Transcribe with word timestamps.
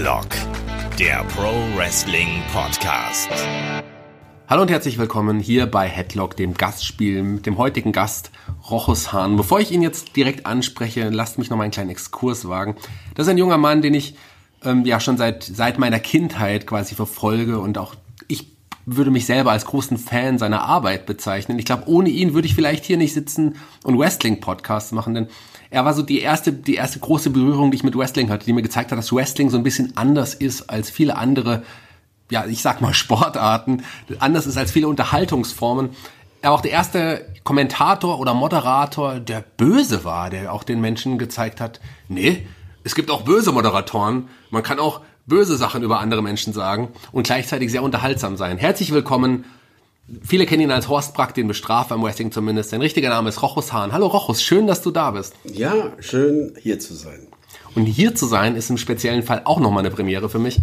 Headlock, 0.00 0.28
der 0.98 1.22
Pro 1.24 1.52
Wrestling 1.76 2.42
Podcast. 2.54 3.28
Hallo 4.48 4.62
und 4.62 4.70
herzlich 4.70 4.96
willkommen 4.96 5.40
hier 5.40 5.66
bei 5.66 5.86
Headlock, 5.88 6.36
dem 6.36 6.54
Gastspiel 6.54 7.22
mit 7.22 7.44
dem 7.44 7.58
heutigen 7.58 7.92
Gast 7.92 8.30
Rochus 8.70 9.12
Hahn. 9.12 9.36
Bevor 9.36 9.60
ich 9.60 9.70
ihn 9.72 9.82
jetzt 9.82 10.16
direkt 10.16 10.46
anspreche, 10.46 11.10
lasst 11.10 11.36
mich 11.36 11.50
noch 11.50 11.58
mal 11.58 11.64
einen 11.64 11.72
kleinen 11.72 11.90
Exkurs 11.90 12.48
wagen. 12.48 12.76
Das 13.14 13.26
ist 13.26 13.30
ein 13.30 13.36
junger 13.36 13.58
Mann, 13.58 13.82
den 13.82 13.92
ich 13.92 14.14
ähm, 14.64 14.86
ja 14.86 15.00
schon 15.00 15.18
seit 15.18 15.42
seit 15.44 15.78
meiner 15.78 16.00
Kindheit 16.00 16.66
quasi 16.66 16.94
verfolge 16.94 17.60
und 17.60 17.76
auch 17.76 17.94
ich 18.26 18.56
würde 18.86 19.10
mich 19.10 19.26
selber 19.26 19.52
als 19.52 19.66
großen 19.66 19.98
Fan 19.98 20.38
seiner 20.38 20.62
Arbeit 20.62 21.04
bezeichnen. 21.04 21.58
Ich 21.58 21.66
glaube, 21.66 21.88
ohne 21.88 22.08
ihn 22.08 22.32
würde 22.32 22.46
ich 22.46 22.54
vielleicht 22.54 22.86
hier 22.86 22.96
nicht 22.96 23.12
sitzen 23.12 23.56
und 23.82 23.98
Wrestling-Podcasts 23.98 24.92
machen, 24.92 25.12
denn 25.12 25.28
er 25.70 25.84
war 25.84 25.94
so 25.94 26.02
die 26.02 26.20
erste, 26.20 26.52
die 26.52 26.74
erste 26.74 26.98
große 26.98 27.30
Berührung, 27.30 27.70
die 27.70 27.76
ich 27.76 27.84
mit 27.84 27.96
Wrestling 27.96 28.28
hatte, 28.28 28.44
die 28.44 28.52
mir 28.52 28.62
gezeigt 28.62 28.90
hat, 28.90 28.98
dass 28.98 29.12
Wrestling 29.12 29.50
so 29.50 29.56
ein 29.56 29.62
bisschen 29.62 29.96
anders 29.96 30.34
ist 30.34 30.68
als 30.68 30.90
viele 30.90 31.16
andere, 31.16 31.62
ja, 32.30 32.44
ich 32.46 32.60
sag 32.60 32.80
mal 32.80 32.94
Sportarten, 32.94 33.84
anders 34.18 34.46
ist 34.46 34.58
als 34.58 34.72
viele 34.72 34.88
Unterhaltungsformen. 34.88 35.90
Er 36.42 36.50
war 36.50 36.58
auch 36.58 36.62
der 36.62 36.72
erste 36.72 37.26
Kommentator 37.44 38.18
oder 38.18 38.34
Moderator, 38.34 39.20
der 39.20 39.44
böse 39.56 40.04
war, 40.04 40.30
der 40.30 40.52
auch 40.52 40.64
den 40.64 40.80
Menschen 40.80 41.18
gezeigt 41.18 41.60
hat, 41.60 41.80
nee, 42.08 42.46
es 42.82 42.94
gibt 42.94 43.10
auch 43.10 43.22
böse 43.22 43.52
Moderatoren. 43.52 44.28
Man 44.50 44.62
kann 44.62 44.78
auch 44.78 45.02
böse 45.26 45.56
Sachen 45.56 45.82
über 45.82 46.00
andere 46.00 46.22
Menschen 46.22 46.52
sagen 46.52 46.88
und 47.12 47.24
gleichzeitig 47.24 47.70
sehr 47.70 47.82
unterhaltsam 47.82 48.36
sein. 48.36 48.56
Herzlich 48.58 48.92
willkommen. 48.92 49.44
Viele 50.22 50.44
kennen 50.46 50.62
ihn 50.62 50.70
als 50.72 50.88
Horst 50.88 51.14
Brack, 51.14 51.34
den 51.34 51.46
Bestrafer 51.46 51.94
im 51.94 52.02
Wrestling 52.02 52.32
zumindest. 52.32 52.70
Sein 52.70 52.80
richtiger 52.80 53.10
Name 53.10 53.28
ist 53.28 53.42
Rochus 53.42 53.72
Hahn. 53.72 53.92
Hallo 53.92 54.08
Rochus, 54.08 54.42
schön, 54.42 54.66
dass 54.66 54.82
du 54.82 54.90
da 54.90 55.12
bist. 55.12 55.34
Ja, 55.44 55.92
schön 56.00 56.54
hier 56.60 56.80
zu 56.80 56.94
sein. 56.94 57.28
Und 57.76 57.86
hier 57.86 58.16
zu 58.16 58.26
sein 58.26 58.56
ist 58.56 58.70
im 58.70 58.78
speziellen 58.78 59.22
Fall 59.22 59.42
auch 59.44 59.60
nochmal 59.60 59.80
eine 59.80 59.94
Premiere 59.94 60.28
für 60.28 60.40
mich. 60.40 60.60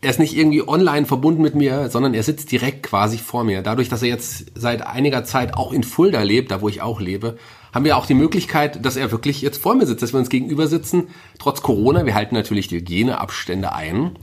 Er 0.00 0.10
ist 0.10 0.18
nicht 0.18 0.36
irgendwie 0.36 0.66
online 0.66 1.06
verbunden 1.06 1.40
mit 1.40 1.54
mir, 1.54 1.88
sondern 1.88 2.14
er 2.14 2.24
sitzt 2.24 2.50
direkt 2.50 2.82
quasi 2.82 3.16
vor 3.16 3.44
mir. 3.44 3.62
Dadurch, 3.62 3.88
dass 3.88 4.02
er 4.02 4.08
jetzt 4.08 4.46
seit 4.54 4.84
einiger 4.84 5.24
Zeit 5.24 5.54
auch 5.54 5.72
in 5.72 5.84
Fulda 5.84 6.22
lebt, 6.22 6.50
da 6.50 6.60
wo 6.60 6.68
ich 6.68 6.82
auch 6.82 7.00
lebe, 7.00 7.38
haben 7.72 7.84
wir 7.84 7.96
auch 7.96 8.06
die 8.06 8.14
Möglichkeit, 8.14 8.84
dass 8.84 8.96
er 8.96 9.12
wirklich 9.12 9.40
jetzt 9.40 9.62
vor 9.62 9.76
mir 9.76 9.86
sitzt, 9.86 10.02
dass 10.02 10.12
wir 10.12 10.18
uns 10.18 10.28
gegenüber 10.28 10.66
sitzen, 10.66 11.08
trotz 11.38 11.62
Corona. 11.62 12.04
Wir 12.04 12.14
halten 12.14 12.34
natürlich 12.34 12.68
die 12.68 12.76
Hygieneabstände 12.76 13.72
ein. 13.72 14.16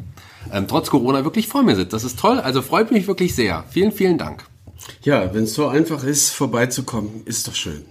Ähm, 0.52 0.68
trotz 0.68 0.90
Corona 0.90 1.24
wirklich 1.24 1.48
vor 1.48 1.64
mir 1.64 1.76
sitzt. 1.76 1.94
Das 1.94 2.04
ist 2.04 2.20
toll. 2.20 2.40
Also 2.40 2.62
freut 2.62 2.92
mich 2.92 3.08
wirklich 3.08 3.36
sehr. 3.36 3.64
Vielen, 3.70 3.92
vielen 3.92 4.18
Dank. 4.18 4.46
Ja, 5.04 5.34
wenn 5.34 5.44
es 5.44 5.54
so 5.54 5.68
einfach 5.68 6.04
ist, 6.04 6.32
vorbeizukommen, 6.32 7.24
ist 7.26 7.48
doch 7.48 7.56
schön. 7.56 7.86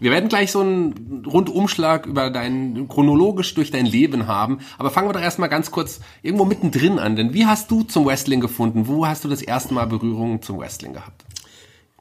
Wir 0.00 0.10
werden 0.10 0.28
gleich 0.28 0.50
so 0.50 0.60
einen 0.60 1.24
Rundumschlag 1.24 2.06
über 2.06 2.28
dein, 2.30 2.88
chronologisch 2.88 3.54
durch 3.54 3.70
dein 3.70 3.86
Leben 3.86 4.26
haben. 4.26 4.58
Aber 4.76 4.90
fangen 4.90 5.08
wir 5.08 5.12
doch 5.12 5.20
erstmal 5.20 5.48
ganz 5.48 5.70
kurz 5.70 6.00
irgendwo 6.22 6.44
mittendrin 6.44 6.98
an. 6.98 7.14
Denn 7.14 7.34
wie 7.34 7.46
hast 7.46 7.70
du 7.70 7.84
zum 7.84 8.06
Wrestling 8.06 8.40
gefunden? 8.40 8.88
Wo 8.88 9.06
hast 9.06 9.22
du 9.22 9.28
das 9.28 9.42
erste 9.42 9.74
Mal 9.74 9.86
Berührung 9.86 10.42
zum 10.42 10.58
Wrestling 10.58 10.92
gehabt? 10.92 11.24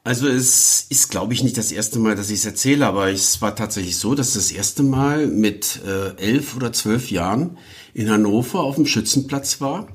Also 0.03 0.27
es 0.27 0.87
ist, 0.89 1.11
glaube 1.11 1.33
ich, 1.33 1.43
nicht 1.43 1.59
das 1.59 1.71
erste 1.71 1.99
Mal, 1.99 2.15
dass 2.15 2.31
ich 2.31 2.39
es 2.39 2.45
erzähle, 2.45 2.87
aber 2.87 3.11
es 3.11 3.39
war 3.39 3.55
tatsächlich 3.55 3.97
so, 3.97 4.15
dass 4.15 4.33
das 4.33 4.51
erste 4.51 4.81
Mal 4.81 5.27
mit 5.27 5.79
äh, 5.85 6.19
elf 6.19 6.55
oder 6.55 6.73
zwölf 6.73 7.11
Jahren 7.11 7.59
in 7.93 8.09
Hannover 8.09 8.61
auf 8.61 8.75
dem 8.75 8.85
Schützenplatz 8.85 9.61
war 9.61 9.87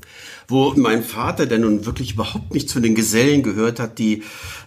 wo 0.48 0.72
mein 0.76 1.02
Vater, 1.02 1.46
der 1.46 1.58
nun 1.58 1.86
wirklich 1.86 2.12
überhaupt 2.12 2.54
nicht 2.54 2.68
zu 2.68 2.80
den 2.80 2.94
Gesellen 2.94 3.42
gehört 3.42 3.80
hat, 3.80 3.98
die 3.98 4.22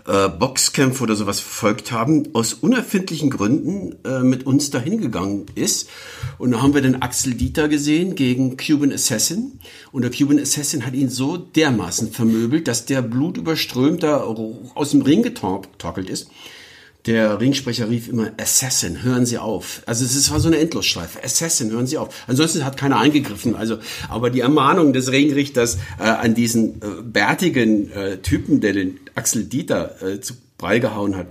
äh, 0.08 0.28
Boxkämpfe 0.28 1.04
oder 1.04 1.16
sowas 1.16 1.40
verfolgt 1.40 1.92
haben, 1.92 2.30
aus 2.34 2.54
unerfindlichen 2.54 3.30
Gründen 3.30 3.96
äh, 4.04 4.20
mit 4.20 4.46
uns 4.46 4.72
dahin 4.72 5.00
gegangen 5.00 5.46
ist. 5.56 5.90
Und 6.38 6.52
da 6.52 6.62
haben 6.62 6.74
wir 6.74 6.82
den 6.82 7.02
Axel 7.02 7.34
Dieter 7.34 7.70
gesehen 7.70 8.16
gegen 8.16 8.58
Cuban 8.58 8.92
Assassin. 8.92 9.60
Und 9.92 10.02
der 10.02 10.12
Cuban 10.12 10.40
Assassin 10.40 10.86
hat 10.86 10.94
ihn 10.94 11.10
so 11.10 11.38
dermaßen 11.38 12.12
vermöbelt, 12.12 12.68
dass 12.68 12.86
der 12.86 13.02
blutüberströmt 13.02 14.04
da 14.04 14.18
aus 14.76 14.92
dem 14.92 15.02
Ring 15.02 15.24
getorkelt 15.24 16.10
ist. 16.10 16.30
Der 17.06 17.40
Ringsprecher 17.40 17.90
rief 17.90 18.10
immer, 18.10 18.32
Assassin, 18.38 19.04
hören 19.04 19.26
Sie 19.26 19.38
auf. 19.38 19.82
Also 19.86 20.04
es 20.04 20.32
war 20.32 20.40
so 20.40 20.48
eine 20.48 20.58
Endlosschleife. 20.58 21.24
Assassin, 21.24 21.72
hören 21.72 21.88
Sie 21.88 21.98
auf. 21.98 22.14
Ansonsten 22.28 22.66
hat 22.66 22.76
keiner 22.76 23.00
eingegriffen. 23.00 23.56
Also, 23.56 23.78
aber 24.10 24.30
die 24.30 24.42
Ermahnung 24.42 24.92
des 24.92 25.12
Ringrichters 25.12 25.78
äh, 25.98 26.04
an 26.04 26.36
diesen 26.36 26.82
äh, 26.82 27.02
bärtigen 27.02 27.90
äh, 27.92 28.18
Typen, 28.18 28.60
der 28.60 28.74
den 28.74 29.00
Axel 29.16 29.46
Dieter 29.46 30.02
äh, 30.02 30.20
zu 30.20 30.34
Brei 30.58 30.80
gehauen 30.80 31.16
hat. 31.16 31.28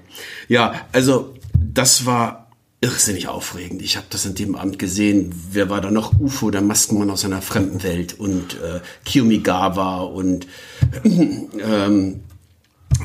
Ja, 0.48 0.86
also 0.92 1.34
das 1.54 2.06
war 2.06 2.48
irrsinnig 2.80 3.28
aufregend. 3.28 3.82
Ich 3.82 3.96
habe 3.96 4.06
das 4.10 4.26
an 4.26 4.34
dem 4.34 4.54
Abend 4.54 4.78
gesehen. 4.78 5.34
Wer 5.52 5.68
war 5.68 5.80
da 5.80 5.90
noch? 5.90 6.18
UFO, 6.18 6.50
der 6.50 6.62
Maskenmann 6.62 7.10
aus 7.10 7.24
einer 7.24 7.42
fremden 7.42 7.82
Welt 7.82 8.18
und 8.18 8.54
äh, 8.54 8.80
Kiyomigawa 9.04 10.02
und 10.02 10.46
ähm, 11.04 12.20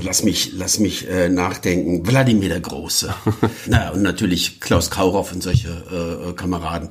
Lass 0.01 0.23
mich, 0.23 0.51
lass 0.53 0.79
mich 0.79 1.07
äh, 1.07 1.29
nachdenken. 1.29 2.05
Wladimir 2.05 2.49
der 2.49 2.59
Große. 2.59 3.13
naja, 3.67 3.91
und 3.91 4.01
natürlich 4.01 4.59
Klaus 4.59 4.89
Kaurow 4.89 5.31
und 5.31 5.43
solche 5.43 5.69
äh, 5.69 6.29
äh, 6.29 6.33
Kameraden. 6.33 6.89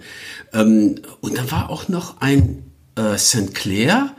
Ähm, 0.53 0.97
und 1.21 1.37
da 1.37 1.51
war 1.51 1.71
auch 1.71 1.89
noch 1.89 2.21
ein 2.21 2.63
äh, 2.97 3.19
St. 3.19 3.55
Clair, 3.55 4.15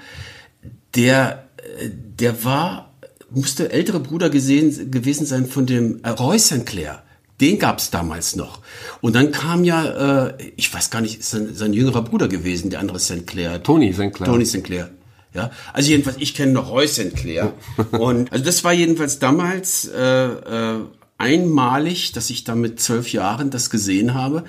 der, 0.95 1.47
äh, 1.57 1.89
der 1.89 2.43
war, 2.43 2.93
musste 3.29 3.71
ältere 3.71 3.99
Bruder 3.99 4.29
gesehen, 4.29 4.91
gewesen 4.91 5.25
sein 5.25 5.45
von 5.45 5.65
dem 5.65 6.03
äh, 6.03 6.09
Roy 6.09 6.37
St. 6.37 6.65
Clair. 6.65 7.03
Den 7.41 7.59
gab's 7.59 7.89
damals 7.89 8.35
noch. 8.35 8.59
Und 9.01 9.15
dann 9.15 9.31
kam 9.31 9.63
ja, 9.63 10.27
äh, 10.27 10.51
ich 10.55 10.73
weiß 10.73 10.89
gar 10.91 11.01
nicht, 11.01 11.19
ist 11.19 11.31
sein, 11.31 11.55
sein 11.55 11.73
jüngerer 11.73 12.03
Bruder 12.03 12.27
gewesen, 12.27 12.69
der 12.69 12.79
andere 12.79 12.99
St. 12.99 13.25
Clair. 13.25 13.63
Tony 13.63 13.91
St. 13.93 14.13
Clair. 14.13 14.27
Tony 14.27 14.45
St. 14.45 14.63
Ja, 15.33 15.51
also 15.73 15.89
jedenfalls, 15.89 16.17
ich 16.19 16.35
kenne 16.35 16.51
noch 16.51 16.69
Roy 16.69 16.87
St. 16.87 17.15
Clair. 17.15 17.53
und 17.91 18.31
also 18.31 18.45
das 18.45 18.63
war 18.63 18.73
jedenfalls 18.73 19.19
damals 19.19 19.87
äh, 19.87 20.25
äh, 20.25 20.79
einmalig, 21.17 22.11
dass 22.11 22.29
ich 22.29 22.43
da 22.43 22.55
mit 22.55 22.79
zwölf 22.79 23.11
Jahren 23.11 23.49
das 23.49 23.69
gesehen 23.69 24.13
habe. 24.13 24.43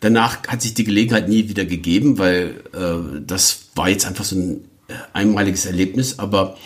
Danach 0.00 0.46
hat 0.48 0.60
sich 0.60 0.74
die 0.74 0.84
Gelegenheit 0.84 1.28
nie 1.28 1.48
wieder 1.48 1.64
gegeben, 1.64 2.18
weil 2.18 2.62
äh, 2.74 3.20
das 3.26 3.60
war 3.74 3.88
jetzt 3.88 4.06
einfach 4.06 4.24
so 4.24 4.36
ein 4.36 4.64
äh, 4.88 4.94
einmaliges 5.14 5.64
Erlebnis. 5.64 6.18
Aber 6.18 6.56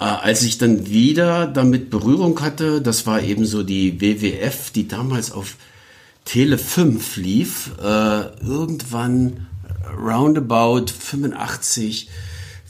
äh, 0.00 0.04
als 0.04 0.42
ich 0.42 0.58
dann 0.58 0.88
wieder 0.88 1.46
damit 1.46 1.90
Berührung 1.90 2.40
hatte, 2.40 2.82
das 2.82 3.06
war 3.06 3.22
eben 3.22 3.46
so 3.46 3.62
die 3.62 4.00
WWF, 4.00 4.70
die 4.70 4.88
damals 4.88 5.30
auf 5.30 5.56
Tele 6.24 6.58
5 6.58 7.16
lief, 7.16 7.70
äh, 7.80 8.22
irgendwann 8.42 9.46
roundabout 9.96 10.86
85 10.88 12.08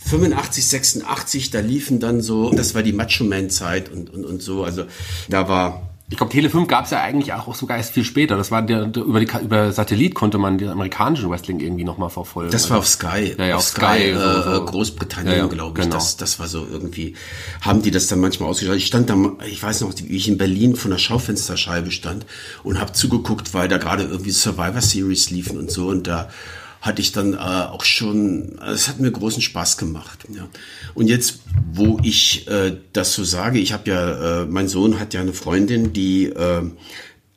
85, 0.05 0.67
86, 0.67 1.51
da 1.51 1.61
liefen 1.61 2.01
dann 2.01 2.21
so, 2.21 2.51
das 2.51 2.75
war 2.75 2.83
die 2.83 2.93
Macho 2.93 3.25
Man 3.25 3.51
Zeit 3.51 3.91
und, 3.91 4.11
und, 4.11 4.25
und 4.25 4.43
so, 4.43 4.65
also 4.65 4.85
da 5.29 5.49
war 5.49 5.91
ich 6.11 6.19
glaube, 6.19 6.33
Tele 6.33 6.51
5 6.51 6.69
gab 6.69 6.85
es 6.85 6.91
ja 6.91 7.01
eigentlich 7.01 7.33
auch 7.33 7.55
sogar 7.55 7.79
erst 7.79 7.95
viel 7.95 8.05
später. 8.05 8.37
Das 8.37 8.51
war 8.51 8.61
der, 8.61 8.87
der 8.87 9.03
über, 9.05 9.21
die, 9.21 9.29
über 9.43 9.73
Satellit 9.73 10.15
konnte 10.15 10.37
man 10.37 10.59
den 10.59 10.69
amerikanischen 10.69 11.31
Wrestling 11.31 11.61
irgendwie 11.61 11.83
nochmal 11.83 12.11
verfolgen. 12.11 12.53
Das 12.53 12.69
war 12.69 12.79
auf 12.79 12.87
Sky. 12.87 13.35
Ja, 13.39 13.47
ja 13.47 13.55
auf, 13.57 13.63
auf 13.63 13.69
Sky, 13.69 13.81
Sky 13.81 14.11
äh, 14.11 14.15
so, 14.15 14.43
so. 14.43 14.65
Großbritannien, 14.67 15.39
ja, 15.39 15.47
glaube 15.47 15.81
ich. 15.81 15.85
Genau. 15.87 15.97
Das, 15.97 16.19
das 16.19 16.39
war 16.39 16.47
so 16.47 16.67
irgendwie, 16.71 17.17
haben 17.63 17.81
die 17.81 17.91
das 17.91 18.07
dann 18.07 18.21
manchmal 18.21 18.51
ausgestrahlt. 18.51 18.79
Ich 18.79 18.87
stand 18.87 19.09
da, 19.09 19.17
ich 19.47 19.63
weiß 19.63 19.81
noch, 19.81 19.95
wie 19.97 20.15
ich 20.15 20.29
in 20.29 20.37
Berlin 20.37 20.77
von 20.77 20.91
der 20.91 20.99
Schaufensterscheibe 20.99 21.91
stand 21.91 22.27
und 22.63 22.79
habe 22.79 22.93
zugeguckt, 22.93 23.55
weil 23.55 23.69
da 23.69 23.79
gerade 23.79 24.03
irgendwie 24.03 24.31
Survivor 24.31 24.83
Series 24.83 25.31
liefen 25.31 25.59
und 25.59 25.71
so 25.71 25.89
und 25.89 26.07
da 26.07 26.29
hatte 26.85 27.01
ich 27.01 27.13
dann 27.13 27.33
äh, 27.33 27.37
auch 27.37 27.83
schon, 27.83 28.61
es 28.63 28.89
hat 28.89 29.01
mir 29.01 29.11
großen 29.11 29.41
Spaß 29.41 29.79
gemacht. 29.79 30.27
Ja. 30.35 30.47
Und 30.93 31.09
jetzt, 31.09 31.41
wo 31.73 31.99
ich 32.03 32.47
äh, 32.47 32.77
das 32.93 33.15
so 33.15 33.25
sage, 33.25 33.59
ich 33.59 33.73
habe 33.73 33.91
ja, 33.91 34.43
äh, 34.43 34.47
mein 34.47 34.69
Sohn 34.69 35.01
hat 35.01 35.15
ja 35.15 35.23
eine 35.23 35.33
Freundin, 35.33 35.95
die 35.95 36.27
äh, 36.27 36.63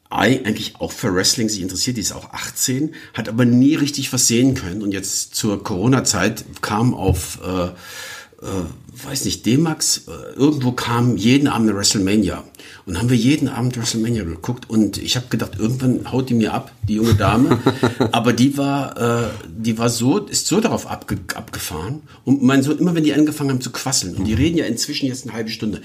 eigentlich 0.10 0.75
auch 0.80 0.92
für 0.92 1.16
Wrestling 1.16 1.48
sich 1.48 1.62
interessiert, 1.62 1.95
die 1.95 2.01
ist 2.01 2.12
auch 2.12 2.33
18, 2.33 2.94
hat 3.13 3.30
aber 3.30 3.45
nie 3.45 3.75
richtig 3.75 4.12
was 4.12 4.27
sehen 4.27 4.54
können. 4.54 4.81
Und 4.81 4.92
jetzt 4.92 5.33
zur 5.33 5.63
Corona-Zeit 5.63 6.44
kam 6.60 6.94
auf 6.94 7.39
äh, 7.42 7.68
äh, 7.68 8.66
weiß 9.06 9.26
nicht, 9.26 9.46
D-Max, 9.46 10.04
äh, 10.08 10.34
irgendwo 10.36 10.72
kam 10.72 11.18
jeden 11.18 11.48
Abend 11.48 11.70
eine 11.70 11.78
WrestleMania. 11.78 12.44
Und 12.86 12.98
haben 12.98 13.10
wir 13.10 13.18
jeden 13.18 13.50
Abend 13.50 13.78
WrestleMania 13.78 14.24
geguckt 14.24 14.70
und 14.70 14.98
ich 14.98 15.16
habe 15.16 15.28
gedacht, 15.28 15.54
irgendwann 15.60 16.12
haut 16.12 16.30
die 16.30 16.34
mir 16.34 16.54
ab, 16.54 16.72
die 16.84 16.96
junge 16.96 17.16
Dame. 17.16 17.60
Aber 18.12 18.34
die 18.34 18.58
war, 18.58 18.98
äh, 18.98 19.30
die 19.48 19.78
war 19.78 19.90
so, 19.90 20.20
ist 20.20 20.48
so 20.48 20.62
darauf 20.62 20.88
abge 20.88 21.18
abgefahren. 21.36 22.02
Und 22.24 22.44
mein 22.44 22.64
Sohn, 22.64 22.78
immer 22.78 22.96
wenn 22.96 23.04
die 23.04 23.14
angefangen 23.14 23.50
haben 23.50 23.62
zu 23.62 23.72
quasseln, 23.72 24.16
und 24.16 24.26
die 24.26 24.34
reden 24.34 24.58
ja 24.58 24.66
inzwischen 24.66 25.08
jetzt 25.08 25.26
eine 25.26 25.34
halbe 25.34 25.50
Stunde, 25.50 25.82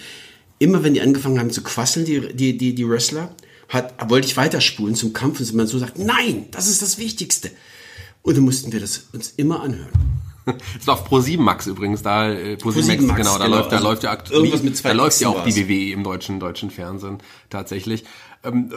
immer 0.58 0.84
wenn 0.84 0.94
die 0.94 1.00
angefangen 1.00 1.38
haben 1.38 1.50
zu 1.50 1.62
quasseln, 1.62 2.06
die, 2.06 2.34
die, 2.34 2.56
die, 2.56 2.74
die 2.74 2.88
Wrestler, 2.88 3.34
hat, 3.68 4.10
wollte 4.10 4.28
ich 4.28 4.36
weiterspulen 4.36 4.94
zum 4.94 5.12
Kampf 5.12 5.40
und 5.40 5.54
mein 5.54 5.66
Sohn 5.66 5.80
sagt, 5.80 5.98
nein, 5.98 6.46
das 6.50 6.68
ist 6.68 6.82
das 6.82 6.98
Wichtigste. 6.98 7.50
Und 8.22 8.36
dann 8.36 8.44
mussten 8.44 8.70
wir 8.72 8.80
das 8.80 9.08
uns 9.12 9.32
immer 9.36 9.62
anhören. 9.62 9.90
Das 10.76 10.86
läuft 10.86 11.04
Pro 11.04 11.20
7 11.20 11.42
Max 11.42 11.66
übrigens, 11.66 12.02
da 12.02 12.28
äh, 12.30 12.56
Pro 12.56 12.70
7 12.70 12.84
7 12.84 13.06
Max, 13.06 13.08
Max, 13.08 13.18
genau, 13.18 13.38
da 13.38 13.44
genau. 13.44 13.56
läuft, 13.56 13.72
da 13.72 13.76
Also 13.76 13.88
läuft 13.88 14.02
ja 14.02 14.10
aktuell 14.10 14.52
da 14.82 14.92
läuft 14.92 15.20
ja 15.20 15.28
auch 15.28 15.44
die. 15.44 15.56
WWE 15.56 15.92
im 15.92 16.04
deutschen 16.04 16.40
deutschen 16.40 16.70
Fernsehen 16.70 17.18
tatsächlich. 17.50 18.04
Ähm, 18.44 18.70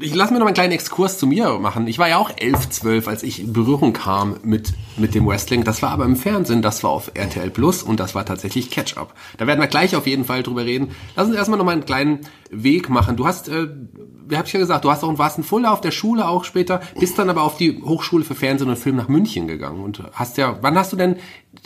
ich 0.00 0.14
lasse 0.14 0.32
mir 0.32 0.38
noch 0.38 0.46
einen 0.46 0.54
kleinen 0.54 0.72
Exkurs 0.72 1.18
zu 1.18 1.26
mir 1.26 1.58
machen. 1.58 1.86
Ich 1.86 1.98
war 1.98 2.08
ja 2.08 2.18
auch 2.18 2.30
11, 2.36 2.70
12, 2.70 3.08
als 3.08 3.22
ich 3.22 3.40
in 3.40 3.52
Berührung 3.52 3.92
kam 3.92 4.36
mit 4.42 4.72
mit 4.96 5.14
dem 5.14 5.26
Wrestling. 5.26 5.64
Das 5.64 5.82
war 5.82 5.90
aber 5.90 6.04
im 6.04 6.16
Fernsehen, 6.16 6.62
das 6.62 6.82
war 6.82 6.90
auf 6.90 7.12
RTL 7.14 7.50
Plus 7.50 7.82
und 7.82 8.00
das 8.00 8.14
war 8.14 8.24
tatsächlich 8.24 8.70
Catch-up. 8.70 9.14
Da 9.38 9.46
werden 9.46 9.60
wir 9.60 9.68
gleich 9.68 9.94
auf 9.96 10.06
jeden 10.06 10.24
Fall 10.24 10.42
drüber 10.42 10.64
reden. 10.64 10.90
Lass 11.16 11.28
uns 11.28 11.36
erstmal 11.36 11.58
noch 11.58 11.64
mal 11.64 11.72
einen 11.72 11.84
kleinen 11.84 12.20
Weg 12.50 12.88
machen. 12.88 13.16
Du 13.16 13.26
hast 13.26 13.48
äh, 13.48 13.68
wie 14.32 14.36
habe 14.36 14.46
ich 14.46 14.52
ja 14.54 14.60
gesagt, 14.60 14.84
du 14.84 14.90
hast 14.90 15.04
auch 15.04 15.18
warst 15.18 15.38
in 15.38 15.44
Fulda 15.44 15.70
auf 15.70 15.80
der 15.80 15.90
Schule 15.90 16.26
auch 16.26 16.44
später, 16.44 16.80
bist 16.98 17.18
dann 17.18 17.28
aber 17.28 17.42
auf 17.42 17.58
die 17.58 17.82
Hochschule 17.82 18.24
für 18.24 18.34
Fernsehen 18.34 18.70
und 18.70 18.76
Film 18.76 18.96
nach 18.96 19.08
München 19.08 19.46
gegangen 19.46 19.82
und 19.82 20.02
hast 20.12 20.38
ja, 20.38 20.58
wann 20.62 20.76
hast 20.76 20.92
du 20.92 20.96
denn 20.96 21.16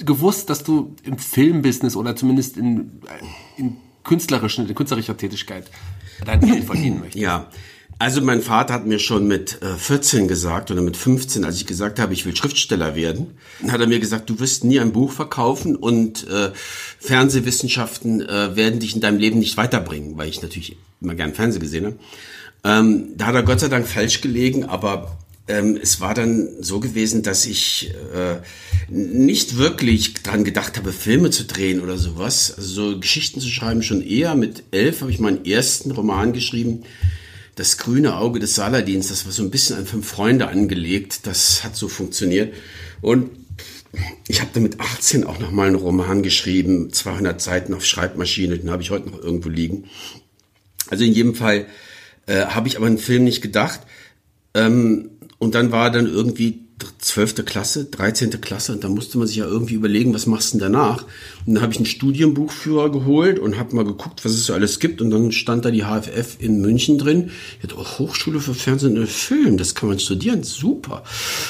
gewusst, 0.04 0.50
dass 0.50 0.64
du 0.64 0.94
im 1.04 1.19
Filmbusiness 1.19 1.96
oder 1.96 2.16
zumindest 2.16 2.56
in, 2.56 3.00
in 3.56 3.76
künstlerischen, 4.02 4.69
in 4.69 4.75
künstlerischer 4.75 5.16
Tätigkeit 5.16 5.70
dein 6.25 6.41
Geld 6.41 6.65
verdienen 6.65 7.01
möchtest? 7.01 7.23
Ja, 7.23 7.49
also 7.99 8.21
mein 8.21 8.43
Vater 8.43 8.75
hat 8.75 8.87
mir 8.87 8.99
schon 8.99 9.27
mit 9.27 9.63
äh, 9.63 9.75
14 9.75 10.29
gesagt 10.29 10.71
oder 10.71 10.83
mit 10.83 10.99
15, 10.99 11.45
als 11.45 11.57
ich 11.57 11.67
gesagt 11.67 11.99
habe, 11.99 12.13
ich 12.13 12.27
will 12.27 12.37
Schriftsteller 12.37 12.95
werden, 12.95 13.39
hat 13.69 13.81
er 13.81 13.87
mir 13.87 14.01
gesagt, 14.01 14.29
du 14.29 14.39
wirst 14.39 14.65
nie 14.65 14.79
ein 14.79 14.93
Buch 14.93 15.13
verkaufen 15.13 15.77
und 15.77 16.29
äh, 16.29 16.51
Fernsehwissenschaften 16.99 18.21
äh, 18.21 18.55
werden 18.55 18.81
dich 18.81 18.95
in 18.95 19.01
deinem 19.01 19.19
Leben 19.19 19.39
nicht 19.39 19.57
weiterbringen, 19.57 20.19
weil 20.19 20.29
ich 20.29 20.43
natürlich 20.43 20.77
immer 21.01 21.15
gern 21.15 21.33
Fernsehen 21.33 21.63
gesehen 21.63 21.87
habe. 21.87 21.97
Ähm, 22.65 23.17
da 23.17 23.27
hat 23.27 23.35
er 23.35 23.45
Gott 23.45 23.61
sei 23.61 23.69
Dank 23.69 23.87
falsch 23.87 24.21
gelegen, 24.21 24.65
aber 24.65 25.17
ähm, 25.48 25.78
es 25.81 26.00
war 26.00 26.14
dann 26.14 26.48
so 26.60 26.81
gewesen, 26.81 27.22
dass 27.22 27.46
ich 27.46 27.94
äh, 28.14 28.38
nicht 28.88 29.56
wirklich 29.56 30.14
dran 30.14 30.44
gedacht 30.44 30.76
habe, 30.76 30.93
Filme 30.93 31.31
zu 31.31 31.44
drehen 31.44 31.81
oder 31.81 31.98
sowas. 31.98 32.52
Also 32.56 32.93
so 32.93 33.00
Geschichten 33.00 33.40
zu 33.40 33.48
schreiben 33.48 33.82
schon 33.82 34.02
eher. 34.02 34.34
Mit 34.34 34.64
elf 34.72 35.02
habe 35.02 35.10
ich 35.10 35.20
meinen 35.20 35.44
ersten 35.44 35.93
Roman 35.93 36.32
geschrieben. 36.32 36.82
Das 37.54 37.78
grüne 37.78 38.16
Auge 38.16 38.40
des 38.40 38.54
Saladins, 38.54 39.08
das 39.08 39.25
war 39.25 39.32
so 39.32 39.43
ein 39.43 39.50
bisschen 39.50 39.76
an 39.76 39.87
fünf 39.87 40.08
Freunde 40.08 40.48
angelegt. 40.48 41.20
Das 41.26 41.62
hat 41.62 41.76
so 41.76 41.88
funktioniert. 41.88 42.52
Und 43.00 43.31
ich 44.28 44.40
habe 44.40 44.50
dann 44.52 44.64
mit 44.64 44.81
18 44.81 45.25
auch 45.25 45.38
noch 45.38 45.52
mal 45.52 45.69
einen 45.69 45.76
Roman 45.76 46.22
geschrieben, 46.22 46.93
200 46.93 47.40
Seiten 47.40 47.72
auf 47.72 47.84
Schreibmaschine, 47.87 48.58
den 48.58 48.70
habe 48.70 48.82
ich 48.82 48.90
heute 48.90 49.08
noch 49.08 49.22
irgendwo 49.22 49.48
liegen. 49.48 49.84
Also 50.88 51.04
in 51.04 51.12
jedem 51.12 51.34
Fall 51.34 51.66
äh, 52.26 52.46
habe 52.46 52.69
ich 52.69 52.76
aber 52.76 52.87
einen 52.87 52.98
Film 52.98 53.25
nicht 53.25 53.40
gedacht. 53.40 53.81
Ähm, 54.54 55.10
und 55.38 55.55
dann 55.55 55.73
war 55.73 55.91
dann 55.91 56.06
irgendwie 56.06 56.67
12. 56.99 57.47
Klasse, 57.47 57.87
13. 57.87 58.38
Klasse 58.41 58.73
und 58.73 58.85
da 58.85 58.88
musste 58.88 59.17
man 59.17 59.27
sich 59.27 59.37
ja 59.37 59.47
irgendwie 59.47 59.75
überlegen, 59.75 60.12
was 60.12 60.27
machst 60.27 60.53
du 60.53 60.59
denn 60.59 60.73
danach? 60.73 61.05
Und 61.47 61.55
dann 61.55 61.62
habe 61.62 61.73
ich 61.73 61.79
einen 61.79 61.87
Studienbuchführer 61.87 62.93
geholt 62.93 63.38
und 63.38 63.59
habe 63.59 63.75
mal 63.75 63.85
geguckt, 63.85 64.25
was 64.25 64.33
es 64.33 64.44
so 64.44 64.53
alles 64.53 64.79
gibt 64.79 65.00
und 65.00 65.11
dann 65.11 65.33
stand 65.33 65.65
da 65.65 65.71
die 65.71 65.85
HFF 65.85 66.37
in 66.38 66.61
München 66.61 66.99
drin. 66.99 67.31
Ich 67.56 67.65
hatte 67.65 67.81
auch 67.81 67.99
Hochschule 67.99 68.41
für 68.41 68.55
Fernsehen 68.55 68.99
und 68.99 69.09
Film, 69.09 69.56
das 69.56 69.75
kann 69.75 69.88
man 69.88 69.99
studieren, 69.99 70.43
super. 70.43 71.03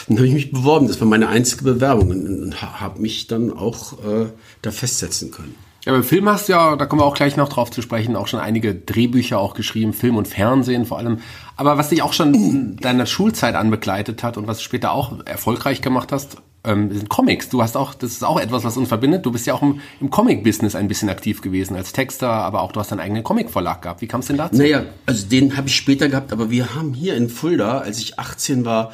Dann 0.06 0.18
habe 0.18 0.28
ich 0.28 0.34
mich 0.34 0.52
beworben, 0.52 0.86
das 0.86 1.00
war 1.00 1.08
meine 1.08 1.28
einzige 1.28 1.64
Bewerbung 1.64 2.10
und, 2.10 2.42
und 2.42 2.62
habe 2.62 3.02
mich 3.02 3.26
dann 3.26 3.52
auch 3.52 4.04
äh, 4.04 4.26
da 4.62 4.70
festsetzen 4.70 5.32
können. 5.32 5.65
Ja, 5.86 5.92
beim 5.92 6.02
Film 6.02 6.28
hast 6.28 6.48
du 6.48 6.52
ja, 6.52 6.74
da 6.74 6.84
kommen 6.84 7.00
wir 7.00 7.06
auch 7.06 7.14
gleich 7.14 7.36
noch 7.36 7.48
drauf 7.48 7.70
zu 7.70 7.80
sprechen, 7.80 8.16
auch 8.16 8.26
schon 8.26 8.40
einige 8.40 8.74
Drehbücher 8.74 9.38
auch 9.38 9.54
geschrieben, 9.54 9.92
Film 9.92 10.16
und 10.16 10.26
Fernsehen 10.26 10.84
vor 10.84 10.98
allem. 10.98 11.20
Aber 11.54 11.78
was 11.78 11.90
dich 11.90 12.02
auch 12.02 12.12
schon 12.12 12.34
in 12.34 12.76
deiner 12.76 13.06
Schulzeit 13.06 13.54
anbegleitet 13.54 14.24
hat 14.24 14.36
und 14.36 14.48
was 14.48 14.58
du 14.58 14.64
später 14.64 14.90
auch 14.90 15.24
erfolgreich 15.24 15.82
gemacht 15.82 16.10
hast, 16.10 16.38
ähm, 16.64 16.92
sind 16.92 17.08
Comics. 17.08 17.50
Du 17.50 17.62
hast 17.62 17.76
auch, 17.76 17.94
das 17.94 18.10
ist 18.10 18.24
auch 18.24 18.40
etwas, 18.40 18.64
was 18.64 18.76
uns 18.76 18.88
verbindet. 18.88 19.24
Du 19.24 19.30
bist 19.30 19.46
ja 19.46 19.54
auch 19.54 19.62
im, 19.62 19.80
im 20.00 20.10
Comic-Business 20.10 20.74
ein 20.74 20.88
bisschen 20.88 21.08
aktiv 21.08 21.40
gewesen, 21.40 21.76
als 21.76 21.92
Texter, 21.92 22.30
aber 22.30 22.62
auch 22.62 22.72
du 22.72 22.80
hast 22.80 22.90
deinen 22.90 22.98
eigenen 22.98 23.22
Comic-Verlag 23.22 23.82
gehabt. 23.82 24.00
Wie 24.00 24.08
kam 24.08 24.20
es 24.20 24.26
denn 24.26 24.38
dazu? 24.38 24.56
Naja, 24.56 24.86
also 25.06 25.24
den 25.28 25.56
habe 25.56 25.68
ich 25.68 25.76
später 25.76 26.08
gehabt, 26.08 26.32
aber 26.32 26.50
wir 26.50 26.74
haben 26.74 26.94
hier 26.94 27.16
in 27.16 27.28
Fulda, 27.28 27.78
als 27.78 28.00
ich 28.00 28.18
18 28.18 28.64
war, 28.64 28.92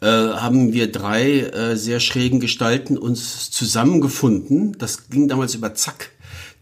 äh, 0.00 0.06
haben 0.06 0.72
wir 0.72 0.90
drei 0.90 1.40
äh, 1.40 1.76
sehr 1.76 2.00
schrägen 2.00 2.40
Gestalten 2.40 2.96
uns 2.96 3.50
zusammengefunden. 3.50 4.78
Das 4.78 5.10
ging 5.10 5.28
damals 5.28 5.54
über 5.54 5.74
Zack. 5.74 6.12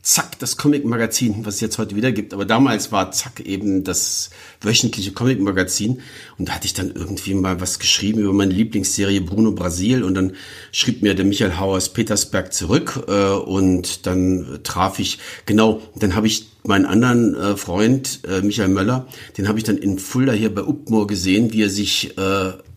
Zack, 0.08 0.38
das 0.38 0.56
Comic-Magazin, 0.56 1.44
was 1.44 1.56
es 1.56 1.60
jetzt 1.60 1.76
heute 1.76 1.94
wieder 1.94 2.12
gibt. 2.12 2.32
Aber 2.32 2.46
damals 2.46 2.90
war 2.92 3.12
Zack 3.12 3.40
eben 3.40 3.84
das 3.84 4.30
wöchentliche 4.62 5.12
Comic-Magazin. 5.12 6.00
Und 6.38 6.48
da 6.48 6.54
hatte 6.54 6.64
ich 6.64 6.72
dann 6.72 6.92
irgendwie 6.94 7.34
mal 7.34 7.60
was 7.60 7.78
geschrieben 7.78 8.20
über 8.20 8.32
meine 8.32 8.54
Lieblingsserie 8.54 9.20
Bruno 9.20 9.52
Brasil. 9.52 10.02
Und 10.02 10.14
dann 10.14 10.32
schrieb 10.72 11.02
mir 11.02 11.14
der 11.14 11.26
Michael 11.26 11.58
Hauer 11.58 11.76
aus 11.76 11.92
Petersberg 11.92 12.54
zurück. 12.54 13.04
Äh, 13.06 13.32
und 13.32 14.06
dann 14.06 14.60
traf 14.62 14.98
ich, 14.98 15.18
genau, 15.44 15.82
dann 15.96 16.14
habe 16.14 16.26
ich 16.26 16.52
meinen 16.64 16.86
anderen 16.86 17.34
äh, 17.34 17.56
Freund, 17.58 18.20
äh, 18.26 18.40
Michael 18.40 18.68
Möller, 18.68 19.06
den 19.36 19.46
habe 19.46 19.58
ich 19.58 19.64
dann 19.64 19.76
in 19.76 19.98
Fulda 19.98 20.32
hier 20.32 20.54
bei 20.54 20.62
Uppmoor 20.62 21.06
gesehen, 21.06 21.52
wie 21.52 21.64
er 21.64 21.70
sich 21.70 22.16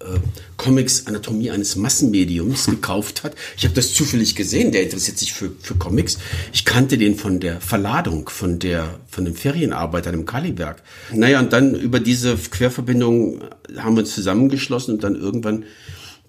äh, 0.02 0.20
Comics 0.58 1.08
Anatomie 1.08 1.52
eines 1.52 1.76
Massenmediums 1.76 2.66
gekauft 2.66 3.24
hat. 3.24 3.36
Ich 3.58 3.64
habe 3.64 3.74
das 3.74 3.94
zufällig 3.94 4.36
gesehen, 4.36 4.72
der 4.72 4.84
interessiert 4.84 5.18
sich 5.18 5.34
für, 5.34 5.52
für 5.62 5.76
Comics. 5.76 6.18
Ich 6.54 6.66
kannte 6.66 6.98
den 6.98 7.16
von 7.16 7.40
der 7.40 7.62
Verladung, 7.62 8.30
von 8.30 8.60
der 8.60 9.00
von 9.08 9.26
dem 9.26 9.36
Ferienarbeiter 9.36 10.14
im 10.14 10.26
Kaliberg. 10.26 10.82
Naja, 11.14 11.40
und 11.40 11.54
dann 11.54 11.76
über 11.76 12.00
diese 12.00 12.36
Querverbindung 12.36 13.42
haben 13.78 13.96
wir 13.96 14.02
uns 14.02 14.14
zusammengeschlossen 14.14 14.96
und 14.96 15.04
dann 15.04 15.16
irgendwann 15.16 15.66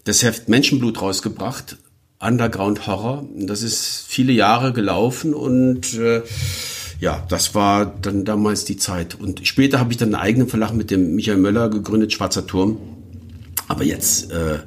das 0.05 0.23
Heft 0.23 0.49
Menschenblut 0.49 1.01
rausgebracht. 1.01 1.77
Underground 2.21 2.87
Horror. 2.87 3.27
Das 3.37 3.63
ist 3.63 4.05
viele 4.07 4.33
Jahre 4.33 4.73
gelaufen 4.73 5.35
und 5.35 5.95
äh, 5.95 6.23
ja, 7.01 7.27
das 7.29 7.57
war 7.57 7.87
dann 7.87 8.25
damals 8.25 8.65
die 8.65 8.77
Zeit. 8.77 9.17
Und 9.17 9.47
später 9.47 9.81
habe 9.81 9.91
ich 9.91 9.99
dann 9.99 10.15
einen 10.15 10.23
eigenen 10.23 10.49
Verlag 10.49 10.73
mit 10.73 10.93
dem 10.93 11.17
Michael 11.17 11.39
Möller 11.39 11.69
gegründet, 11.69 12.13
Schwarzer 12.13 12.47
Turm. 12.47 12.79
Aber 13.73 13.85
jetzt 13.85 14.31
äh, 14.31 14.59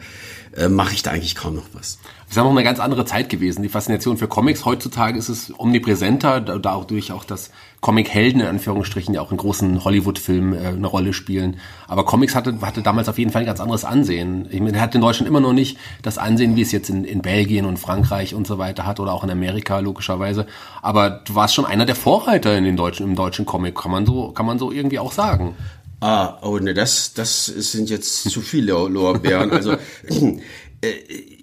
äh, 0.57 0.67
mache 0.67 0.95
ich 0.95 1.03
da 1.03 1.11
eigentlich 1.11 1.35
kaum 1.35 1.55
noch 1.55 1.67
was. 1.73 1.99
Das 2.27 2.37
ist 2.37 2.37
noch 2.37 2.49
eine 2.49 2.63
ganz 2.63 2.79
andere 2.79 3.05
Zeit 3.05 3.29
gewesen. 3.29 3.61
Die 3.61 3.69
Faszination 3.69 4.17
für 4.17 4.27
Comics 4.27 4.65
heutzutage 4.65 5.19
ist 5.19 5.29
es 5.29 5.53
omnipräsenter, 5.59 6.41
da 6.41 6.57
dadurch 6.57 7.11
auch, 7.11 7.23
dass 7.23 7.51
Comic-Helden 7.81 8.41
in 8.41 8.47
Anführungsstrichen 8.47 9.13
ja 9.13 9.21
auch 9.21 9.31
in 9.31 9.37
großen 9.37 9.83
Hollywood-Filmen 9.83 10.53
äh, 10.53 10.67
eine 10.69 10.87
Rolle 10.87 11.13
spielen. 11.13 11.59
Aber 11.87 12.03
Comics 12.03 12.33
hatte, 12.33 12.57
hatte 12.61 12.81
damals 12.81 13.07
auf 13.09 13.19
jeden 13.19 13.31
Fall 13.31 13.43
ein 13.43 13.45
ganz 13.45 13.59
anderes 13.59 13.85
Ansehen. 13.85 14.47
Ich 14.49 14.59
meine, 14.59 14.81
hat 14.81 14.95
in 14.95 15.01
Deutschland 15.01 15.29
immer 15.29 15.39
noch 15.39 15.53
nicht 15.53 15.77
das 16.01 16.17
Ansehen, 16.17 16.55
wie 16.55 16.63
es 16.63 16.71
jetzt 16.71 16.89
in, 16.89 17.03
in 17.03 17.21
Belgien 17.21 17.65
und 17.65 17.77
Frankreich 17.77 18.33
und 18.33 18.47
so 18.47 18.57
weiter 18.57 18.87
hat 18.87 18.99
oder 18.99 19.13
auch 19.13 19.23
in 19.23 19.29
Amerika 19.29 19.77
logischerweise. 19.79 20.47
Aber 20.81 21.11
du 21.11 21.35
warst 21.35 21.53
schon 21.53 21.65
einer 21.65 21.85
der 21.85 21.95
Vorreiter 21.95 22.57
in 22.57 22.63
den 22.63 22.75
deutschen, 22.75 23.05
im 23.05 23.15
deutschen 23.15 23.45
Comic, 23.45 23.75
kann 23.75 23.91
man 23.91 24.07
so, 24.07 24.31
kann 24.31 24.47
man 24.47 24.57
so 24.57 24.71
irgendwie 24.71 24.97
auch 24.97 25.11
sagen. 25.11 25.53
Ah, 25.99 26.39
oh 26.41 26.59
ne, 26.59 26.73
das, 26.73 27.13
das 27.13 27.45
sind 27.45 27.89
jetzt 27.89 28.23
zu 28.29 28.41
viele 28.41 28.73
Lorbeeren. 28.73 29.51
Also 29.51 29.73
äh, 30.81 30.93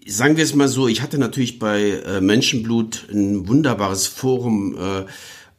sagen 0.07 0.37
wir 0.37 0.45
es 0.45 0.55
mal 0.55 0.69
so, 0.69 0.89
ich 0.89 1.03
hatte 1.03 1.19
natürlich 1.19 1.59
bei 1.59 1.91
äh, 1.91 2.21
Menschenblut 2.21 3.09
ein 3.11 3.49
wunderbares 3.49 4.07
Forum, 4.07 4.77
äh, 4.79 5.05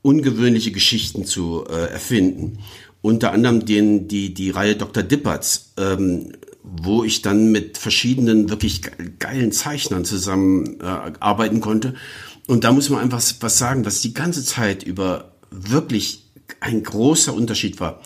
ungewöhnliche 0.02 0.72
Geschichten 0.72 1.26
zu 1.26 1.66
äh, 1.70 1.92
erfinden. 1.92 2.60
Unter 3.02 3.32
anderem 3.32 3.66
den, 3.66 4.08
die, 4.08 4.34
die 4.34 4.50
Reihe 4.50 4.76
Dr. 4.76 5.04
Dippertz, 5.04 5.74
ähm, 5.78 6.34
wo 6.64 7.04
ich 7.04 7.22
dann 7.22 7.52
mit 7.52 7.78
verschiedenen 7.78 8.50
wirklich 8.50 8.82
geilen 9.20 9.52
Zeichnern 9.52 10.06
zusammen 10.06 10.80
äh, 10.80 10.86
arbeiten 11.20 11.60
konnte. 11.60 11.96
Und 12.48 12.64
da 12.64 12.72
muss 12.72 12.90
man 12.90 13.02
einfach 13.02 13.22
was 13.40 13.58
sagen, 13.58 13.86
was 13.86 14.02
die 14.02 14.14
ganze 14.14 14.44
Zeit 14.44 14.84
über 14.84 15.34
wirklich 15.52 16.26
ein 16.60 16.84
großer 16.84 17.34
Unterschied 17.34 17.80
war. 17.80 18.02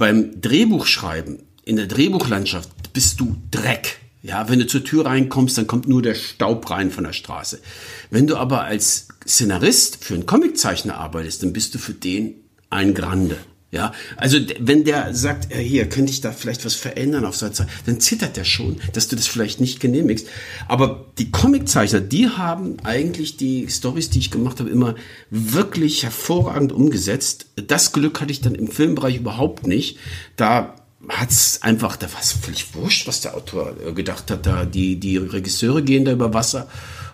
Beim 0.00 0.40
Drehbuchschreiben, 0.40 1.40
in 1.62 1.76
der 1.76 1.86
Drehbuchlandschaft 1.86 2.70
bist 2.94 3.20
du 3.20 3.36
Dreck. 3.50 3.98
Ja, 4.22 4.48
wenn 4.48 4.58
du 4.58 4.66
zur 4.66 4.82
Tür 4.82 5.04
reinkommst, 5.04 5.58
dann 5.58 5.66
kommt 5.66 5.88
nur 5.88 6.00
der 6.00 6.14
Staub 6.14 6.70
rein 6.70 6.90
von 6.90 7.04
der 7.04 7.12
Straße. 7.12 7.60
Wenn 8.08 8.26
du 8.26 8.38
aber 8.38 8.62
als 8.62 9.08
Szenarist 9.28 10.02
für 10.02 10.14
einen 10.14 10.24
Comiczeichner 10.24 10.96
arbeitest, 10.96 11.42
dann 11.42 11.52
bist 11.52 11.74
du 11.74 11.78
für 11.78 11.92
den 11.92 12.36
ein 12.70 12.94
Grande. 12.94 13.36
Ja, 13.72 13.92
also 14.16 14.36
wenn 14.58 14.82
der 14.82 15.14
sagt, 15.14 15.52
äh, 15.52 15.62
hier 15.62 15.88
könnte 15.88 16.10
ich 16.10 16.20
da 16.20 16.32
vielleicht 16.32 16.64
was 16.64 16.74
verändern 16.74 17.24
auf 17.24 17.36
seiner 17.36 17.52
Zeit, 17.52 17.68
dann 17.86 18.00
zittert 18.00 18.36
der 18.36 18.42
schon, 18.42 18.80
dass 18.94 19.06
du 19.06 19.14
das 19.14 19.28
vielleicht 19.28 19.60
nicht 19.60 19.78
genehmigst. 19.78 20.26
Aber 20.66 21.06
die 21.18 21.30
Comiczeichner, 21.30 22.00
die 22.00 22.28
haben 22.28 22.78
eigentlich 22.82 23.36
die 23.36 23.68
Stories, 23.68 24.10
die 24.10 24.18
ich 24.18 24.32
gemacht 24.32 24.58
habe, 24.58 24.70
immer 24.70 24.96
wirklich 25.30 26.02
hervorragend 26.02 26.72
umgesetzt. 26.72 27.46
Das 27.54 27.92
Glück 27.92 28.20
hatte 28.20 28.32
ich 28.32 28.40
dann 28.40 28.56
im 28.56 28.66
Filmbereich 28.66 29.18
überhaupt 29.18 29.68
nicht. 29.68 29.98
Da 30.34 30.74
hat's 31.08 31.62
einfach, 31.62 31.96
da 31.96 32.12
war 32.12 32.20
es 32.20 32.32
völlig 32.32 32.74
wurscht, 32.74 33.06
was 33.06 33.20
der 33.20 33.36
Autor 33.36 33.76
äh, 33.86 33.92
gedacht 33.92 34.32
hat. 34.32 34.46
Da 34.46 34.64
die 34.64 34.98
die 34.98 35.16
Regisseure 35.16 35.84
gehen 35.84 36.04
da 36.04 36.10
über 36.10 36.34
Wasser 36.34 36.66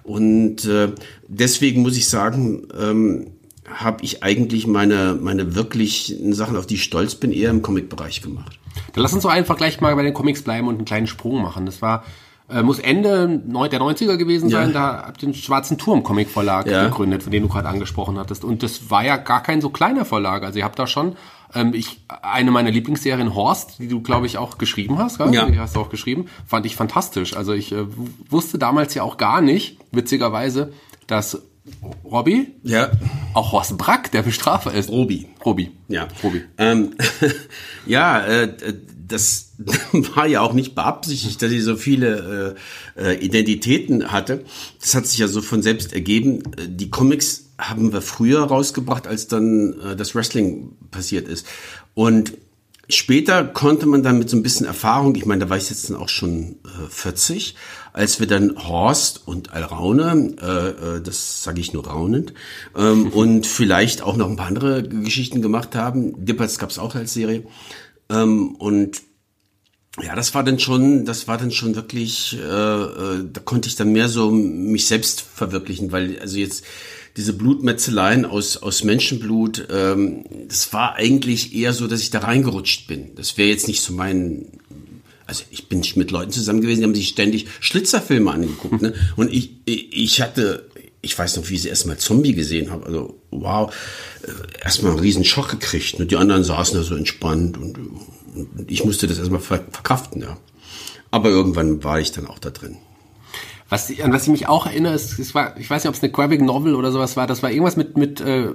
und 0.04 0.64
äh, 0.64 0.92
deswegen 1.28 1.82
muss 1.82 1.98
ich 1.98 2.08
sagen. 2.08 2.66
Ähm, 2.80 3.26
habe 3.72 4.04
ich 4.04 4.22
eigentlich 4.22 4.66
meine, 4.66 5.18
meine 5.20 5.54
wirklichen 5.54 6.32
Sachen, 6.32 6.56
auf 6.56 6.66
die 6.66 6.74
ich 6.74 6.84
stolz 6.84 7.14
bin, 7.14 7.32
eher 7.32 7.50
im 7.50 7.62
Comic-Bereich 7.62 8.22
gemacht. 8.22 8.58
Dann 8.92 9.02
lass 9.02 9.12
uns 9.12 9.22
doch 9.22 9.30
einfach 9.30 9.56
gleich 9.56 9.80
mal 9.80 9.94
bei 9.96 10.02
den 10.02 10.14
Comics 10.14 10.42
bleiben 10.42 10.68
und 10.68 10.76
einen 10.76 10.84
kleinen 10.84 11.06
Sprung 11.06 11.42
machen. 11.42 11.66
Das 11.66 11.82
war 11.82 12.04
äh, 12.48 12.62
muss 12.62 12.78
Ende 12.78 13.40
der 13.44 13.80
90er 13.80 14.16
gewesen 14.16 14.48
sein. 14.50 14.72
Da 14.72 15.04
habt 15.06 15.22
ihr 15.22 15.28
den 15.30 15.34
Schwarzen 15.34 15.78
Turm 15.78 16.02
Comic 16.04 16.30
Verlag 16.30 16.66
Ja. 16.66 16.84
gegründet, 16.84 17.22
von 17.24 17.32
dem 17.32 17.42
du 17.42 17.48
gerade 17.48 17.68
angesprochen 17.68 18.18
hattest. 18.18 18.44
Und 18.44 18.62
das 18.62 18.88
war 18.90 19.04
ja 19.04 19.16
gar 19.16 19.42
kein 19.42 19.60
so 19.60 19.70
kleiner 19.70 20.04
Verlag. 20.04 20.44
Also 20.44 20.58
ihr 20.58 20.64
habt 20.64 20.78
da 20.78 20.86
schon 20.86 21.16
ähm, 21.54 21.72
ich 21.74 22.00
eine 22.22 22.50
meiner 22.50 22.70
Lieblingsserien 22.70 23.34
Horst, 23.34 23.78
die 23.78 23.88
du 23.88 24.00
glaube 24.00 24.26
ich 24.26 24.38
auch 24.38 24.58
geschrieben 24.58 24.98
hast, 24.98 25.18
gell? 25.18 25.34
Ja. 25.34 25.46
die 25.46 25.58
hast 25.58 25.74
du 25.76 25.80
auch 25.80 25.90
geschrieben, 25.90 26.26
fand 26.46 26.66
ich 26.66 26.76
fantastisch. 26.76 27.36
Also 27.36 27.52
ich 27.52 27.72
äh, 27.72 27.84
wusste 28.30 28.58
damals 28.58 28.94
ja 28.94 29.02
auch 29.02 29.16
gar 29.16 29.40
nicht, 29.40 29.78
witzigerweise, 29.90 30.72
dass 31.06 31.42
Robby 32.04 32.54
Ja, 32.62 32.90
auch 33.34 33.52
Horst 33.52 33.76
Brack 33.76 34.12
der 34.12 34.22
Bestrafer 34.22 34.72
ist. 34.72 34.88
Robi. 34.88 35.26
Robi. 35.44 35.72
Ja. 35.88 36.08
Robi. 36.22 36.42
Ähm, 36.58 36.94
ja, 37.86 38.24
äh, 38.24 38.54
das 39.08 39.52
war 40.14 40.26
ja 40.26 40.40
auch 40.40 40.52
nicht 40.52 40.74
beabsichtigt, 40.74 41.40
dass 41.40 41.50
ich 41.50 41.62
so 41.64 41.76
viele 41.76 42.56
äh, 42.96 43.10
äh, 43.12 43.24
Identitäten 43.24 44.12
hatte. 44.12 44.44
Das 44.80 44.94
hat 44.94 45.06
sich 45.06 45.18
ja 45.18 45.28
so 45.28 45.42
von 45.42 45.62
selbst 45.62 45.92
ergeben. 45.92 46.42
Äh, 46.56 46.68
Die 46.68 46.90
Comics 46.90 47.46
haben 47.58 47.92
wir 47.92 48.02
früher 48.02 48.42
rausgebracht, 48.42 49.06
als 49.06 49.28
dann 49.28 49.74
äh, 49.80 49.96
das 49.96 50.14
Wrestling 50.14 50.72
passiert 50.90 51.28
ist. 51.28 51.46
Und 51.94 52.34
später 52.88 53.44
konnte 53.44 53.86
man 53.86 54.02
dann 54.02 54.18
mit 54.18 54.28
so 54.28 54.36
ein 54.36 54.42
bisschen 54.42 54.66
Erfahrung, 54.66 55.14
ich 55.14 55.26
meine, 55.26 55.44
da 55.44 55.50
war 55.50 55.56
ich 55.56 55.70
jetzt 55.70 55.88
dann 55.88 55.96
auch 55.96 56.08
schon 56.08 56.56
äh, 56.64 56.88
40, 56.90 57.54
als 57.96 58.20
wir 58.20 58.26
dann 58.26 58.54
Horst 58.68 59.22
und 59.24 59.54
Alraune, 59.54 60.34
äh, 60.42 60.96
äh, 60.96 61.00
das 61.00 61.42
sage 61.42 61.60
ich 61.62 61.72
nur 61.72 61.86
raunend, 61.86 62.34
ähm, 62.76 63.08
und 63.12 63.46
vielleicht 63.46 64.02
auch 64.02 64.16
noch 64.16 64.28
ein 64.28 64.36
paar 64.36 64.48
andere 64.48 64.82
Geschichten 64.82 65.40
gemacht 65.40 65.74
haben. 65.74 66.26
Dippers 66.26 66.58
gab 66.58 66.68
es 66.68 66.78
auch 66.78 66.94
als 66.94 67.14
Serie. 67.14 67.44
Ähm, 68.10 68.54
und 68.56 69.00
ja, 70.02 70.14
das 70.14 70.34
war 70.34 70.44
dann 70.44 70.58
schon, 70.58 71.06
das 71.06 71.26
war 71.26 71.38
dann 71.38 71.50
schon 71.50 71.74
wirklich, 71.74 72.36
äh, 72.38 72.42
äh, 72.44 73.24
da 73.32 73.40
konnte 73.40 73.70
ich 73.70 73.76
dann 73.76 73.92
mehr 73.92 74.10
so 74.10 74.30
mich 74.30 74.86
selbst 74.86 75.22
verwirklichen, 75.22 75.90
weil 75.90 76.18
also 76.20 76.36
jetzt 76.36 76.64
diese 77.16 77.32
Blutmetzeleien 77.32 78.26
aus 78.26 78.58
aus 78.58 78.84
Menschenblut, 78.84 79.68
ähm, 79.70 80.26
das 80.48 80.70
war 80.74 80.96
eigentlich 80.96 81.54
eher 81.54 81.72
so, 81.72 81.86
dass 81.86 82.02
ich 82.02 82.10
da 82.10 82.18
reingerutscht 82.18 82.88
bin. 82.88 83.14
Das 83.14 83.38
wäre 83.38 83.48
jetzt 83.48 83.68
nicht 83.68 83.80
so 83.80 83.94
mein, 83.94 84.48
also 85.26 85.44
ich 85.50 85.68
bin 85.68 85.82
mit 85.96 86.10
Leuten 86.10 86.30
zusammen 86.30 86.60
gewesen, 86.60 86.80
die 86.80 86.84
haben 86.84 86.94
sich 86.94 87.08
ständig 87.08 87.46
Schlitzerfilme 87.60 88.30
angeguckt, 88.30 88.82
ne? 88.82 88.94
Und 89.16 89.32
ich 89.32 89.50
ich 89.64 90.20
hatte 90.20 90.68
ich 91.06 91.16
weiß 91.16 91.36
noch, 91.36 91.48
wie 91.48 91.54
ich 91.54 91.62
sie 91.62 91.68
erstmal 91.68 91.98
Zombie 91.98 92.34
gesehen 92.34 92.70
habe. 92.70 92.86
Also, 92.86 93.14
wow, 93.30 93.72
äh, 94.22 94.64
erstmal 94.64 94.92
einen 94.92 95.00
riesen 95.00 95.24
Schock 95.24 95.50
gekriegt. 95.50 96.00
Und 96.00 96.10
die 96.10 96.16
anderen 96.16 96.42
saßen 96.42 96.76
da 96.76 96.82
so 96.82 96.96
entspannt 96.96 97.56
und, 97.56 97.78
und 97.78 98.70
ich 98.70 98.84
musste 98.84 99.06
das 99.06 99.18
erstmal 99.18 99.40
ver 99.40 99.64
verkraften, 99.70 100.22
ja. 100.22 100.36
Aber 101.10 101.30
irgendwann 101.30 101.84
war 101.84 102.00
ich 102.00 102.10
dann 102.10 102.26
auch 102.26 102.38
da 102.38 102.50
drin. 102.50 102.76
Was, 103.68 103.90
an 104.00 104.12
was 104.12 104.22
ich 104.24 104.28
mich 104.28 104.46
auch 104.46 104.66
erinnere, 104.66 104.94
ist, 104.94 105.18
es 105.18 105.34
war, 105.34 105.56
ich 105.58 105.68
weiß 105.68 105.82
nicht, 105.82 105.88
ob 105.88 105.96
es 105.96 106.02
eine 106.02 106.12
Graphic 106.12 106.40
Novel 106.40 106.76
oder 106.76 106.92
sowas 106.92 107.16
war, 107.16 107.26
das 107.26 107.42
war 107.42 107.50
irgendwas 107.50 107.76
mit, 107.76 107.96
mit, 107.96 108.20
äh, 108.20 108.50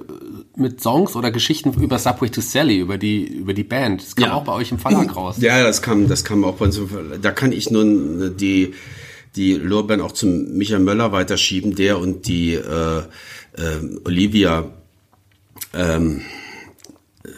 mit 0.56 0.80
Songs 0.80 1.16
oder 1.16 1.30
Geschichten 1.30 1.74
über 1.82 1.98
Subway 1.98 2.30
to 2.30 2.40
Sally, 2.40 2.78
über 2.78 2.96
die, 2.96 3.24
über 3.26 3.52
die 3.52 3.62
Band. 3.64 4.00
Das 4.02 4.16
kam 4.16 4.24
Ja. 4.28 4.34
auch 4.34 4.44
bei 4.44 4.52
euch 4.52 4.72
im 4.72 4.78
Verlag 4.78 5.14
raus. 5.16 5.36
Ja, 5.40 5.62
das 5.62 5.82
kam, 5.82 6.08
das 6.08 6.24
kam 6.24 6.44
auch 6.44 6.54
bei 6.54 6.64
uns. 6.64 6.80
Da 7.20 7.30
kann 7.30 7.52
ich 7.52 7.70
nun 7.70 8.36
die, 8.38 8.72
die 9.36 9.52
Lorbeeren 9.54 10.00
auch 10.00 10.12
zum 10.12 10.56
Michael 10.56 10.80
Möller 10.80 11.12
weiterschieben, 11.12 11.74
der 11.76 11.98
und 11.98 12.26
die 12.26 12.54
äh, 12.54 12.98
äh, 12.98 13.02
Olivia 14.04 14.64
ähm, 15.74 16.22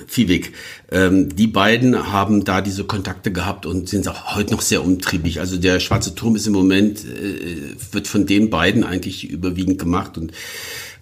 Fiewig. 0.06 0.52
Ähm, 0.90 1.34
die 1.36 1.46
beiden 1.46 2.12
haben 2.12 2.44
da 2.44 2.60
diese 2.60 2.84
Kontakte 2.84 3.30
gehabt 3.32 3.66
und 3.66 3.88
sind 3.88 4.08
auch 4.08 4.34
heute 4.34 4.52
noch 4.52 4.62
sehr 4.62 4.82
umtriebig. 4.82 5.40
Also 5.40 5.58
der 5.58 5.78
Schwarze 5.80 6.14
Turm 6.14 6.36
ist 6.36 6.46
im 6.46 6.54
Moment, 6.54 7.04
äh, 7.04 7.74
wird 7.92 8.08
von 8.08 8.26
den 8.26 8.48
beiden 8.48 8.84
eigentlich 8.84 9.28
überwiegend 9.28 9.78
gemacht 9.78 10.16
und 10.16 10.32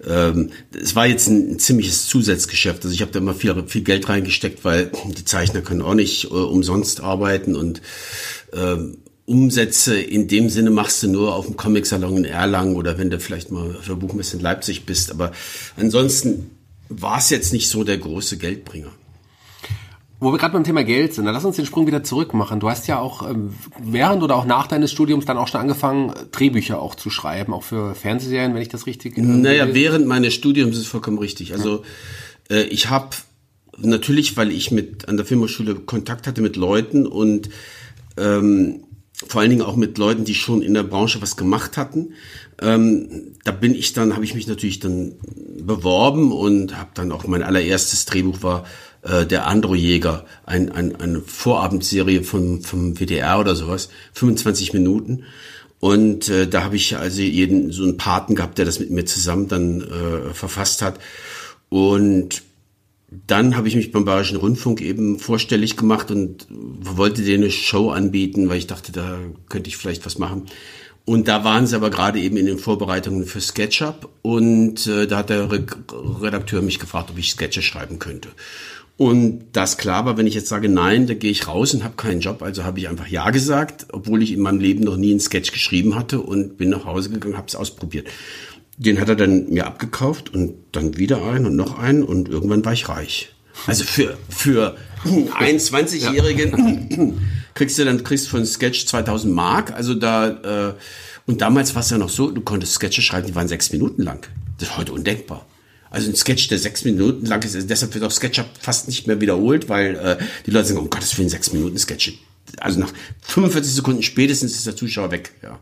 ähm, 0.05 0.51
es 0.75 0.97
war 0.97 1.07
jetzt 1.07 1.29
ein, 1.29 1.53
ein 1.53 1.59
ziemliches 1.61 2.07
Zusatzgeschäft. 2.09 2.85
Also 2.85 2.93
ich 2.93 3.03
habe 3.03 3.13
da 3.13 3.21
immer 3.21 3.35
viel, 3.35 3.55
viel 3.69 3.83
Geld 3.83 4.09
reingesteckt, 4.09 4.65
weil 4.65 4.91
die 5.17 5.25
Zeichner 5.25 5.61
können 5.61 5.83
auch 5.83 5.95
nicht 5.95 6.25
äh, 6.25 6.29
umsonst 6.29 7.01
arbeiten 7.01 7.55
und 7.55 7.83
ähm, 8.53 8.99
Umsätze 9.25 10.01
in 10.01 10.27
dem 10.27 10.49
Sinne 10.49 10.71
machst 10.71 11.03
du 11.05 11.09
nur 11.09 11.37
auf 11.37 11.47
dem 11.47 11.57
Comic-Salon 11.57 12.19
in 12.19 12.25
Erlangen 12.25 12.75
oder 12.75 12.99
wenn 12.99 13.11
du 13.11 13.21
vielleicht 13.21 13.53
mal 13.53 13.77
für 13.81 13.95
Buchmesse 13.95 14.37
in 14.37 14.43
Leipzig 14.43 14.85
bist. 14.85 15.13
Aber 15.13 15.31
ansonsten 15.77 16.51
war 17.01 17.19
es 17.19 17.31
jetzt 17.31 17.53
nicht 17.53 17.69
so 17.69 17.85
der 17.85 17.99
große 17.99 18.37
Geldbringer. 18.39 18.91
Wo 20.21 20.31
wir 20.31 20.39
gerade 20.39 20.53
beim 20.53 20.63
Thema 20.63 20.85
Geld 20.85 21.15
sind, 21.15 21.25
dann 21.25 21.35
lass 21.35 21.45
uns 21.45 21.57
den 21.57 21.67
Sprung 21.67 21.89
wieder 21.89 22.05
zurück 22.05 22.33
machen. 22.33 22.61
Du 22.61 22.71
hast 22.71 22.87
ja 22.87 23.01
auch 23.01 23.29
ähm, 23.29 23.55
während 23.81 24.23
oder 24.23 24.37
auch 24.37 24.45
nach 24.45 24.69
deines 24.69 24.93
Studiums 24.93 25.25
dann 25.25 25.37
auch 25.37 25.49
schon 25.49 25.61
angefangen, 25.61 26.13
Drehbücher 26.31 26.81
auch 26.81 26.95
zu 26.95 27.11
schreiben, 27.11 27.53
auch 27.53 27.65
für 27.65 27.97
Fernsehserien, 27.97 28.55
wenn 28.55 28.63
ich 28.63 28.69
das 28.69 28.87
richtig. 28.87 29.19
äh, 29.19 29.21
Naja, 29.21 29.65
gelesen- 29.65 29.75
während 29.75 30.07
meines 30.07 30.35
Studiums 30.35 30.77
ist 30.79 30.87
vollkommen 30.87 31.19
richtig. 31.19 31.55
Also 31.55 31.83
äh, 32.51 32.63
ich 32.65 32.89
habe 32.89 33.09
natürlich, 33.79 34.37
weil 34.37 34.53
ich 34.53 34.71
mit 34.71 35.09
an 35.09 35.17
der 35.17 35.27
Filmhochschule 35.27 35.75
Kontakt 35.75 36.29
hatte 36.29 36.41
mit 36.41 36.55
Leuten 36.55 37.05
und 37.07 37.49
ähm, 38.17 38.85
vor 39.29 39.41
allen 39.41 39.51
Dingen 39.51 39.63
auch 39.63 39.77
mit 39.77 39.99
Leuten, 39.99 40.25
die 40.25 40.35
schon 40.35 40.63
in 40.63 40.75
der 40.75 40.83
Branche 40.83 41.23
was 41.23 41.37
gemacht 41.37 41.77
hatten. 41.77 42.15
Ähm, 42.61 43.33
da 43.45 43.53
bin 43.53 43.75
ich 43.75 43.93
dann, 43.93 44.15
habe 44.15 44.25
ich 44.25 44.35
mich 44.35 44.47
natürlich 44.47 44.81
dann 44.81 45.15
beworben 45.59 46.33
und 46.33 46.77
habe 46.77 46.91
dann 46.95 47.13
auch 47.13 47.27
mein 47.27 47.43
allererstes 47.43 48.05
Drehbuch 48.05 48.43
war 48.43 48.65
äh, 49.03 49.27
der 49.27 49.47
Androjäger, 49.47 50.25
ein, 50.47 50.71
ein, 50.71 50.97
eine 50.97 51.21
Vorabendserie 51.21 52.23
vom, 52.23 52.63
vom 52.63 52.99
WDR 52.99 53.41
oder 53.41 53.55
sowas, 53.55 53.89
25 54.13 54.73
Minuten. 54.73 55.25
Und 55.81 56.29
äh, 56.29 56.47
da 56.47 56.63
habe 56.63 56.77
ich 56.77 56.97
also 56.97 57.21
jeden 57.21 57.73
so 57.73 57.83
einen 57.83 57.97
Paten 57.97 58.37
gehabt, 58.37 58.59
der 58.59 58.65
das 58.65 58.79
mit 58.79 58.91
mir 58.91 59.05
zusammen 59.05 59.49
dann 59.49 59.81
äh, 59.81 60.33
verfasst 60.33 60.83
hat. 60.83 61.01
Und 61.69 62.45
dann 63.27 63.57
habe 63.57 63.69
ich 63.69 63.77
mich 63.77 63.93
beim 63.93 64.05
Bayerischen 64.05 64.37
Rundfunk 64.37 64.81
eben 64.81 65.19
vorstellig 65.19 65.77
gemacht 65.77 66.11
und 66.11 66.47
wollte 66.51 67.23
denen 67.23 67.45
eine 67.45 67.53
Show 67.53 67.91
anbieten, 67.91 68.49
weil 68.49 68.59
ich 68.59 68.67
dachte, 68.67 68.93
da 68.93 69.19
könnte 69.49 69.69
ich 69.69 69.77
vielleicht 69.77 70.07
was 70.07 70.19
machen. 70.19 70.47
Und 71.05 71.27
da 71.27 71.43
waren 71.43 71.67
sie 71.67 71.75
aber 71.75 71.91
gerade 71.91 72.21
eben 72.21 72.37
in 72.37 72.47
den 72.47 72.59
Vorbereitungen 72.59 73.25
für 73.25 73.41
SketchUp 73.41 74.09
und 74.23 74.87
äh, 74.87 75.07
da 75.07 75.19
hat 75.19 75.31
der 75.31 75.51
Re 75.51 75.67
Redakteur 76.21 76.63
mich 76.63 76.79
gefragt, 76.79 77.11
ob 77.11 77.19
ich 77.19 77.31
Sketche 77.31 77.61
schreiben 77.61 77.99
könnte. 77.99 78.29
Und 78.97 79.47
das 79.53 79.79
klar 79.79 80.05
war, 80.05 80.17
wenn 80.17 80.29
ich 80.29 80.35
jetzt 80.35 80.49
sage 80.49 80.69
nein, 80.69 81.09
da 81.09 81.15
gehe 81.15 81.31
ich 81.31 81.49
raus 81.49 81.75
und 81.75 81.83
habe 81.83 81.97
keinen 81.97 82.21
Job, 82.21 82.41
also 82.41 82.63
habe 82.63 82.79
ich 82.79 82.89
einfach 82.89 83.09
ja 83.09 83.31
gesagt, 83.31 83.87
obwohl 83.91 84.23
ich 84.23 84.33
in 84.33 84.41
meinem 84.41 84.61
Leben 84.61 84.85
noch 84.85 84.97
nie 84.97 85.11
einen 85.11 85.19
Sketch 85.19 85.51
geschrieben 85.51 85.97
hatte 85.97 86.21
und 86.21 86.57
bin 86.57 86.71
nach 86.71 86.85
Hause 86.85 87.11
gegangen, 87.11 87.37
habe 87.37 87.49
es 87.49 87.57
ausprobiert. 87.57 88.07
Den 88.83 89.01
hat 89.01 89.09
er 89.09 89.17
dann 89.17 89.49
mir 89.49 89.67
abgekauft 89.67 90.35
und 90.35 90.55
dann 90.73 90.97
wieder 90.97 91.25
einen 91.25 91.47
und 91.47 91.57
noch 91.57 91.79
einen 91.79 92.03
und 92.03 92.29
irgendwann 92.29 92.65
war 92.65 92.73
ich 92.73 92.89
reich. 92.89 93.33
Also 93.67 93.85
für 93.85 94.17
für 94.29 94.77
einen 95.35 95.59
20-Jährigen 95.59 97.21
kriegst 97.55 97.79
du 97.79 97.85
dann 97.85 98.03
kriegst 98.03 98.29
für 98.29 98.39
einen 98.39 98.47
Sketch 98.47 98.87
2000 98.87 99.33
Mark. 99.33 99.73
Also 99.73 99.95
da 99.95 100.71
äh, 100.71 100.75
und 101.27 101.41
damals 101.41 101.75
war 101.75 101.83
es 101.83 101.91
ja 101.91 101.99
noch 101.99 102.09
so, 102.09 102.31
du 102.31 102.41
konntest 102.41 102.75
Sketche 102.75 103.03
schreiben, 103.03 103.29
die 103.29 103.35
waren 103.35 103.49
sechs 103.49 103.73
Minuten 103.73 104.03
lang. 104.03 104.27
Das 104.59 104.71
ist 104.71 104.77
heute 104.77 104.93
undenkbar. 104.93 105.47
Also 105.91 106.09
ein 106.09 106.17
Sketch, 106.17 106.49
der 106.49 106.59
sechs 106.59 106.85
Minuten 106.85 107.27
lang 107.27 107.45
ist, 107.45 107.69
deshalb 107.69 107.95
wird 107.95 108.03
auch 108.05 108.11
SketchUp 108.11 108.47
fast 108.59 108.89
nicht 108.89 109.07
mehr 109.07 109.21
wiederholt, 109.21 109.69
weil 109.69 109.95
äh, 109.95 110.17
die 110.47 110.51
Leute 110.51 110.69
sagen, 110.69 110.81
um 110.81 110.91
Gottes 110.91 111.17
Willen, 111.19 111.29
sechs 111.29 111.53
Minuten 111.53 111.79
Sketche. 111.79 112.15
Also 112.59 112.81
nach 112.81 112.93
45 113.23 113.75
Sekunden 113.75 114.03
spätestens 114.03 114.55
ist 114.55 114.67
der 114.67 114.75
Zuschauer 114.75 115.11
weg. 115.11 115.33
Ja. 115.43 115.59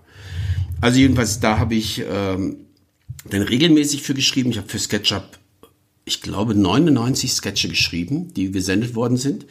Also 0.80 0.98
jedenfalls, 0.98 1.40
da 1.40 1.58
habe 1.58 1.74
ich 1.74 2.02
ähm, 2.08 2.58
dann 3.28 3.42
regelmäßig 3.42 4.02
für 4.02 4.14
geschrieben. 4.14 4.50
Ich 4.50 4.58
habe 4.58 4.68
für 4.68 4.78
SketchUp, 4.78 5.38
ich 6.04 6.22
glaube, 6.22 6.54
99 6.54 7.32
Sketche 7.32 7.68
geschrieben, 7.68 8.32
die 8.34 8.50
gesendet 8.50 8.94
worden 8.94 9.16
sind. 9.16 9.46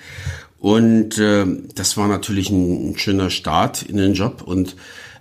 Und 0.59 1.17
äh, 1.17 1.45
das 1.75 1.95
war 1.95 2.07
natürlich 2.07 2.49
ein, 2.49 2.91
ein 2.91 2.97
schöner 2.97 3.29
Start 3.29 3.83
in 3.83 3.97
den 3.97 4.13
Job. 4.13 4.41
Und 4.41 4.75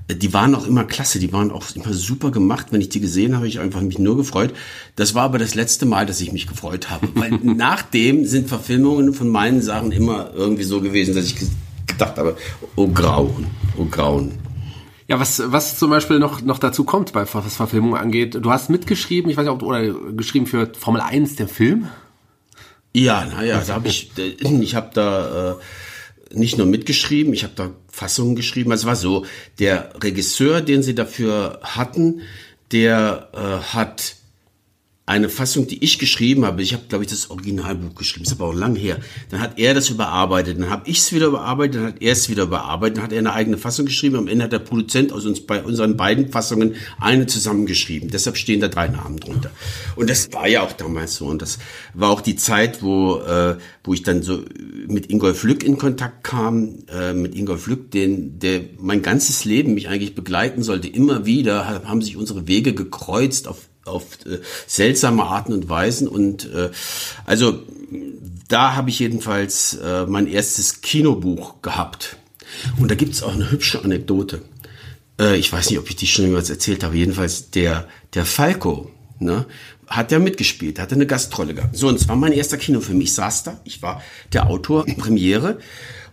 äh, 0.09 0.17
die 0.17 0.33
waren 0.33 0.55
auch 0.57 0.67
immer 0.67 0.85
klasse, 0.85 1.21
die 1.21 1.33
waren 1.33 1.52
auch 1.52 1.64
immer 1.76 1.93
super 1.93 2.31
gemacht. 2.33 2.69
Wenn 2.71 2.81
ich 2.81 2.88
die 2.88 3.00
gesehen 3.00 3.37
habe, 3.37 3.47
ich 3.47 3.61
einfach 3.61 3.81
mich 3.83 3.99
nur 3.99 4.17
gefreut. 4.17 4.52
Das 4.97 5.14
war 5.14 5.23
aber 5.25 5.38
das 5.38 5.55
letzte 5.55 5.87
Mal, 5.87 6.07
dass 6.07 6.21
ich 6.21 6.33
mich 6.33 6.47
gefreut 6.49 6.90
habe. 6.90 7.09
Weil 7.14 7.31
nachdem 7.43 8.25
sind 8.25 8.49
Verfilmungen 8.49 9.12
von 9.14 9.28
meinen 9.28 9.62
Sachen 9.62 9.93
immer 9.93 10.33
irgendwie 10.35 10.64
so 10.64 10.81
gewesen, 10.81 11.14
dass 11.14 11.26
ich 11.26 11.37
ge- 11.37 11.49
gedacht 11.87 12.17
habe, 12.17 12.37
oh 12.75 12.88
Grauen, 12.88 13.47
oh 13.76 13.85
Grauen. 13.85 14.33
Ja, 15.09 15.19
was, 15.19 15.43
was 15.47 15.79
zum 15.79 15.88
Beispiel 15.88 16.19
noch, 16.19 16.43
noch 16.43 16.59
dazu 16.59 16.85
kommt, 16.85 17.15
bei, 17.15 17.25
was 17.33 17.57
Verfilmung 17.57 17.97
angeht. 17.97 18.35
Du 18.35 18.50
hast 18.50 18.69
mitgeschrieben, 18.69 19.31
ich 19.31 19.38
weiß 19.38 19.45
nicht, 19.45 19.53
ob 19.53 19.61
du, 19.61 19.67
oder 19.67 19.83
geschrieben 20.12 20.47
für 20.47 20.71
Formel 20.79 21.00
1, 21.00 21.37
der 21.37 21.49
Film. 21.49 21.88
Ja, 22.93 23.25
naja, 23.25 23.62
da 23.67 23.75
habe 23.75 23.88
ich, 23.88 24.12
ich 24.19 24.75
habe 24.75 24.91
da 24.93 25.53
äh, 25.53 26.37
nicht 26.37 26.59
nur 26.59 26.67
mitgeschrieben, 26.67 27.33
ich 27.33 27.43
habe 27.43 27.55
da 27.57 27.71
Fassungen 27.91 28.37
geschrieben. 28.37 28.71
Also 28.71 28.83
Es 28.83 28.87
war 28.87 28.97
so, 28.97 29.27
der 29.59 29.93
Regisseur, 30.03 30.61
den 30.61 30.83
sie 30.83 30.95
dafür 30.95 31.61
hatten, 31.62 32.21
der 32.71 33.29
äh, 33.33 33.75
hat 33.75 34.17
eine 35.09 35.31
Fassung, 35.31 35.67
die 35.67 35.83
ich 35.83 35.99
geschrieben 35.99 36.45
habe. 36.45 36.62
Ich 36.62 36.75
habe, 36.75 36.85
glaube 36.88 37.03
ich, 37.03 37.11
das 37.11 37.31
Originalbuch 37.31 37.95
geschrieben. 37.95 38.27
Ist 38.27 38.33
aber 38.33 38.47
auch 38.47 38.55
lang 38.55 38.77
her. 38.77 38.99
Dann 39.31 39.41
hat 39.41 39.59
er 39.59 39.73
das 39.73 39.88
überarbeitet. 39.88 40.61
Dann 40.61 40.69
habe 40.69 40.88
ich 40.88 40.99
es 40.99 41.12
wieder 41.12 41.27
überarbeitet. 41.27 41.77
Dann 41.77 41.87
hat 41.87 42.03
er 42.03 42.12
es 42.12 42.29
wieder 42.29 42.43
überarbeitet. 42.43 42.99
Dann 42.99 43.05
hat 43.05 43.12
er 43.12 43.19
eine 43.19 43.33
eigene 43.33 43.57
Fassung 43.57 43.87
geschrieben. 43.87 44.17
Am 44.17 44.29
Ende 44.29 44.45
hat 44.45 44.53
der 44.53 44.59
Produzent 44.59 45.12
aus 45.12 45.25
uns 45.25 45.41
bei 45.41 45.62
unseren 45.62 45.97
beiden 45.97 46.31
Fassungen 46.31 46.75
eine 47.00 47.27
zusammengeschrieben. 47.27 48.11
Deshalb 48.11 48.37
stehen 48.37 48.61
da 48.61 48.69
drei 48.69 48.88
Namen 48.88 49.19
drunter. 49.19 49.50
Und 49.97 50.11
das 50.11 50.31
war 50.33 50.47
ja 50.47 50.62
auch 50.62 50.73
damals 50.73 51.17
so. 51.17 51.27
Und 51.27 51.41
das 51.41 51.59
war 51.95 52.11
auch 52.11 52.21
die 52.21 52.37
Zeit, 52.37 52.83
wo 52.83 53.17
äh, 53.17 53.57
wo 53.85 53.95
ich 53.95 54.03
dann 54.03 54.23
so 54.23 54.43
mit 54.87 55.11
Ingolf 55.11 55.43
Lück 55.43 55.65
in 55.65 55.79
Kontakt 55.79 56.23
kam. 56.23 56.85
Äh, 56.93 57.15
mit 57.15 57.35
Ingolf 57.35 57.67
Lück, 57.67 57.91
den 57.93 58.38
der 58.38 58.61
mein 58.79 59.00
ganzes 59.00 59.47
Leben 59.47 59.73
mich 59.73 59.88
eigentlich 59.88 60.15
begleiten 60.15 60.62
sollte. 60.62 60.88
Immer 60.88 61.25
wieder 61.25 61.67
haben 61.67 62.03
sich 62.03 62.19
unsere 62.19 62.47
Wege 62.47 62.75
gekreuzt 62.75 63.49
auf 63.49 63.69
auf 63.88 64.04
äh, 64.26 64.38
seltsame 64.66 65.25
Arten 65.25 65.52
und 65.52 65.68
Weisen. 65.68 66.09
Und 66.09 66.52
äh, 66.52 66.71
also 67.25 67.62
da 68.49 68.75
habe 68.75 68.90
ich 68.90 68.99
jedenfalls 68.99 69.75
äh, 69.75 70.07
mein 70.07 70.26
erstes 70.26 70.80
Kinobuch 70.80 71.62
gehabt. 71.62 72.16
Und 72.78 72.90
da 72.90 72.95
gibt's 72.95 73.23
auch 73.23 73.35
eine 73.35 73.50
hübsche 73.50 73.85
Anekdote. 73.85 74.42
Äh, 75.21 75.37
ich 75.37 75.52
weiß 75.52 75.71
nicht, 75.71 75.78
ob 75.78 75.88
ich 75.88 75.97
die 75.97 76.07
schon 76.07 76.26
jemals 76.26 76.50
erzählt 76.50 76.83
habe. 76.85 76.97
Jedenfalls 76.97 77.50
der, 77.50 77.88
der 78.14 78.25
Falco, 78.25 78.90
ne, 79.18 79.47
hat 79.87 80.12
ja 80.12 80.18
mitgespielt, 80.18 80.78
hatte 80.78 80.95
eine 80.95 81.07
Gastrolle 81.07 81.54
gehabt. 81.54 81.76
So, 81.76 81.88
und 81.88 81.97
es 81.97 82.09
war 82.09 82.16
mein 82.16 82.33
erster 82.33 82.59
Kinofilm. 82.59 83.00
Ich 83.00 83.14
saß 83.14 83.45
da, 83.45 83.61
ich 83.64 83.83
war 83.83 84.02
der 84.33 84.49
Autor, 84.49 84.85
Premiere. 84.85 85.59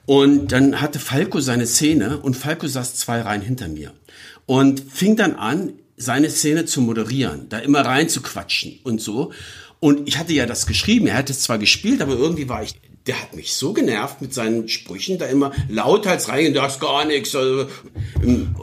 Und 0.06 0.52
dann 0.52 0.82
hatte 0.82 1.00
Falco 1.00 1.40
seine 1.40 1.66
Szene 1.66 2.20
und 2.20 2.36
Falco 2.36 2.68
saß 2.68 2.96
zwei 2.96 3.22
Reihen 3.22 3.42
hinter 3.42 3.68
mir 3.68 3.92
und 4.46 4.80
fing 4.80 5.16
dann 5.16 5.36
an, 5.36 5.74
seine 5.98 6.30
Szene 6.30 6.66
zu 6.66 6.82
moderieren, 6.82 7.48
da 7.50 7.60
immer 7.60 7.82
rein 7.82 8.10
zu 8.10 8.22
quatschen 8.22 8.80
und 8.84 9.02
so. 9.02 9.32
Und 9.80 10.08
ich 10.08 10.18
hatte 10.18 10.34
ja 10.34 10.46
das 10.46 10.66
geschrieben, 10.66 11.08
er 11.08 11.18
hat 11.18 11.30
es 11.30 11.42
zwar 11.42 11.58
gespielt, 11.58 12.02
aber 12.02 12.14
irgendwie 12.14 12.50
war 12.50 12.64
ich, 12.64 12.76
der 13.08 13.22
hat 13.22 13.36
mich 13.36 13.54
so 13.54 13.74
genervt 13.74 14.22
mit 14.22 14.34
seinen 14.34 14.68
Sprüchen, 14.68 15.18
da 15.18 15.26
immer 15.28 15.52
lauthals 15.70 16.28
rein, 16.28 16.54
da 16.54 16.66
ist 16.66 16.80
gar 16.80 17.06
nichts. 17.06 17.36
Also, 17.36 17.68
ähm, 18.24 18.56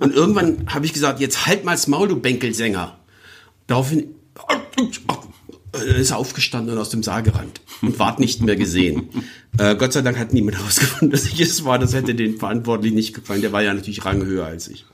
und 0.00 0.14
irgendwann 0.14 0.66
habe 0.68 0.86
ich 0.86 0.92
gesagt, 0.92 1.20
jetzt 1.20 1.46
halt 1.46 1.64
mal's 1.64 1.86
Maul, 1.86 2.08
du 2.08 2.16
Bänkelsänger. 2.16 2.98
Daraufhin 3.66 4.14
ist 5.96 6.10
er 6.10 6.16
aufgestanden 6.16 6.74
und 6.74 6.80
aus 6.80 6.90
dem 6.90 7.02
Saal 7.02 7.22
gerannt 7.22 7.60
und 7.82 7.98
ward 7.98 8.18
nicht 8.18 8.42
mehr 8.42 8.56
gesehen. 8.56 9.10
Äh, 9.58 9.76
Gott 9.76 9.92
sei 9.92 10.02
Dank 10.02 10.18
hat 10.18 10.32
niemand 10.32 10.56
herausgefunden, 10.58 11.10
dass 11.10 11.26
ich 11.26 11.40
es 11.40 11.64
war. 11.64 11.78
Das 11.78 11.94
hätte 11.94 12.14
den 12.14 12.38
Verantwortlichen 12.38 12.96
nicht 12.96 13.14
gefallen. 13.14 13.42
Der 13.42 13.52
war 13.52 13.62
ja 13.62 13.72
natürlich 13.74 14.04
ranghöher 14.04 14.46
als 14.46 14.68
ich. 14.68 14.86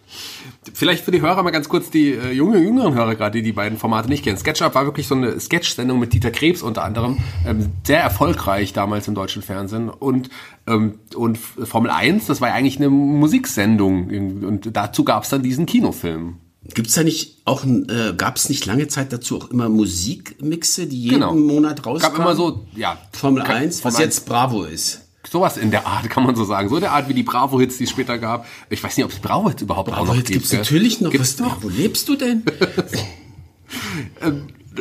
Vielleicht 0.75 1.05
für 1.05 1.11
die 1.11 1.21
Hörer 1.21 1.43
mal 1.43 1.51
ganz 1.51 1.69
kurz, 1.69 1.91
die 1.91 2.11
äh, 2.13 2.33
junge, 2.33 2.59
jüngeren 2.59 2.95
Hörer 2.95 3.15
gerade, 3.15 3.39
die 3.39 3.43
die 3.43 3.53
beiden 3.53 3.79
Formate 3.79 4.09
nicht 4.09 4.25
kennen. 4.25 4.37
SketchUp 4.39 4.75
war 4.75 4.85
wirklich 4.87 5.07
so 5.07 5.15
eine 5.15 5.39
Sketch-Sendung 5.39 5.99
mit 5.99 6.13
Dieter 6.13 6.31
Krebs 6.31 6.63
unter 6.63 6.85
anderem. 6.85 7.19
Ähm, 7.47 7.71
sehr 7.85 8.01
erfolgreich 8.01 8.73
damals 8.73 9.09
im 9.09 9.15
deutschen 9.15 9.43
Fernsehen. 9.43 9.89
Und, 9.89 10.29
ähm, 10.67 10.99
und 11.15 11.39
Formel 11.39 11.91
1, 11.91 12.27
das 12.27 12.41
war 12.41 12.49
ja 12.49 12.55
eigentlich 12.55 12.77
eine 12.79 12.89
Musiksendung. 12.91 14.09
Und 14.45 14.71
dazu 14.77 15.05
gab 15.05 15.25
es 15.25 15.31
dann 15.31 15.43
diesen 15.43 15.67
Kinofilm. 15.67 16.37
Gibt's 16.75 16.95
da 16.95 17.05
nicht 17.05 17.43
auch, 17.45 17.65
äh, 17.65 18.13
gab 18.17 18.37
es 18.37 18.49
nicht 18.49 18.67
lange 18.67 18.89
Zeit 18.89 19.13
dazu 19.13 19.39
auch 19.39 19.51
immer 19.51 19.69
Musikmixe, 19.69 20.87
die 20.87 21.01
jeden 21.03 21.15
Genau. 21.21 21.35
Monat 21.35 21.87
rauskamen? 21.87 22.17
Gab 22.17 22.27
immer 22.27 22.35
so, 22.35 22.67
ja. 22.75 22.99
Formel 23.13 23.45
Ka- 23.45 23.55
1, 23.55 23.85
was 23.85 23.99
jetzt 23.99 24.27
Bravo 24.27 24.65
ist. 24.65 25.06
Sowas 25.31 25.57
in 25.57 25.71
der 25.71 25.87
Art 25.87 26.09
kann 26.11 26.23
man 26.25 26.37
so 26.37 26.45
sagen. 26.45 26.69
So 26.69 26.79
der 26.81 26.93
Art 26.93 27.09
wie 27.09 27.15
die 27.15 27.23
Bravo-Hits, 27.23 27.79
die 27.79 27.85
es 27.85 27.91
später 27.91 28.19
gab. 28.19 28.47
Ich 28.71 28.83
weiß 28.83 28.97
nicht, 28.97 29.05
ob 29.05 29.13
es 29.13 29.19
Bravo-Hits 29.19 29.63
überhaupt 29.63 29.91
auch 29.91 29.97
Aber 29.97 30.07
noch 30.09 30.15
jetzt 30.15 30.27
gibt. 30.29 30.35
gibt's 30.39 30.51
gell? 30.51 30.61
natürlich 30.61 31.01
noch 31.01 31.11
Gibt's 31.11 31.39
was. 31.41 31.47
noch? 31.47 31.57
Ja, 31.57 31.63
wo 31.63 31.69
lebst 31.69 32.09
du 32.09 32.17
denn? 32.17 32.43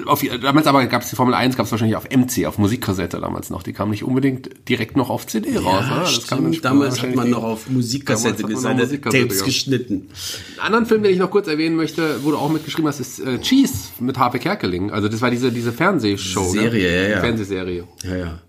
Auf, 0.05 0.21
damals 0.41 0.67
aber 0.67 0.85
gab 0.87 1.03
es 1.03 1.09
die 1.09 1.15
Formel 1.15 1.33
1, 1.33 1.55
gab 1.55 1.65
es 1.65 1.71
wahrscheinlich 1.71 1.95
auf 1.95 2.09
MC, 2.09 2.45
auf 2.47 2.57
Musikkassette 2.57 3.19
damals 3.21 3.49
noch. 3.49 3.63
Die 3.63 3.71
kam 3.71 3.91
nicht 3.91 4.03
unbedingt 4.03 4.49
direkt 4.67 4.97
noch 4.97 5.09
auf 5.09 5.25
CD 5.25 5.55
raus. 5.57 5.63
Ja, 5.63 5.93
oder? 5.93 5.99
Das 6.01 6.13
stimmt. 6.13 6.27
kam 6.27 6.53
später 6.53 6.69
Damals 6.69 7.01
hat 7.01 7.15
man 7.15 7.29
noch 7.29 7.43
auf 7.43 7.69
Musikkassette 7.69 8.57
seine 8.57 8.83
Musikkassette 8.83 9.27
Tapes 9.27 9.43
geschnitten. 9.45 10.09
Einen 10.57 10.65
anderen 10.65 10.85
Film, 10.85 11.01
den 11.03 11.13
ich 11.13 11.19
noch 11.19 11.31
kurz 11.31 11.47
erwähnen 11.47 11.77
möchte, 11.77 12.23
wo 12.23 12.31
du 12.31 12.37
auch 12.37 12.49
mitgeschrieben 12.51 12.89
hast, 12.89 12.99
ist 12.99 13.19
äh, 13.19 13.39
Cheese 13.39 13.73
mit 14.01 14.17
Harpe 14.17 14.39
Kerkeling. 14.39 14.91
Also 14.91 15.07
das 15.07 15.21
war 15.21 15.31
diese, 15.31 15.51
diese 15.51 15.71
Fernsehshow. 15.71 16.49
Serie, 16.49 16.91
ne? 16.91 17.03
ja, 17.03 17.09
ja. 17.15 17.19
Fernsehserie. 17.21 17.87
Ja, 18.03 18.15
ja. 18.17 18.41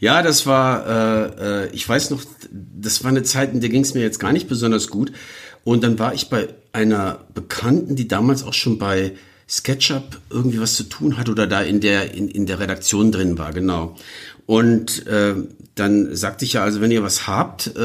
Ja, 0.00 0.22
das 0.22 0.46
war, 0.46 0.86
äh, 0.86 1.64
äh, 1.64 1.70
ich 1.72 1.86
weiß 1.86 2.10
noch, 2.10 2.22
das 2.50 3.04
war 3.04 3.10
eine 3.10 3.22
Zeit, 3.22 3.52
in 3.52 3.60
der 3.60 3.68
ging 3.68 3.82
es 3.82 3.94
mir 3.94 4.00
jetzt 4.00 4.18
gar 4.18 4.32
nicht 4.32 4.48
besonders 4.48 4.88
gut. 4.88 5.12
Und 5.62 5.84
dann 5.84 5.98
war 5.98 6.14
ich 6.14 6.30
bei 6.30 6.48
einer 6.72 7.20
Bekannten, 7.34 7.96
die 7.96 8.08
damals 8.08 8.42
auch 8.42 8.54
schon 8.54 8.78
bei 8.78 9.12
SketchUp 9.46 10.18
irgendwie 10.30 10.60
was 10.60 10.74
zu 10.74 10.84
tun 10.84 11.18
hat 11.18 11.28
oder 11.28 11.46
da 11.46 11.60
in 11.60 11.80
der, 11.80 12.14
in, 12.14 12.28
in 12.28 12.46
der 12.46 12.60
Redaktion 12.60 13.12
drin 13.12 13.36
war, 13.36 13.52
genau. 13.52 13.96
Und 14.46 15.06
äh, 15.06 15.34
dann 15.74 16.16
sagte 16.16 16.46
ich 16.46 16.54
ja, 16.54 16.64
also 16.64 16.80
wenn 16.80 16.90
ihr 16.90 17.02
was 17.02 17.26
habt, 17.26 17.76
äh, 17.76 17.80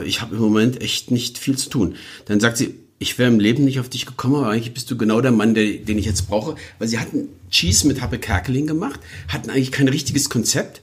äh, 0.00 0.04
ich 0.04 0.20
habe 0.20 0.36
im 0.36 0.42
Moment 0.42 0.82
echt 0.82 1.10
nicht 1.10 1.38
viel 1.38 1.56
zu 1.56 1.70
tun. 1.70 1.94
Dann 2.26 2.40
sagt 2.40 2.58
sie, 2.58 2.74
ich 2.98 3.18
wäre 3.18 3.30
im 3.30 3.40
Leben 3.40 3.64
nicht 3.64 3.80
auf 3.80 3.88
dich 3.88 4.06
gekommen, 4.06 4.36
aber 4.36 4.48
eigentlich 4.48 4.74
bist 4.74 4.90
du 4.90 4.98
genau 4.98 5.20
der 5.20 5.32
Mann, 5.32 5.54
der, 5.54 5.64
den 5.64 5.98
ich 5.98 6.04
jetzt 6.04 6.28
brauche. 6.28 6.56
Weil 6.78 6.88
sie 6.88 6.98
hatten 6.98 7.28
Cheese 7.50 7.86
mit 7.86 8.00
Happe 8.02 8.18
Kerkeling 8.18 8.66
gemacht, 8.66 9.00
hatten 9.28 9.50
eigentlich 9.50 9.72
kein 9.72 9.88
richtiges 9.88 10.28
Konzept 10.28 10.82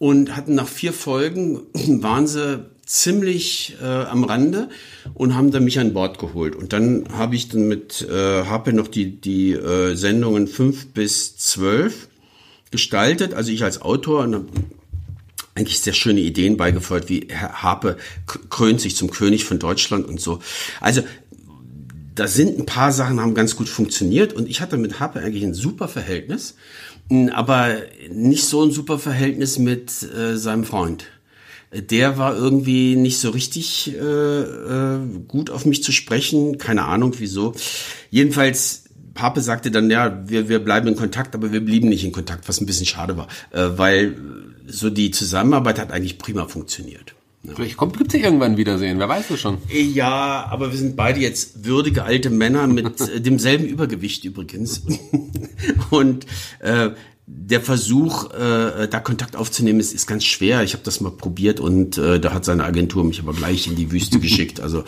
und 0.00 0.34
hatten 0.34 0.54
nach 0.54 0.66
vier 0.66 0.94
Folgen, 0.94 1.60
waren 1.74 2.26
sie 2.26 2.64
ziemlich 2.86 3.76
äh, 3.80 3.84
am 3.84 4.24
Rande 4.24 4.70
und 5.14 5.36
haben 5.36 5.52
dann 5.52 5.62
mich 5.62 5.78
an 5.78 5.92
Bord 5.92 6.18
geholt. 6.18 6.56
Und 6.56 6.72
dann 6.72 7.04
habe 7.12 7.36
ich 7.36 7.50
dann 7.50 7.68
mit 7.68 8.08
äh, 8.10 8.44
Harpe 8.44 8.72
noch 8.72 8.88
die, 8.88 9.20
die 9.20 9.52
äh, 9.52 9.94
Sendungen 9.94 10.48
fünf 10.48 10.88
bis 10.88 11.36
zwölf 11.36 12.08
gestaltet, 12.70 13.34
also 13.34 13.52
ich 13.52 13.62
als 13.62 13.82
Autor 13.82 14.22
und 14.22 14.48
eigentlich 15.54 15.80
sehr 15.80 15.92
schöne 15.92 16.20
Ideen 16.20 16.56
beigefeuert, 16.56 17.10
wie 17.10 17.26
Herr 17.28 17.62
Harpe 17.62 17.98
krönt 18.48 18.80
sich 18.80 18.96
zum 18.96 19.10
König 19.10 19.44
von 19.44 19.58
Deutschland 19.58 20.08
und 20.08 20.18
so. 20.18 20.40
Also 20.80 21.02
da 22.14 22.26
sind 22.26 22.58
ein 22.58 22.66
paar 22.66 22.92
Sachen, 22.92 23.20
haben 23.20 23.34
ganz 23.34 23.54
gut 23.54 23.68
funktioniert 23.68 24.32
und 24.32 24.48
ich 24.48 24.60
hatte 24.60 24.78
mit 24.78 24.98
Harpe 24.98 25.20
eigentlich 25.20 25.44
ein 25.44 25.54
super 25.54 25.88
Verhältnis, 25.88 26.54
aber 27.32 27.76
nicht 28.10 28.44
so 28.44 28.62
ein 28.64 28.70
super 28.70 28.98
Verhältnis 28.98 29.58
mit 29.58 30.02
äh, 30.02 30.36
seinem 30.36 30.64
Freund. 30.64 31.06
Der 31.72 32.18
war 32.18 32.36
irgendwie 32.36 32.96
nicht 32.96 33.18
so 33.18 33.30
richtig 33.30 33.94
äh, 33.94 34.00
äh, 34.00 34.98
gut 35.28 35.50
auf 35.50 35.66
mich 35.66 35.82
zu 35.82 35.92
sprechen, 35.92 36.58
keine 36.58 36.84
Ahnung 36.84 37.14
wieso. 37.18 37.54
Jedenfalls, 38.10 38.84
Harpe 39.16 39.40
sagte 39.40 39.70
dann, 39.70 39.90
ja, 39.90 40.22
wir, 40.28 40.48
wir 40.48 40.60
bleiben 40.60 40.88
in 40.88 40.96
Kontakt, 40.96 41.34
aber 41.34 41.52
wir 41.52 41.64
blieben 41.64 41.88
nicht 41.88 42.04
in 42.04 42.12
Kontakt, 42.12 42.48
was 42.48 42.60
ein 42.60 42.66
bisschen 42.66 42.86
schade 42.86 43.16
war, 43.16 43.28
äh, 43.52 43.78
weil 43.78 44.16
so 44.66 44.90
die 44.90 45.10
Zusammenarbeit 45.10 45.78
hat 45.78 45.92
eigentlich 45.92 46.18
prima 46.18 46.46
funktioniert. 46.46 47.14
Vielleicht 47.42 47.76
kommt, 47.78 47.96
gibt's 47.96 48.12
ja 48.14 48.20
irgendwann 48.20 48.56
Wiedersehen, 48.58 48.98
wer 48.98 49.08
weiß 49.08 49.30
es 49.30 49.40
schon. 49.40 49.58
Ja, 49.72 50.46
aber 50.50 50.72
wir 50.72 50.78
sind 50.78 50.94
beide 50.96 51.20
jetzt 51.20 51.64
würdige 51.64 52.04
alte 52.04 52.28
Männer 52.28 52.66
mit 52.66 53.00
äh, 53.08 53.20
demselben 53.20 53.64
Übergewicht 53.66 54.24
übrigens. 54.24 54.82
Und 55.90 56.26
äh, 56.58 56.90
der 57.32 57.60
Versuch, 57.60 58.30
äh, 58.34 58.88
da 58.88 59.00
Kontakt 59.00 59.36
aufzunehmen, 59.36 59.78
ist, 59.78 59.92
ist 59.94 60.06
ganz 60.06 60.24
schwer. 60.24 60.64
Ich 60.64 60.72
habe 60.72 60.82
das 60.82 61.00
mal 61.00 61.12
probiert 61.12 61.60
und 61.60 61.96
äh, 61.96 62.18
da 62.18 62.34
hat 62.34 62.44
seine 62.44 62.64
Agentur 62.64 63.04
mich 63.04 63.20
aber 63.20 63.32
gleich 63.32 63.68
in 63.68 63.76
die 63.76 63.92
Wüste 63.92 64.18
geschickt. 64.20 64.58
Also 64.60 64.82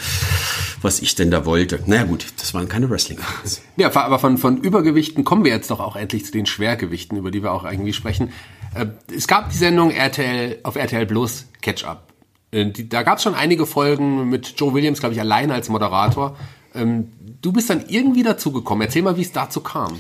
was 0.83 1.01
ich 1.01 1.15
denn 1.15 1.31
da 1.31 1.47
wollte. 1.47 1.79
Naja 1.87 2.03
gut, 2.03 2.27
das 2.39 2.53
waren 2.53 2.69
keine 2.69 2.91
Wrestling-Fans. 2.91 3.63
Ja, 3.77 3.95
aber 3.95 4.19
von, 4.19 4.39
von 4.39 4.57
Übergewichten 4.59 5.23
kommen 5.23 5.45
wir 5.45 5.53
jetzt 5.53 5.71
doch 5.71 5.79
auch 5.79 5.95
endlich 5.95 6.25
zu 6.25 6.33
den 6.33 6.47
Schwergewichten, 6.47 7.17
über 7.17 7.31
die 7.31 7.43
wir 7.45 7.53
auch 7.53 7.65
irgendwie 7.65 7.93
sprechen. 7.93 8.31
Äh, 8.75 8.87
Es 9.15 9.29
gab 9.29 9.51
die 9.51 9.57
Sendung 9.59 9.93
RTL 9.93 10.59
auf 10.65 10.75
RTL 10.75 11.07
Plus 11.07 11.47
Catch 11.61 11.85
Up. 11.85 12.09
Äh, 12.09 12.12
die- 12.53 12.89
Da 12.89 13.03
gab 13.03 13.19
es 13.19 13.25
schon 13.25 13.35
einige 13.35 13.67
Folgen 13.67 14.29
mit 14.29 14.55
Joe 14.57 14.75
Williams, 14.75 15.01
glaube 15.01 15.15
ich, 15.15 15.21
alleine 15.21 15.55
als 15.55 15.69
Moderator. 15.69 16.37
Ähm, 16.75 17.09
Du 17.45 17.51
bist 17.51 17.69
dann 17.71 17.87
irgendwie 17.89 18.23
dazugekommen. 18.23 18.87
Erzähl 18.87 19.03
mal, 19.03 19.17
wie 19.17 19.23
es 19.23 19.33
dazu 19.33 19.63
kam. 19.63 19.99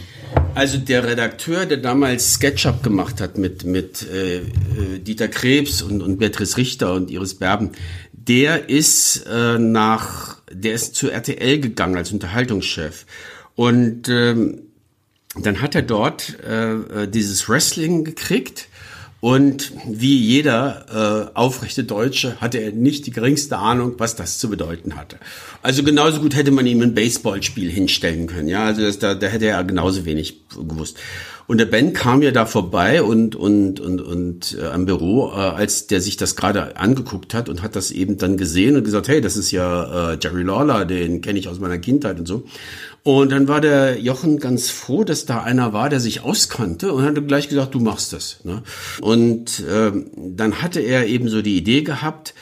Also 0.54 0.78
der 0.78 1.02
Redakteur, 1.04 1.66
der 1.66 1.78
damals 1.78 2.34
SketchUp 2.34 2.84
gemacht 2.84 3.20
hat 3.20 3.36
mit, 3.36 3.64
mit 3.64 4.08
äh, 4.08 4.36
äh, 4.42 4.42
Dieter 5.00 5.26
Krebs 5.26 5.82
und, 5.82 6.02
und 6.02 6.18
Beatrice 6.18 6.56
Richter 6.56 6.94
und 6.94 7.10
Iris 7.10 7.34
Berben, 7.34 7.72
der 8.12 8.68
ist 8.68 9.26
äh, 9.28 9.58
nach, 9.58 10.36
der 10.52 10.74
ist 10.74 10.94
zu 10.94 11.10
RTL 11.10 11.58
gegangen 11.58 11.96
als 11.96 12.12
Unterhaltungschef. 12.12 13.06
Und 13.56 14.08
ähm, 14.08 14.60
dann 15.34 15.62
hat 15.62 15.74
er 15.74 15.82
dort 15.82 16.38
äh, 16.48 16.74
äh, 16.74 17.08
dieses 17.08 17.48
Wrestling 17.48 18.04
gekriegt. 18.04 18.68
Und 19.22 19.70
wie 19.86 20.18
jeder 20.18 21.30
äh, 21.32 21.38
aufrechte 21.38 21.84
Deutsche 21.84 22.40
hatte 22.40 22.58
er 22.58 22.72
nicht 22.72 23.06
die 23.06 23.12
geringste 23.12 23.56
Ahnung, 23.56 23.94
was 23.98 24.16
das 24.16 24.40
zu 24.40 24.50
bedeuten 24.50 24.96
hatte. 24.96 25.16
Also 25.62 25.84
genauso 25.84 26.18
gut 26.18 26.34
hätte 26.34 26.50
man 26.50 26.66
ihm 26.66 26.82
ein 26.82 26.92
Baseballspiel 26.92 27.70
hinstellen 27.70 28.26
können. 28.26 28.48
Ja, 28.48 28.64
also 28.64 28.82
das, 28.82 28.98
da, 28.98 29.14
da 29.14 29.28
hätte 29.28 29.46
er 29.46 29.62
genauso 29.62 30.04
wenig 30.06 30.40
gewusst. 30.48 30.98
Und 31.46 31.58
der 31.58 31.66
Ben 31.66 31.92
kam 31.92 32.22
ja 32.22 32.30
da 32.30 32.46
vorbei 32.46 33.02
und 33.02 33.34
und 33.34 33.80
und 33.80 34.00
und 34.00 34.56
äh, 34.60 34.66
am 34.66 34.86
Büro, 34.86 35.28
äh, 35.28 35.34
als 35.34 35.86
der 35.86 36.00
sich 36.00 36.16
das 36.16 36.36
gerade 36.36 36.76
angeguckt 36.76 37.34
hat 37.34 37.48
und 37.48 37.62
hat 37.62 37.76
das 37.76 37.90
eben 37.90 38.16
dann 38.16 38.36
gesehen 38.36 38.76
und 38.76 38.84
gesagt, 38.84 39.08
hey, 39.08 39.20
das 39.20 39.36
ist 39.36 39.50
ja 39.50 40.12
äh, 40.12 40.18
Jerry 40.20 40.42
Lawler, 40.42 40.84
den 40.84 41.20
kenne 41.20 41.38
ich 41.38 41.48
aus 41.48 41.60
meiner 41.60 41.78
Kindheit 41.78 42.18
und 42.18 42.26
so. 42.26 42.44
Und 43.04 43.32
dann 43.32 43.48
war 43.48 43.60
der 43.60 44.00
Jochen 44.00 44.38
ganz 44.38 44.70
froh, 44.70 45.02
dass 45.02 45.26
da 45.26 45.42
einer 45.42 45.72
war, 45.72 45.88
der 45.88 45.98
sich 45.98 46.20
auskannte 46.22 46.92
und 46.92 47.02
hat 47.02 47.26
gleich 47.26 47.48
gesagt, 47.48 47.74
du 47.74 47.80
machst 47.80 48.12
das. 48.12 48.38
Ne? 48.44 48.62
Und 49.00 49.64
ähm, 49.68 50.06
dann 50.16 50.62
hatte 50.62 50.80
er 50.80 51.06
eben 51.08 51.28
so 51.28 51.42
die 51.42 51.56
Idee 51.56 51.82
gehabt, 51.82 52.34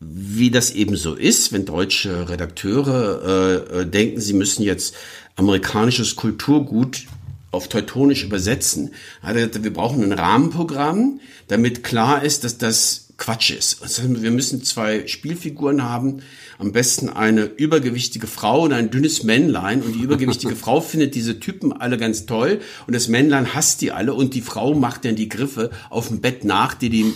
wie 0.00 0.50
das 0.50 0.70
eben 0.70 0.96
so 0.96 1.14
ist, 1.14 1.52
wenn 1.52 1.64
deutsche 1.64 2.30
Redakteure 2.30 3.66
äh, 3.72 3.80
äh 3.80 3.86
denken, 3.86 4.20
sie 4.20 4.32
müssen 4.32 4.62
jetzt 4.62 4.94
amerikanisches 5.36 6.16
Kulturgut 6.16 7.04
auf 7.50 7.68
Teutonisch 7.68 8.24
übersetzen. 8.24 8.90
Hat 9.22 9.36
er 9.36 9.46
gesagt, 9.46 9.64
wir 9.64 9.72
brauchen 9.72 10.02
ein 10.02 10.12
Rahmenprogramm, 10.12 11.20
damit 11.48 11.82
klar 11.82 12.22
ist, 12.22 12.44
dass 12.44 12.58
das 12.58 13.08
Quatsch 13.18 13.50
ist. 13.50 13.82
Also 13.82 14.02
wir 14.22 14.30
müssen 14.30 14.62
zwei 14.62 15.08
Spielfiguren 15.08 15.82
haben, 15.82 16.22
am 16.58 16.70
besten 16.70 17.08
eine 17.08 17.44
übergewichtige 17.44 18.28
Frau 18.28 18.62
und 18.62 18.72
ein 18.72 18.90
dünnes 18.90 19.24
Männlein 19.24 19.82
und 19.82 19.94
die 19.94 20.00
übergewichtige 20.00 20.54
Frau 20.56 20.80
findet 20.80 21.16
diese 21.16 21.40
Typen 21.40 21.72
alle 21.72 21.98
ganz 21.98 22.26
toll 22.26 22.60
und 22.86 22.94
das 22.94 23.08
Männlein 23.08 23.54
hasst 23.54 23.80
die 23.80 23.90
alle 23.90 24.14
und 24.14 24.34
die 24.34 24.40
Frau 24.40 24.74
macht 24.74 25.04
dann 25.04 25.16
die 25.16 25.28
Griffe 25.28 25.70
auf 25.90 26.08
dem 26.08 26.20
Bett 26.20 26.44
nach, 26.44 26.74
die 26.74 26.90
die 26.90 27.12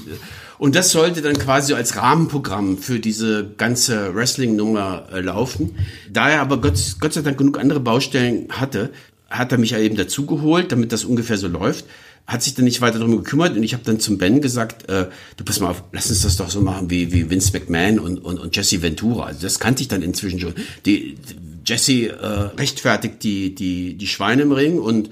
und 0.58 0.76
das 0.76 0.90
sollte 0.90 1.22
dann 1.22 1.36
quasi 1.36 1.74
als 1.74 1.96
Rahmenprogramm 1.96 2.78
für 2.78 3.00
diese 3.00 3.52
ganze 3.56 4.14
Wrestling-Nummer 4.14 5.08
äh, 5.12 5.20
laufen. 5.20 5.74
Da 6.08 6.30
er 6.30 6.40
aber 6.40 6.60
Gott, 6.60 6.78
Gott 7.00 7.12
sei 7.12 7.22
Dank 7.22 7.36
genug 7.36 7.58
andere 7.58 7.80
Baustellen 7.80 8.46
hatte, 8.48 8.92
hat 9.38 9.52
er 9.52 9.58
mich 9.58 9.70
ja 9.70 9.78
eben 9.78 9.96
dazugeholt, 9.96 10.72
damit 10.72 10.92
das 10.92 11.04
ungefähr 11.04 11.38
so 11.38 11.48
läuft 11.48 11.84
hat 12.26 12.42
sich 12.42 12.54
dann 12.54 12.64
nicht 12.64 12.80
weiter 12.80 12.98
darum 12.98 13.16
gekümmert 13.16 13.56
und 13.56 13.62
ich 13.62 13.74
habe 13.74 13.84
dann 13.84 13.98
zum 13.98 14.16
Ben 14.16 14.40
gesagt, 14.40 14.88
äh, 14.88 15.08
du 15.36 15.44
pass 15.44 15.60
mal 15.60 15.70
auf, 15.70 15.82
lass 15.92 16.08
uns 16.08 16.22
das 16.22 16.36
doch 16.36 16.50
so 16.50 16.60
machen 16.60 16.88
wie, 16.88 17.12
wie 17.12 17.28
Vince 17.28 17.52
McMahon 17.52 17.98
und, 17.98 18.18
und, 18.18 18.38
und 18.38 18.56
Jesse 18.56 18.80
Ventura. 18.80 19.26
Also 19.26 19.42
das 19.42 19.58
kannte 19.58 19.82
ich 19.82 19.88
dann 19.88 20.02
inzwischen 20.02 20.38
schon. 20.38 20.54
Die, 20.86 21.16
Jesse 21.64 22.08
äh, 22.08 22.26
rechtfertigt 22.58 23.22
die, 23.22 23.54
die, 23.54 23.94
die 23.94 24.06
Schweine 24.08 24.42
im 24.42 24.52
Ring 24.52 24.80
und, 24.80 25.10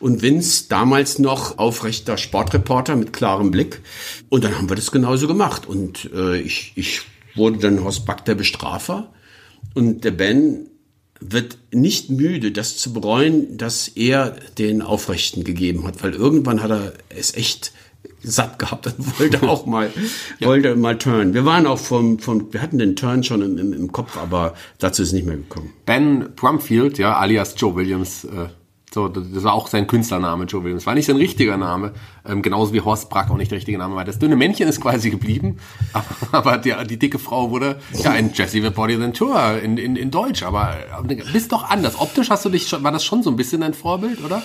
und 0.00 0.22
Vince 0.22 0.64
damals 0.68 1.20
noch 1.20 1.58
aufrechter 1.58 2.16
Sportreporter 2.16 2.96
mit 2.96 3.12
klarem 3.12 3.52
Blick. 3.52 3.80
Und 4.28 4.42
dann 4.42 4.58
haben 4.58 4.68
wir 4.68 4.74
das 4.74 4.90
genauso 4.90 5.28
gemacht. 5.28 5.66
Und 5.66 6.10
äh, 6.12 6.38
ich, 6.40 6.72
ich 6.74 7.02
wurde 7.36 7.58
dann 7.58 7.84
Horst 7.84 8.06
Back 8.06 8.24
der 8.24 8.34
Bestrafer 8.34 9.12
und 9.74 10.02
der 10.02 10.10
Ben 10.10 10.66
wird 11.26 11.58
nicht 11.72 12.10
müde, 12.10 12.52
das 12.52 12.76
zu 12.76 12.92
bereuen, 12.92 13.56
dass 13.56 13.88
er 13.88 14.36
den 14.58 14.82
Aufrechten 14.82 15.42
gegeben 15.42 15.86
hat, 15.86 16.02
weil 16.02 16.12
irgendwann 16.12 16.62
hat 16.62 16.70
er 16.70 16.92
es 17.08 17.34
echt 17.34 17.72
satt 18.22 18.58
gehabt 18.58 18.86
und 18.86 18.96
wollte 19.18 19.42
auch 19.42 19.66
mal, 19.66 19.90
ja. 20.38 20.46
wollte 20.46 20.76
mal 20.76 20.98
turn. 20.98 21.34
Wir 21.34 21.44
waren 21.44 21.66
auch 21.66 21.78
vom, 21.78 22.18
vom, 22.18 22.52
wir 22.52 22.60
hatten 22.60 22.78
den 22.78 22.96
Turn 22.96 23.22
schon 23.22 23.42
im, 23.42 23.72
im, 23.72 23.92
Kopf, 23.92 24.16
aber 24.16 24.54
dazu 24.78 25.02
ist 25.02 25.12
nicht 25.12 25.26
mehr 25.26 25.36
gekommen. 25.36 25.72
Ben 25.86 26.34
Brumfield, 26.36 26.98
ja, 26.98 27.16
alias 27.16 27.54
Joe 27.56 27.74
Williams, 27.74 28.24
äh, 28.24 28.48
so, 28.94 29.08
das 29.08 29.42
war 29.42 29.52
auch 29.52 29.68
sein 29.68 29.86
Künstlername, 29.86 30.44
Joe 30.44 30.62
Williams. 30.64 30.86
War 30.86 30.94
nicht 30.94 31.06
sein 31.06 31.16
richtiger 31.16 31.56
Name, 31.56 31.92
ähm, 32.24 32.40
genauso 32.40 32.72
wie 32.72 32.80
Horst 32.80 33.10
Brack 33.10 33.30
auch 33.30 33.36
nicht 33.36 33.50
der 33.50 33.56
richtige 33.56 33.76
Name 33.76 33.96
war. 33.96 34.04
Das 34.04 34.18
dünne 34.18 34.36
Männchen 34.36 34.68
ist 34.68 34.80
quasi 34.80 35.10
geblieben, 35.10 35.58
aber, 35.92 36.06
aber 36.30 36.58
die, 36.58 36.72
die 36.88 36.98
dicke 36.98 37.18
Frau 37.18 37.50
wurde 37.50 37.80
ja 37.92 38.12
ein 38.12 38.32
Jesse 38.32 38.62
the 38.62 38.70
Body 38.70 38.98
Ventura 38.98 39.54
in, 39.54 39.76
in, 39.76 39.96
in 39.96 40.10
Deutsch. 40.10 40.44
Aber 40.44 40.76
äh, 41.08 41.14
bist 41.32 41.52
doch 41.52 41.68
anders. 41.68 42.00
Optisch 42.00 42.30
hast 42.30 42.44
du 42.44 42.48
dich 42.48 42.68
schon, 42.68 42.82
war 42.82 42.92
das 42.92 43.04
schon 43.04 43.22
so 43.22 43.30
ein 43.30 43.36
bisschen 43.36 43.60
dein 43.60 43.74
Vorbild, 43.74 44.24
oder? 44.24 44.42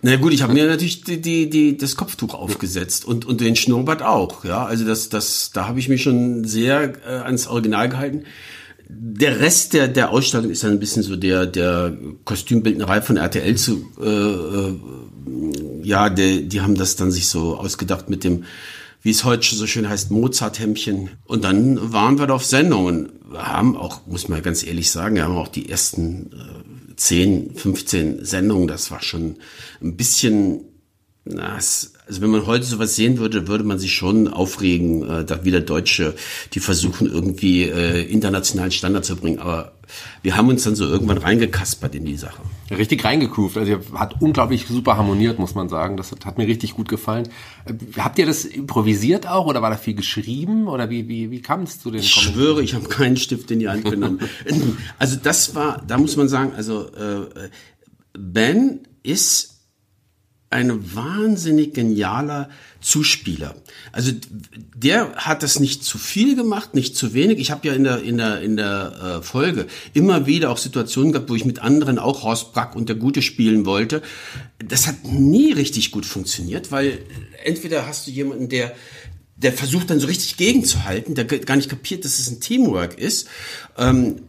Na 0.00 0.14
gut, 0.14 0.32
ich 0.32 0.42
habe 0.42 0.52
mir 0.52 0.68
natürlich 0.68 1.02
die, 1.02 1.20
die, 1.20 1.50
die, 1.50 1.76
das 1.76 1.96
Kopftuch 1.96 2.32
aufgesetzt 2.32 3.04
und, 3.04 3.24
und 3.24 3.40
den 3.40 3.56
Schnurrbart 3.56 4.02
auch. 4.02 4.44
Ja, 4.44 4.64
also 4.64 4.84
das, 4.84 5.08
das, 5.08 5.50
da 5.52 5.66
habe 5.66 5.80
ich 5.80 5.88
mich 5.88 6.04
schon 6.04 6.44
sehr 6.44 6.92
äh, 7.04 7.24
ans 7.24 7.48
Original 7.48 7.88
gehalten 7.88 8.24
der 8.88 9.40
Rest 9.40 9.74
der, 9.74 9.88
der 9.88 10.10
Ausstattung 10.10 10.50
ist 10.50 10.64
dann 10.64 10.72
ein 10.72 10.80
bisschen 10.80 11.02
so 11.02 11.16
der, 11.16 11.46
der 11.46 11.96
Kostümbildnerei 12.24 13.02
von 13.02 13.18
RTL 13.18 13.54
zu, 13.56 13.86
äh, 14.00 14.06
äh, 14.06 14.76
ja, 15.82 16.08
der, 16.08 16.40
die 16.40 16.60
haben 16.60 16.74
das 16.74 16.96
dann 16.96 17.10
sich 17.10 17.28
so 17.28 17.56
ausgedacht 17.56 18.08
mit 18.08 18.24
dem, 18.24 18.44
wie 19.02 19.10
es 19.10 19.24
heute 19.24 19.54
so 19.54 19.66
schön 19.66 19.88
heißt, 19.88 20.10
Mozart-Hemmchen. 20.10 21.10
Und 21.26 21.44
dann 21.44 21.92
waren 21.92 22.18
wir 22.18 22.26
da 22.26 22.34
auf 22.34 22.44
Sendung 22.44 22.86
und 22.86 23.10
haben 23.34 23.76
auch, 23.76 24.06
muss 24.06 24.28
man 24.28 24.42
ganz 24.42 24.64
ehrlich 24.64 24.90
sagen, 24.90 25.16
wir 25.16 25.24
haben 25.24 25.36
auch 25.36 25.48
die 25.48 25.68
ersten 25.68 26.30
äh, 26.32 26.96
10, 26.96 27.54
15 27.56 28.24
Sendungen, 28.24 28.68
das 28.68 28.90
war 28.90 29.02
schon 29.02 29.36
ein 29.82 29.96
bisschen 29.96 30.64
na, 31.24 31.56
es, 31.58 31.92
also 32.08 32.22
wenn 32.22 32.30
man 32.30 32.46
heute 32.46 32.64
sowas 32.64 32.96
sehen 32.96 33.18
würde, 33.18 33.48
würde 33.48 33.64
man 33.64 33.78
sich 33.78 33.94
schon 33.94 34.28
aufregen, 34.28 35.08
äh, 35.08 35.24
da 35.24 35.44
wieder 35.44 35.60
Deutsche, 35.60 36.14
die 36.54 36.60
versuchen 36.60 37.06
irgendwie 37.06 37.64
äh, 37.64 38.02
internationalen 38.02 38.70
Standard 38.70 39.04
zu 39.04 39.16
bringen. 39.16 39.38
Aber 39.38 39.72
wir 40.22 40.36
haben 40.36 40.48
uns 40.48 40.64
dann 40.64 40.74
so 40.74 40.86
irgendwann 40.86 41.18
reingekaspert 41.18 41.94
in 41.94 42.06
die 42.06 42.16
Sache. 42.16 42.40
Richtig 42.70 43.04
reingegroovt. 43.04 43.58
Also 43.58 43.78
hat 43.92 44.20
unglaublich 44.20 44.66
super 44.66 44.96
harmoniert, 44.96 45.38
muss 45.38 45.54
man 45.54 45.68
sagen. 45.68 45.98
Das 45.98 46.10
hat, 46.10 46.24
hat, 46.24 46.38
mir 46.38 46.46
richtig 46.46 46.74
gut 46.74 46.88
gefallen. 46.88 47.28
Äh, 47.66 47.74
habt 47.98 48.18
ihr 48.18 48.24
das 48.24 48.46
improvisiert 48.46 49.26
auch 49.26 49.46
oder 49.46 49.60
war 49.60 49.70
da 49.70 49.76
viel 49.76 49.94
geschrieben 49.94 50.66
oder 50.66 50.88
wie 50.88 51.08
wie 51.08 51.30
wie 51.30 51.42
kam 51.42 51.62
es 51.62 51.78
zu 51.78 51.90
den? 51.90 52.00
Ich 52.00 52.10
schwöre, 52.10 52.62
ich 52.62 52.74
habe 52.74 52.88
keinen 52.88 53.18
Stift 53.18 53.50
in 53.50 53.58
die 53.58 53.68
Hand 53.68 53.84
genommen. 53.84 54.20
also 54.98 55.16
das 55.22 55.54
war, 55.54 55.82
da 55.86 55.98
muss 55.98 56.16
man 56.16 56.28
sagen, 56.28 56.52
also 56.56 56.86
äh, 56.86 57.50
Ben 58.14 58.80
ist 59.02 59.57
ein 60.50 60.94
wahnsinnig 60.94 61.74
genialer 61.74 62.48
Zuspieler. 62.80 63.54
Also 63.92 64.12
der 64.74 65.14
hat 65.16 65.42
das 65.42 65.60
nicht 65.60 65.84
zu 65.84 65.98
viel 65.98 66.36
gemacht, 66.36 66.74
nicht 66.74 66.96
zu 66.96 67.12
wenig. 67.12 67.38
Ich 67.38 67.50
habe 67.50 67.68
ja 67.68 67.74
in 67.74 67.84
der 67.84 68.02
in 68.02 68.16
der 68.16 68.40
in 68.40 68.56
der 68.56 69.18
äh, 69.18 69.22
Folge 69.22 69.66
immer 69.92 70.26
wieder 70.26 70.50
auch 70.50 70.56
Situationen 70.56 71.12
gehabt, 71.12 71.28
wo 71.28 71.34
ich 71.34 71.44
mit 71.44 71.58
anderen 71.58 71.98
auch 71.98 72.22
Horst 72.22 72.52
Brack 72.52 72.76
und 72.76 72.88
der 72.88 72.96
Gute 72.96 73.20
spielen 73.20 73.66
wollte. 73.66 74.00
Das 74.64 74.86
hat 74.86 75.04
nie 75.04 75.52
richtig 75.52 75.90
gut 75.90 76.06
funktioniert, 76.06 76.72
weil 76.72 77.00
entweder 77.44 77.86
hast 77.86 78.06
du 78.06 78.10
jemanden, 78.10 78.48
der 78.48 78.74
der 79.36 79.52
versucht 79.52 79.90
dann 79.90 80.00
so 80.00 80.08
richtig 80.08 80.36
gegenzuhalten, 80.36 81.14
der 81.14 81.24
gar 81.24 81.56
nicht 81.56 81.68
kapiert, 81.68 82.04
dass 82.04 82.18
es 82.18 82.28
ein 82.28 82.40
Teamwork 82.40 82.98
ist. 82.98 83.28
Ähm, 83.76 84.22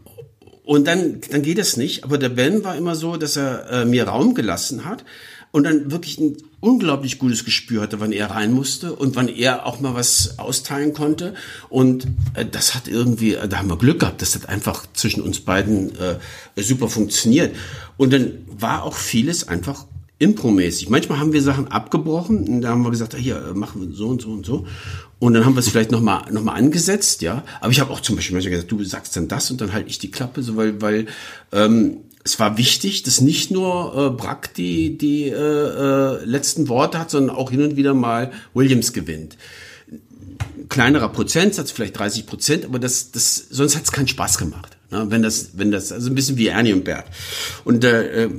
und 0.64 0.86
dann, 0.86 1.22
dann 1.32 1.42
geht 1.42 1.58
es 1.58 1.78
nicht. 1.78 2.04
Aber 2.04 2.20
der 2.20 2.30
Ben 2.30 2.64
war 2.64 2.78
immer 2.78 2.96
so, 2.96 3.18
dass 3.18 3.36
er 3.36 3.70
äh, 3.72 3.86
mir 3.86 4.08
Raum 4.08 4.36
gelassen 4.36 4.86
hat 4.86 5.04
und 5.52 5.64
dann 5.64 5.92
wirklich 5.92 6.20
ein 6.20 6.38
unglaublich 6.60 7.20
gutes 7.20 7.46
Gespür 7.46 7.82
hatte, 7.82 8.00
wann 8.00 8.12
er 8.12 8.32
rein 8.32 8.52
musste 8.52 8.94
und 8.94 9.16
wann 9.16 9.28
er 9.28 9.66
auch 9.66 9.80
mal 9.80 9.96
was 9.96 10.38
austeilen 10.38 10.94
konnte. 10.94 11.34
Und 11.70 12.08
äh, 12.34 12.46
das 12.46 12.76
hat 12.76 12.88
irgendwie, 12.88 13.36
äh, 13.36 13.48
da 13.48 13.60
haben 13.60 13.70
wir 13.70 13.78
Glück 13.78 14.00
gehabt, 14.00 14.22
das 14.22 14.36
hat 14.36 14.50
einfach 14.50 14.86
zwischen 14.94 15.22
uns 15.22 15.40
beiden 15.40 15.92
äh, 15.98 16.18
super 16.56 16.90
funktioniert. 16.90 17.56
Und 17.98 18.14
dann 18.14 18.34
war 18.48 18.84
auch 18.84 18.96
vieles 18.96 19.48
einfach 19.48 19.86
impromäßig. 20.20 20.90
Manchmal 20.90 21.20
haben 21.20 21.32
wir 21.32 21.42
Sachen 21.42 21.70
abgebrochen 21.70 22.48
und 22.48 22.62
da 22.62 22.70
haben 22.70 22.84
wir 22.84 22.92
gesagt, 22.92 23.16
hier 23.16 23.38
äh, 23.38 23.54
machen 23.54 23.82
wir 23.82 23.96
so 23.96 24.10
und 24.10 24.22
so 24.22 24.32
und 24.32 24.46
so. 24.46 24.68
Und 25.18 25.34
dann 25.34 25.46
haben 25.46 25.56
wir 25.56 25.62
es 25.62 25.70
vielleicht 25.70 25.92
nochmal 25.92 26.32
noch 26.32 26.44
mal 26.44 26.54
angesetzt, 26.54 27.22
ja. 27.22 27.44
Aber 27.62 27.72
ich 27.72 27.80
habe 27.80 27.92
auch 27.92 28.02
zum 28.02 28.18
Beispiel 28.18 28.36
manchmal 28.36 28.52
gesagt, 28.52 28.72
du 28.72 28.84
sagst 28.84 29.16
dann 29.16 29.30
das 29.30 29.50
und 29.50 29.62
dann 29.62 29.74
halte 29.74 29.90
ich 29.90 29.98
die 29.98 30.12
Klappe, 30.12 30.44
so 30.44 30.58
weil, 30.58 30.82
weil 30.82 31.08
ähm, 31.52 31.98
es 32.30 32.40
war 32.40 32.58
wichtig, 32.58 33.02
dass 33.02 33.22
nicht 33.22 33.50
nur 33.50 33.96
äh, 33.96 34.10
Brack 34.16 34.54
die, 34.54 34.98
die 34.98 35.30
äh, 35.30 35.34
äh, 35.34 36.24
letzten 36.26 36.68
Worte 36.68 37.00
hat, 37.00 37.10
sondern 37.10 37.36
auch 37.36 37.50
hin 37.50 37.64
und 37.64 37.76
wieder 37.76 37.96
mal 37.96 38.32
Williams 38.54 38.94
gewinnt. 38.94 39.36
Kleinerer 40.70 41.10
Prozentsatz, 41.10 41.72
vielleicht 41.72 41.98
30 41.98 42.28
Prozent, 42.28 42.66
aber 42.66 42.78
das, 42.78 43.10
das, 43.12 43.48
sonst 43.50 43.76
hat 43.76 43.86
es 43.86 43.92
keinen 43.92 44.08
Spaß 44.08 44.38
gemacht. 44.38 44.78
Ne? 44.92 45.08
Wenn 45.10 45.24
das, 45.24 45.58
wenn 45.58 45.72
das, 45.72 45.92
also 45.92 46.08
ein 46.08 46.14
bisschen 46.14 46.38
wie 46.38 46.48
Ernie 46.48 46.74
und 46.74 46.84
Bert. 46.84 47.06
Und 47.66 47.84
äh, 47.84 48.26
äh, 48.26 48.30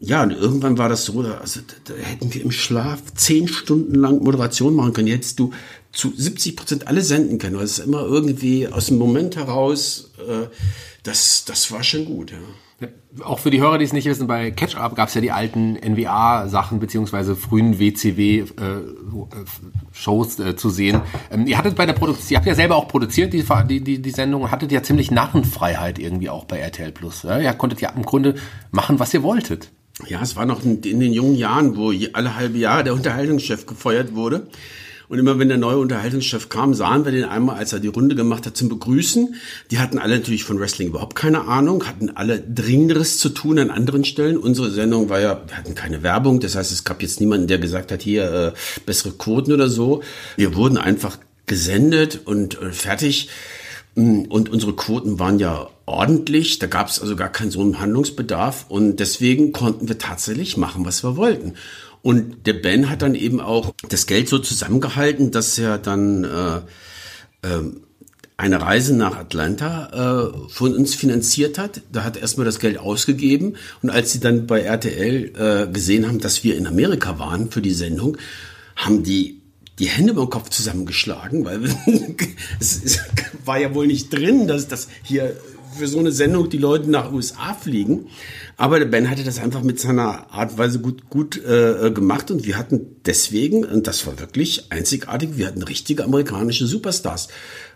ja, 0.00 0.24
und 0.24 0.32
irgendwann 0.32 0.76
war 0.76 0.88
das 0.88 1.04
so, 1.04 1.20
also 1.20 1.60
da, 1.84 1.94
hätten 1.94 2.34
wir 2.34 2.42
im 2.42 2.50
Schlaf 2.50 3.00
zehn 3.14 3.46
Stunden 3.46 3.94
lang 3.94 4.20
Moderation 4.20 4.74
machen 4.74 4.94
können. 4.94 5.08
Jetzt 5.08 5.38
du 5.38 5.52
zu 5.92 6.12
70 6.16 6.56
Prozent 6.56 6.88
alle 6.88 7.02
senden 7.02 7.38
können, 7.38 7.56
es 7.60 7.78
ist 7.78 7.86
immer 7.86 8.02
irgendwie 8.02 8.66
aus 8.66 8.86
dem 8.86 8.98
Moment 8.98 9.36
heraus, 9.36 10.10
äh, 10.18 10.48
das, 11.04 11.44
das 11.46 11.70
war 11.70 11.84
schon 11.84 12.04
gut, 12.04 12.32
ja. 12.32 12.38
Auch 13.24 13.40
für 13.40 13.50
die 13.50 13.60
Hörer, 13.60 13.78
die 13.78 13.84
es 13.84 13.92
nicht 13.92 14.06
wissen, 14.06 14.28
bei 14.28 14.52
Catch-Up 14.52 14.94
gab 14.94 15.08
es 15.08 15.14
ja 15.14 15.20
die 15.20 15.32
alten 15.32 15.74
NWA-Sachen 15.74 16.78
beziehungsweise 16.78 17.34
frühen 17.34 17.80
WCW-Shows 17.80 18.48
äh, 20.38 20.50
äh, 20.50 20.56
zu 20.56 20.70
sehen. 20.70 21.00
Ähm, 21.32 21.48
ihr 21.48 21.58
hattet 21.58 21.74
bei 21.74 21.86
der 21.86 21.94
Produktion, 21.94 22.30
ihr 22.30 22.36
habt 22.36 22.46
ja 22.46 22.54
selber 22.54 22.76
auch 22.76 22.86
produziert 22.86 23.32
die, 23.32 23.44
die, 23.80 24.00
die, 24.00 24.10
Sendung, 24.10 24.48
hattet 24.52 24.70
ja 24.70 24.84
ziemlich 24.84 25.10
Narrenfreiheit 25.10 25.98
irgendwie 25.98 26.30
auch 26.30 26.44
bei 26.44 26.58
RTL 26.58 26.92
Plus. 26.92 27.24
Ja? 27.24 27.40
Ihr 27.40 27.52
konntet 27.54 27.80
ja 27.80 27.88
im 27.90 28.04
Grunde 28.04 28.36
machen, 28.70 29.00
was 29.00 29.12
ihr 29.12 29.24
wolltet. 29.24 29.72
Ja, 30.06 30.22
es 30.22 30.36
war 30.36 30.46
noch 30.46 30.64
in 30.64 30.80
den 30.80 31.12
jungen 31.12 31.34
Jahren, 31.34 31.76
wo 31.76 31.92
alle 32.12 32.36
halbe 32.36 32.58
Jahre 32.58 32.84
der 32.84 32.94
Unterhaltungschef 32.94 33.66
gefeuert 33.66 34.14
wurde. 34.14 34.46
Und 35.08 35.18
immer 35.18 35.38
wenn 35.38 35.48
der 35.48 35.56
neue 35.56 35.78
Unterhaltungschef 35.78 36.48
kam, 36.50 36.74
sahen 36.74 37.04
wir 37.04 37.12
den 37.12 37.24
einmal, 37.24 37.56
als 37.56 37.72
er 37.72 37.80
die 37.80 37.88
Runde 37.88 38.14
gemacht 38.14 38.44
hat, 38.44 38.56
zum 38.56 38.68
Begrüßen. 38.68 39.34
Die 39.70 39.78
hatten 39.78 39.98
alle 39.98 40.18
natürlich 40.18 40.44
von 40.44 40.60
Wrestling 40.60 40.88
überhaupt 40.88 41.14
keine 41.14 41.42
Ahnung, 41.42 41.86
hatten 41.86 42.10
alle 42.10 42.40
Dringenderes 42.40 43.18
zu 43.18 43.30
tun 43.30 43.58
an 43.58 43.70
anderen 43.70 44.04
Stellen. 44.04 44.36
Unsere 44.36 44.70
Sendung 44.70 45.08
war 45.08 45.20
ja, 45.20 45.42
wir 45.46 45.56
hatten 45.56 45.74
keine 45.74 46.02
Werbung, 46.02 46.40
das 46.40 46.56
heißt, 46.56 46.72
es 46.72 46.84
gab 46.84 47.00
jetzt 47.00 47.20
niemanden, 47.20 47.46
der 47.46 47.58
gesagt 47.58 47.90
hat, 47.90 48.02
hier 48.02 48.32
äh, 48.32 48.52
bessere 48.84 49.12
Quoten 49.12 49.52
oder 49.52 49.68
so. 49.68 50.02
Wir 50.36 50.54
wurden 50.54 50.76
einfach 50.76 51.16
gesendet 51.46 52.20
und 52.26 52.60
äh, 52.60 52.72
fertig. 52.72 53.30
Mm, 53.94 54.22
und 54.28 54.50
unsere 54.50 54.74
Quoten 54.74 55.18
waren 55.18 55.38
ja 55.38 55.68
ordentlich. 55.86 56.58
Da 56.58 56.66
gab 56.66 56.88
es 56.88 57.00
also 57.00 57.16
gar 57.16 57.30
keinen 57.30 57.50
so 57.50 57.60
einen 57.60 57.80
Handlungsbedarf. 57.80 58.66
Und 58.68 58.96
deswegen 59.00 59.52
konnten 59.52 59.88
wir 59.88 59.98
tatsächlich 59.98 60.56
machen, 60.56 60.84
was 60.84 61.02
wir 61.02 61.16
wollten. 61.16 61.54
Und 62.02 62.46
der 62.46 62.54
Ben 62.54 62.88
hat 62.88 63.02
dann 63.02 63.14
eben 63.14 63.40
auch 63.40 63.74
das 63.88 64.06
Geld 64.06 64.28
so 64.28 64.38
zusammengehalten, 64.38 65.30
dass 65.30 65.58
er 65.58 65.78
dann 65.78 66.24
äh, 66.24 66.58
äh, 67.42 67.62
eine 68.36 68.62
Reise 68.62 68.94
nach 68.94 69.16
Atlanta 69.16 70.30
äh, 70.30 70.48
von 70.48 70.74
uns 70.74 70.94
finanziert 70.94 71.58
hat. 71.58 71.82
Da 71.92 72.04
hat 72.04 72.16
er 72.16 72.22
erstmal 72.22 72.46
das 72.46 72.60
Geld 72.60 72.78
ausgegeben. 72.78 73.56
Und 73.82 73.90
als 73.90 74.12
sie 74.12 74.20
dann 74.20 74.46
bei 74.46 74.60
RTL 74.60 75.32
äh, 75.68 75.72
gesehen 75.72 76.06
haben, 76.06 76.20
dass 76.20 76.44
wir 76.44 76.56
in 76.56 76.68
Amerika 76.68 77.18
waren 77.18 77.50
für 77.50 77.60
die 77.60 77.72
Sendung, 77.72 78.16
haben 78.76 79.02
die 79.02 79.38
die 79.80 79.88
Hände 79.88 80.14
beim 80.14 80.30
Kopf 80.30 80.50
zusammengeschlagen, 80.50 81.44
weil 81.44 81.64
es, 82.60 82.82
es 82.82 83.00
war 83.44 83.60
ja 83.60 83.74
wohl 83.74 83.86
nicht 83.86 84.12
drin, 84.12 84.48
dass 84.48 84.68
das 84.68 84.88
hier 85.02 85.36
für 85.78 85.88
so 85.88 85.98
eine 85.98 86.12
Sendung 86.12 86.50
die 86.50 86.58
Leute 86.58 86.90
nach 86.90 87.12
USA 87.12 87.54
fliegen. 87.54 88.06
Aber 88.56 88.78
der 88.78 88.86
Ben 88.86 89.08
hatte 89.08 89.24
das 89.24 89.38
einfach 89.38 89.62
mit 89.62 89.80
seiner 89.80 90.32
Art 90.32 90.52
und 90.52 90.58
Weise 90.58 90.80
gut, 90.80 91.08
gut 91.08 91.36
äh, 91.44 91.90
gemacht 91.90 92.30
und 92.30 92.44
wir 92.44 92.58
hatten 92.58 92.96
deswegen, 93.06 93.64
und 93.64 93.86
das 93.86 94.06
war 94.06 94.18
wirklich 94.18 94.70
einzigartig, 94.70 95.30
wir 95.36 95.46
hatten 95.46 95.62
richtige 95.62 96.04
amerikanische 96.04 96.66
Superstars, 96.66 97.28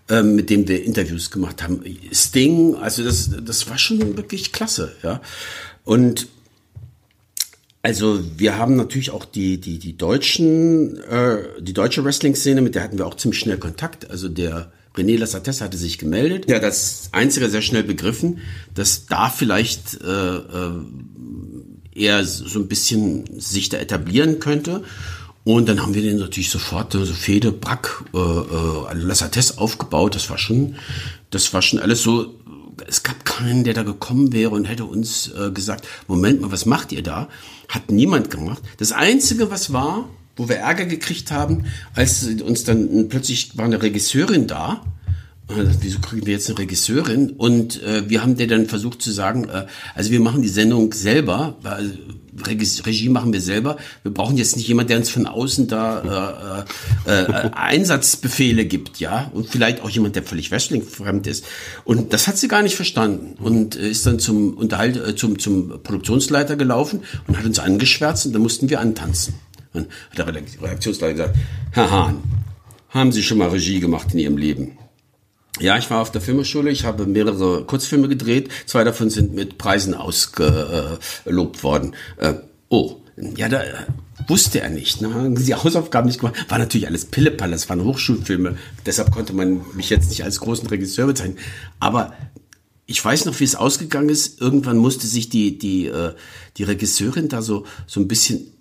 äh, 0.09 0.23
mit 0.23 0.51
denen 0.51 0.69
wir 0.69 0.85
Interviews 0.85 1.31
gemacht 1.31 1.63
haben. 1.63 1.83
Sting, 2.13 2.75
also 2.75 3.05
das, 3.05 3.31
das 3.45 3.69
war 3.71 3.79
schon 3.79 4.17
wirklich 4.17 4.53
klasse, 4.53 4.93
ja. 5.03 5.21
Und 5.85 6.29
also 7.83 8.21
wir 8.37 8.57
haben 8.59 8.77
natürlich 8.77 9.11
auch 9.11 9.25
die 9.25 9.61
die 9.61 9.81
die 9.81 9.97
deutschen 9.97 10.99
äh, 11.03 11.39
die 11.61 11.73
deutsche 11.73 12.05
Wrestling 12.05 12.37
Szene, 12.37 12.63
mit 12.63 12.77
der 12.77 12.85
hatten 12.85 12.99
wir 12.99 13.07
auch 13.07 13.17
ziemlich 13.17 13.41
schnell 13.41 13.59
Kontakt. 13.59 14.09
Also 14.09 14.29
der 14.29 14.73
René 14.97 15.19
Lassates 15.19 15.61
hatte 15.61 15.77
sich 15.77 15.99
gemeldet. 15.99 16.49
Ja, 16.51 16.59
das 16.59 17.09
einzige 17.13 17.49
sehr 17.49 17.63
schnell 17.63 17.83
begriffen, 17.83 18.39
dass 18.75 19.07
da 19.07 19.31
vielleicht 19.31 20.01
äh, 20.03 20.37
äh, 20.37 20.73
er 21.95 22.25
so 22.25 22.59
ein 22.59 22.69
bisschen 22.69 23.25
sich 23.41 23.69
da 23.69 23.79
etablieren 23.79 24.39
könnte. 24.39 24.83
Und 25.45 25.69
dann 25.69 25.83
haben 25.83 25.95
wir 25.95 26.03
den 26.03 26.19
natürlich 26.19 26.51
sofort 26.51 26.93
so 26.93 27.05
Fede, 27.05 27.53
Brack, 27.53 28.05
äh, 28.15 28.19
äh, 28.19 28.95
Lassates 28.95 29.59
aufgebaut. 29.59 30.15
Das 30.15 30.31
war 30.31 30.39
schon, 30.39 30.77
das 31.31 31.53
war 31.53 31.63
schon 31.63 31.81
alles 31.81 32.03
so 32.03 32.39
es 32.87 33.03
gab 33.03 33.25
keinen, 33.25 33.65
der 33.65 33.75
da 33.75 33.83
gekommen 33.83 34.33
wäre 34.33 34.51
und 34.51 34.65
hätte 34.65 34.85
uns 34.85 35.31
äh, 35.33 35.51
gesagt, 35.51 35.87
Moment 36.09 36.41
mal, 36.41 36.53
was 36.53 36.67
macht 36.67 36.93
ihr 36.93 37.03
da? 37.03 37.29
Hat 37.69 37.91
niemand 37.91 38.31
gemacht. 38.31 38.63
Das 38.79 38.93
Einzige, 38.93 39.51
was 39.51 39.73
war, 39.73 40.09
wo 40.37 40.49
wir 40.49 40.57
Ärger 40.57 40.87
gekriegt 40.87 41.31
haben, 41.31 41.67
als 41.95 42.25
uns 42.25 42.65
dann 42.65 43.09
plötzlich 43.09 43.57
war 43.57 43.65
eine 43.65 43.83
Regisseurin 43.83 44.47
da, 44.47 44.83
wieso 45.81 45.99
kriegen 46.01 46.27
wir 46.27 46.35
jetzt 46.35 46.49
eine 46.49 46.59
Regisseurin? 46.59 47.31
Und 47.31 47.83
äh, 47.83 48.09
wir 48.09 48.23
haben 48.23 48.37
der 48.37 48.47
dann 48.47 48.67
versucht 48.67 49.03
zu 49.03 49.11
sagen, 49.11 49.49
äh, 49.49 49.67
also 49.95 50.11
wir 50.11 50.21
machen 50.21 50.43
die 50.43 50.49
Sendung 50.49 50.93
selber, 50.93 51.57
weil 51.63 51.99
Regie 52.47 53.11
machen 53.11 53.33
wir 53.33 53.43
selber. 53.43 53.77
Wir 54.03 54.13
brauchen 54.13 54.39
jetzt 54.39 54.57
nicht 54.57 54.67
jemand, 54.67 54.89
der 54.89 54.97
uns 54.97 55.11
von 55.11 55.27
außen 55.27 55.69
da 55.69 56.65
äh, 57.07 57.11
äh, 57.11 57.25
äh, 57.25 57.51
Einsatzbefehle 57.53 58.65
gibt, 58.65 59.01
ja, 59.01 59.31
und 59.35 59.49
vielleicht 59.51 59.83
auch 59.83 59.91
jemand, 59.91 60.17
der 60.17 60.23
völlig 60.23 60.51
Wrestling-fremd 60.51 61.27
ist. 61.27 61.45
Und 61.85 62.15
das 62.15 62.29
hat 62.29 62.39
sie 62.39 62.49
gar 62.49 62.63
nicht 62.63 62.75
verstanden 62.75 63.37
und 63.39 63.77
äh, 63.77 63.91
ist 63.91 64.07
dann 64.07 64.19
zum 64.19 64.55
Unterhalt, 64.55 64.97
äh, 64.97 65.15
zum 65.15 65.39
zum 65.39 65.83
Produktionsleiter 65.83 66.57
gelaufen 66.57 67.03
und 67.27 67.37
hat 67.37 67.45
uns 67.45 67.59
angeschwärzt 67.59 68.27
und 68.27 68.33
da 68.33 68.39
mussten 68.39 68.71
wir 68.71 68.81
antanzen. 68.81 69.35
Und 69.73 69.89
hat 70.11 70.19
der 70.19 70.27
Redaktionsleiter 70.27 71.13
gesagt: 71.13 71.37
Herr 71.73 71.91
Hahn, 71.91 72.23
haben 72.91 73.13
Sie 73.13 73.23
schon 73.23 73.39
mal 73.39 73.49
Regie 73.49 73.81
gemacht 73.81 74.09
in 74.13 74.19
Ihrem 74.19 74.37
Leben? 74.37 74.79
Ja, 75.61 75.77
ich 75.77 75.91
war 75.91 76.01
auf 76.01 76.11
der 76.11 76.21
Filmschule, 76.21 76.71
ich 76.71 76.85
habe 76.85 77.07
mehrere 77.07 77.65
Kurzfilme 77.65 78.09
gedreht, 78.09 78.51
zwei 78.67 78.85
davon 78.85 79.11
sind 79.11 79.35
mit 79.35 79.59
Preisen 79.59 79.95
ausgelobt 79.95 81.63
worden. 81.63 81.95
Äh, 82.17 82.35
oh, 82.69 82.97
ja, 83.37 83.49
da 83.49 83.63
wusste 84.29 84.61
er 84.61 84.71
nicht. 84.71 85.03
Ne? 85.03 85.35
Die 85.39 85.55
Hausaufgaben 85.55 86.07
nicht 86.07 86.21
gemacht. 86.21 86.47
War 86.49 86.59
natürlich 86.59 86.87
alles 86.87 87.05
Pillepalle, 87.05 87.53
das 87.53 87.69
waren 87.69 87.85
Hochschulfilme. 87.85 88.57
Deshalb 88.87 89.11
konnte 89.11 89.35
man 89.35 89.61
mich 89.75 89.91
jetzt 89.91 90.09
nicht 90.09 90.25
als 90.25 90.41
großen 90.41 90.69
Regisseur 90.69 91.07
bezeichnen. 91.07 91.39
Aber 91.81 92.15
ich 92.87 93.05
weiß 93.05 93.27
noch, 93.27 93.39
wie 93.39 93.45
es 93.45 93.55
ausgegangen 93.55 94.09
ist. 94.09 94.41
Irgendwann 94.41 94.79
musste 94.79 95.07
sich 95.07 95.29
die, 95.29 95.59
die, 95.59 95.87
äh, 95.87 96.15
die 96.57 96.65
Regisseurin 96.65 97.29
da 97.29 97.43
so, 97.43 97.67
so 97.87 98.01
ein 98.01 98.09
bisschen 98.09 98.52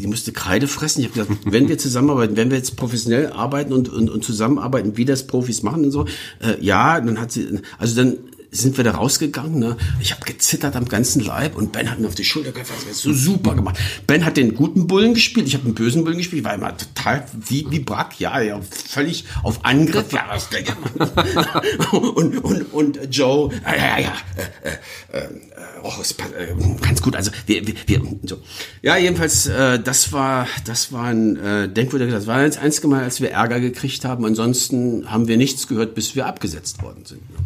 die 0.00 0.06
musste 0.06 0.32
Kreide 0.32 0.68
fressen. 0.68 1.00
Ich 1.00 1.08
habe 1.08 1.20
gesagt, 1.20 1.40
wenn 1.44 1.68
wir 1.68 1.78
zusammenarbeiten, 1.78 2.36
wenn 2.36 2.50
wir 2.50 2.56
jetzt 2.56 2.76
professionell 2.76 3.28
arbeiten 3.32 3.72
und, 3.72 3.88
und, 3.88 4.10
und 4.10 4.24
zusammenarbeiten, 4.24 4.96
wie 4.96 5.04
das 5.04 5.26
Profis 5.26 5.62
machen 5.62 5.84
und 5.84 5.90
so, 5.90 6.06
äh, 6.40 6.60
ja, 6.60 7.00
dann 7.00 7.20
hat 7.20 7.32
sie, 7.32 7.60
also 7.78 7.96
dann 7.96 8.18
sind 8.50 8.76
wir 8.76 8.84
da 8.84 8.92
rausgegangen. 8.92 9.58
Ne? 9.58 9.76
Ich 10.00 10.12
habe 10.12 10.24
gezittert 10.24 10.76
am 10.76 10.86
ganzen 10.86 11.20
Leib 11.20 11.56
und 11.56 11.72
Ben 11.72 11.90
hat 11.90 12.00
mir 12.00 12.08
auf 12.08 12.14
die 12.14 12.24
Schulter 12.24 12.52
gefasst. 12.52 12.86
Das 12.88 13.00
so 13.00 13.12
super 13.12 13.54
gemacht. 13.54 13.78
Ben 14.06 14.24
hat 14.24 14.36
den 14.36 14.54
guten 14.54 14.86
Bullen 14.86 15.14
gespielt, 15.14 15.46
ich 15.46 15.54
habe 15.54 15.64
den 15.64 15.74
bösen 15.74 16.04
Bullen 16.04 16.18
gespielt. 16.18 16.40
Ich 16.40 16.44
war 16.44 16.54
immer 16.54 16.76
total 16.76 17.26
wie, 17.32 17.66
wie 17.70 17.80
Brack, 17.80 18.18
ja, 18.18 18.40
ja, 18.40 18.60
völlig 18.60 19.24
auf 19.42 19.64
Angriff. 19.64 20.12
Ja, 20.12 20.26
was 20.28 20.48
der 20.48 20.60
und, 21.92 22.38
und, 22.38 22.72
und 22.72 22.98
Joe, 23.10 23.50
ja, 23.64 23.76
ja, 23.76 23.98
ja, 23.98 24.12
äh, 24.62 25.18
äh, 25.18 25.28
oh, 25.82 25.92
äh, 26.38 26.76
ganz 26.80 27.02
gut. 27.02 27.16
Also 27.16 27.30
wir, 27.46 27.66
wir, 27.66 27.74
wir 27.86 28.02
so. 28.24 28.38
Ja, 28.82 28.96
jedenfalls, 28.96 29.46
äh, 29.46 29.78
das 29.78 30.12
war, 30.12 30.46
das 30.64 30.92
war 30.92 31.06
ein 31.06 31.36
äh, 31.36 31.68
Denkwürdiger. 31.68 32.12
Das 32.12 32.26
war 32.26 32.44
das 32.44 32.58
einzige 32.58 32.88
Mal, 32.88 33.04
als 33.04 33.20
wir 33.20 33.30
Ärger 33.30 33.60
gekriegt 33.60 34.04
haben. 34.04 34.24
Ansonsten 34.24 35.10
haben 35.10 35.28
wir 35.28 35.36
nichts 35.36 35.68
gehört, 35.68 35.94
bis 35.94 36.14
wir 36.16 36.26
abgesetzt 36.26 36.82
worden 36.82 37.04
sind. 37.04 37.28
Ne? 37.30 37.36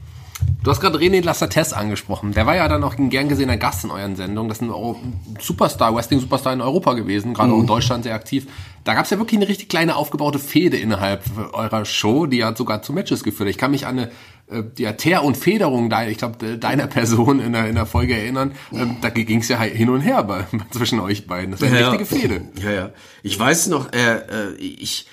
Du 0.65 0.71
hast 0.71 0.81
gerade 0.81 0.99
René 0.99 1.23
Lassates 1.23 1.75
angesprochen. 1.75 2.33
Der 2.33 2.47
war 2.47 2.57
ja 2.57 2.67
dann 2.69 2.83
auch 2.85 2.97
ein 2.97 3.11
gern 3.11 3.29
gesehener 3.29 3.59
Gast 3.59 3.85
in 3.85 3.91
euren 3.91 4.17
Sendungen. 4.17 4.49
Das 4.49 4.59
ist 4.59 4.63
ein 4.63 4.73
Superstar, 5.39 5.95
Wrestling-Superstar 5.95 6.55
in 6.55 6.63
Europa 6.63 6.95
gewesen, 6.95 7.35
gerade 7.35 7.49
mhm. 7.49 7.55
auch 7.55 7.59
in 7.59 7.65
mhm. 7.65 7.69
Deutschland 7.69 8.05
sehr 8.05 8.15
aktiv. 8.15 8.47
Da 8.83 8.95
gab 8.95 9.05
es 9.05 9.11
ja 9.11 9.19
wirklich 9.19 9.39
eine 9.39 9.49
richtig 9.49 9.69
kleine 9.69 9.95
aufgebaute 9.95 10.39
Fehde 10.39 10.79
innerhalb 10.79 11.23
eurer 11.53 11.85
Show, 11.85 12.25
die 12.25 12.45
hat 12.45 12.57
sogar 12.57 12.81
zu 12.81 12.95
Matches 12.95 13.25
geführt. 13.25 13.51
Ich 13.51 13.59
kann 13.59 13.73
mich 13.73 13.87
an 13.87 13.99
eine 13.99 14.11
äh, 14.51 14.63
ja, 14.79 14.93
Teer 14.93 15.23
und 15.23 15.37
Federung, 15.37 15.93
ich 16.09 16.19
glaube, 16.19 16.57
deiner 16.57 16.87
Person 16.87 17.41
in 17.41 17.53
der, 17.53 17.69
in 17.69 17.75
der 17.75 17.87
Folge 17.87 18.17
erinnern. 18.17 18.53
Ähm, 18.73 18.97
da 19.03 19.11
ging 19.11 19.41
es 19.41 19.49
ja 19.49 19.61
hin 19.61 19.91
und 19.91 20.01
her 20.01 20.23
bei, 20.23 20.47
zwischen 20.71 20.99
euch 20.99 21.27
beiden. 21.27 21.51
Das 21.51 21.61
war 21.61 21.69
eine 21.69 21.81
ja, 21.81 21.91
richtige 21.91 22.07
Fehde. 22.07 22.43
Ja, 22.63 22.71
ja. 22.71 22.91
Ich 23.23 23.39
weiß 23.39 23.67
noch, 23.67 23.93
äh, 23.93 24.17
äh, 24.17 24.55
ich 24.57 25.07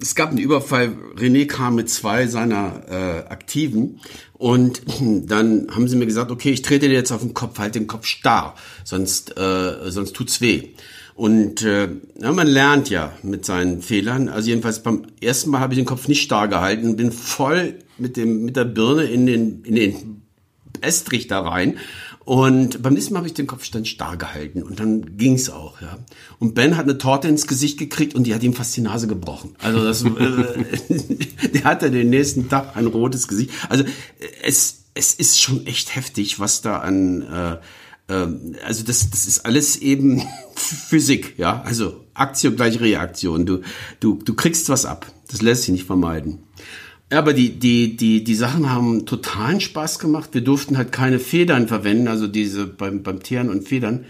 es 0.00 0.14
gab 0.14 0.30
einen 0.30 0.38
Überfall. 0.38 0.96
René 1.16 1.46
kam 1.46 1.76
mit 1.76 1.88
zwei 1.88 2.26
seiner 2.26 2.82
äh, 2.88 3.28
Aktiven 3.28 4.00
und 4.44 4.82
dann 5.00 5.68
haben 5.70 5.88
sie 5.88 5.96
mir 5.96 6.04
gesagt, 6.04 6.30
okay, 6.30 6.50
ich 6.50 6.60
trete 6.60 6.86
dir 6.86 6.94
jetzt 6.94 7.12
auf 7.12 7.22
den 7.22 7.32
Kopf, 7.32 7.58
halt 7.58 7.74
den 7.74 7.86
Kopf 7.86 8.04
starr, 8.04 8.54
sonst 8.84 9.38
äh, 9.38 9.90
sonst 9.90 10.14
tut's 10.14 10.42
weh. 10.42 10.68
Und 11.14 11.62
äh, 11.62 11.88
ja, 12.20 12.30
man 12.30 12.46
lernt 12.46 12.90
ja 12.90 13.12
mit 13.22 13.46
seinen 13.46 13.80
Fehlern. 13.80 14.28
Also 14.28 14.50
jedenfalls 14.50 14.82
beim 14.82 15.06
ersten 15.22 15.48
Mal 15.48 15.60
habe 15.60 15.72
ich 15.72 15.78
den 15.78 15.86
Kopf 15.86 16.08
nicht 16.08 16.20
starr 16.20 16.48
gehalten, 16.48 16.94
bin 16.96 17.10
voll 17.10 17.78
mit 17.96 18.18
dem 18.18 18.44
mit 18.44 18.56
der 18.56 18.66
Birne 18.66 19.04
in 19.04 19.24
den 19.24 19.62
in 19.64 19.76
den 19.76 20.22
Estrich 20.82 21.26
da 21.26 21.40
rein 21.40 21.78
und 22.24 22.82
beim 22.82 22.94
nächsten 22.94 23.12
Mal 23.12 23.18
habe 23.18 23.28
ich 23.28 23.34
den 23.34 23.46
Kopfstand 23.46 23.86
starr 23.86 24.16
gehalten 24.16 24.62
und 24.62 24.80
dann 24.80 25.18
ging's 25.18 25.50
auch, 25.50 25.80
ja. 25.82 25.98
Und 26.38 26.54
Ben 26.54 26.76
hat 26.76 26.84
eine 26.84 26.96
Torte 26.96 27.28
ins 27.28 27.46
Gesicht 27.46 27.78
gekriegt 27.78 28.14
und 28.14 28.24
die 28.24 28.34
hat 28.34 28.42
ihm 28.42 28.54
fast 28.54 28.74
die 28.76 28.80
Nase 28.80 29.06
gebrochen. 29.06 29.54
Also 29.58 29.84
das, 29.84 30.04
äh, 30.04 31.48
der 31.54 31.64
hatte 31.64 31.90
den 31.90 32.08
nächsten 32.08 32.48
Tag 32.48 32.76
ein 32.76 32.86
rotes 32.86 33.28
Gesicht. 33.28 33.50
Also 33.68 33.84
es, 34.42 34.84
es 34.94 35.12
ist 35.14 35.38
schon 35.40 35.66
echt 35.66 35.94
heftig, 35.94 36.40
was 36.40 36.62
da 36.62 36.78
an, 36.78 37.22
äh, 37.22 37.52
äh, 38.08 38.26
also 38.64 38.84
das, 38.84 39.10
das 39.10 39.26
ist 39.26 39.44
alles 39.44 39.76
eben 39.76 40.22
Physik, 40.54 41.34
ja. 41.36 41.60
Also 41.62 42.04
Aktion 42.14 42.56
gleich 42.56 42.80
Reaktion. 42.80 43.44
Du, 43.44 43.60
du, 44.00 44.18
du 44.24 44.34
kriegst 44.34 44.70
was 44.70 44.86
ab. 44.86 45.06
Das 45.30 45.42
lässt 45.42 45.64
sich 45.64 45.72
nicht 45.72 45.86
vermeiden. 45.86 46.38
Ja, 47.12 47.18
aber 47.18 47.32
die, 47.32 47.50
die, 47.50 47.96
die, 47.96 48.24
die 48.24 48.34
Sachen 48.34 48.70
haben 48.70 49.06
totalen 49.06 49.60
Spaß 49.60 49.98
gemacht. 49.98 50.30
Wir 50.32 50.40
durften 50.40 50.76
halt 50.76 50.90
keine 50.90 51.18
Federn 51.18 51.68
verwenden, 51.68 52.08
also 52.08 52.26
diese 52.26 52.66
beim, 52.66 53.02
beim 53.02 53.22
Teeren 53.22 53.50
und 53.50 53.68
Federn. 53.68 54.04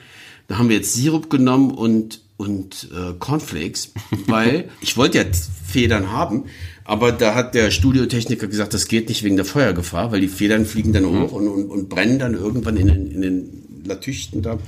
Da 0.46 0.59
haben 0.59 0.68
wir 0.68 0.76
jetzt 0.76 0.94
Sirup 0.94 1.30
genommen 1.30 1.70
und, 1.70 2.20
und 2.37 2.88
äh, 2.94 3.14
Cornflakes, 3.18 3.92
weil 4.26 4.68
ich 4.80 4.96
wollte 4.96 5.18
ja 5.18 5.24
Federn 5.66 6.12
haben, 6.12 6.44
aber 6.85 7.12
da 7.12 7.35
hat 7.35 7.54
der 7.54 7.70
Studiotechniker 7.70 8.46
gesagt, 8.46 8.74
das 8.74 8.87
geht 8.87 9.09
nicht 9.09 9.22
wegen 9.22 9.37
der 9.37 9.44
Feuergefahr, 9.44 10.12
weil 10.12 10.20
die 10.20 10.28
Federn 10.28 10.66
fliegen 10.66 10.92
dann 10.92 11.04
mhm. 11.04 11.22
hoch 11.22 11.33
und, 11.33 11.48
und, 11.48 11.66
und 11.66 11.88
brennen 11.88 12.18
dann 12.18 12.35
irgendwann 12.35 12.76
in 12.76 12.87
den, 12.87 13.11
in 13.11 13.22
den 13.22 13.83
Latüchten 13.85 14.42
da. 14.42 14.59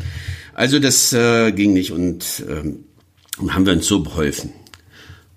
Also 0.55 0.79
das 0.79 1.13
äh, 1.13 1.53
ging 1.53 1.75
nicht 1.75 1.93
und 1.93 2.45
ähm, 2.49 2.85
haben 3.49 3.67
wir 3.67 3.75
uns 3.75 3.87
so 3.87 4.03
beholfen. 4.03 4.53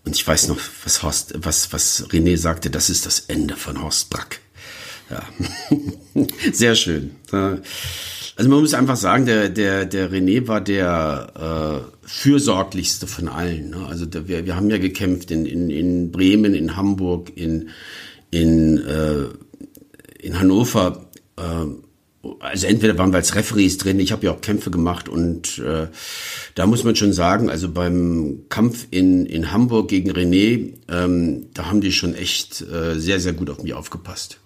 Und 0.06 0.16
ich 0.16 0.26
weiß 0.26 0.48
noch, 0.48 0.60
was 0.84 1.04
Horst, 1.04 1.34
was, 1.38 1.74
was 1.74 2.08
René 2.10 2.38
sagte, 2.38 2.70
das 2.70 2.90
ist 2.90 3.06
das 3.06 3.22
Ende 3.22 3.56
von 3.56 3.82
Horst 3.82 4.10
Brack. 4.10 4.40
Ja, 5.10 5.24
sehr 6.54 6.76
schön. 6.76 7.16
Also 7.32 8.50
man 8.50 8.62
muss 8.62 8.74
einfach 8.74 8.96
sagen, 8.96 9.26
der, 9.26 9.50
der, 9.50 9.86
der 9.86 10.12
René 10.12 10.48
war 10.48 10.62
der 10.62 11.84
äh, 11.84 12.08
fürsorglichste 12.08 13.08
von 13.08 13.28
allen. 13.28 13.72
Ne? 13.72 13.86
Also 13.88 14.06
der, 14.06 14.28
wir, 14.28 14.46
wir 14.46 14.56
haben 14.56 14.70
ja 14.70 14.78
gekämpft 14.78 15.32
in, 15.32 15.46
in, 15.46 15.70
in 15.70 16.12
Bremen, 16.12 16.54
in 16.54 16.78
Hamburg, 16.78 17.32
in, 17.36 17.70
in, 18.32 18.78
äh, 18.78 19.26
in 20.20 20.40
Hannover. 20.40 21.10
Äh, 21.38 21.66
also 22.40 22.68
entweder 22.68 22.98
waren 22.98 23.12
wir 23.12 23.18
als 23.18 23.36
Referees 23.36 23.78
drin, 23.78 24.00
ich 24.00 24.12
habe 24.12 24.26
ja 24.26 24.32
auch 24.32 24.42
Kämpfe 24.42 24.72
gemacht 24.72 25.10
und 25.10 25.60
äh, 25.60 25.88
da 26.56 26.68
muss 26.68 26.84
man 26.84 26.96
schon 26.96 27.14
sagen, 27.14 27.50
also 27.50 27.70
beim 27.70 28.42
Kampf 28.50 28.88
in, 28.92 29.26
in 29.26 29.52
Hamburg 29.52 29.88
gegen 29.88 30.12
René, 30.12 30.74
ähm, 30.90 31.48
da 31.54 31.66
haben 31.66 31.82
die 31.82 31.92
schon 31.92 32.16
echt 32.16 32.62
äh, 32.62 33.00
sehr, 33.00 33.20
sehr 33.20 33.34
gut 33.34 33.50
auf 33.50 33.64
mich 33.64 33.74
aufgepasst. 33.74 34.40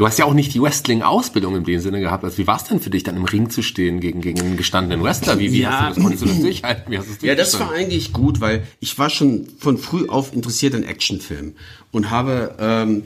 Du 0.00 0.06
hast 0.06 0.18
ja 0.18 0.24
auch 0.24 0.32
nicht 0.32 0.54
die 0.54 0.62
Wrestling-Ausbildung 0.62 1.56
in 1.56 1.64
dem 1.64 1.78
Sinne 1.80 2.00
gehabt. 2.00 2.24
Also 2.24 2.38
wie 2.38 2.46
war 2.46 2.56
es 2.56 2.64
denn 2.64 2.80
für 2.80 2.88
dich, 2.88 3.02
dann 3.02 3.16
im 3.16 3.26
Ring 3.26 3.50
zu 3.50 3.60
stehen 3.60 4.00
gegen, 4.00 4.22
gegen 4.22 4.40
einen 4.40 4.56
gestandenen 4.56 5.04
Wrestler? 5.04 5.38
Wie, 5.38 5.52
wie 5.52 5.60
ja. 5.60 5.72
hast 5.72 5.82
du 5.82 5.86
das, 5.88 6.02
konntest 6.02 6.22
du 6.22 6.26
das 6.28 6.40
durchhalten? 6.40 6.90
Wie 6.90 6.96
hast 6.96 7.08
du 7.08 7.12
das 7.12 7.22
ja, 7.22 7.34
das 7.34 7.60
war 7.60 7.70
eigentlich 7.72 8.14
gut, 8.14 8.40
weil 8.40 8.66
ich 8.80 8.98
war 8.98 9.10
schon 9.10 9.46
von 9.58 9.76
früh 9.76 10.08
auf 10.08 10.32
interessiert 10.32 10.74
an 10.74 10.84
Actionfilmen 10.84 11.54
und 11.90 12.10
habe, 12.10 12.54
ähm, 12.58 13.02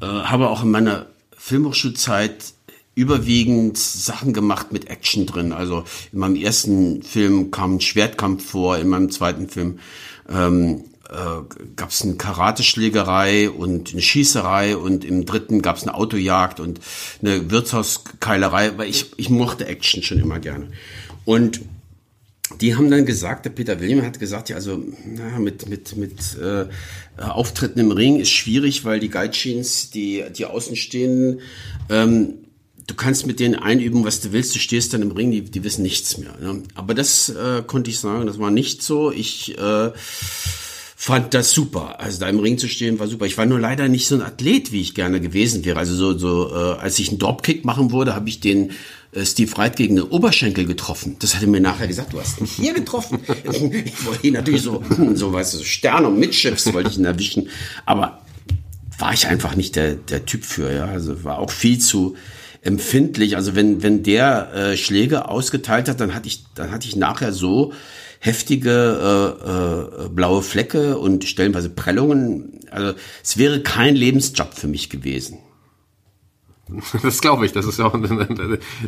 äh, 0.00 0.06
habe 0.06 0.48
auch 0.48 0.64
in 0.64 0.72
meiner 0.72 1.06
Filmhochschulzeit 1.38 2.54
überwiegend 2.96 3.78
Sachen 3.78 4.32
gemacht 4.32 4.72
mit 4.72 4.88
Action 4.88 5.26
drin. 5.26 5.52
Also 5.52 5.84
in 6.12 6.18
meinem 6.18 6.34
ersten 6.34 7.02
Film 7.02 7.52
kam 7.52 7.76
ein 7.76 7.80
Schwertkampf 7.80 8.50
vor, 8.50 8.78
in 8.78 8.88
meinem 8.88 9.10
zweiten 9.10 9.48
Film 9.48 9.78
ähm, 10.28 10.84
äh, 11.10 11.42
gab 11.76 11.90
es 11.90 12.02
eine 12.02 12.14
Karateschlägerei 12.14 13.50
und 13.50 13.92
eine 13.92 14.00
Schießerei 14.00 14.78
und 14.78 15.04
im 15.04 15.26
dritten 15.26 15.60
gab 15.60 15.76
es 15.76 15.82
eine 15.82 15.94
Autojagd 15.94 16.58
und 16.58 16.80
eine 17.20 17.50
Wirtshauskeilerei, 17.50 18.78
weil 18.78 18.88
ich, 18.88 19.12
ich 19.18 19.28
mochte 19.28 19.66
Action 19.66 20.02
schon 20.02 20.18
immer 20.18 20.40
gerne. 20.40 20.68
Und 21.26 21.60
die 22.60 22.76
haben 22.76 22.90
dann 22.90 23.04
gesagt, 23.04 23.44
der 23.44 23.50
Peter 23.50 23.78
William 23.78 24.02
hat 24.02 24.18
gesagt, 24.18 24.48
ja, 24.48 24.56
also 24.56 24.82
na, 25.04 25.38
mit, 25.38 25.68
mit, 25.68 25.96
mit 25.96 26.38
äh, 26.40 26.66
Auftritten 27.20 27.78
im 27.78 27.90
Ring 27.90 28.18
ist 28.18 28.30
schwierig, 28.30 28.86
weil 28.86 29.00
die 29.00 29.10
Gaijins, 29.10 29.90
die, 29.90 30.24
die 30.34 30.46
Außenstehenden, 30.46 31.40
ähm, 31.90 32.45
du 32.86 32.94
kannst 32.94 33.26
mit 33.26 33.40
denen 33.40 33.56
einüben, 33.56 34.04
was 34.04 34.20
du 34.20 34.32
willst, 34.32 34.54
du 34.54 34.58
stehst 34.58 34.92
dann 34.94 35.02
im 35.02 35.10
Ring, 35.10 35.30
die, 35.30 35.42
die 35.42 35.64
wissen 35.64 35.82
nichts 35.82 36.18
mehr. 36.18 36.34
Ne? 36.40 36.62
Aber 36.74 36.94
das 36.94 37.28
äh, 37.28 37.62
konnte 37.66 37.90
ich 37.90 37.98
sagen, 37.98 38.26
das 38.26 38.38
war 38.38 38.50
nicht 38.50 38.82
so. 38.82 39.10
Ich 39.10 39.58
äh, 39.58 39.90
fand 40.98 41.34
das 41.34 41.52
super. 41.52 42.00
Also 42.00 42.20
da 42.20 42.28
im 42.28 42.38
Ring 42.38 42.58
zu 42.58 42.68
stehen 42.68 42.98
war 42.98 43.08
super. 43.08 43.26
Ich 43.26 43.36
war 43.38 43.46
nur 43.46 43.60
leider 43.60 43.88
nicht 43.88 44.06
so 44.06 44.14
ein 44.14 44.22
Athlet, 44.22 44.72
wie 44.72 44.80
ich 44.80 44.94
gerne 44.94 45.20
gewesen 45.20 45.64
wäre. 45.64 45.78
Also 45.78 45.94
so, 45.94 46.16
so 46.16 46.54
äh, 46.54 46.78
als 46.78 46.98
ich 46.98 47.08
einen 47.08 47.18
Dropkick 47.18 47.64
machen 47.64 47.90
wurde, 47.90 48.14
habe 48.14 48.28
ich 48.28 48.40
den 48.40 48.70
äh, 49.12 49.24
Steve 49.24 49.50
Wright 49.56 49.74
gegen 49.74 49.96
den 49.96 50.04
Oberschenkel 50.04 50.64
getroffen. 50.64 51.16
Das 51.18 51.34
hat 51.34 51.42
er 51.42 51.48
mir 51.48 51.60
nachher 51.60 51.88
gesagt, 51.88 52.12
du 52.12 52.20
hast 52.20 52.40
mich 52.40 52.52
hier 52.52 52.72
getroffen. 52.72 53.18
ich 53.84 54.06
wollte 54.06 54.26
ihn 54.26 54.34
natürlich 54.34 54.62
so, 54.62 54.82
so 55.14 55.32
weißt 55.32 55.54
du, 55.54 55.58
so 55.58 55.64
Sterne 55.64 56.06
und 56.06 56.20
Mitschiffs 56.20 56.72
wollte 56.72 56.90
ich 56.90 56.98
ihn 56.98 57.04
erwischen. 57.04 57.48
Aber 57.84 58.22
war 58.98 59.12
ich 59.12 59.26
einfach 59.26 59.56
nicht 59.56 59.74
der, 59.74 59.96
der 59.96 60.24
Typ 60.24 60.44
für, 60.44 60.72
ja. 60.72 60.86
Also 60.86 61.24
war 61.24 61.38
auch 61.38 61.50
viel 61.50 61.78
zu 61.78 62.16
empfindlich. 62.66 63.36
Also 63.36 63.54
wenn, 63.54 63.82
wenn 63.82 64.02
der 64.02 64.52
äh, 64.52 64.76
Schläge 64.76 65.28
ausgeteilt 65.28 65.88
hat, 65.88 66.00
dann 66.00 66.14
hatte 66.14 66.28
ich, 66.28 66.44
dann 66.54 66.70
hatte 66.70 66.88
ich 66.88 66.96
nachher 66.96 67.32
so 67.32 67.72
heftige 68.18 68.70
äh, 70.02 70.04
äh, 70.04 70.08
blaue 70.08 70.42
Flecke 70.42 70.98
und 70.98 71.24
stellenweise 71.24 71.70
Prellungen. 71.70 72.60
Also 72.70 72.94
es 73.22 73.38
wäre 73.38 73.60
kein 73.60 73.94
Lebensjob 73.94 74.54
für 74.54 74.68
mich 74.68 74.90
gewesen. 74.90 75.38
Das 77.02 77.20
glaube 77.20 77.46
ich. 77.46 77.52
Das 77.52 77.66
ist 77.66 77.78
ja 77.78 77.86
auch, 77.86 77.96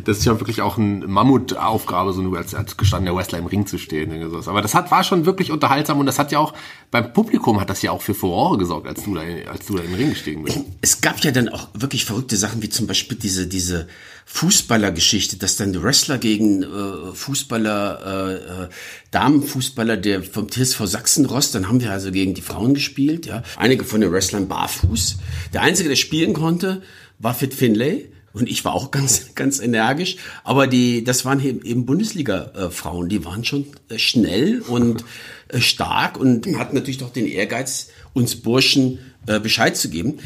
das 0.05 0.17
ist 0.17 0.25
ja 0.25 0.39
wirklich 0.39 0.61
auch 0.61 0.77
eine 0.77 1.07
Mammutaufgabe, 1.07 2.13
so 2.13 2.21
nur 2.21 2.37
als, 2.37 2.53
als 2.53 2.77
gestandener 2.77 3.15
Wrestler 3.15 3.39
im 3.39 3.45
Ring 3.45 3.65
zu 3.65 3.77
stehen. 3.77 4.11
Aber 4.47 4.61
das 4.61 4.73
hat, 4.73 4.91
war 4.91 5.03
schon 5.03 5.25
wirklich 5.25 5.51
unterhaltsam 5.51 5.99
und 5.99 6.05
das 6.05 6.19
hat 6.19 6.31
ja 6.31 6.39
auch, 6.39 6.53
beim 6.91 7.13
Publikum 7.13 7.59
hat 7.61 7.69
das 7.69 7.81
ja 7.81 7.91
auch 7.91 8.01
für 8.01 8.13
Furore 8.13 8.57
gesorgt, 8.57 8.87
als 8.87 9.03
du 9.03 9.15
da, 9.15 9.21
als 9.49 9.65
du 9.65 9.77
da 9.77 9.83
im 9.83 9.93
Ring 9.93 10.09
gestiegen 10.09 10.43
bist. 10.43 10.59
Es 10.81 11.01
gab 11.01 11.19
ja 11.23 11.31
dann 11.31 11.49
auch 11.49 11.67
wirklich 11.73 12.05
verrückte 12.05 12.35
Sachen, 12.35 12.61
wie 12.61 12.69
zum 12.69 12.87
Beispiel 12.87 13.17
diese, 13.17 13.47
diese 13.47 13.87
Fußballergeschichte, 14.25 15.37
dass 15.37 15.55
dann 15.55 15.81
Wrestler 15.81 16.17
gegen 16.17 16.63
äh, 16.63 17.13
Fußballer, 17.13 17.99
äh, 18.05 18.63
äh, 18.63 18.69
Damenfußballer 19.11 19.97
der 19.97 20.23
vom 20.23 20.49
TSV 20.49 20.85
Sachsenrost, 20.85 21.55
dann 21.55 21.67
haben 21.67 21.81
wir 21.81 21.91
also 21.91 22.11
gegen 22.11 22.33
die 22.33 22.41
Frauen 22.41 22.73
gespielt, 22.73 23.25
ja. 23.25 23.43
Einige 23.57 23.83
von 23.83 24.01
den 24.01 24.11
Wrestlern 24.11 24.47
barfuß. 24.47 25.17
Der 25.53 25.61
einzige, 25.61 25.89
der 25.89 25.95
spielen 25.95 26.33
konnte, 26.33 26.81
war 27.19 27.33
Finlay. 27.33 28.09
Und 28.31 28.47
ich 28.47 28.63
war 28.63 28.73
auch 28.73 28.91
ganz, 28.91 29.31
ganz 29.35 29.59
energisch. 29.59 30.17
Aber 30.43 30.67
die, 30.67 31.03
das 31.03 31.25
waren 31.25 31.39
eben 31.43 31.85
Bundesliga-Frauen. 31.85 33.09
Die 33.09 33.25
waren 33.25 33.43
schon 33.43 33.65
äh, 33.89 33.97
schnell 33.97 34.61
und 34.61 35.03
äh, 35.49 35.59
stark 35.59 36.17
und 36.17 36.47
hatten 36.57 36.75
natürlich 36.75 36.99
doch 36.99 37.11
den 37.11 37.27
Ehrgeiz, 37.27 37.89
uns 38.13 38.35
Burschen 38.35 38.99
äh, 39.27 39.39
Bescheid 39.39 39.75
zu 39.75 39.89
geben. 39.89 40.19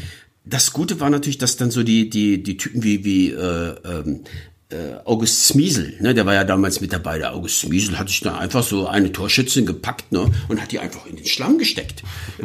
Das 0.44 0.72
Gute 0.72 1.00
war 1.00 1.10
natürlich, 1.10 1.38
dass 1.38 1.56
dann 1.56 1.70
so 1.70 1.82
die, 1.82 2.10
die, 2.10 2.42
die 2.42 2.56
Typen 2.58 2.82
wie, 2.82 3.04
wie 3.04 3.30
äh, 3.30 3.74
ähm, 3.84 4.20
äh, 4.70 4.94
August 5.04 5.46
Smiesel, 5.46 5.94
ne, 6.00 6.14
der 6.14 6.26
war 6.26 6.34
ja 6.34 6.44
damals 6.44 6.80
mit 6.80 6.92
dabei. 6.92 7.18
Der 7.18 7.34
August 7.34 7.60
Smiesel 7.60 7.98
hat 7.98 8.08
sich 8.08 8.20
da 8.20 8.38
einfach 8.38 8.62
so 8.62 8.86
eine 8.86 9.12
Torschützin 9.12 9.66
gepackt 9.66 10.12
ne, 10.12 10.30
und 10.48 10.60
hat 10.60 10.72
die 10.72 10.78
einfach 10.78 11.06
in 11.06 11.16
den 11.16 11.26
Schlamm 11.26 11.58
gesteckt. 11.58 12.02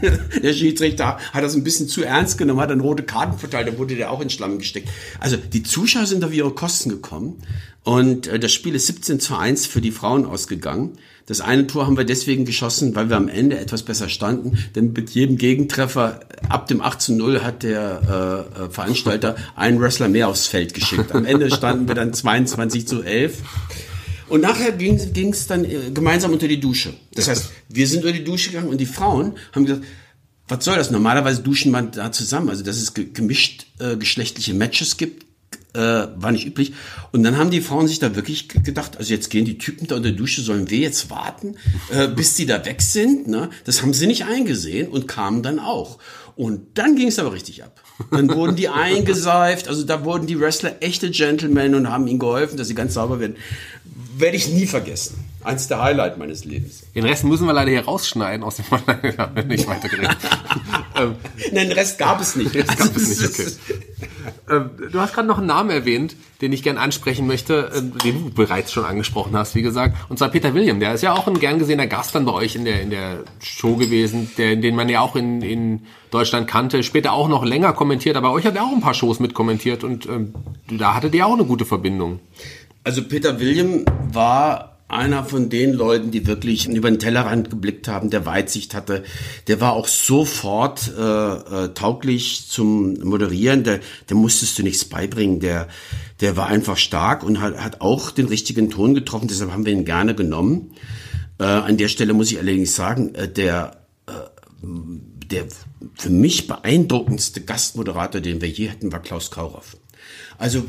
der 0.42 0.52
Schiedsrichter 0.52 1.18
hat 1.32 1.42
das 1.42 1.54
ein 1.54 1.64
bisschen 1.64 1.88
zu 1.88 2.02
ernst 2.02 2.38
genommen, 2.38 2.60
hat 2.60 2.70
dann 2.70 2.80
rote 2.80 3.02
Karten 3.02 3.38
verteilt, 3.38 3.68
dann 3.68 3.78
wurde 3.78 3.96
der 3.96 4.10
auch 4.10 4.20
in 4.20 4.30
Schlamm 4.30 4.58
gesteckt. 4.58 4.88
Also 5.18 5.36
die 5.36 5.62
Zuschauer 5.62 6.06
sind 6.06 6.24
auf 6.24 6.32
ihre 6.32 6.52
Kosten 6.52 6.90
gekommen 6.90 7.42
und 7.84 8.26
äh, 8.26 8.38
das 8.38 8.52
Spiel 8.52 8.74
ist 8.74 8.86
17 8.86 9.20
zu 9.20 9.36
1 9.36 9.66
für 9.66 9.80
die 9.80 9.90
Frauen 9.90 10.26
ausgegangen. 10.26 10.98
Das 11.26 11.40
eine 11.40 11.66
Tor 11.66 11.86
haben 11.86 11.96
wir 11.96 12.04
deswegen 12.04 12.44
geschossen, 12.44 12.96
weil 12.96 13.08
wir 13.08 13.16
am 13.16 13.28
Ende 13.28 13.56
etwas 13.56 13.84
besser 13.84 14.08
standen. 14.08 14.58
Denn 14.74 14.92
mit 14.92 15.10
jedem 15.10 15.38
Gegentreffer 15.38 16.20
ab 16.48 16.66
dem 16.66 16.80
8 16.80 17.00
zu 17.00 17.14
0 17.14 17.42
hat 17.42 17.62
der 17.62 18.48
äh, 18.58 18.64
äh, 18.64 18.70
Veranstalter 18.70 19.36
einen 19.54 19.80
Wrestler 19.80 20.08
mehr 20.08 20.28
aufs 20.28 20.48
Feld 20.48 20.74
geschickt. 20.74 21.12
Am 21.12 21.24
Ende 21.24 21.50
standen 21.50 21.86
wir 21.86 21.94
dann 21.94 22.12
22 22.12 22.88
zu 22.88 23.02
11. 23.02 23.38
Und 24.30 24.40
nachher 24.40 24.72
ging 24.72 24.94
es 25.32 25.46
dann 25.46 25.64
äh, 25.64 25.90
gemeinsam 25.92 26.32
unter 26.32 26.48
die 26.48 26.60
Dusche. 26.60 26.94
Das 27.14 27.28
heißt, 27.28 27.50
wir 27.68 27.86
sind 27.86 28.04
unter 28.04 28.16
die 28.16 28.24
Dusche 28.24 28.50
gegangen 28.50 28.68
und 28.68 28.78
die 28.78 28.86
Frauen 28.86 29.34
haben 29.52 29.66
gesagt, 29.66 29.84
was 30.48 30.64
soll 30.64 30.76
das? 30.76 30.90
Normalerweise 30.90 31.42
duschen 31.42 31.70
man 31.70 31.90
da 31.90 32.10
zusammen. 32.12 32.48
Also, 32.48 32.64
dass 32.64 32.76
es 32.76 32.94
gemischt 32.94 33.66
äh, 33.78 33.96
geschlechtliche 33.96 34.54
Matches 34.54 34.96
gibt, 34.96 35.26
äh, 35.74 36.08
war 36.16 36.32
nicht 36.32 36.46
üblich. 36.46 36.72
Und 37.12 37.22
dann 37.22 37.36
haben 37.36 37.50
die 37.50 37.60
Frauen 37.60 37.88
sich 37.88 37.98
da 37.98 38.14
wirklich 38.16 38.48
gedacht, 38.48 38.96
also 38.98 39.12
jetzt 39.12 39.30
gehen 39.30 39.44
die 39.44 39.58
Typen 39.58 39.86
da 39.86 39.96
unter 39.96 40.10
der 40.10 40.18
Dusche, 40.18 40.42
sollen 40.42 40.70
wir 40.70 40.78
jetzt 40.78 41.10
warten, 41.10 41.56
äh, 41.90 42.08
bis 42.08 42.34
die 42.34 42.46
da 42.46 42.64
weg 42.64 42.82
sind? 42.82 43.28
Ne? 43.28 43.50
Das 43.64 43.82
haben 43.82 43.94
sie 43.94 44.06
nicht 44.06 44.24
eingesehen 44.24 44.88
und 44.88 45.08
kamen 45.08 45.42
dann 45.42 45.58
auch. 45.58 45.98
Und 46.36 46.78
dann 46.78 46.96
ging 46.96 47.08
es 47.08 47.18
aber 47.18 47.32
richtig 47.32 47.64
ab. 47.64 47.82
Dann 48.10 48.30
wurden 48.30 48.56
die 48.56 48.68
eingeseift, 48.70 49.68
also 49.68 49.82
da 49.84 50.04
wurden 50.04 50.26
die 50.26 50.40
Wrestler 50.40 50.76
echte 50.80 51.10
Gentlemen 51.10 51.74
und 51.74 51.90
haben 51.90 52.06
ihnen 52.06 52.18
geholfen, 52.18 52.56
dass 52.56 52.68
sie 52.68 52.74
ganz 52.74 52.94
sauber 52.94 53.20
werden. 53.20 53.36
Werde 54.16 54.36
ich 54.36 54.48
nie 54.48 54.66
vergessen. 54.66 55.18
Eins 55.42 55.68
der 55.68 55.82
Highlight 55.82 56.18
meines 56.18 56.44
Lebens. 56.44 56.82
Den 56.94 57.04
Rest 57.04 57.24
müssen 57.24 57.46
wir 57.46 57.54
leider 57.54 57.70
hier 57.70 57.84
rausschneiden 57.84 58.44
aus 58.44 58.56
dem 58.56 58.64
nicht 59.48 59.66
weitergeredet. 59.66 60.16
ähm, 60.96 61.14
Nein, 61.52 61.68
den 61.68 61.72
Rest 61.72 61.98
gab 61.98 62.20
es 62.20 62.36
nicht. 62.36 62.54
Rest 62.54 62.76
gab 62.76 62.94
es 62.94 63.08
nicht 63.08 63.30
okay. 63.30 63.46
Ähm, 64.50 64.70
du 64.90 65.00
hast 65.00 65.14
gerade 65.14 65.28
noch 65.28 65.38
einen 65.38 65.46
Namen 65.46 65.70
erwähnt, 65.70 66.16
den 66.40 66.52
ich 66.52 66.62
gern 66.62 66.76
ansprechen 66.76 67.26
möchte, 67.26 67.70
äh, 67.72 67.82
den 68.04 68.24
du 68.24 68.30
bereits 68.30 68.72
schon 68.72 68.84
angesprochen 68.84 69.36
hast, 69.36 69.54
wie 69.54 69.62
gesagt. 69.62 69.96
Und 70.08 70.18
zwar 70.18 70.28
Peter 70.28 70.52
William. 70.54 70.80
Der 70.80 70.94
ist 70.94 71.02
ja 71.02 71.12
auch 71.12 71.26
ein 71.26 71.38
gern 71.38 71.58
gesehener 71.58 71.86
Gast 71.86 72.14
dann 72.14 72.24
bei 72.24 72.32
euch 72.32 72.56
in 72.56 72.64
der, 72.64 72.82
in 72.82 72.90
der 72.90 73.24
Show 73.40 73.76
gewesen, 73.76 74.30
der, 74.36 74.56
den 74.56 74.76
man 74.76 74.88
ja 74.88 75.00
auch 75.00 75.16
in, 75.16 75.42
in 75.42 75.86
Deutschland 76.10 76.48
kannte. 76.48 76.82
Später 76.82 77.12
auch 77.12 77.28
noch 77.28 77.44
länger 77.44 77.72
kommentiert, 77.72 78.16
aber 78.16 78.32
euch 78.32 78.44
hat 78.44 78.56
er 78.56 78.64
auch 78.64 78.72
ein 78.72 78.80
paar 78.80 78.94
Shows 78.94 79.20
mitkommentiert 79.20 79.84
und 79.84 80.06
ähm, 80.06 80.34
da 80.68 80.94
hattet 80.94 81.14
ihr 81.14 81.26
auch 81.26 81.34
eine 81.34 81.44
gute 81.44 81.64
Verbindung. 81.64 82.20
Also 82.82 83.02
Peter 83.02 83.38
William 83.38 83.84
war 84.12 84.69
einer 84.90 85.24
von 85.24 85.48
den 85.48 85.72
Leuten, 85.72 86.10
die 86.10 86.26
wirklich 86.26 86.68
über 86.68 86.90
den 86.90 86.98
Tellerrand 86.98 87.50
geblickt 87.50 87.88
haben, 87.88 88.10
der 88.10 88.26
Weitsicht 88.26 88.74
hatte. 88.74 89.04
Der 89.46 89.60
war 89.60 89.72
auch 89.72 89.88
sofort 89.88 90.92
äh, 90.96 91.02
äh, 91.02 91.74
tauglich 91.74 92.48
zum 92.48 92.94
Moderieren. 93.00 93.64
Der, 93.64 93.80
der 94.08 94.16
musstest 94.16 94.58
du 94.58 94.62
nichts 94.62 94.84
beibringen. 94.84 95.40
Der, 95.40 95.68
der 96.20 96.36
war 96.36 96.48
einfach 96.48 96.76
stark 96.76 97.22
und 97.22 97.40
hat, 97.40 97.58
hat 97.58 97.80
auch 97.80 98.10
den 98.10 98.26
richtigen 98.26 98.70
Ton 98.70 98.94
getroffen. 98.94 99.28
Deshalb 99.28 99.52
haben 99.52 99.66
wir 99.66 99.72
ihn 99.72 99.84
gerne 99.84 100.14
genommen. 100.14 100.72
Äh, 101.38 101.44
an 101.44 101.76
der 101.76 101.88
Stelle 101.88 102.12
muss 102.12 102.30
ich 102.30 102.38
allerdings 102.38 102.74
sagen, 102.74 103.14
äh, 103.14 103.26
der, 103.26 103.80
äh, 104.06 104.12
der 104.62 105.46
für 105.94 106.10
mich 106.10 106.46
beeindruckendste 106.46 107.40
Gastmoderator, 107.40 108.20
den 108.20 108.40
wir 108.40 108.48
je 108.48 108.70
hatten, 108.70 108.92
war 108.92 109.00
Klaus 109.00 109.30
Kauroff. 109.30 109.76
Also 110.36 110.64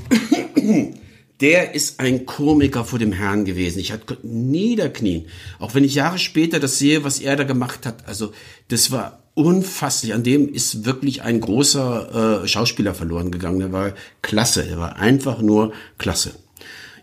der 1.41 1.73
ist 1.73 1.99
ein 1.99 2.25
Komiker 2.25 2.85
vor 2.85 3.00
dem 3.00 3.12
Herrn 3.12 3.46
gewesen. 3.46 3.79
Ich 3.79 3.92
hatte 3.92 4.17
niederknien. 4.23 5.25
Auch 5.60 5.73
wenn 5.73 5.83
ich 5.83 5.96
Jahre 5.96 6.19
später 6.19 6.60
das 6.60 6.77
sehe, 6.77 7.04
was 7.04 7.19
er 7.19 7.35
da 7.35 7.44
gemacht 7.44 7.85
hat. 7.85 8.08
Also 8.08 8.31
das 8.67 8.92
war 8.92 9.23
unfasslich. 9.33 10.13
An 10.13 10.23
dem 10.23 10.48
ist 10.48 10.85
wirklich 10.85 11.23
ein 11.23 11.42
großer 11.42 12.44
äh, 12.44 12.48
Schauspieler 12.48 12.94
verloren 12.94 13.31
gegangen. 13.31 13.60
Der 13.60 13.71
war 13.71 13.94
klasse. 14.21 14.63
Der 14.63 14.77
war 14.77 14.98
einfach 14.98 15.42
nur 15.42 15.73
klasse. 15.98 16.35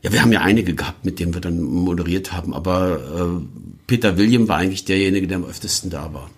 Ja, 0.03 0.12
wir 0.12 0.22
haben 0.22 0.32
ja 0.32 0.43
einige 0.43 0.74
gehabt, 0.74 1.05
mit 1.05 1.18
denen 1.18 1.34
wir 1.34 1.41
dann 1.41 1.61
moderiert 1.61 2.32
haben. 2.32 2.55
Aber 2.55 3.01
äh, 3.41 3.68
Peter 3.89 4.16
William 4.16 4.47
war 4.47 4.59
eigentlich 4.59 4.84
derjenige, 4.84 5.26
der 5.26 5.39
am 5.39 5.45
öftesten 5.45 5.91
da 5.91 6.14
war. 6.14 6.30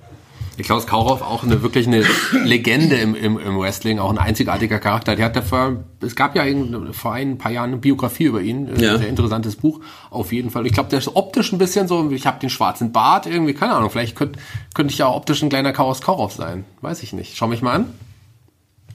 Klaus 0.63 0.87
Kaurow 0.87 1.23
auch 1.23 1.45
eine 1.45 1.63
wirklich 1.63 1.87
eine 1.87 2.05
Legende 2.45 2.97
im, 2.97 3.15
im, 3.15 3.39
im 3.39 3.59
Wrestling, 3.59 3.99
auch 3.99 4.11
ein 4.11 4.19
einzigartiger 4.19 4.79
Charakter. 4.79 5.17
Der 5.17 5.27
hat 5.27 5.37
dafür, 5.37 5.85
es 6.01 6.17
gab 6.17 6.37
ja 6.37 6.45
vor 6.93 7.13
ein 7.13 7.39
paar 7.39 7.53
Jahren 7.53 7.71
eine 7.71 7.79
Biografie 7.79 8.25
über 8.25 8.41
ihn, 8.41 8.69
ein 8.69 8.81
ja. 8.81 8.99
sehr 8.99 9.09
interessantes 9.09 9.57
Buch, 9.57 9.81
auf 10.11 10.33
jeden 10.33 10.51
Fall. 10.51 10.67
Ich 10.67 10.73
glaube, 10.73 10.91
der 10.91 10.99
ist 10.99 11.15
optisch 11.15 11.53
ein 11.53 11.59
bisschen 11.59 11.89
so, 11.89 12.11
ich 12.11 12.27
habe 12.27 12.41
den 12.41 12.51
schwarzen 12.51 12.93
Bart 12.93 13.27
irgendwie, 13.27 13.55
keine 13.55 13.73
Ahnung, 13.75 13.91
vielleicht 13.91 14.17
könnte 14.17 14.39
könnte 14.75 14.93
ich 14.93 14.99
ja 14.99 15.09
optisch 15.09 15.43
ein 15.43 15.49
kleiner 15.49 15.73
Chaos 15.73 16.01
Kaurow 16.01 16.33
sein, 16.33 16.65
weiß 16.81 17.03
ich 17.03 17.13
nicht. 17.13 17.37
Schau 17.37 17.49
mich 17.49 17.63
mal 17.63 17.75
an. 17.75 17.87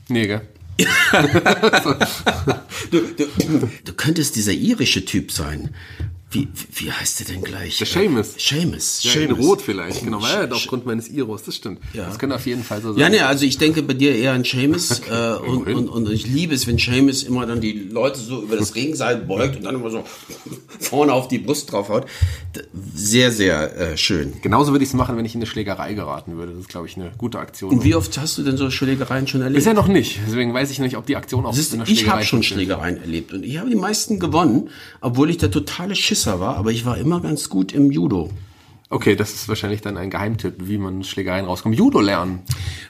Nee, 0.08 0.28
gell? 0.28 0.42
du, 2.92 3.00
du, 3.02 3.70
du 3.86 3.94
könntest 3.94 4.36
dieser 4.36 4.52
irische 4.52 5.06
Typ 5.06 5.32
sein. 5.32 5.74
Wie, 6.36 6.50
wie 6.74 6.92
heißt 6.92 7.22
der 7.22 7.28
denn 7.28 7.42
gleich? 7.42 7.78
Der 7.78 7.88
Seamus. 7.88 8.34
Seamus. 8.38 9.04
Ja, 9.04 9.22
in 9.22 9.32
Rot 9.32 9.62
vielleicht, 9.62 10.04
genau, 10.04 10.22
weil 10.22 10.50
er 10.50 10.54
aufgrund 10.54 10.86
meines 10.86 11.08
Iros, 11.08 11.44
das 11.44 11.56
stimmt. 11.56 11.80
Ja. 11.94 12.08
Das 12.08 12.20
könnte 12.20 12.36
auf 12.36 12.46
jeden 12.46 12.62
Fall 12.62 12.82
so 12.82 12.92
sein. 12.92 13.00
Ja, 13.00 13.10
ne, 13.10 13.26
also 13.26 13.46
ich 13.46 13.58
denke 13.58 13.82
bei 13.84 13.94
dir 13.94 14.14
eher 14.14 14.34
an 14.34 14.44
Seamus 14.44 15.00
äh, 15.10 15.36
und, 15.36 15.68
und, 15.68 15.88
und 15.88 16.10
ich 16.12 16.28
liebe 16.28 16.54
es, 16.54 16.68
wenn 16.68 16.78
Seamus 16.78 17.24
immer 17.24 17.46
dann 17.46 17.62
die 17.62 17.72
Leute 17.72 18.20
so 18.20 18.44
über 18.44 18.58
das 18.58 18.76
Regenseil 18.76 19.18
beugt 19.18 19.56
und 19.56 19.64
dann 19.64 19.76
immer 19.76 19.90
so 19.90 20.04
vorne 20.80 21.14
auf 21.14 21.30
die 21.30 21.40
Brust 21.40 21.72
draufhaut. 21.72 22.06
Sehr, 22.94 23.32
sehr 23.32 23.78
äh, 23.78 23.98
schön. 23.98 24.34
Genauso 24.42 24.74
würde 24.74 24.84
ich 24.84 24.90
es 24.90 24.94
machen, 24.94 25.16
wenn 25.16 25.24
ich 25.24 25.36
in 25.36 25.40
eine 25.40 25.48
Schlägerei 25.48 25.94
geraten 25.94 26.36
würde. 26.36 26.52
Das 26.52 26.62
ist, 26.62 26.70
glaube 26.70 26.88
ich, 26.88 26.98
eine 26.98 27.12
gute 27.18 27.40
Aktion. 27.40 27.72
Und 27.72 27.84
wie 27.86 27.96
oft 27.96 28.18
hast 28.18 28.38
du 28.38 28.44
denn 28.44 28.58
so 28.58 28.70
Schlägereien 28.70 29.28
schon 29.28 29.42
erlebt? 29.42 29.60
Bisher 29.60 29.74
noch 29.74 29.88
nicht. 29.88 30.20
Deswegen 30.28 30.54
weiß 30.54 30.70
ich 30.70 30.80
nicht, 30.80 30.98
ob 30.98 31.06
die 31.06 31.16
Aktion 31.16 31.46
auch 31.46 31.56
ist, 31.56 31.72
in 31.72 31.80
der 31.80 31.86
Schlägerei 31.86 32.04
Ich 32.04 32.10
habe 32.10 32.24
schon 32.26 32.44
Schlägereien 32.44 32.98
erlebt 32.98 33.32
und 33.32 33.46
ich 33.46 33.58
habe 33.58 33.70
die 33.70 33.76
meisten 33.76 34.20
gewonnen, 34.20 34.70
obwohl 35.00 35.30
ich 35.30 35.38
der 35.38 35.50
totale 35.50 35.96
Schiss 35.96 36.25
Schisser 36.26 36.40
war, 36.40 36.58
aber 36.58 36.72
ich 36.72 36.86
war 36.86 36.98
immer 36.98 37.22
ganz 37.22 37.50
gut 37.50 37.72
im 37.72 37.92
Judo. 37.92 38.32
Okay, 38.90 39.16
das 39.16 39.34
ist 39.34 39.48
wahrscheinlich 39.48 39.82
dann 39.82 39.96
ein 39.96 40.10
Geheimtipp, 40.10 40.56
wie 40.58 40.80
man 40.80 41.04
Schlägereien 41.04 41.46
rauskommt. 41.46 41.78
Judo 41.78 42.02
lernen. 42.02 42.40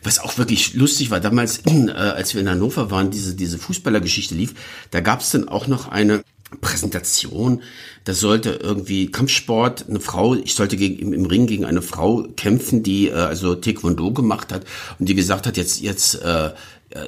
Was 0.04 0.20
auch 0.20 0.38
wirklich 0.38 0.74
lustig 0.74 1.12
war, 1.12 1.20
damals, 1.20 1.58
äh, 1.66 1.92
als 1.92 2.34
wir 2.34 2.40
in 2.40 2.50
Hannover 2.50 2.92
waren, 2.92 3.12
diese, 3.12 3.36
diese 3.36 3.58
Fußballergeschichte 3.58 4.36
lief, 4.36 4.54
da 4.92 5.02
gab 5.02 5.20
es 5.20 5.32
dann 5.32 5.50
auch 5.50 5.68
noch 5.68 5.90
eine 5.90 6.24
Präsentation. 6.62 7.62
Da 8.06 8.14
sollte 8.14 8.52
irgendwie 8.64 9.12
Kampfsport, 9.12 9.90
eine 9.90 10.00
Frau, 10.00 10.36
ich 10.36 10.54
sollte 10.54 10.78
gegen, 10.78 10.98
im, 11.00 11.12
im 11.12 11.26
Ring 11.26 11.46
gegen 11.46 11.66
eine 11.66 11.82
Frau 11.82 12.26
kämpfen, 12.38 12.84
die 12.84 13.10
äh, 13.10 13.14
also 13.14 13.56
Taekwondo 13.56 14.12
gemacht 14.12 14.54
hat 14.54 14.64
und 14.98 15.10
die 15.10 15.16
gesagt 15.16 15.46
hat, 15.46 15.58
jetzt, 15.58 15.82
jetzt 15.82 16.16
äh, 16.24 16.52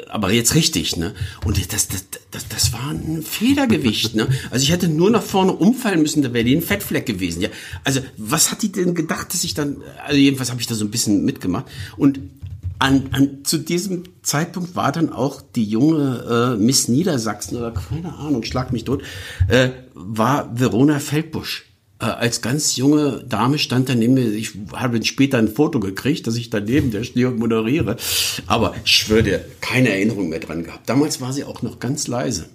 aber 0.10 0.32
jetzt 0.32 0.56
richtig, 0.56 0.98
ne? 0.98 1.14
Und 1.46 1.58
das, 1.74 1.88
das, 1.88 2.06
das, 2.32 2.48
das 2.48 2.74
war 2.74 2.90
ein 2.90 3.24
Federgewicht, 3.24 4.16
ne? 4.16 4.28
Also 4.52 4.64
ich 4.64 4.72
hätte 4.72 4.88
nur 4.88 5.10
nach 5.10 5.24
vorne 5.24 5.54
umfallen 5.54 6.02
müssen, 6.02 6.22
da 6.22 6.34
wäre 6.34 6.44
die 6.44 6.56
ein 6.56 6.62
Fettfleck 6.62 7.06
gewesen, 7.06 7.42
ja? 7.42 7.50
Also 7.84 8.02
was 8.18 8.52
hat 8.52 8.62
die 8.62 8.72
denn 8.72 8.96
gedacht, 8.96 9.34
dass 9.34 9.44
ich 9.44 9.54
dann, 9.54 9.78
also 10.06 10.18
jedenfalls 10.18 10.52
habe 10.52 10.62
ich 10.62 10.68
da 10.68 10.76
so 10.76 10.86
ein 10.86 10.92
bisschen 10.92 11.24
mitgemacht 11.24 11.66
und 11.96 12.20
an, 12.80 13.10
an, 13.12 13.40
zu 13.44 13.58
diesem 13.58 14.04
Zeitpunkt 14.22 14.76
war 14.76 14.92
dann 14.92 15.12
auch 15.12 15.42
die 15.42 15.66
junge 15.66 16.56
äh, 16.58 16.62
Miss 16.62 16.88
Niedersachsen 16.88 17.58
oder 17.58 17.72
keine 17.72 18.14
Ahnung, 18.16 18.44
schlag 18.44 18.72
mich 18.72 18.84
tot, 18.84 19.04
äh, 19.48 19.70
war 19.94 20.52
Verona 20.54 21.00
Feldbusch 21.00 21.64
äh, 21.64 21.77
als 22.00 22.42
ganz 22.42 22.76
junge 22.76 23.24
Dame 23.28 23.58
stand 23.58 23.90
daneben 23.90 24.14
mir. 24.14 24.32
Ich 24.32 24.52
habe 24.74 25.04
später 25.04 25.38
ein 25.40 25.48
Foto 25.48 25.80
gekriegt, 25.80 26.28
dass 26.28 26.36
ich 26.36 26.50
daneben 26.50 26.92
der 26.92 27.04
stehe 27.04 27.28
und 27.28 27.40
moderiere. 27.40 27.98
Aber 28.46 28.76
ich 28.86 28.92
schwöre 28.92 29.46
keine 29.62 29.90
Erinnerung 29.90 30.30
mehr 30.30 30.40
dran 30.40 30.64
gehabt. 30.64 30.88
Damals 30.88 31.22
war 31.22 31.34
sie 31.34 31.44
auch 31.44 31.62
noch 31.64 31.80
ganz 31.80 32.08
leise. 32.08 32.50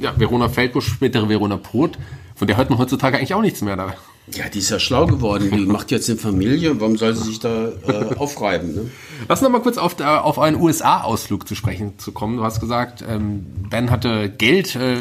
Ja, 0.00 0.18
Verona 0.18 0.48
Feldbusch, 0.48 0.88
spätere 0.88 1.28
Verona 1.28 1.56
Proth, 1.56 1.98
von 2.34 2.46
der 2.46 2.56
hört 2.56 2.70
man 2.70 2.78
heutzutage 2.78 3.16
eigentlich 3.16 3.34
auch 3.34 3.42
nichts 3.42 3.62
mehr 3.62 3.76
da. 3.76 3.94
Ja, 4.28 4.48
die 4.48 4.60
ist 4.60 4.70
ja 4.70 4.78
schlau 4.78 5.06
geworden. 5.06 5.50
Die 5.50 5.66
macht 5.66 5.90
jetzt 5.90 6.08
eine 6.08 6.18
Familie. 6.18 6.80
Warum 6.80 6.96
soll 6.96 7.14
sie 7.14 7.24
sich 7.24 7.40
da 7.40 7.72
äh, 7.86 8.14
aufreiben? 8.16 8.74
Ne? 8.74 8.90
Lass 9.28 9.42
noch 9.42 9.50
mal 9.50 9.60
kurz 9.60 9.78
auf, 9.78 9.98
äh, 9.98 10.04
auf 10.04 10.38
einen 10.38 10.60
USA-Ausflug 10.60 11.48
zu 11.48 11.56
sprechen 11.56 11.98
zu 11.98 12.12
kommen. 12.12 12.36
Du 12.36 12.44
hast 12.44 12.60
gesagt, 12.60 13.04
ähm, 13.06 13.44
Ben 13.68 13.90
hatte 13.90 14.30
Geld, 14.30 14.76
äh, 14.76 14.96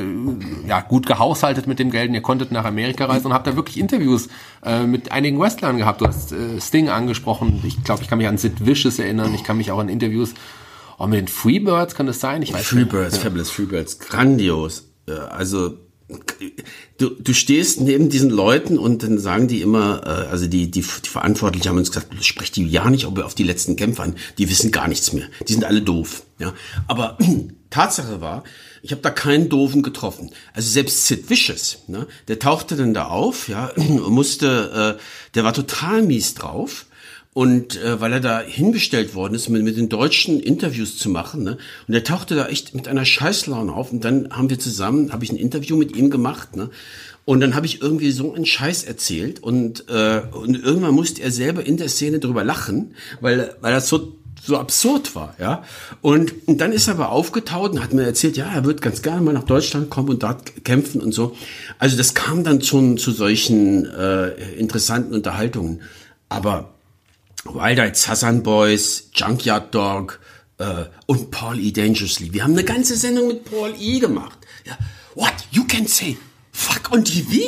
ja 0.68 0.82
gut 0.82 1.06
gehaushaltet 1.06 1.68
mit 1.68 1.78
dem 1.78 1.92
Geld 1.92 2.10
und 2.10 2.16
ihr 2.16 2.22
konntet 2.22 2.52
nach 2.52 2.66
Amerika 2.66 3.06
reisen 3.06 3.28
und 3.28 3.34
habt 3.34 3.46
da 3.46 3.56
wirklich 3.56 3.78
Interviews 3.78 4.28
äh, 4.66 4.86
mit 4.88 5.12
einigen 5.12 5.40
Wrestlern 5.40 5.78
gehabt. 5.78 6.02
Du 6.02 6.08
hast 6.08 6.32
äh, 6.32 6.60
Sting 6.60 6.90
angesprochen. 6.90 7.62
Ich 7.64 7.84
glaube, 7.84 8.02
ich 8.02 8.10
kann 8.10 8.18
mich 8.18 8.28
an 8.28 8.40
Sid 8.40 8.66
Vicious 8.66 8.98
erinnern. 8.98 9.36
Ich 9.36 9.44
kann 9.44 9.58
mich 9.58 9.72
auch 9.72 9.80
an 9.80 9.90
Interviews 9.90 10.34
oh, 10.98 11.06
mit 11.06 11.20
den 11.20 11.28
Freebirds, 11.28 11.94
kann 11.94 12.08
das 12.08 12.20
sein? 12.20 12.42
Ich 12.42 12.54
weiß 12.54 12.66
Freebirds, 12.66 13.18
ja. 13.18 13.22
Fabulous 13.22 13.52
Freebirds, 13.52 14.00
grandios. 14.00 14.88
Also 15.30 15.78
du, 16.97 17.09
du 17.09 17.34
stehst 17.34 17.82
neben 17.82 18.09
diesen 18.09 18.30
Leuten 18.30 18.78
und 18.78 19.03
dann 19.03 19.20
sagen 19.20 19.47
die 19.47 19.62
immer, 19.62 20.01
äh, 20.05 20.30
also 20.30 20.47
die, 20.47 20.70
die, 20.70 20.82
die 20.82 21.09
Verantwortlichen 21.09 21.70
haben 21.70 21.78
uns 21.78 21.91
gesagt, 21.91 22.24
sprecht 22.24 22.55
die 22.55 22.68
ja 22.68 22.89
nicht 22.89 23.05
auf 23.05 23.36
die 23.36 23.43
letzten 23.43 23.76
Kämpfer 23.76 24.03
an, 24.03 24.16
die 24.38 24.49
wissen 24.49 24.72
gar 24.72 24.88
nichts 24.88 25.14
mehr, 25.14 25.28
die 25.47 25.53
sind 25.53 25.66
alle 25.66 25.82
doof. 25.82 26.24
Ja, 26.39 26.53
aber 26.88 27.18
Tatsache 27.70 28.22
war, 28.22 28.43
ich 28.84 28.91
habe 28.91 29.01
da 29.01 29.12
keinen 29.12 29.49
doofen 29.49 29.84
getroffen. 29.84 30.32
Also 30.53 30.70
selbst 30.70 31.05
Sid 31.05 31.30
Vicious, 31.30 31.80
ne, 31.88 32.07
der 32.28 32.39
tauchte 32.39 32.76
dann 32.76 32.93
da 32.93 33.05
auf, 33.05 33.47
ja, 33.47 33.72
musste, 33.78 34.97
äh, 34.97 35.01
der 35.36 35.43
war 35.43 35.53
total 35.53 36.01
mies 36.03 36.34
drauf 36.34 36.86
und 37.34 37.82
äh, 37.82 38.02
weil 38.02 38.12
er 38.12 38.20
da 38.20 38.42
hingestellt 38.42 39.16
worden 39.16 39.36
ist, 39.36 39.48
mit, 39.48 39.64
mit 39.64 39.78
den 39.78 39.88
Deutschen 39.88 40.40
Interviews 40.40 40.98
zu 40.98 41.10
machen, 41.10 41.44
ne? 41.44 41.58
Und 41.88 41.94
er 41.94 42.04
tauchte 42.04 42.36
da 42.36 42.48
echt 42.48 42.76
mit 42.76 42.90
einer 42.90 43.06
Scheißlaune 43.06 43.72
auf. 43.72 43.92
Und 43.92 44.04
dann 44.04 44.30
haben 44.32 44.50
wir 44.50 44.60
zusammen, 44.60 45.14
habe 45.14 45.24
ich 45.24 45.32
ein 45.32 45.38
Interview 45.38 45.78
mit 45.78 45.96
ihm 45.96 46.10
gemacht, 46.10 46.58
ne? 46.58 46.70
Und 47.24 47.40
dann 47.40 47.56
habe 47.56 47.66
ich 47.66 47.82
irgendwie 47.82 48.12
so 48.12 48.34
einen 48.34 48.46
Scheiß 48.46 48.84
erzählt 48.84 49.42
und, 49.42 49.88
äh, 49.90 50.22
und 50.32 50.62
irgendwann 50.62 50.94
musste 50.94 51.22
er 51.22 51.32
selber 51.32 51.66
in 51.66 51.78
der 51.78 51.88
Szene 51.88 52.20
drüber 52.20 52.44
lachen, 52.44 52.96
weil, 53.22 53.56
weil 53.62 53.74
das 53.74 53.88
so 53.88 54.18
so 54.44 54.58
absurd 54.58 55.16
war, 55.16 55.36
ja. 55.40 55.64
Und, 56.02 56.48
und 56.48 56.60
dann 56.60 56.72
ist 56.72 56.88
er 56.88 56.96
aber 56.96 57.12
aufgetaut 57.12 57.74
und 57.74 57.84
hat 57.84 57.94
mir 57.94 58.04
erzählt, 58.04 58.38
ja, 58.38 58.52
er 58.52 58.66
wird 58.66 58.82
ganz 58.82 59.04
gerne 59.04 59.22
mal 59.22 59.34
nach 59.34 59.44
Deutschland 59.44 59.92
kommen 59.92 60.10
und 60.10 60.24
dort 60.24 60.66
kämpfen 60.66 61.00
und 61.00 61.14
so. 61.14 61.36
Also 61.78 61.96
das 61.96 62.16
kam 62.16 62.44
dann 62.44 62.64
schon 62.64 62.98
zu 62.98 63.12
solchen 63.12 63.86
äh, 63.86 64.30
interessanten 64.58 65.14
Unterhaltungen. 65.14 65.82
Aber 66.28 66.74
Wild 67.46 67.80
Eyed 67.80 67.98
Sassan 67.98 68.44
Boys, 68.44 69.10
Junkyard 69.14 69.74
Dog 69.74 70.20
äh, 70.58 70.86
und 71.08 71.32
Paul 71.32 71.60
E. 71.60 71.72
Dangerously. 71.72 72.34
Wir 72.34 72.44
haben 72.44 72.54
eine 72.54 72.64
ganze 72.64 72.96
Sendung 72.96 73.28
mit 73.28 73.46
Paul 73.46 73.74
E. 73.80 74.00
gemacht. 74.00 74.38
Ja. 74.66 74.78
What? 75.16 75.34
You 75.52 75.66
can 75.66 75.88
say 75.88 76.18
fuck 76.52 76.92
on 76.92 77.04
TV? 77.04 77.42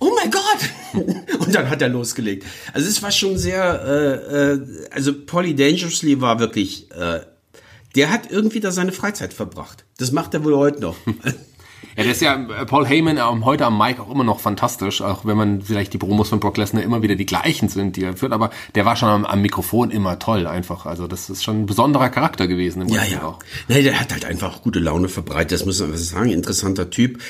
Oh 0.00 0.10
mein 0.16 0.30
Gott! 0.30 1.04
und 1.38 1.54
dann 1.54 1.70
hat 1.70 1.82
er 1.82 1.88
losgelegt. 1.88 2.44
Also 2.72 2.88
es 2.88 3.02
war 3.02 3.12
schon 3.12 3.38
sehr, 3.38 3.84
äh, 3.84 4.52
äh, 4.52 4.88
also 4.90 5.12
Paul 5.14 5.46
E. 5.46 5.54
Dangerously 5.54 6.20
war 6.20 6.40
wirklich, 6.40 6.90
äh, 6.92 7.20
der 7.94 8.10
hat 8.10 8.30
irgendwie 8.30 8.60
da 8.60 8.72
seine 8.72 8.92
Freizeit 8.92 9.32
verbracht. 9.32 9.84
Das 9.98 10.10
macht 10.10 10.34
er 10.34 10.42
wohl 10.44 10.56
heute 10.56 10.80
noch. 10.80 10.96
Ja, 11.96 12.04
der 12.04 12.12
ist 12.12 12.22
ja 12.22 12.34
äh, 12.34 12.66
Paul 12.66 12.86
Heyman 12.86 13.18
ähm, 13.18 13.44
heute 13.44 13.66
am 13.66 13.76
Mic 13.76 14.00
auch 14.00 14.10
immer 14.10 14.24
noch 14.24 14.40
fantastisch, 14.40 15.02
auch 15.02 15.24
wenn 15.24 15.36
man 15.36 15.62
vielleicht 15.62 15.92
die 15.92 15.98
Promos 15.98 16.28
von 16.28 16.40
Brock 16.40 16.56
Lesnar 16.56 16.82
immer 16.82 17.02
wieder 17.02 17.16
die 17.16 17.26
gleichen 17.26 17.68
sind, 17.68 17.96
die 17.96 18.04
er 18.04 18.16
führt, 18.16 18.32
aber 18.32 18.50
der 18.74 18.84
war 18.84 18.96
schon 18.96 19.08
am, 19.08 19.24
am 19.24 19.42
Mikrofon 19.42 19.90
immer 19.90 20.18
toll 20.18 20.46
einfach. 20.46 20.86
Also 20.86 21.06
das 21.06 21.28
ist 21.30 21.44
schon 21.44 21.62
ein 21.62 21.66
besonderer 21.66 22.08
Charakter 22.08 22.46
gewesen 22.46 22.82
im 22.82 22.88
ja, 22.88 23.04
ja. 23.04 23.22
auch. 23.24 23.38
Ja, 23.68 23.80
der 23.80 24.00
hat 24.00 24.12
halt 24.12 24.24
einfach 24.24 24.62
gute 24.62 24.78
Laune 24.78 25.08
verbreitet, 25.08 25.52
das 25.52 25.66
muss 25.66 25.80
man 25.80 25.96
sagen, 25.96 26.30
interessanter 26.30 26.90
Typ. 26.90 27.20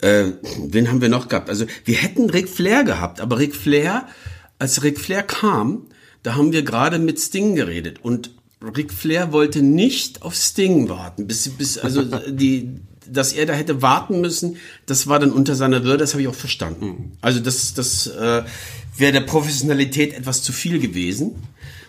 Äh, 0.00 0.32
wen 0.58 0.88
haben 0.88 1.00
wir 1.00 1.08
noch 1.08 1.28
gehabt? 1.28 1.48
Also 1.48 1.66
wir 1.84 1.96
hätten 1.96 2.30
Ric 2.30 2.48
Flair 2.48 2.84
gehabt, 2.84 3.20
aber 3.20 3.38
Ric 3.38 3.54
Flair, 3.54 4.06
als 4.58 4.82
Ric 4.82 5.00
Flair 5.00 5.22
kam, 5.22 5.86
da 6.22 6.36
haben 6.36 6.52
wir 6.52 6.62
gerade 6.62 6.98
mit 6.98 7.20
Sting 7.20 7.54
geredet 7.54 7.98
und 8.02 8.30
Ric 8.76 8.92
Flair 8.92 9.32
wollte 9.32 9.62
nicht 9.62 10.22
auf 10.22 10.34
Sting 10.34 10.88
warten, 10.88 11.26
bis, 11.26 11.48
bis 11.50 11.78
also 11.78 12.02
die 12.28 12.80
dass 13.10 13.32
er 13.32 13.46
da 13.46 13.52
hätte 13.52 13.82
warten 13.82 14.20
müssen, 14.20 14.56
das 14.86 15.06
war 15.06 15.18
dann 15.18 15.32
unter 15.32 15.54
seiner 15.54 15.84
Würde, 15.84 15.98
das 15.98 16.12
habe 16.12 16.22
ich 16.22 16.28
auch 16.28 16.34
verstanden. 16.34 17.12
Also 17.20 17.40
das, 17.40 17.74
das 17.74 18.06
äh, 18.06 18.42
wäre 18.96 19.12
der 19.12 19.20
Professionalität 19.20 20.14
etwas 20.14 20.42
zu 20.42 20.52
viel 20.52 20.78
gewesen. 20.78 21.36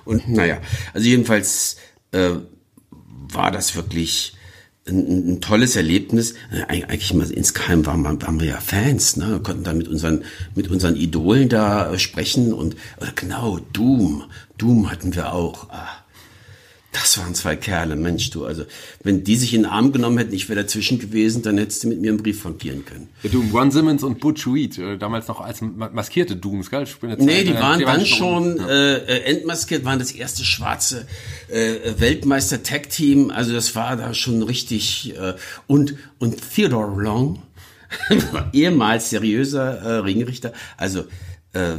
Und 0.05 0.30
naja, 0.30 0.59
also 0.93 1.07
jedenfalls 1.07 1.78
äh, 2.11 2.32
war 2.91 3.51
das 3.51 3.76
wirklich 3.76 4.36
ein, 4.88 5.34
ein 5.34 5.41
tolles 5.41 5.76
Erlebnis. 5.76 6.36
Äh, 6.51 6.63
eigentlich 6.68 7.13
mal 7.13 7.30
insgeheim 7.32 7.86
waren, 7.86 8.03
waren 8.03 8.39
wir 8.39 8.47
ja 8.47 8.59
Fans, 8.59 9.18
ne? 9.18 9.32
Wir 9.32 9.39
konnten 9.39 9.63
da 9.63 9.74
mit 9.74 9.88
unseren, 9.88 10.24
mit 10.53 10.70
unseren 10.70 10.95
Idolen 10.95 11.49
da 11.49 11.91
äh, 11.91 11.99
sprechen 11.99 12.53
und 12.53 12.76
äh, 12.99 13.07
genau, 13.16 13.59
Doom, 13.74 14.24
Doom 14.57 14.91
hatten 14.91 15.16
wir 15.16 15.34
auch. 15.34 15.70
Ah, 15.70 16.05
das 16.96 17.18
waren 17.18 17.36
zwei 17.36 17.56
Kerle, 17.56 17.96
Mensch, 17.96 18.30
du. 18.30 18.46
Also, 18.46 18.64
wenn 19.04 19.24
die 19.24 19.36
sich 19.36 19.54
in 19.54 19.64
den 19.64 19.72
Arm 19.72 19.91
genommen 19.91 20.18
hätten, 20.18 20.34
ich 20.34 20.48
wäre 20.48 20.62
dazwischen 20.62 20.98
gewesen, 20.98 21.41
dann 21.41 21.58
hättest 21.58 21.84
du 21.84 21.89
mit 21.89 22.00
mir 22.00 22.10
einen 22.10 22.22
Brief 22.22 22.41
frankieren 22.41 22.86
können. 22.86 23.10
Ja, 23.22 23.30
du, 23.30 23.43
Ron 23.54 23.72
Simmons 23.72 24.04
und 24.04 24.20
Butch 24.20 24.48
Reed, 24.48 24.78
äh, 24.78 24.98
damals 24.98 25.28
noch 25.28 25.41
als 25.41 25.62
maskierte 25.62 26.36
Dooms, 26.36 26.70
gell? 26.70 26.86
Nee, 27.18 27.43
die 27.43 27.54
waren 27.56 27.80
die 27.80 27.86
dann 27.86 28.06
schon 28.06 28.58
ja. 28.58 28.68
äh, 28.68 29.22
entmaskiert, 29.24 29.84
waren 29.84 30.00
das 30.00 30.12
erste 30.12 30.46
schwarze 30.46 31.06
äh, 31.50 31.76
Weltmeister-Tag-Team. 31.98 33.32
Also, 33.32 33.54
das 33.54 33.76
war 33.76 33.98
da 33.98 34.14
schon 34.14 34.41
richtig. 34.41 35.14
Äh, 35.18 35.34
und, 35.68 35.96
und 36.20 36.38
Theodore 36.54 37.02
Long, 37.02 37.41
ehemals 38.54 39.10
seriöser 39.10 39.82
äh, 39.82 39.98
Ringrichter. 39.98 40.54
Also, 40.78 41.02
äh, 41.54 41.76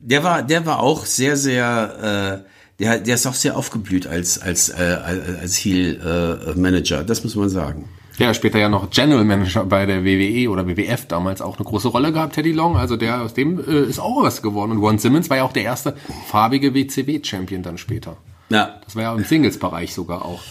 der 0.00 0.24
war, 0.24 0.42
der 0.42 0.66
war 0.66 0.80
auch 0.80 1.06
sehr, 1.06 1.36
sehr, 1.36 2.44
äh, 2.44 2.52
der, 2.78 2.98
der 2.98 3.14
ist 3.14 3.26
auch 3.26 3.34
sehr 3.34 3.56
aufgeblüht 3.56 4.06
als 4.06 4.40
als 4.40 4.68
äh, 4.68 4.98
als 5.40 5.56
Heel 5.56 6.00
äh, 6.00 6.58
Manager. 6.58 7.04
Das 7.04 7.24
muss 7.24 7.36
man 7.36 7.48
sagen. 7.48 7.88
Ja, 8.18 8.34
später 8.34 8.58
ja 8.58 8.68
noch 8.68 8.90
General 8.90 9.24
Manager 9.24 9.64
bei 9.64 9.86
der 9.86 10.04
WWE 10.04 10.50
oder 10.50 10.66
WWF 10.66 11.06
damals 11.06 11.40
auch 11.40 11.56
eine 11.56 11.64
große 11.64 11.88
Rolle 11.88 12.12
gehabt, 12.12 12.34
Teddy 12.34 12.52
Long. 12.52 12.76
Also 12.76 12.96
der 12.96 13.22
aus 13.22 13.34
dem 13.34 13.58
äh, 13.58 13.84
ist 13.88 13.98
auch 13.98 14.22
was 14.22 14.42
geworden. 14.42 14.72
Und 14.72 14.78
Ron 14.78 14.98
Simmons 14.98 15.30
war 15.30 15.38
ja 15.38 15.44
auch 15.44 15.52
der 15.52 15.64
erste 15.64 15.96
farbige 16.28 16.74
WCW-Champion 16.74 17.62
dann 17.62 17.78
später. 17.78 18.16
Ja. 18.50 18.80
Das 18.84 18.96
war 18.96 19.02
ja 19.02 19.14
im 19.14 19.24
Singles-Bereich 19.24 19.94
sogar 19.94 20.24
auch. 20.24 20.42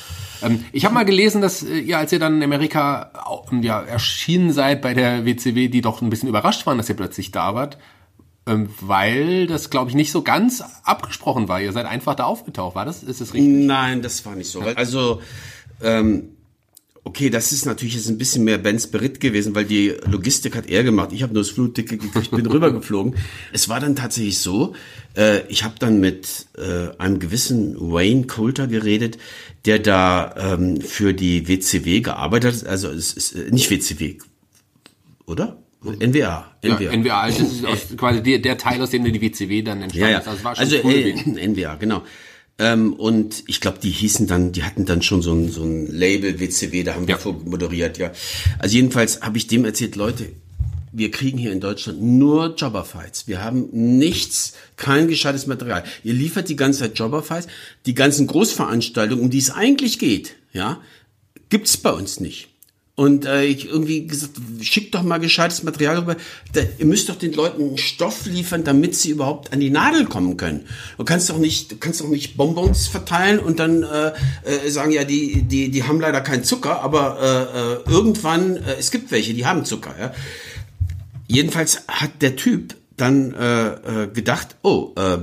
Ähm, 0.41 0.65
ich 0.71 0.85
habe 0.85 0.95
mal 0.95 1.05
gelesen, 1.05 1.41
dass 1.41 1.63
äh, 1.63 1.77
ihr, 1.79 1.99
als 1.99 2.11
ihr 2.11 2.19
dann 2.19 2.37
in 2.37 2.43
Amerika 2.43 3.11
ja, 3.61 3.81
erschienen 3.81 4.51
seid 4.51 4.81
bei 4.81 4.93
der 4.93 5.25
WCW, 5.25 5.67
die 5.67 5.81
doch 5.81 6.01
ein 6.01 6.09
bisschen 6.09 6.29
überrascht 6.29 6.65
waren, 6.65 6.77
dass 6.77 6.89
ihr 6.89 6.95
plötzlich 6.95 7.31
da 7.31 7.53
wart. 7.53 7.77
Ähm, 8.51 8.69
weil 8.81 9.47
das, 9.47 9.69
glaube 9.69 9.89
ich, 9.89 9.95
nicht 9.95 10.11
so 10.11 10.21
ganz 10.21 10.63
abgesprochen 10.83 11.47
war. 11.47 11.61
Ihr 11.61 11.71
seid 11.71 11.85
einfach 11.85 12.15
da 12.15 12.25
aufgetaucht, 12.25 12.75
war 12.75 12.85
das? 12.85 13.03
Ist 13.03 13.21
das 13.21 13.33
richtig? 13.33 13.49
Nein, 13.49 14.01
das 14.01 14.25
war 14.25 14.35
nicht 14.35 14.49
so. 14.49 14.61
Also, 14.61 15.21
ähm, 15.81 16.29
okay, 17.03 17.29
das 17.29 17.51
ist 17.51 17.65
natürlich 17.65 17.95
jetzt 17.95 18.09
ein 18.09 18.17
bisschen 18.17 18.43
mehr 18.43 18.57
Bens 18.57 18.87
Beritt 18.87 19.19
gewesen, 19.19 19.55
weil 19.55 19.65
die 19.65 19.93
Logistik 20.05 20.55
hat 20.55 20.67
er 20.67 20.83
gemacht. 20.83 21.11
Ich 21.13 21.23
habe 21.23 21.33
nur 21.33 21.43
das 21.43 21.51
Flutticket 21.51 22.01
gekriegt, 22.01 22.31
bin 22.31 22.45
rübergeflogen. 22.51 23.15
Es 23.53 23.69
war 23.69 23.79
dann 23.79 23.95
tatsächlich 23.95 24.39
so, 24.39 24.73
äh, 25.15 25.45
ich 25.47 25.63
habe 25.63 25.75
dann 25.79 25.99
mit 25.99 26.47
äh, 26.57 26.95
einem 26.97 27.19
gewissen 27.19 27.75
Wayne 27.79 28.27
Coulter 28.27 28.67
geredet, 28.67 29.17
der 29.65 29.79
da 29.79 30.35
ähm, 30.37 30.81
für 30.81 31.13
die 31.13 31.47
WCW 31.47 32.01
gearbeitet 32.01 32.63
hat. 32.63 32.67
Also 32.67 32.89
es 32.89 33.13
ist 33.13 33.33
äh, 33.33 33.49
nicht 33.51 33.69
WCW, 33.71 34.17
oder? 35.25 35.57
NWA. 35.83 36.45
NWA. 36.63 36.81
Ja, 36.81 36.97
NWA 36.97 37.27
ist 37.27 37.97
quasi 37.97 38.21
der, 38.21 38.39
der, 38.39 38.57
Teil, 38.57 38.81
aus 38.81 38.91
dem 38.91 39.03
die 39.03 39.21
WCW 39.21 39.61
dann 39.63 39.81
entstanden 39.81 40.11
ja, 40.11 40.11
ja. 40.11 40.19
ist. 40.19 40.27
Also, 40.27 40.43
war 40.43 40.55
schon 40.55 40.63
also 40.63 40.75
äh, 40.89 41.47
NWA, 41.47 41.75
genau. 41.79 42.03
Ähm, 42.59 42.93
und 42.93 43.43
ich 43.47 43.61
glaube, 43.61 43.79
die 43.81 43.89
hießen 43.89 44.27
dann, 44.27 44.51
die 44.51 44.63
hatten 44.63 44.85
dann 44.85 45.01
schon 45.01 45.21
so 45.23 45.33
ein, 45.33 45.49
so 45.49 45.63
ein 45.63 45.87
Label 45.87 46.39
WCW, 46.39 46.83
da 46.83 46.93
haben 46.93 47.07
wir 47.07 47.17
ja. 47.17 47.31
moderiert, 47.45 47.97
ja. 47.97 48.11
Also 48.59 48.75
jedenfalls 48.75 49.21
habe 49.21 49.37
ich 49.37 49.47
dem 49.47 49.65
erzählt, 49.65 49.95
Leute, 49.95 50.27
wir 50.91 51.09
kriegen 51.09 51.37
hier 51.37 51.51
in 51.51 51.61
Deutschland 51.61 52.01
nur 52.01 52.53
Jobberfights. 52.55 53.27
Wir 53.27 53.43
haben 53.43 53.69
nichts, 53.71 54.53
kein 54.75 55.07
gescheites 55.07 55.47
Material. 55.47 55.83
Ihr 56.03 56.13
liefert 56.13 56.49
die 56.49 56.55
ganze 56.55 56.81
Zeit 56.81 56.99
Jobberfights. 56.99 57.47
Die 57.85 57.95
ganzen 57.95 58.27
Großveranstaltungen, 58.27 59.23
um 59.23 59.29
die 59.29 59.37
es 59.37 59.49
eigentlich 59.49 59.97
geht, 59.97 60.35
ja, 60.51 60.81
gibt's 61.49 61.77
bei 61.77 61.91
uns 61.91 62.19
nicht. 62.19 62.50
Und 63.01 63.25
äh, 63.25 63.45
ich 63.45 63.67
irgendwie 63.67 64.05
gesagt, 64.05 64.33
schickt 64.61 64.93
doch 64.93 65.01
mal 65.01 65.17
gescheites 65.17 65.63
Material 65.63 65.97
rüber. 65.97 66.17
Da, 66.53 66.61
ihr 66.77 66.85
müsst 66.85 67.09
doch 67.09 67.15
den 67.15 67.33
Leuten 67.33 67.63
einen 67.63 67.77
Stoff 67.79 68.27
liefern, 68.27 68.63
damit 68.63 68.93
sie 68.93 69.09
überhaupt 69.09 69.51
an 69.51 69.59
die 69.59 69.71
Nadel 69.71 70.05
kommen 70.05 70.37
können. 70.37 70.67
Du 70.99 71.03
kannst 71.03 71.27
doch 71.31 71.39
nicht, 71.39 71.71
du 71.71 71.77
kannst 71.77 71.99
doch 72.01 72.07
nicht 72.09 72.37
Bonbons 72.37 72.85
verteilen 72.85 73.39
und 73.39 73.57
dann 73.57 73.81
äh, 73.81 74.11
äh, 74.43 74.69
sagen, 74.69 74.91
ja, 74.91 75.03
die, 75.03 75.41
die, 75.41 75.71
die 75.71 75.83
haben 75.83 75.99
leider 75.99 76.21
keinen 76.21 76.43
Zucker, 76.43 76.83
aber 76.83 77.81
äh, 77.87 77.89
äh, 77.89 77.91
irgendwann, 77.91 78.57
äh, 78.57 78.75
es 78.77 78.91
gibt 78.91 79.09
welche, 79.09 79.33
die 79.33 79.47
haben 79.47 79.65
Zucker. 79.65 79.95
Ja? 79.99 80.13
Jedenfalls 81.25 81.81
hat 81.87 82.21
der 82.21 82.35
Typ 82.35 82.75
dann 82.97 83.33
äh, 83.33 84.03
äh, 84.03 84.07
gedacht, 84.13 84.57
oh, 84.61 84.93
äh, 84.95 85.17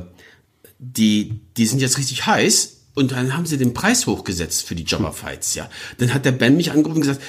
die, 0.81 1.43
die 1.57 1.67
sind 1.67 1.81
jetzt 1.81 1.97
richtig 1.97 2.27
heiß, 2.27 2.78
und 2.99 3.13
dann 3.13 3.37
haben 3.37 3.47
sie 3.47 3.57
den 3.57 3.75
Preis 3.75 4.07
hochgesetzt 4.07 4.67
für 4.67 4.75
die 4.75 4.83
Jobberfights, 4.83 5.55
ja. 5.55 5.71
Dann 5.99 6.13
hat 6.13 6.25
der 6.25 6.33
Ben 6.33 6.57
mich 6.57 6.73
angerufen 6.73 6.97
und 6.97 7.03
gesagt, 7.03 7.23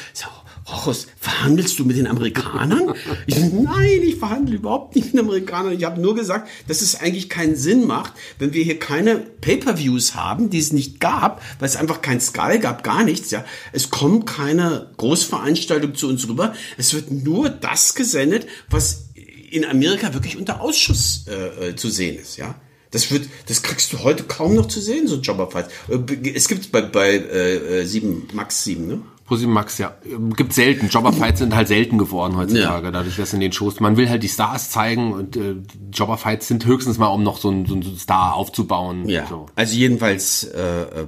Rochus, 0.67 1.07
verhandelst 1.19 1.79
du 1.79 1.85
mit 1.85 1.97
den 1.97 2.07
Amerikanern? 2.07 2.93
Ich 3.25 3.35
so, 3.35 3.61
nein, 3.63 4.01
ich 4.03 4.15
verhandle 4.15 4.55
überhaupt 4.55 4.95
nicht 4.95 5.05
mit 5.05 5.13
den 5.13 5.21
Amerikanern. 5.21 5.73
Ich 5.73 5.83
habe 5.83 5.99
nur 5.99 6.15
gesagt, 6.15 6.49
dass 6.67 6.81
es 6.81 6.99
eigentlich 6.99 7.29
keinen 7.29 7.55
Sinn 7.55 7.87
macht, 7.87 8.13
wenn 8.37 8.53
wir 8.53 8.63
hier 8.63 8.77
keine 8.77 9.17
Pay-per-Views 9.17 10.15
haben, 10.15 10.49
die 10.49 10.59
es 10.59 10.71
nicht 10.71 10.99
gab, 10.99 11.41
weil 11.59 11.67
es 11.67 11.75
einfach 11.75 12.01
kein 12.01 12.21
Sky 12.21 12.59
gab, 12.59 12.83
gar 12.83 13.03
nichts. 13.03 13.31
Ja, 13.31 13.45
es 13.71 13.89
kommt 13.89 14.27
keine 14.27 14.91
Großveranstaltung 14.97 15.95
zu 15.95 16.07
uns 16.07 16.27
rüber. 16.27 16.53
Es 16.77 16.93
wird 16.93 17.11
nur 17.11 17.49
das 17.49 17.95
gesendet, 17.95 18.47
was 18.69 19.05
in 19.49 19.65
Amerika 19.65 20.13
wirklich 20.13 20.37
unter 20.37 20.61
Ausschuss 20.61 21.25
äh, 21.27 21.69
äh 21.69 21.75
zu 21.75 21.89
sehen 21.89 22.19
ist. 22.19 22.37
Ja. 22.37 22.55
Das 22.91 23.11
wird, 23.11 23.29
das 23.47 23.61
kriegst 23.61 23.93
du 23.93 23.99
heute 23.99 24.23
kaum 24.23 24.55
noch 24.55 24.67
zu 24.67 24.81
sehen, 24.81 25.07
so 25.07 25.17
Jobberfights. 25.17 25.69
Äh, 25.89 26.31
es 26.33 26.47
gibt 26.47 26.71
bei, 26.71 26.81
bei 26.81 27.17
äh, 27.17 27.85
7, 27.85 28.29
äh, 28.31 28.35
Max 28.35 28.63
7, 28.63 28.87
ne? 28.87 29.01
Pro 29.29 29.35
7 29.35 29.51
Max, 29.53 29.77
ja. 29.77 29.95
Gibt 30.35 30.53
selten. 30.53 30.87
Jobberfights 30.87 31.37
sind 31.37 31.55
halt 31.55 31.67
selten 31.67 31.99
geworden 31.99 32.35
heutzutage, 32.35 32.85
ja. 32.87 32.91
dadurch, 32.91 33.15
dass 33.15 33.31
in 33.31 33.39
den 33.39 33.51
Shows, 33.51 33.79
man 33.79 33.95
will 33.95 34.09
halt 34.09 34.23
die 34.23 34.27
Stars 34.27 34.71
zeigen 34.71 35.13
und 35.13 35.37
äh, 35.37 35.55
Jobberfights 35.93 36.47
sind 36.47 36.65
höchstens 36.65 36.97
mal, 36.97 37.09
um 37.09 37.21
noch 37.21 37.37
so 37.37 37.49
einen, 37.49 37.67
so 37.67 37.75
einen 37.75 37.95
Star 37.95 38.33
aufzubauen. 38.33 39.07
Ja. 39.07 39.27
So. 39.27 39.45
Also 39.53 39.75
jedenfalls, 39.75 40.45
äh, 40.45 40.81
äh, 40.81 41.07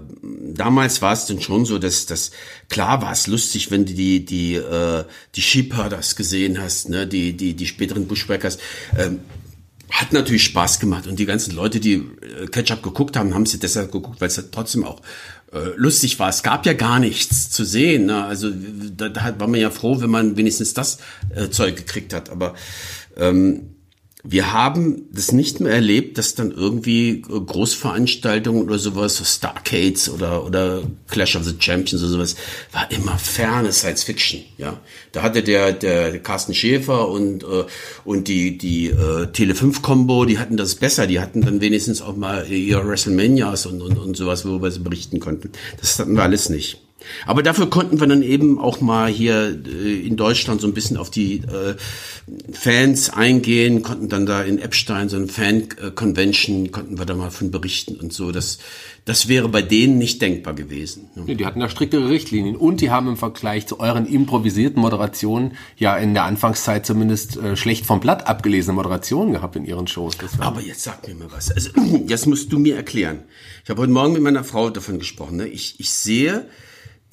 damals 0.53 1.01
war 1.01 1.13
es 1.13 1.25
dann 1.25 1.41
schon 1.41 1.65
so, 1.65 1.79
dass, 1.79 2.05
dass 2.05 2.29
klar 2.69 3.01
war 3.01 3.11
es 3.11 3.25
lustig, 3.25 3.71
wenn 3.71 3.87
du 3.87 3.93
die, 3.93 4.23
die, 4.23 4.53
äh, 4.53 5.03
die 5.33 5.41
Sheepherders 5.41 6.15
gesehen 6.15 6.61
hast, 6.61 6.89
ne, 6.89 7.07
die, 7.07 7.35
die, 7.35 7.55
die 7.55 7.65
späteren 7.65 8.05
Bushwhackers. 8.05 8.59
Ähm, 8.99 9.21
hat 9.91 10.13
natürlich 10.13 10.43
Spaß 10.45 10.79
gemacht 10.79 11.05
und 11.05 11.19
die 11.19 11.25
ganzen 11.25 11.53
Leute, 11.53 11.79
die 11.79 11.95
äh, 11.95 12.47
Ketchup 12.47 12.81
geguckt 12.81 13.17
haben, 13.17 13.33
haben 13.33 13.45
sie 13.45 13.59
deshalb 13.59 13.91
geguckt, 13.91 14.21
weil 14.21 14.29
es 14.29 14.43
trotzdem 14.51 14.85
auch 14.85 15.01
äh, 15.51 15.75
lustig 15.75 16.17
war. 16.17 16.29
Es 16.29 16.43
gab 16.43 16.65
ja 16.65 16.73
gar 16.73 16.99
nichts 16.99 17.49
zu 17.49 17.65
sehen. 17.65 18.05
Ne? 18.05 18.23
Also 18.23 18.49
da, 18.49 19.09
da 19.09 19.37
war 19.37 19.47
man 19.47 19.59
ja 19.59 19.69
froh, 19.69 19.99
wenn 20.01 20.09
man 20.09 20.37
wenigstens 20.37 20.73
das 20.73 20.99
äh, 21.35 21.49
Zeug 21.49 21.75
gekriegt 21.75 22.13
hat. 22.13 22.29
Aber 22.29 22.55
ähm, 23.17 23.70
wir 24.23 24.53
haben 24.53 25.07
das 25.11 25.31
nicht 25.31 25.59
mehr 25.59 25.73
erlebt, 25.73 26.17
dass 26.17 26.35
dann 26.35 26.51
irgendwie 26.51 27.21
Großveranstaltungen 27.21 28.63
oder 28.63 28.77
sowas, 28.77 29.17
so 29.17 29.23
Starcades 29.23 30.09
oder, 30.09 30.45
oder 30.45 30.83
Clash 31.09 31.35
of 31.35 31.43
the 31.43 31.55
Champions 31.57 32.03
oder 32.03 32.11
sowas, 32.11 32.35
war 32.71 32.91
immer 32.91 33.17
ferne 33.17 33.71
Science 33.71 34.03
Fiction, 34.03 34.41
ja. 34.57 34.79
Da 35.11 35.23
hatte 35.23 35.43
der, 35.43 35.73
der 35.73 36.19
Carsten 36.19 36.53
Schäfer 36.53 37.09
und, 37.09 37.43
äh, 37.43 37.65
und 38.05 38.27
die, 38.27 38.57
die 38.57 38.87
äh, 38.87 39.25
Tele5-Kombo, 39.25 40.25
die 40.25 40.37
hatten 40.37 40.55
das 40.55 40.75
besser, 40.75 41.07
die 41.07 41.19
hatten 41.19 41.41
dann 41.41 41.59
wenigstens 41.59 42.01
auch 42.01 42.15
mal 42.15 42.49
ihre 42.49 42.87
WrestleManias 42.87 43.65
und, 43.65 43.81
und, 43.81 43.97
und 43.97 44.15
sowas, 44.15 44.45
worüber 44.45 44.69
sie 44.69 44.79
berichten 44.79 45.19
konnten. 45.19 45.51
Das 45.79 45.97
hatten 45.99 46.13
wir 46.15 46.23
alles 46.23 46.49
nicht. 46.49 46.79
Aber 47.25 47.43
dafür 47.43 47.69
konnten 47.69 47.99
wir 47.99 48.07
dann 48.07 48.23
eben 48.23 48.59
auch 48.59 48.81
mal 48.81 49.09
hier 49.09 49.59
äh, 49.65 50.07
in 50.07 50.17
Deutschland 50.17 50.61
so 50.61 50.67
ein 50.67 50.73
bisschen 50.73 50.97
auf 50.97 51.09
die 51.09 51.37
äh, 51.37 51.75
Fans 52.51 53.09
eingehen, 53.09 53.81
konnten 53.81 54.09
dann 54.09 54.25
da 54.25 54.41
in 54.41 54.59
Epstein 54.59 55.09
so 55.09 55.17
ein 55.17 55.27
Fan-Convention, 55.27 56.71
konnten 56.71 56.97
wir 56.97 57.05
da 57.05 57.15
mal 57.15 57.31
von 57.31 57.51
berichten 57.51 57.95
und 57.95 58.13
so. 58.13 58.31
Das, 58.31 58.59
das 59.05 59.27
wäre 59.27 59.49
bei 59.49 59.61
denen 59.61 59.97
nicht 59.97 60.21
denkbar 60.21 60.53
gewesen. 60.53 61.09
Ne? 61.15 61.35
Die 61.35 61.45
hatten 61.45 61.59
da 61.59 61.69
striktere 61.69 62.09
Richtlinien 62.09 62.55
und 62.55 62.81
die 62.81 62.91
haben 62.91 63.07
im 63.07 63.17
Vergleich 63.17 63.67
zu 63.67 63.79
euren 63.79 64.05
improvisierten 64.05 64.81
Moderationen 64.81 65.53
ja 65.77 65.97
in 65.97 66.13
der 66.13 66.23
Anfangszeit 66.23 66.85
zumindest 66.85 67.37
äh, 67.37 67.55
schlecht 67.55 67.85
vom 67.85 67.99
Blatt 67.99 68.27
abgelesene 68.27 68.75
Moderationen 68.75 69.33
gehabt 69.33 69.55
in 69.55 69.65
ihren 69.65 69.87
Shows. 69.87 70.17
Aber 70.39 70.61
jetzt 70.61 70.83
sag 70.83 71.07
mir 71.07 71.15
mal 71.15 71.31
was. 71.31 71.51
Also, 71.51 71.71
jetzt 72.07 72.27
musst 72.27 72.51
du 72.51 72.59
mir 72.59 72.75
erklären. 72.75 73.23
Ich 73.63 73.69
habe 73.69 73.81
heute 73.81 73.91
Morgen 73.91 74.13
mit 74.13 74.21
meiner 74.21 74.43
Frau 74.43 74.69
davon 74.69 74.99
gesprochen. 74.99 75.37
Ne? 75.37 75.47
Ich, 75.47 75.79
ich 75.79 75.89
sehe, 75.89 76.45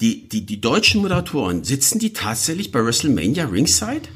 die, 0.01 0.27
die, 0.29 0.45
die 0.45 0.61
deutschen 0.61 1.01
Moderatoren, 1.01 1.63
sitzen 1.63 1.99
die 1.99 2.13
tatsächlich 2.13 2.71
bei 2.71 2.83
WrestleMania 2.83 3.45
Ringside? 3.45 4.09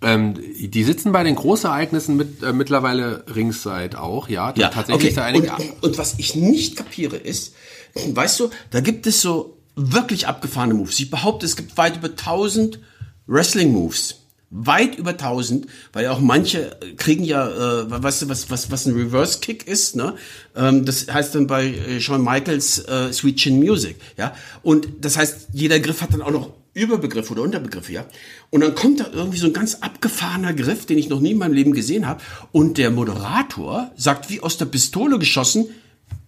Ähm, 0.00 0.34
die 0.60 0.84
sitzen 0.84 1.10
bei 1.10 1.24
den 1.24 1.34
Großereignissen 1.34 2.16
mit, 2.16 2.42
äh, 2.42 2.52
mittlerweile 2.52 3.24
Ringside 3.34 4.00
auch, 4.00 4.28
ja. 4.28 4.54
Ja, 4.56 4.68
tatsächlich 4.68 5.12
okay. 5.12 5.20
einige 5.20 5.50
und, 5.52 5.82
und 5.82 5.98
was 5.98 6.18
ich 6.18 6.36
nicht 6.36 6.76
kapiere 6.76 7.16
ist, 7.16 7.54
weißt 7.94 8.38
du, 8.38 8.50
da 8.70 8.80
gibt 8.80 9.08
es 9.08 9.20
so 9.20 9.58
wirklich 9.74 10.28
abgefahrene 10.28 10.74
Moves. 10.74 11.00
Ich 11.00 11.10
behaupte, 11.10 11.46
es 11.46 11.56
gibt 11.56 11.76
weit 11.76 11.96
über 11.96 12.08
1000 12.08 12.78
Wrestling-Moves 13.26 14.17
weit 14.50 14.96
über 14.96 15.10
1000, 15.10 15.66
weil 15.92 16.04
ja 16.04 16.12
auch 16.12 16.20
manche 16.20 16.76
kriegen 16.96 17.24
ja, 17.24 17.46
äh, 17.48 18.02
weißt 18.02 18.22
du, 18.22 18.28
was, 18.28 18.50
was, 18.50 18.70
was 18.70 18.86
ein 18.86 18.94
Reverse 18.94 19.40
Kick 19.40 19.66
ist, 19.66 19.94
ne? 19.94 20.14
Ähm, 20.56 20.84
das 20.86 21.06
heißt 21.12 21.34
dann 21.34 21.46
bei 21.46 21.66
äh, 21.66 22.00
Shawn 22.00 22.24
Michaels 22.24 22.78
äh, 22.88 23.12
Sweet 23.12 23.36
Chin 23.36 23.58
Music, 23.58 23.96
ja? 24.16 24.34
Und 24.62 24.88
das 25.00 25.18
heißt, 25.18 25.48
jeder 25.52 25.80
Griff 25.80 26.00
hat 26.00 26.14
dann 26.14 26.22
auch 26.22 26.30
noch 26.30 26.52
Überbegriffe 26.72 27.32
oder 27.32 27.42
Unterbegriffe, 27.42 27.92
ja? 27.92 28.06
Und 28.50 28.62
dann 28.62 28.74
kommt 28.74 29.00
da 29.00 29.08
irgendwie 29.12 29.38
so 29.38 29.46
ein 29.46 29.52
ganz 29.52 29.76
abgefahrener 29.76 30.54
Griff, 30.54 30.86
den 30.86 30.96
ich 30.96 31.10
noch 31.10 31.20
nie 31.20 31.32
in 31.32 31.38
meinem 31.38 31.52
Leben 31.52 31.72
gesehen 31.72 32.06
habe, 32.06 32.22
und 32.52 32.78
der 32.78 32.90
Moderator 32.90 33.90
sagt 33.96 34.30
wie 34.30 34.40
aus 34.40 34.56
der 34.56 34.66
Pistole 34.66 35.18
geschossen, 35.18 35.66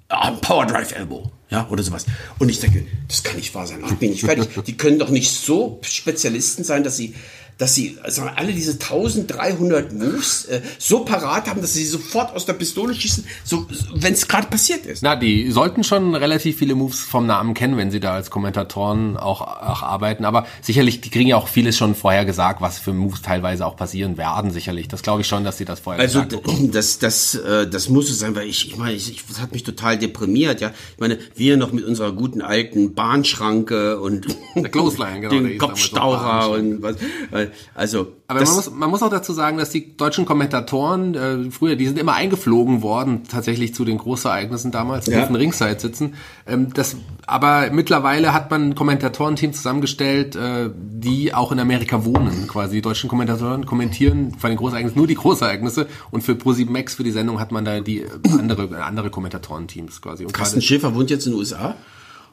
ah, 0.09 0.33
Power 0.33 0.67
Drive 0.67 0.93
Elbow. 0.93 1.31
ja, 1.51 1.67
oder 1.71 1.83
sowas. 1.83 2.05
Und 2.39 2.51
ich 2.51 2.61
denke, 2.61 2.85
das 3.09 3.23
kann 3.23 3.37
nicht 3.37 3.55
wahr 3.55 3.67
sein. 3.67 3.83
Ich 3.87 3.95
bin 3.95 4.11
nicht 4.11 4.25
fertig. 4.25 4.49
Die 4.67 4.77
können 4.77 4.99
doch 4.99 5.09
nicht 5.11 5.31
so 5.31 5.79
Spezialisten 5.83 6.65
sein, 6.65 6.85
dass 6.85 6.97
sie 6.99 7.15
dass 7.61 7.75
sie 7.75 7.99
also 8.03 8.23
alle 8.23 8.55
diese 8.55 8.73
1300 8.73 9.93
Moves 9.93 10.47
äh, 10.47 10.63
so 10.79 11.05
parat 11.05 11.47
haben, 11.47 11.61
dass 11.61 11.75
sie 11.75 11.85
sofort 11.85 12.35
aus 12.35 12.47
der 12.47 12.55
Pistole 12.55 12.95
schießen, 12.95 13.27
so, 13.45 13.67
wenn 13.95 14.15
es 14.15 14.27
gerade 14.27 14.47
passiert 14.47 14.87
ist. 14.87 15.03
Na, 15.03 15.15
die 15.15 15.51
sollten 15.51 15.85
schon 15.85 16.15
relativ 16.15 16.57
viele 16.57 16.75
Moves 16.75 17.01
vom 17.01 17.27
Namen 17.27 17.53
kennen, 17.53 17.77
wenn 17.77 17.91
sie 17.91 18.01
da 18.01 18.15
als 18.15 18.31
Kommentatoren 18.31 19.19
auch, 19.19 19.43
auch 19.43 19.83
arbeiten. 19.83 20.25
Aber 20.25 20.47
sicherlich, 20.63 21.03
die 21.03 21.11
kriegen 21.11 21.29
ja 21.29 21.37
auch 21.37 21.49
vieles 21.49 21.77
schon 21.77 21.95
vorher 21.95 22.25
gesagt, 22.25 22.63
was 22.63 22.79
für 22.79 22.95
Moves 22.95 23.21
teilweise 23.21 23.67
auch 23.67 23.77
passieren 23.77 24.17
werden, 24.17 24.51
sicherlich. 24.53 24.89
Das 24.89 25.03
glaube 25.03 25.21
ich 25.21 25.27
schon, 25.27 25.45
dass 25.45 25.59
sie 25.59 25.67
das 25.67 25.81
vorher 25.81 26.01
also, 26.01 26.25
gesagt 26.25 26.49
haben. 26.49 26.71
das, 26.73 26.99
das, 26.99 27.35
äh, 27.35 27.69
das 27.69 27.91
muss 27.91 28.09
es 28.09 28.21
sein, 28.21 28.35
weil 28.35 28.49
ich, 28.49 28.69
ich 28.69 28.79
meine, 28.79 28.95
ich, 28.95 29.11
ich, 29.11 29.27
das 29.27 29.39
hat 29.39 29.53
mich 29.53 29.65
total 29.65 29.99
deprimiert, 29.99 30.63
ja. 30.63 30.73
Ich 30.95 31.01
meine, 31.01 31.19
wir 31.35 31.59
noch 31.59 31.73
mit 31.73 31.85
unserer 31.85 32.13
guten 32.13 32.41
alten 32.41 32.95
Bahnschranke 32.95 34.01
und 34.01 34.29
Der 34.57 34.71
Clothesline, 34.71 35.21
genau, 35.21 35.33
den 35.47 35.59
Kopfstaucher 35.59 36.53
und 36.53 36.81
was. 36.81 36.97
äh, 37.33 37.50
Also, 37.75 38.13
Aber 38.27 38.43
man 38.43 38.55
muss, 38.55 38.71
man 38.71 38.91
muss 38.91 39.03
auch 39.03 39.11
dazu 39.11 39.33
sagen, 39.33 39.59
dass 39.59 39.71
die 39.71 39.97
deutschen 39.97 40.25
Kommentatoren 40.25 41.15
äh, 41.15 41.51
früher, 41.51 41.77
die 41.77 41.87
sind 41.87 41.99
immer 41.99 42.15
eingeflogen 42.15 42.83
worden, 42.83 43.23
tatsächlich 43.29 43.75
zu 43.75 43.85
den 43.85 43.99
Großereignissen 43.99 44.71
damals, 44.71 45.05
die 45.07 45.13
Ja. 45.13 45.19
durften 45.19 45.37
Ringside 45.37 45.79
sitzen. 45.81 46.15
Ähm, 46.47 46.73
das, 46.75 46.97
aber 47.27 47.71
mittlerweile 47.73 48.33
hat 48.33 48.51
man 48.51 48.71
ein 48.71 48.75
Kommentatorenteam 48.75 49.53
zusammengestellt, 49.53 50.37
äh, 50.37 50.71
die 50.77 51.33
auch 51.35 51.53
in 51.53 51.59
Amerika 51.61 52.05
wohnen. 52.05 52.47
Quasi 52.49 52.77
die 52.77 52.83
deutschen 52.83 53.09
Kommentatoren 53.09 53.67
kommentieren 53.67 54.37
bei 54.41 54.49
den 54.49 54.57
Großereignissen 54.59 54.99
nur 54.99 55.07
die 55.07 55.15
Großereignisse 55.15 55.87
und 56.11 56.23
für 56.23 56.33
Pro7 56.33 56.71
Max 56.71 56.95
für 56.95 57.05
die 57.05 57.11
Sendung 57.13 57.41
hat 57.41 57.53
man 57.53 57.65
da 57.65 57.81
die 57.81 58.01
äh, 58.03 58.09
andere, 58.39 58.83
andere 58.85 59.11
Kommentatorenteams 59.11 60.01
quasi. 60.03 60.25
Und 60.25 60.33
Carsten 60.33 60.63
Schäfer 60.63 60.95
wohnt 60.95 61.11
jetzt 61.11 61.27
in 61.27 61.33
den 61.33 61.39
USA. 61.39 61.75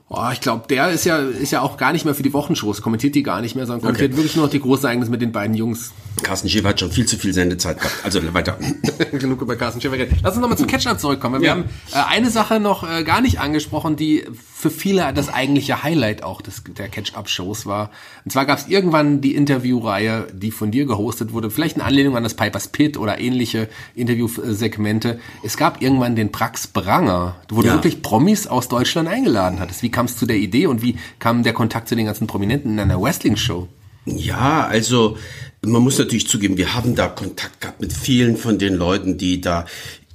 Oh, 0.10 0.30
ich 0.32 0.40
glaube, 0.40 0.68
der 0.70 0.90
ist 0.92 1.04
ja, 1.04 1.18
ist 1.18 1.52
ja 1.52 1.62
auch 1.62 1.76
gar 1.76 1.92
nicht 1.92 2.06
mehr 2.06 2.16
für 2.16 2.24
die 2.24 2.32
Wochenshows, 2.32 2.82
kommentiert 2.82 3.14
die 3.14 3.24
gar 3.24 3.42
nicht 3.42 3.56
mehr, 3.58 3.66
sondern 3.66 3.82
kommentiert 3.82 4.16
wirklich 4.16 4.38
nur 4.38 4.46
noch 4.46 4.52
die 4.52 4.62
Großereignisse 4.62 5.12
mit 5.12 5.22
den 5.22 5.34
beiden 5.34 5.54
Jungs. 5.54 5.92
Carsten 6.24 6.48
Schäfer 6.48 6.70
hat 6.70 6.80
schon 6.80 6.92
viel 6.92 7.06
zu 7.06 7.18
viel 7.18 7.34
Sendezeit 7.34 7.78
gehabt. 7.78 7.94
Also 8.06 8.22
weiter. 8.34 8.58
Genug 9.12 9.42
über 9.42 9.58
Carsten 9.58 9.82
Schäfer 9.82 9.98
geredet. 9.98 10.20
Lass 10.24 10.34
uns 10.36 10.42
nochmal 10.42 10.58
zum 10.58 10.68
Catch-Up 10.68 10.98
zurückkommen. 11.00 11.42
Wir 11.42 11.48
Ja. 11.48 11.52
haben 11.56 11.66
äh, 11.92 11.96
eine 12.16 12.30
Sache 12.30 12.62
noch 12.62 12.90
äh, 12.90 13.04
gar 13.04 13.20
nicht 13.20 13.42
angesprochen, 13.42 13.98
die 13.98 14.24
für 14.60 14.72
viele 14.72 15.14
das 15.14 15.30
eigentliche 15.30 15.84
Highlight 15.84 16.24
auch 16.24 16.42
des, 16.42 16.64
der 16.76 16.90
Catch-Up-Shows 16.90 17.68
war. 17.68 17.92
Und 18.26 18.32
zwar 18.32 18.48
gab 18.48 18.58
es 18.58 18.68
irgendwann 18.68 19.22
die 19.22 19.36
Interviewreihe, 19.36 20.26
die 20.34 20.50
von 20.50 20.72
dir 20.72 20.88
gehostet 20.88 21.32
wurde, 21.32 21.52
vielleicht 21.52 21.76
in 21.76 21.84
Anlehnung 21.84 22.18
an 22.18 22.24
das 22.24 22.34
Pipers 22.34 22.70
Pit 22.70 22.98
oder 22.98 23.20
ähnliche 23.20 23.70
Interviewsegmente. 23.94 25.20
Es 25.44 25.58
gab 25.58 25.80
irgendwann 25.84 26.16
den 26.16 26.32
Prax 26.32 26.66
Branger, 26.66 27.36
wo 27.50 27.62
du 27.62 27.68
Ja. 27.68 27.76
wirklich 27.76 28.02
Promis 28.02 28.48
aus 28.48 28.68
Deutschland 28.68 29.08
eingeladen 29.08 29.60
hattest. 29.60 29.84
Wie 29.84 29.92
kam 29.92 30.08
es 30.08 30.18
zu 30.18 30.26
der 30.26 30.38
Idee 30.38 30.66
und 30.66 30.82
wie 30.82 30.98
kam 31.20 31.44
der 31.44 31.54
Kontakt 31.54 31.88
zu 31.88 31.96
den 31.96 32.08
ganzen 32.08 32.26
Prominenten 32.26 32.72
in 32.74 32.80
einer 32.80 33.00
Wrestling-Show? 33.00 33.68
Ja, 34.06 34.66
also 34.66 35.18
man 35.62 35.84
muss 35.84 36.00
natürlich 36.00 36.28
zugeben, 36.28 36.58
wir 36.58 36.74
haben 36.74 36.96
da 36.96 37.10
Kontakt 37.10 37.62
gehabt 37.62 37.80
mit 37.80 37.94
vielen 37.94 38.38
von 38.38 38.58
den 38.58 38.74
Leuten, 38.74 39.20
die 39.20 39.40
da 39.40 39.66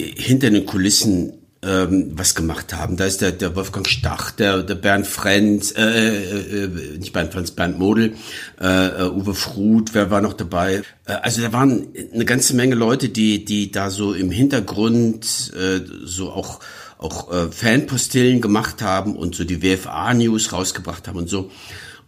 äh, 0.01 0.05
hinter 0.05 0.51
den 0.51 0.67
Kulissen 0.67 1.35
ähm, 1.65 2.13
was 2.17 2.35
gemacht 2.35 2.75
haben. 2.75 2.97
Da 2.97 3.05
ist 3.05 3.21
der, 3.21 3.33
der 3.33 3.55
Wolfgang 3.55 3.87
Stach, 3.87 4.33
der, 4.33 4.63
der 4.63 4.75
Bernd 4.75 5.07
Frenz, 5.07 5.73
äh, 5.77 5.83
äh, 5.83 6.65
äh, 6.65 6.99
nicht 6.99 7.13
Bernd 7.13 7.33
Frenz, 7.33 7.53
Bernd 7.53 7.79
Model, 7.79 8.15
äh, 8.61 8.87
äh, 8.89 9.11
Uwe 9.11 9.35
Fruth, 9.35 9.95
wer 9.95 10.11
war 10.11 10.21
noch 10.21 10.33
dabei? 10.33 10.83
Äh, 11.07 11.13
also 11.23 11.41
da 11.41 11.53
waren 11.53 11.89
eine 12.13 12.25
ganze 12.25 12.57
Menge 12.57 12.75
Leute, 12.75 13.09
die, 13.09 13.45
die 13.45 13.71
da 13.71 13.91
so 13.91 14.13
im 14.13 14.31
Hintergrund 14.31 15.53
äh, 15.57 15.81
so 16.05 16.31
auch 16.31 16.61
auch 16.99 17.33
äh, 17.33 17.51
Fanpostillen 17.51 18.41
gemacht 18.41 18.81
haben 18.81 19.17
und 19.17 19.35
so 19.35 19.43
die 19.43 19.61
WFA-News 19.61 20.53
rausgebracht 20.53 21.09
haben 21.09 21.19
und 21.19 21.29
so. 21.29 21.51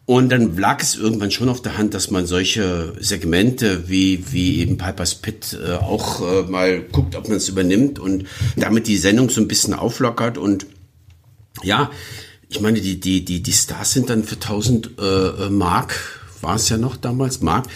Und 0.06 0.28
dann 0.30 0.56
lag 0.58 0.82
es 0.82 0.96
irgendwann 0.96 1.30
schon 1.30 1.48
auf 1.48 1.62
der 1.62 1.78
Hand, 1.78 1.94
dass 1.94 2.10
man 2.10 2.26
solche 2.26 2.92
Segmente 3.00 3.88
wie, 3.88 4.32
wie 4.32 4.58
eben 4.58 4.76
Piper's 4.76 5.14
Pit 5.14 5.58
äh, 5.58 5.72
auch 5.74 6.20
äh, 6.20 6.42
mal 6.42 6.82
guckt, 6.82 7.16
ob 7.16 7.28
man 7.28 7.38
es 7.38 7.48
übernimmt 7.48 7.98
und 7.98 8.26
damit 8.56 8.86
die 8.86 8.98
Sendung 8.98 9.30
so 9.30 9.40
ein 9.40 9.48
bisschen 9.48 9.72
auflockert. 9.72 10.36
Und 10.36 10.66
ja, 11.62 11.90
ich 12.50 12.60
meine, 12.60 12.82
die, 12.82 13.00
die, 13.00 13.24
die, 13.24 13.42
die 13.42 13.52
Stars 13.52 13.92
sind 13.92 14.10
dann 14.10 14.24
für 14.24 14.34
1000 14.34 14.90
äh, 14.98 15.02
äh, 15.02 15.50
Mark, 15.50 16.20
war 16.42 16.56
es 16.56 16.68
ja 16.68 16.76
noch 16.76 16.96
damals, 16.96 17.40
Mark, 17.40 17.66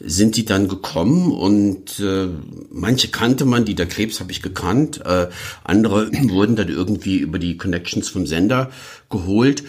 sind 0.00 0.36
die 0.36 0.44
dann 0.44 0.66
gekommen 0.66 1.30
und 1.30 2.00
äh, 2.00 2.26
manche 2.70 3.08
kannte 3.08 3.44
man, 3.44 3.64
die 3.64 3.76
der 3.76 3.86
Krebs 3.86 4.18
habe 4.18 4.32
ich 4.32 4.42
gekannt, 4.42 5.02
äh, 5.06 5.28
andere 5.62 6.10
wurden 6.30 6.56
dann 6.56 6.68
irgendwie 6.68 7.18
über 7.18 7.38
die 7.38 7.56
Connections 7.56 8.08
vom 8.08 8.26
Sender 8.26 8.70
geholt. 9.08 9.62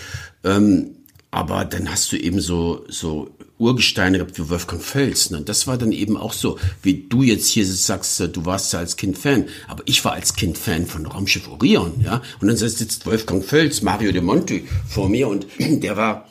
Ähm, 0.44 0.97
aber 1.38 1.66
dann 1.66 1.92
hast 1.92 2.12
du 2.12 2.18
eben 2.18 2.42
so, 2.42 2.84
so 2.88 3.30
Urgesteine 3.60 4.18
gehabt 4.18 4.40
wie 4.40 4.50
Wolfgang 4.50 4.82
Völz. 4.82 5.30
Ne? 5.30 5.42
Das 5.42 5.68
war 5.68 5.78
dann 5.78 5.92
eben 5.92 6.18
auch 6.18 6.34
so, 6.34 6.58
wie 6.82 7.06
du 7.08 7.22
jetzt 7.22 7.48
hier 7.48 7.64
sagst, 7.64 8.20
äh, 8.20 8.28
du 8.28 8.46
warst 8.46 8.74
ja 8.74 8.80
als 8.80 8.98
Kind 8.98 9.20
Fan. 9.20 9.46
Aber 9.68 9.84
ich 9.86 10.04
war 10.04 10.14
als 10.14 10.34
Kind 10.34 10.58
Fan 10.58 10.88
von 10.88 11.06
Raumschiff 11.06 11.48
Orion. 11.48 12.02
ja. 12.04 12.24
Und 12.42 12.48
dann 12.48 12.58
sitzt 12.58 13.06
Wolfgang 13.06 13.46
Völz, 13.46 13.84
Mario 13.84 14.12
de 14.12 14.22
Monti 14.22 14.68
vor 14.90 15.10
mir 15.10 15.28
und 15.28 15.46
der 15.60 15.96
war 15.96 16.28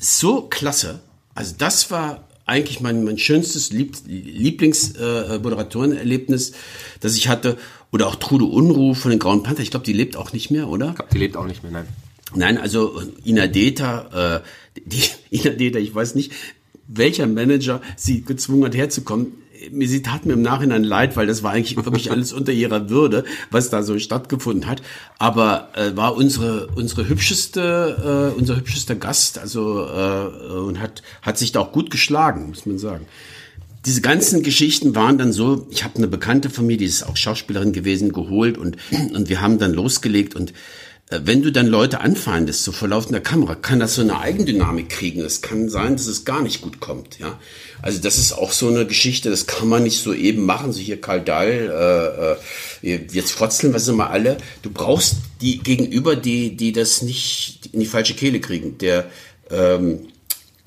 so 0.00 0.42
klasse. 0.42 0.98
Also 1.32 1.54
das 1.56 1.92
war 1.92 2.24
eigentlich 2.44 2.80
mein, 2.80 3.04
mein 3.04 3.18
schönstes 3.18 3.70
Lieb 3.70 3.98
Lieblings-Moderatorenerlebnis, 4.08 6.54
das 6.98 7.14
ich 7.14 7.28
hatte. 7.28 7.56
Oder 7.92 8.08
auch 8.08 8.16
Trude 8.16 8.46
Unruh 8.46 8.94
von 8.94 9.12
den 9.12 9.20
Grauen 9.20 9.44
Panther. 9.44 9.62
Ich 9.62 9.70
glaube, 9.70 9.86
die 9.86 9.92
lebt 9.92 10.16
auch 10.16 10.32
nicht 10.32 10.50
mehr, 10.50 10.66
oder? 10.66 10.88
Ich 10.88 10.96
glaube, 10.96 11.12
die 11.12 11.18
lebt 11.18 11.36
auch 11.36 11.46
nicht 11.46 11.62
mehr, 11.62 11.70
nein. 11.70 11.86
Nein, 12.34 12.58
also 12.58 13.00
Ina 13.24 13.46
Deta, 13.46 14.40
äh, 14.40 14.80
die 14.84 15.02
Ina 15.30 15.50
Deta, 15.50 15.78
ich 15.78 15.94
weiß 15.94 16.14
nicht, 16.14 16.32
welcher 16.86 17.26
Manager 17.26 17.80
sie 17.96 18.22
gezwungen 18.22 18.64
hat 18.64 18.74
herzukommen. 18.74 19.32
Mir 19.70 19.88
sie 19.88 20.00
tat 20.00 20.24
mir 20.24 20.32
im 20.32 20.42
Nachhinein 20.42 20.84
leid, 20.84 21.16
weil 21.16 21.26
das 21.26 21.42
war 21.42 21.52
eigentlich 21.52 21.76
wirklich 21.76 22.10
alles 22.12 22.32
unter 22.32 22.52
ihrer 22.52 22.88
Würde, 22.88 23.24
was 23.50 23.68
da 23.68 23.82
so 23.82 23.98
stattgefunden 23.98 24.66
hat. 24.66 24.80
Aber 25.18 25.68
äh, 25.74 25.94
war 25.96 26.16
unsere 26.16 26.68
unsere 26.68 27.08
hübscheste 27.08 28.32
äh, 28.34 28.38
unser 28.38 28.56
hübschester 28.56 28.94
Gast, 28.94 29.38
also 29.38 29.86
äh, 29.86 30.52
und 30.60 30.80
hat 30.80 31.02
hat 31.20 31.36
sich 31.36 31.52
da 31.52 31.60
auch 31.60 31.72
gut 31.72 31.90
geschlagen, 31.90 32.48
muss 32.48 32.64
man 32.64 32.78
sagen 32.78 33.06
diese 33.86 34.02
ganzen 34.02 34.42
Geschichten 34.42 34.94
waren 34.94 35.16
dann 35.16 35.32
so, 35.32 35.66
ich 35.70 35.84
habe 35.84 35.96
eine 35.96 36.06
Bekannte 36.06 36.50
von 36.50 36.66
mir, 36.66 36.76
die 36.76 36.84
ist 36.84 37.02
auch 37.02 37.16
Schauspielerin 37.16 37.72
gewesen, 37.72 38.12
geholt 38.12 38.58
und, 38.58 38.76
und 39.14 39.28
wir 39.28 39.40
haben 39.40 39.58
dann 39.58 39.72
losgelegt 39.72 40.34
und 40.34 40.52
wenn 41.10 41.42
du 41.42 41.50
dann 41.50 41.66
Leute 41.66 42.00
anfeindest, 42.00 42.62
so 42.62 42.70
vor 42.70 42.86
laufender 42.86 43.20
Kamera, 43.20 43.56
kann 43.56 43.80
das 43.80 43.96
so 43.96 44.02
eine 44.02 44.20
Eigendynamik 44.20 44.90
kriegen. 44.90 45.22
Es 45.22 45.42
kann 45.42 45.68
sein, 45.68 45.96
dass 45.96 46.06
es 46.06 46.24
gar 46.24 46.40
nicht 46.40 46.62
gut 46.62 46.78
kommt, 46.78 47.18
ja. 47.18 47.38
Also 47.82 48.00
das 48.00 48.16
ist 48.16 48.32
auch 48.32 48.52
so 48.52 48.68
eine 48.68 48.86
Geschichte, 48.86 49.28
das 49.28 49.46
kann 49.48 49.68
man 49.68 49.82
nicht 49.82 50.00
so 50.02 50.14
eben 50.14 50.46
machen, 50.46 50.72
so 50.72 50.78
hier 50.80 51.00
Karl 51.00 51.22
Dahl, 51.22 52.38
äh, 52.82 52.92
äh, 52.92 53.06
jetzt 53.10 53.32
frotzeln 53.32 53.72
wir 53.72 53.80
sie 53.80 53.92
mal 53.92 54.06
alle. 54.06 54.36
Du 54.62 54.70
brauchst 54.70 55.16
die 55.40 55.58
Gegenüber, 55.58 56.14
die, 56.14 56.56
die 56.56 56.72
das 56.72 57.02
nicht 57.02 57.70
in 57.72 57.80
die 57.80 57.86
falsche 57.86 58.14
Kehle 58.14 58.40
kriegen. 58.40 58.78
Der, 58.78 59.06
ähm, 59.50 60.06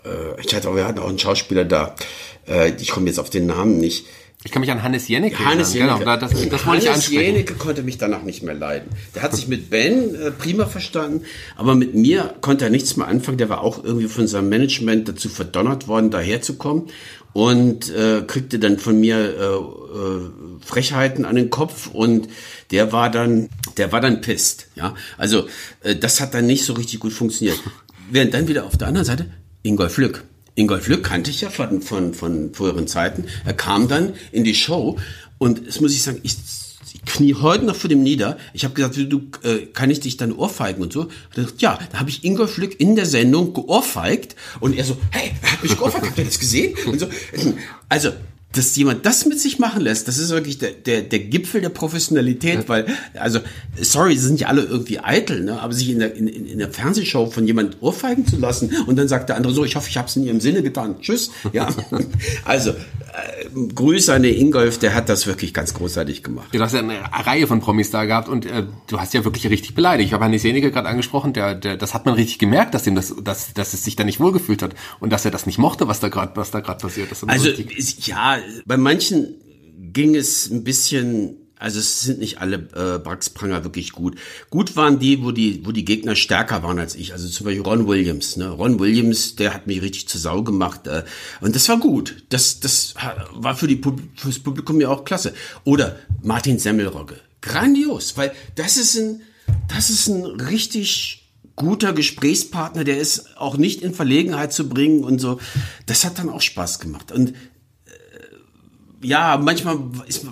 äh, 0.03 0.41
ich 0.45 0.53
hatte, 0.53 0.75
wir 0.75 0.85
hatten 0.85 0.99
auch 0.99 1.07
einen 1.07 1.19
Schauspieler 1.19 1.63
da, 1.63 1.95
äh, 2.47 2.73
ich 2.81 2.89
komme 2.89 3.07
jetzt 3.07 3.19
auf 3.19 3.29
den 3.29 3.45
Namen 3.45 3.77
nicht. 3.77 4.05
Ich 4.45 4.51
kann 4.51 4.59
mich 4.59 4.71
an 4.71 4.83
Hannes 4.83 5.07
Jennecke 5.07 5.45
Hannes 5.45 5.73
erinnern. 5.73 5.99
Jennecke. 5.99 6.03
Genau, 6.03 6.17
das, 6.17 6.31
das 6.31 6.41
wollte 6.41 6.55
ich 6.55 6.65
Hannes 6.65 6.87
ansprechen. 6.87 7.21
Jennecke 7.21 7.53
konnte 7.53 7.83
mich 7.83 7.97
danach 7.97 8.23
nicht 8.23 8.43
mehr 8.43 8.53
leiden. 8.53 8.89
Der 9.15 9.21
hat 9.21 9.33
sich 9.33 9.47
mit 9.47 9.69
Ben 9.69 10.15
äh, 10.15 10.31
prima 10.31 10.65
verstanden, 10.65 11.23
aber 11.55 11.75
mit 11.75 11.95
mir 11.95 12.35
konnte 12.41 12.65
er 12.65 12.71
nichts 12.71 12.97
mehr 12.97 13.07
anfangen. 13.07 13.37
Der 13.37 13.49
war 13.49 13.61
auch 13.61 13.83
irgendwie 13.83 14.07
von 14.07 14.27
seinem 14.27 14.49
Management 14.49 15.07
dazu 15.07 15.29
verdonnert 15.29 15.87
worden, 15.87 16.11
daherzukommen 16.11 16.89
und 17.31 17.89
äh, 17.95 18.23
kriegte 18.27 18.59
dann 18.59 18.79
von 18.79 18.99
mir 18.99 19.17
äh, 19.17 19.97
äh, 19.97 20.29
Frechheiten 20.65 21.23
an 21.23 21.35
den 21.35 21.49
Kopf 21.49 21.87
und 21.87 22.27
der 22.71 22.91
war 22.91 23.09
dann, 23.09 23.49
der 23.77 23.91
war 23.91 24.01
dann 24.01 24.21
pisst. 24.21 24.67
Ja, 24.75 24.93
also 25.17 25.47
äh, 25.83 25.95
das 25.95 26.19
hat 26.19 26.33
dann 26.33 26.45
nicht 26.45 26.65
so 26.65 26.73
richtig 26.73 26.99
gut 26.99 27.13
funktioniert. 27.13 27.59
Während 28.11 28.33
dann 28.33 28.47
wieder 28.49 28.65
auf 28.65 28.77
der 28.77 28.89
anderen 28.89 29.05
Seite 29.05 29.31
Ingolf 29.63 29.97
Lück. 29.97 30.25
Ingolf 30.56 30.88
Lück 30.88 31.04
kannte 31.04 31.32
ich 31.32 31.41
ja 31.41 31.49
von, 31.49 31.82
von, 31.82 32.14
von 32.14 32.54
früheren 32.54 32.88
Zeiten. 32.88 33.26
Er 33.45 33.54
kam 33.54 33.88
dann 33.88 34.14
in 34.32 34.43
die 34.43 34.56
Show 34.56 34.97
und 35.38 35.68
das 35.68 35.82
muss 35.82 35.93
ich 35.93 36.04
sagen, 36.04 36.20
ich, 36.24 36.36
ich 36.93 37.04
knie 37.06 37.34
heute 37.36 37.66
noch 37.66 37.76
vor 37.76 37.89
dem 37.89 38.04
nieder. 38.04 38.38
Ich 38.54 38.64
habe 38.64 38.74
gesagt, 38.74 38.95
du, 38.97 39.22
äh, 39.43 39.66
kann 39.68 39.89
ich 39.89 39.99
dich 39.99 40.18
dann 40.18 40.32
ohrfeigen 40.32 40.84
und 40.84 40.93
so? 40.93 41.01
Und 41.01 41.38
er 41.38 41.47
ja, 41.58 41.80
da 41.91 41.99
habe 41.99 42.10
ich 42.10 42.24
Ingolf 42.24 42.58
Lück 42.58 42.80
in 42.80 42.95
der 42.95 43.06
Sendung 43.06 43.54
geohrfeigt 43.54 44.36
und 44.60 44.78
er 44.78 44.86
so, 44.86 44.97
hey, 45.12 45.32
er 45.41 45.51
hat 45.51 45.64
mich 45.64 45.76
geohrfeigt, 45.76 46.06
habt 46.06 46.18
ihr 46.18 46.26
das 46.26 46.39
gesehen? 46.39 46.76
Und 46.86 46.99
so, 46.99 47.08
also 47.89 48.12
dass 48.54 48.76
jemand 48.76 49.06
das 49.06 49.26
mit 49.26 49.39
sich 49.39 49.60
machen 49.60 49.82
lässt, 49.82 50.08
das 50.08 50.18
ist 50.18 50.30
wirklich 50.30 50.60
der, 50.60 50.72
der, 50.72 51.01
der 51.01 51.20
Gipfel 51.20 51.62
der 51.62 51.70
Professionalität, 51.70 52.70
weil, 52.70 52.86
also, 53.16 53.39
sorry, 53.82 54.16
sie 54.16 54.28
sind 54.28 54.39
ja 54.39 54.47
alle 54.47 54.62
irgendwie 54.62 54.99
eitel, 54.99 55.43
ne? 55.43 55.60
aber 55.60 55.74
sich 55.74 55.89
in 55.89 55.99
der, 55.99 56.16
in, 56.16 56.28
in 56.28 56.60
der 56.60 56.70
Fernsehshow 56.70 57.32
von 57.32 57.47
jemand 57.47 57.82
ohrfeigen 57.82 58.26
zu 58.26 58.38
lassen 58.38 58.72
und 58.86 58.95
dann 58.95 59.08
sagt 59.08 59.30
der 59.30 59.38
andere 59.38 59.54
so, 59.54 59.66
ich 59.66 59.76
hoffe, 59.76 59.89
ich 59.89 59.97
habe 59.97 60.08
es 60.08 60.16
in 60.16 60.24
ihrem 60.24 60.39
Sinne 60.39 60.62
getan, 60.62 60.95
tschüss, 61.01 61.32
ja, 61.51 61.68
also, 62.45 62.74
Grüße 63.54 64.12
an 64.12 64.24
den 64.24 64.36
Ingolf, 64.36 64.80
der 64.80 64.95
hat 64.95 65.08
das 65.08 65.28
wirklich 65.28 65.54
ganz 65.54 65.74
großartig 65.74 66.24
gemacht. 66.24 66.47
Du 66.51 66.60
hast 66.60 66.74
ja 66.74 66.80
eine 66.80 66.99
Reihe 67.12 67.45
von 67.45 67.60
Promis 67.60 67.91
da 67.91 68.06
gehabt 68.06 68.28
und 68.28 68.45
äh, 68.45 68.64
du 68.88 68.99
hast 68.99 69.14
ja 69.14 69.24
wirklich 69.24 69.47
richtig 69.49 69.76
beleidigt. 69.76 70.08
Ich 70.08 70.14
habe 70.14 70.26
Hannes 70.26 70.41
Senige 70.41 70.72
gerade 70.72 70.88
angesprochen, 70.88 71.34
der, 71.34 71.54
der, 71.54 71.78
das 71.78 71.93
hat 71.93 72.06
man 72.06 72.16
richtig 72.16 72.39
gemerkt, 72.39 72.74
dass 72.74 72.88
ihm 72.88 72.95
das, 72.95 73.14
dass, 73.24 73.54
dass 73.54 73.74
es 73.74 73.84
sich 73.84 73.95
da 73.95 74.04
nicht 74.04 74.20
wohlgefühlt 74.20 74.64
hat 74.64 74.74
und 74.99 75.12
dass 75.12 75.26
er 75.26 75.32
das 75.32 75.45
nicht 75.45 75.60
mochte, 75.60 75.88
was 75.88 75.99
da 75.99 76.10
gerade, 76.10 76.36
was 76.36 76.49
da 76.49 76.62
gerade 76.62 76.80
passiert 76.80 77.12
ist. 77.12 77.24
Also 77.28 77.49
ist, 77.49 78.08
ja, 78.08 78.38
bei 78.65 78.77
manchen 78.77 79.35
ging 79.93 80.15
es 80.15 80.49
ein 80.49 80.63
bisschen 80.63 81.37
also 81.63 81.79
es 81.79 82.01
sind 82.01 82.19
nicht 82.19 82.41
alle 82.41 82.57
äh, 82.57 82.99
Braxpranger 82.99 83.63
wirklich 83.63 83.93
gut. 83.93 84.19
Gut 84.49 84.75
waren 84.75 84.99
die, 84.99 85.23
wo 85.23 85.31
die, 85.31 85.65
wo 85.65 85.71
die 85.71 85.85
Gegner 85.85 86.13
stärker 86.13 86.61
waren 86.61 86.77
als 86.77 86.93
ich. 86.93 87.13
Also 87.13 87.29
zum 87.29 87.45
Beispiel 87.45 87.63
Ron 87.63 87.87
Williams. 87.87 88.35
Ne? 88.35 88.49
Ron 88.49 88.81
Williams, 88.81 89.37
der 89.37 89.53
hat 89.53 89.65
mich 89.65 89.81
richtig 89.81 90.09
zur 90.09 90.19
Sau 90.19 90.43
gemacht. 90.43 90.87
Äh, 90.87 91.05
und 91.39 91.55
das 91.55 91.69
war 91.69 91.79
gut. 91.79 92.25
Das, 92.27 92.59
das 92.59 92.95
war 93.33 93.55
für 93.55 93.67
die 93.67 93.81
fürs 94.17 94.39
Publikum 94.39 94.81
ja 94.81 94.89
auch 94.89 95.05
klasse. 95.05 95.33
Oder 95.63 95.95
Martin 96.21 96.59
Semmelrogge. 96.59 97.15
Grandios, 97.39 98.17
weil 98.17 98.33
das 98.55 98.75
ist 98.75 98.97
ein, 98.97 99.21
das 99.69 99.89
ist 99.89 100.07
ein 100.07 100.25
richtig 100.25 101.31
guter 101.55 101.93
Gesprächspartner, 101.93 102.83
der 102.83 102.97
ist 102.97 103.37
auch 103.37 103.55
nicht 103.55 103.83
in 103.83 103.93
Verlegenheit 103.93 104.51
zu 104.51 104.67
bringen 104.67 105.05
und 105.05 105.19
so. 105.19 105.39
Das 105.85 106.03
hat 106.03 106.19
dann 106.19 106.29
auch 106.29 106.41
Spaß 106.41 106.79
gemacht. 106.79 107.13
Und 107.13 107.35
ja, 109.04 109.38
manchmal 109.38 109.78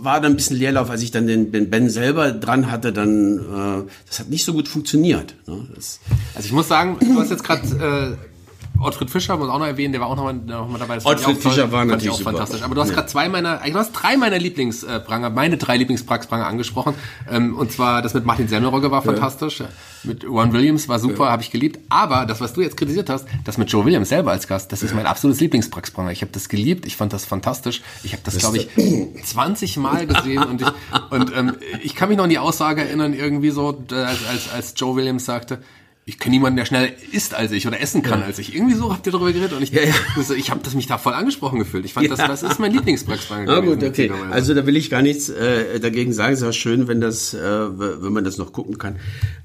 war 0.01 0.21
da 0.21 0.27
ein 0.27 0.35
bisschen 0.35 0.57
Leerlauf, 0.57 0.89
als 0.89 1.01
ich 1.01 1.11
dann 1.11 1.27
den, 1.27 1.51
den 1.51 1.69
Ben 1.69 1.89
selber 1.89 2.31
dran 2.31 2.71
hatte, 2.71 2.93
dann 2.93 3.37
äh, 3.37 3.91
das 4.07 4.19
hat 4.19 4.29
nicht 4.29 4.45
so 4.45 4.53
gut 4.53 4.67
funktioniert. 4.67 5.35
Ne? 5.47 5.67
Das, 5.75 5.99
also 6.33 6.45
ich 6.45 6.53
muss 6.53 6.67
sagen, 6.67 6.97
du 6.99 7.19
hast 7.19 7.29
jetzt 7.29 7.43
gerade 7.43 8.17
äh, 8.17 8.30
Ottfried 8.81 9.09
Fischer 9.09 9.37
muss 9.37 9.49
auch 9.49 9.59
noch 9.59 9.65
erwähnen, 9.65 9.91
der 9.91 10.01
war 10.01 10.07
auch 10.07 10.15
noch 10.15 10.23
mal, 10.23 10.33
noch 10.33 10.67
mal 10.67 10.77
dabei. 10.77 10.95
Das 10.95 11.05
Ottfried 11.05 11.37
Fischer 11.37 11.63
toll, 11.63 11.71
war 11.71 11.85
natürlich 11.85 12.09
auch 12.09 12.17
super. 12.17 12.31
fantastisch. 12.31 12.61
Aber 12.63 12.75
du 12.75 12.81
hast 12.81 12.89
ja. 12.89 12.95
gerade 12.95 13.07
zwei 13.07 13.29
meiner, 13.29 13.57
du 13.57 13.73
hast 13.75 13.91
drei 13.93 14.17
meiner 14.17 14.39
Lieblingspranger, 14.39 15.29
meine 15.29 15.57
drei 15.57 15.77
Lieblingspranger 15.77 16.47
angesprochen. 16.47 16.95
Ähm, 17.29 17.55
und 17.57 17.71
zwar 17.71 18.01
das 18.01 18.13
mit 18.13 18.25
Martin 18.25 18.47
Semmelrogge 18.47 18.91
war 18.91 19.05
ja. 19.05 19.11
fantastisch. 19.11 19.63
Mit 20.03 20.27
Ron 20.27 20.51
Williams 20.51 20.89
war 20.89 20.99
super, 20.99 21.25
ja. 21.25 21.31
habe 21.31 21.43
ich 21.43 21.51
geliebt. 21.51 21.79
Aber 21.89 22.25
das, 22.25 22.41
was 22.41 22.53
du 22.53 22.61
jetzt 22.61 22.75
kritisiert 22.75 23.09
hast, 23.09 23.27
das 23.43 23.57
mit 23.57 23.71
Joe 23.71 23.85
Williams 23.85 24.09
selber 24.09 24.31
als 24.31 24.47
Gast, 24.47 24.71
das 24.71 24.81
ist 24.83 24.95
mein 24.95 25.05
absolutes 25.05 25.39
Lieblingspraxpranger. 25.41 26.11
Ich 26.11 26.21
habe 26.21 26.31
das 26.31 26.49
geliebt, 26.49 26.85
ich 26.85 26.97
fand 26.97 27.13
das 27.13 27.25
fantastisch. 27.25 27.81
Ich 28.03 28.13
habe 28.13 28.23
das, 28.23 28.33
das 28.35 28.43
glaube 28.43 28.57
ich, 28.57 29.23
20 29.23 29.77
Mal 29.77 30.07
gesehen 30.07 30.43
und 30.43 30.61
ich, 30.61 30.67
und 31.11 31.35
ähm, 31.35 31.53
ich 31.83 31.95
kann 31.95 32.09
mich 32.09 32.17
noch 32.17 32.23
an 32.23 32.29
die 32.29 32.39
Aussage 32.39 32.81
erinnern, 32.81 33.13
irgendwie 33.13 33.51
so, 33.51 33.83
als, 33.91 34.25
als, 34.27 34.51
als 34.51 34.73
Joe 34.75 34.95
Williams 34.95 35.25
sagte, 35.25 35.59
ich 36.11 36.19
kenne 36.19 36.35
niemanden, 36.35 36.57
der 36.57 36.65
schneller 36.65 36.89
isst 37.13 37.33
als 37.33 37.53
ich 37.53 37.65
oder 37.67 37.79
essen 37.79 38.01
kann 38.01 38.19
ja. 38.19 38.25
als 38.25 38.37
ich. 38.37 38.53
Irgendwie 38.53 38.75
so 38.75 38.91
habt 38.91 39.05
ihr 39.05 39.13
darüber 39.13 39.31
geredet 39.31 39.53
und 39.53 39.63
ich, 39.63 39.71
ja, 39.71 39.83
ja. 39.83 39.95
ich 40.35 40.51
habe 40.51 40.59
das 40.61 40.73
mich 40.73 40.85
da 40.85 40.97
voll 40.97 41.13
angesprochen 41.13 41.57
gefühlt. 41.57 41.85
Ich 41.85 41.93
fand, 41.93 42.11
das, 42.11 42.19
das 42.19 42.43
ist 42.43 42.59
mein 42.59 42.73
Lieblingspraxisfragen. 42.73 43.47
Ah, 43.47 43.61
gut, 43.61 43.81
okay. 43.81 44.11
Also 44.29 44.53
da 44.53 44.65
will 44.65 44.75
ich 44.75 44.89
gar 44.89 45.01
nichts 45.01 45.29
äh, 45.29 45.79
dagegen 45.79 46.11
sagen. 46.11 46.33
Es 46.33 46.41
ist 46.41 46.47
auch 46.47 46.53
schön, 46.53 46.89
wenn 46.89 46.99
das, 46.99 47.33
äh, 47.33 47.39
wenn 47.39 48.11
man 48.11 48.25
das 48.25 48.37
noch 48.37 48.51
gucken 48.51 48.77
kann. 48.77 48.99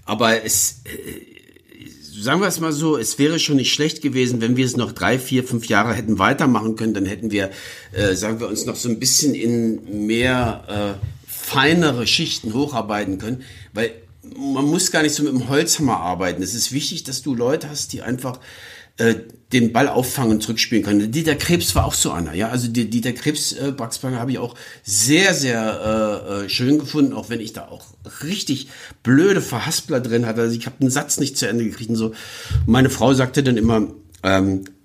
Aber 0.04 0.44
es, 0.44 0.80
äh, 0.86 2.20
sagen 2.20 2.40
wir 2.40 2.48
es 2.48 2.58
mal 2.58 2.72
so, 2.72 2.96
es 2.96 3.16
wäre 3.20 3.38
schon 3.38 3.56
nicht 3.56 3.72
schlecht 3.72 4.02
gewesen, 4.02 4.40
wenn 4.40 4.56
wir 4.56 4.66
es 4.66 4.76
noch 4.76 4.90
drei, 4.90 5.20
vier, 5.20 5.44
fünf 5.44 5.66
Jahre 5.66 5.94
hätten 5.94 6.18
weitermachen 6.18 6.74
können. 6.74 6.94
Dann 6.94 7.06
hätten 7.06 7.30
wir, 7.30 7.52
äh, 7.92 8.14
sagen 8.14 8.40
wir 8.40 8.48
uns, 8.48 8.66
noch 8.66 8.74
so 8.74 8.88
ein 8.88 8.98
bisschen 8.98 9.36
in 9.36 10.06
mehr 10.08 10.96
äh, 10.98 11.06
feinere 11.28 12.08
Schichten 12.08 12.54
hocharbeiten 12.54 13.18
können, 13.18 13.42
weil 13.72 13.92
man 14.36 14.64
muss 14.64 14.90
gar 14.90 15.02
nicht 15.02 15.14
so 15.14 15.22
mit 15.22 15.32
dem 15.32 15.48
Holzhammer 15.48 15.98
arbeiten. 15.98 16.42
Es 16.42 16.54
ist 16.54 16.72
wichtig, 16.72 17.04
dass 17.04 17.22
du 17.22 17.34
Leute 17.34 17.68
hast, 17.68 17.92
die 17.92 18.02
einfach 18.02 18.40
äh, 18.98 19.14
den 19.52 19.72
Ball 19.72 19.88
auffangen 19.88 20.32
und 20.32 20.42
zurückspielen 20.42 20.82
können. 20.82 21.12
Dieter 21.12 21.36
Krebs 21.36 21.74
war 21.74 21.84
auch 21.84 21.94
so 21.94 22.10
einer, 22.10 22.34
ja. 22.34 22.48
Also 22.48 22.68
die, 22.68 22.90
Dieter 22.90 23.12
Krebs, 23.12 23.52
äh, 23.52 23.72
Braxbanger 23.76 24.18
habe 24.18 24.32
ich 24.32 24.38
auch 24.38 24.54
sehr, 24.82 25.34
sehr 25.34 26.22
äh, 26.26 26.44
äh, 26.44 26.48
schön 26.48 26.78
gefunden, 26.78 27.12
auch 27.12 27.28
wenn 27.30 27.40
ich 27.40 27.52
da 27.52 27.68
auch 27.68 27.84
richtig 28.24 28.68
blöde 29.02 29.40
Verhaspler 29.40 30.00
drin 30.00 30.26
hatte. 30.26 30.40
Also 30.40 30.56
ich 30.56 30.66
habe 30.66 30.76
einen 30.80 30.90
Satz 30.90 31.18
nicht 31.18 31.36
zu 31.36 31.46
Ende 31.46 31.64
gekriegt 31.64 31.90
und 31.90 31.96
so. 31.96 32.12
Meine 32.66 32.90
Frau 32.90 33.14
sagte 33.14 33.42
dann 33.42 33.56
immer, 33.56 33.88
ähm, 34.22 34.64
äh, 34.64 34.75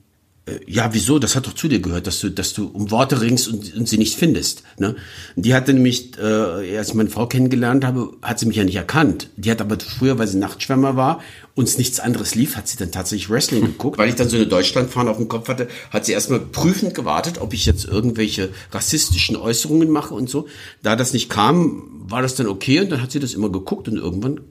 ja, 0.67 0.93
wieso? 0.93 1.19
Das 1.19 1.35
hat 1.35 1.47
doch 1.47 1.53
zu 1.53 1.67
dir 1.67 1.79
gehört, 1.79 2.07
dass 2.07 2.19
du, 2.19 2.29
dass 2.29 2.53
du 2.53 2.67
um 2.67 2.91
Worte 2.91 3.21
ringst 3.21 3.47
und, 3.47 3.75
und 3.75 3.87
sie 3.87 3.97
nicht 3.97 4.17
findest. 4.17 4.63
Ne? 4.77 4.95
Die 5.35 5.53
hatte 5.53 5.73
nämlich, 5.73 6.17
äh, 6.17 6.77
als 6.77 6.89
ich 6.89 6.93
meine 6.93 7.09
Frau 7.09 7.27
kennengelernt 7.27 7.85
habe, 7.85 8.13
hat 8.21 8.39
sie 8.39 8.45
mich 8.45 8.57
ja 8.57 8.63
nicht 8.63 8.75
erkannt. 8.75 9.29
Die 9.37 9.51
hat 9.51 9.61
aber 9.61 9.77
früher, 9.79 10.17
weil 10.17 10.27
sie 10.27 10.37
Nachtschwärmer 10.37 10.95
war, 10.95 11.21
uns 11.55 11.77
nichts 11.77 11.99
anderes 11.99 12.35
lief, 12.35 12.55
hat 12.55 12.67
sie 12.67 12.77
dann 12.77 12.91
tatsächlich 12.91 13.29
Wrestling 13.29 13.65
geguckt. 13.65 13.97
Weil 13.97 14.09
ich 14.09 14.15
dann 14.15 14.29
so 14.29 14.37
eine 14.37 14.47
Deutschlandfahne 14.47 15.09
auf 15.09 15.17
dem 15.17 15.27
Kopf 15.27 15.47
hatte, 15.47 15.67
hat 15.89 16.05
sie 16.05 16.13
erstmal 16.13 16.39
prüfend 16.39 16.93
gewartet, 16.93 17.39
ob 17.39 17.53
ich 17.53 17.65
jetzt 17.65 17.85
irgendwelche 17.85 18.49
rassistischen 18.71 19.35
Äußerungen 19.35 19.89
mache 19.89 20.13
und 20.13 20.29
so. 20.29 20.47
Da 20.83 20.95
das 20.95 21.13
nicht 21.13 21.29
kam, 21.29 21.83
war 22.07 22.21
das 22.21 22.35
dann 22.35 22.47
okay 22.47 22.79
und 22.79 22.91
dann 22.91 23.01
hat 23.01 23.11
sie 23.11 23.19
das 23.19 23.33
immer 23.33 23.49
geguckt 23.49 23.87
und 23.87 23.97
irgendwann 23.97 24.41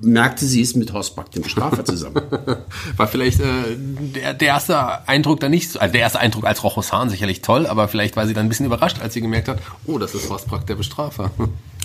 merkte 0.00 0.46
sie 0.46 0.62
es 0.62 0.74
mit 0.74 0.92
Horst 0.92 1.14
Back, 1.14 1.30
dem 1.32 1.42
Bestrafer, 1.42 1.84
zusammen. 1.84 2.22
War 2.96 3.06
vielleicht 3.06 3.40
äh, 3.40 3.76
der, 3.76 4.34
der 4.34 4.48
erste 4.48 5.06
Eindruck 5.08 5.40
dann 5.40 5.50
nicht, 5.50 5.80
also 5.80 5.92
der 5.92 6.00
erste 6.00 6.20
Eindruck 6.20 6.46
als 6.46 6.64
Rochus 6.64 6.92
Hahn 6.92 7.10
sicherlich 7.10 7.42
toll, 7.42 7.66
aber 7.66 7.88
vielleicht 7.88 8.16
war 8.16 8.26
sie 8.26 8.34
dann 8.34 8.46
ein 8.46 8.48
bisschen 8.48 8.66
überrascht, 8.66 9.00
als 9.00 9.14
sie 9.14 9.20
gemerkt 9.20 9.48
hat, 9.48 9.58
oh, 9.86 9.98
das 9.98 10.14
ist 10.14 10.30
Horst 10.30 10.50
Back, 10.50 10.66
der 10.66 10.76
Bestrafer. 10.76 11.30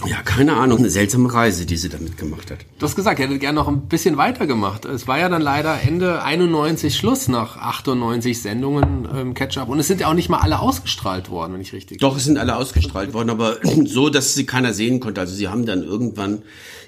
Ja, 0.05 0.21
keine 0.21 0.53
Ahnung, 0.53 0.79
eine 0.79 0.89
seltsame 0.89 1.33
Reise, 1.33 1.65
die 1.65 1.77
sie 1.77 1.87
damit 1.87 2.17
gemacht 2.17 2.51
hat. 2.51 2.57
Du 2.77 2.85
hast 2.85 2.95
gesagt, 2.95 3.19
ihr 3.19 3.25
hättet 3.25 3.39
gerne 3.39 3.55
noch 3.55 3.69
ein 3.69 3.87
bisschen 3.87 4.17
weiter 4.17 4.47
gemacht. 4.47 4.83
Es 4.83 5.07
war 5.07 5.17
ja 5.17 5.29
dann 5.29 5.41
leider 5.41 5.79
Ende 5.81 6.21
91 6.23 6.95
Schluss 6.95 7.29
nach 7.29 7.55
98 7.55 8.41
Sendungen 8.41 9.05
im 9.05 9.33
Catch-up 9.33 9.69
und 9.69 9.79
es 9.79 9.87
sind 9.87 10.01
ja 10.01 10.07
auch 10.09 10.13
nicht 10.13 10.27
mal 10.27 10.39
alle 10.39 10.59
ausgestrahlt 10.59 11.29
worden, 11.29 11.53
wenn 11.53 11.61
ich 11.61 11.71
richtig. 11.71 11.99
Doch, 11.99 12.17
es 12.17 12.25
sind 12.25 12.37
alle 12.37 12.57
ausgestrahlt 12.57 13.13
worden, 13.13 13.29
aber 13.29 13.57
so, 13.85 14.09
dass 14.09 14.33
sie 14.33 14.45
keiner 14.45 14.73
sehen 14.73 14.99
konnte. 14.99 15.21
Also 15.21 15.35
sie 15.35 15.47
haben 15.47 15.65
dann 15.65 15.83
irgendwann 15.83 16.41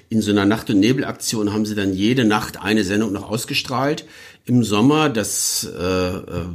in 0.08 0.22
so 0.22 0.30
einer 0.30 0.44
Nacht- 0.44 0.70
und 0.70 0.80
Nebelaktion 0.80 1.52
haben 1.52 1.66
sie 1.66 1.74
dann 1.74 1.92
jede 1.92 2.24
Nacht 2.24 2.60
eine 2.60 2.84
Sendung 2.84 3.12
noch 3.12 3.28
ausgestrahlt. 3.28 4.04
Im 4.44 4.62
Sommer, 4.62 5.08
das, 5.08 5.68
äh, 5.76 5.82
äh, 5.82 6.46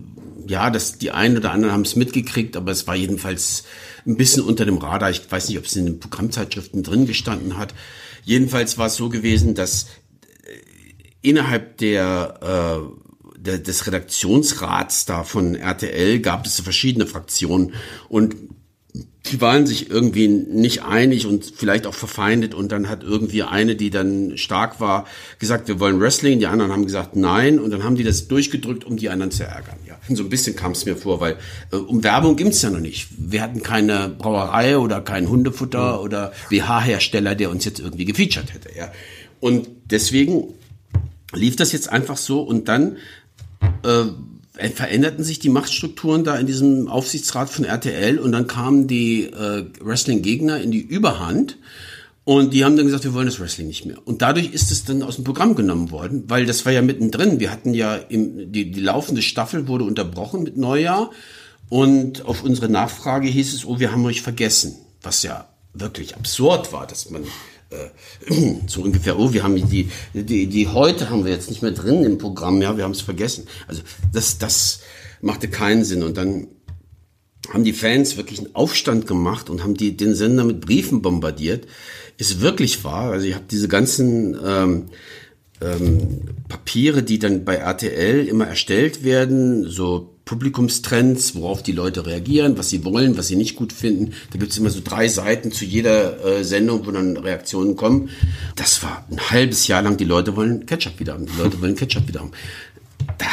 ja, 0.47 0.70
das, 0.70 0.97
die 0.97 1.12
einen 1.12 1.38
oder 1.38 1.52
anderen 1.52 1.74
haben 1.74 1.82
es 1.82 1.97
mitgekriegt, 1.97 2.56
aber 2.56 2.72
es 2.72 2.88
war 2.88 2.95
jedenfalls 2.95 3.66
ein 4.06 4.16
bisschen 4.16 4.43
unter 4.43 4.66
dem 4.66 4.78
Radar. 4.78 5.10
Ich 5.12 5.30
weiß 5.30 5.49
nicht, 5.49 5.58
ob 5.58 5.66
es 5.66 5.76
in 5.76 5.86
den 5.86 5.99
Programmzeitschriften 5.99 6.84
drin 6.84 7.06
gestanden 7.06 7.58
hat. 7.58 7.74
Jedenfalls 8.24 8.78
war 8.78 8.88
es 8.88 8.95
so 8.95 9.10
gewesen, 9.10 9.56
dass 9.56 9.84
äh, 9.84 9.88
innerhalb 11.22 11.78
der, 11.78 12.89
äh, 13.38 13.60
des 13.60 13.88
Redaktionsrats 13.88 15.06
da 15.06 15.24
von 15.26 15.56
RTL 15.56 16.20
gab 16.20 16.45
es 16.45 16.62
verschiedene 16.62 17.08
Fraktionen 17.08 17.74
und 18.08 18.36
die 19.28 19.40
waren 19.40 19.68
sich 19.68 19.90
irgendwie 19.90 20.28
nicht 20.28 20.84
einig 20.84 21.28
und 21.28 21.46
vielleicht 21.56 21.86
auch 21.86 21.94
verfeindet 21.94 22.56
und 22.56 22.72
dann 22.72 22.90
hat 22.90 23.04
irgendwie 23.04 23.44
eine, 23.44 23.76
die 23.76 23.92
dann 23.92 24.38
stark 24.38 24.80
war, 24.80 25.06
gesagt, 25.38 25.68
wir 25.68 25.80
wollen 25.80 26.00
Wrestling, 26.00 26.40
die 26.40 26.48
anderen 26.48 26.72
haben 26.72 26.86
gesagt 26.86 27.16
nein 27.16 27.60
und 27.60 27.70
dann 27.72 27.84
haben 27.84 27.96
die 27.96 28.04
das 28.04 28.28
durchgedrückt, 28.28 28.84
um 28.84 28.98
die 28.98 29.10
anderen 29.10 29.32
zu 29.32 29.44
ärgern. 29.44 29.78
Ja, 29.88 29.98
und 30.10 30.16
so 30.16 30.24
ein 30.24 30.30
bisschen 30.30 30.56
kam 30.56 30.72
es 30.72 30.86
mir 30.86 30.96
vor, 30.96 31.20
weil 31.20 31.38
äh, 31.72 31.76
um 31.76 32.04
Werbung 32.04 32.36
ging's 32.36 32.62
ja 32.64 32.72
noch 32.72 32.80
nicht. 32.80 33.10
Wir 33.18 33.44
hatten 33.44 33.62
keine 33.62 34.10
Brauerei 34.10 34.78
oder 34.78 35.02
kein 35.02 35.30
Hundefutter 35.30 35.98
mhm. 35.98 36.04
oder 36.04 36.34
BH-Hersteller, 36.50 37.36
der 37.36 37.52
uns 37.52 37.64
jetzt 37.64 37.80
irgendwie 37.80 38.06
gefeatured 38.06 38.54
hätte. 38.54 38.70
Ja, 38.76 38.92
und 39.40 39.68
deswegen 39.86 40.56
lief 41.34 41.56
das 41.56 41.72
jetzt 41.72 41.90
einfach 41.90 42.18
so 42.18 42.42
und 42.42 42.68
dann 42.68 42.98
äh, 43.84 44.06
veränderten 44.70 45.24
sich 45.24 45.39
die 45.39 45.49
Machtstrukturen 45.49 46.24
da 46.24 46.38
in 46.38 46.45
diesem 46.45 46.88
Aufsichtsrat 46.88 47.49
von 47.49 47.66
RTL 47.66 48.20
und 48.20 48.32
dann 48.32 48.47
kamen 48.47 48.88
die 48.88 49.24
äh, 49.26 49.66
Wrestling-Gegner 49.80 50.62
in 50.62 50.72
die 50.72 50.82
Überhand 50.82 51.57
und 52.24 52.53
die 52.53 52.64
haben 52.64 52.78
dann 52.78 52.86
gesagt, 52.86 53.03
wir 53.03 53.14
wollen 53.14 53.26
das 53.26 53.39
Wrestling 53.39 53.68
nicht 53.68 53.86
mehr. 53.86 53.97
Und 54.05 54.22
dadurch 54.22 54.53
ist 54.53 54.72
es 54.72 54.86
dann 54.86 55.01
aus 55.01 55.16
dem 55.16 55.24
Programm 55.24 55.55
genommen 55.55 55.89
worden, 55.89 56.26
weil 56.28 56.45
das 56.45 56.66
war 56.66 56.72
ja 56.72 56.82
mittendrin. 56.82 57.39
Wir 57.39 57.51
hatten 57.51 57.74
ja 57.74 57.95
im, 57.95 58.51
die, 58.51 58.70
die 58.72 58.80
laufende 58.80 59.24
Staffel 59.24 59.68
wurde 59.68 59.86
unterbrochen 59.86 60.43
mit 60.43 60.55
Neujahr 60.55 61.09
und 61.70 62.26
auf 62.26 62.43
unsere 62.43 62.70
Nachfrage 62.70 63.28
hieß 63.28 63.53
es, 63.53 63.66
oh, 63.66 63.80
wir 63.80 63.91
haben 63.91 64.05
euch 64.05 64.22
vergessen, 64.22 64.76
was 65.01 65.24
ja 65.24 65.47
wirklich 65.74 66.16
absurd 66.16 66.72
war, 66.74 66.86
dass 66.86 67.09
man 67.09 67.24
äh, 67.24 67.28
so 68.68 68.82
ungefähr, 68.82 69.18
oh, 69.18 69.34
wir 69.34 69.44
haben 69.44 69.56
die, 69.56 69.90
die, 70.14 70.48
die 70.48 70.68
heute 70.68 71.10
haben 71.10 71.26
wir 71.26 71.32
jetzt 71.32 71.50
nicht 71.50 71.62
mehr 71.62 71.72
drin 71.72 72.04
im 72.04 72.18
Programm, 72.18 72.62
ja, 72.62 72.78
wir 72.78 72.84
haben 72.84 72.92
es 72.92 73.02
vergessen. 73.02 73.48
Also 73.68 73.82
das, 74.14 74.38
das 74.38 74.82
machte 75.22 75.48
keinen 75.48 75.84
Sinn. 75.84 76.04
Und 76.04 76.18
dann 76.18 76.48
haben 77.50 77.64
die 77.64 77.74
Fans 77.74 78.18
wirklich 78.18 78.40
einen 78.40 78.56
Aufstand 78.56 79.08
gemacht 79.08 79.50
und 79.50 79.64
haben 79.64 79.76
die, 79.76 79.98
den 79.98 80.16
Sender 80.16 80.44
mit 80.44 80.62
Briefen 80.62 81.02
bombardiert. 81.02 81.68
Ist 82.18 82.42
wirklich 82.42 82.84
wahr. 82.84 83.12
Also 83.12 83.26
ich 83.26 83.36
habe 83.36 83.46
diese 83.50 83.68
ganzen 83.68 84.38
ähm, 84.46 84.86
ähm, 85.62 86.22
Papiere, 86.48 87.04
die 87.04 87.20
dann 87.20 87.46
bei 87.46 87.56
RTL 87.56 88.28
immer 88.28 88.48
erstellt 88.48 89.04
werden, 89.04 89.68
so 89.70 90.16
Publikumstrends, 90.26 91.36
worauf 91.36 91.64
die 91.64 91.72
Leute 91.72 92.06
reagieren, 92.06 92.58
was 92.58 92.70
sie 92.70 92.86
wollen, 92.86 93.18
was 93.18 93.28
sie 93.28 93.36
nicht 93.36 93.56
gut 93.56 93.74
finden. 93.74 94.14
Da 94.32 94.40
gibt's 94.40 94.58
immer 94.58 94.70
so 94.70 94.80
drei 94.84 95.08
Seiten 95.08 95.52
zu 95.52 95.66
jeder 95.66 96.24
äh, 96.24 96.44
Sendung, 96.44 96.86
wo 96.86 96.92
dann 96.92 97.18
Reaktionen 97.18 97.76
kommen. 97.76 98.10
Das 98.56 98.84
war 98.84 99.06
ein 99.12 99.20
halbes 99.30 99.68
Jahr 99.68 99.82
lang, 99.82 99.98
die 99.98 100.06
Leute 100.06 100.36
wollen 100.36 100.66
Ketchup 100.66 101.00
wieder 101.00 101.14
haben, 101.14 101.26
die 101.26 101.38
Leute 101.38 101.62
wollen 101.62 101.76
Ketchup 101.76 102.08
wieder 102.08 102.22
haben. 102.22 102.32
Da, 103.18 103.28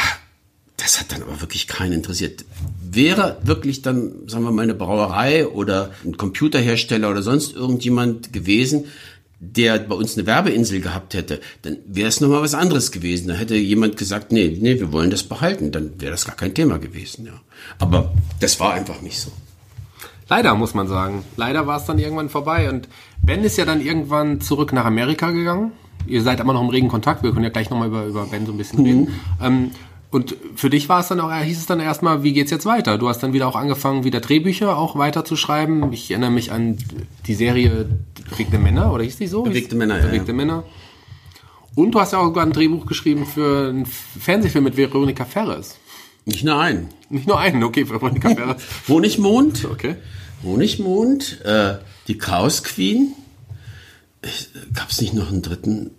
das 0.77 0.99
hat 0.99 1.11
dann 1.11 1.21
aber 1.21 1.39
wirklich 1.41 1.67
keinen 1.67 1.93
interessiert. 1.93 2.43
wäre 2.91 3.37
wirklich 3.43 3.81
dann, 3.81 4.27
sagen 4.27 4.43
wir 4.43 4.51
mal, 4.51 4.63
eine 4.63 4.73
Brauerei 4.73 5.47
oder 5.47 5.91
ein 6.03 6.17
Computerhersteller 6.17 7.09
oder 7.09 7.21
sonst 7.21 7.55
irgendjemand 7.55 8.33
gewesen, 8.33 8.85
der 9.39 9.79
bei 9.79 9.95
uns 9.95 10.17
eine 10.17 10.27
Werbeinsel 10.27 10.81
gehabt 10.81 11.13
hätte, 11.13 11.39
dann 11.61 11.77
wäre 11.85 12.09
es 12.09 12.19
nochmal 12.19 12.41
was 12.41 12.53
anderes 12.53 12.91
gewesen. 12.91 13.29
Da 13.29 13.35
hätte 13.35 13.55
jemand 13.55 13.97
gesagt, 13.97 14.31
nee, 14.31 14.57
nee, 14.59 14.79
wir 14.79 14.91
wollen 14.91 15.09
das 15.09 15.23
behalten. 15.23 15.71
Dann 15.71 15.99
wäre 15.99 16.11
das 16.11 16.25
gar 16.25 16.35
kein 16.35 16.53
Thema 16.53 16.77
gewesen, 16.77 17.25
ja. 17.25 17.33
Aber 17.79 18.11
das 18.39 18.59
war 18.59 18.73
einfach 18.73 19.01
nicht 19.01 19.19
so. 19.19 19.31
Leider, 20.27 20.53
muss 20.55 20.73
man 20.73 20.87
sagen. 20.87 21.23
Leider 21.37 21.65
war 21.67 21.77
es 21.77 21.85
dann 21.85 21.99
irgendwann 21.99 22.29
vorbei. 22.29 22.69
Und 22.69 22.87
Ben 23.21 23.43
ist 23.43 23.57
ja 23.57 23.65
dann 23.65 23.81
irgendwann 23.81 24.41
zurück 24.41 24.73
nach 24.73 24.85
Amerika 24.85 25.31
gegangen. 25.31 25.71
Ihr 26.05 26.21
seid 26.21 26.39
immer 26.39 26.53
noch 26.53 26.61
im 26.61 26.69
regen 26.69 26.87
Kontakt. 26.87 27.23
Wir 27.23 27.31
können 27.31 27.43
ja 27.43 27.49
gleich 27.49 27.69
nochmal 27.69 27.87
über, 27.87 28.05
über 28.05 28.25
Ben 28.25 28.45
so 28.45 28.51
ein 28.51 28.57
bisschen 28.57 28.83
reden. 28.83 29.01
Mhm. 29.01 29.11
Ähm, 29.41 29.71
und 30.11 30.35
für 30.55 30.69
dich 30.69 30.89
war 30.89 31.01
es 31.01 31.07
dann 31.07 31.19
auch, 31.19 31.31
hieß 31.31 31.59
es 31.59 31.65
dann 31.67 31.79
erstmal, 31.79 32.23
wie 32.23 32.33
geht's 32.33 32.49
jetzt 32.49 32.65
weiter? 32.65 32.97
Du 32.97 33.09
hast 33.09 33.19
dann 33.19 33.33
wieder 33.33 33.47
auch 33.47 33.55
angefangen, 33.55 34.03
wieder 34.03 34.19
Drehbücher 34.19 34.75
auch 34.75 34.97
weiter 34.97 35.23
zu 35.23 35.35
schreiben. 35.35 35.93
Ich 35.93 36.09
erinnere 36.09 36.31
mich 36.31 36.51
an 36.51 36.77
die 37.27 37.35
Serie 37.35 37.87
Bewegte 38.29 38.57
Männer, 38.57 38.91
oder 38.91 39.03
hieß 39.03 39.17
die 39.17 39.27
so? 39.27 39.43
Bewegte 39.43 39.75
Männer, 39.75 39.99
ja. 39.99 40.05
Bewegte 40.07 40.33
Männer. 40.33 40.63
Und 41.75 41.91
du 41.91 41.99
hast 41.99 42.13
ja 42.13 42.19
auch 42.19 42.25
sogar 42.25 42.45
ein 42.45 42.51
Drehbuch 42.51 42.85
geschrieben 42.85 43.25
für 43.25 43.69
einen 43.69 43.85
Fernsehfilm 43.85 44.63
mit 44.63 44.77
Veronika 44.77 45.25
Ferres. 45.25 45.77
Nicht 46.25 46.43
nur 46.43 46.59
einen. 46.59 46.89
Nicht 47.09 47.27
nur 47.27 47.39
einen, 47.39 47.63
okay, 47.63 47.87
Veronika 47.87 48.29
Ferres. 48.35 48.63
Honigmond. 48.87 49.65
Okay. 49.65 49.95
Honigmond, 50.43 51.41
äh, 51.45 51.75
die 52.07 52.17
Chaos 52.17 52.63
Queen. 52.63 53.13
Gab 54.73 54.89
es 54.89 55.01
nicht 55.01 55.13
noch 55.13 55.29
einen 55.29 55.41
dritten? 55.41 55.91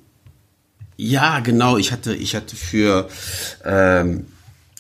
Ja, 1.03 1.40
genau. 1.40 1.78
Ich 1.78 1.92
hatte, 1.92 2.14
ich 2.14 2.34
hatte 2.34 2.55
für 2.57 3.09
ähm, 3.64 4.26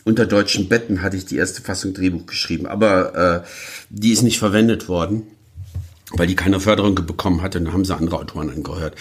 unter 0.04 0.26
deutschen 0.26 0.68
Betten 0.68 1.00
hatte 1.00 1.16
ich 1.16 1.24
die 1.24 1.38
erste 1.38 1.62
Fassung 1.62 1.94
Drehbuch 1.94 2.26
geschrieben, 2.26 2.66
aber 2.66 3.14
äh, 3.14 3.48
die 3.88 4.12
ist 4.12 4.20
nicht 4.20 4.38
verwendet 4.38 4.86
worden, 4.86 5.22
weil 6.12 6.26
die 6.26 6.34
keine 6.34 6.60
Förderung 6.60 6.94
bekommen 6.94 7.40
hatte. 7.40 7.58
Dann 7.58 7.72
haben 7.72 7.86
sie 7.86 7.96
andere 7.96 8.18
Autoren 8.18 8.50
angehört. 8.50 8.96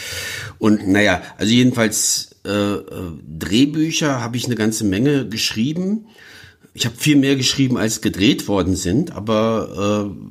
Und 0.59 0.87
naja, 0.87 1.21
also 1.37 1.51
jedenfalls 1.51 2.37
äh, 2.45 2.51
äh, 2.51 2.85
Drehbücher 3.37 4.21
habe 4.21 4.37
ich 4.37 4.45
eine 4.45 4.55
ganze 4.55 4.85
Menge 4.85 5.27
geschrieben. 5.27 6.05
Ich 6.73 6.85
habe 6.85 6.95
viel 6.95 7.17
mehr 7.17 7.35
geschrieben, 7.35 7.77
als 7.77 7.99
gedreht 7.99 8.47
worden 8.47 8.77
sind, 8.77 9.11
aber 9.11 10.07
äh, 10.07 10.25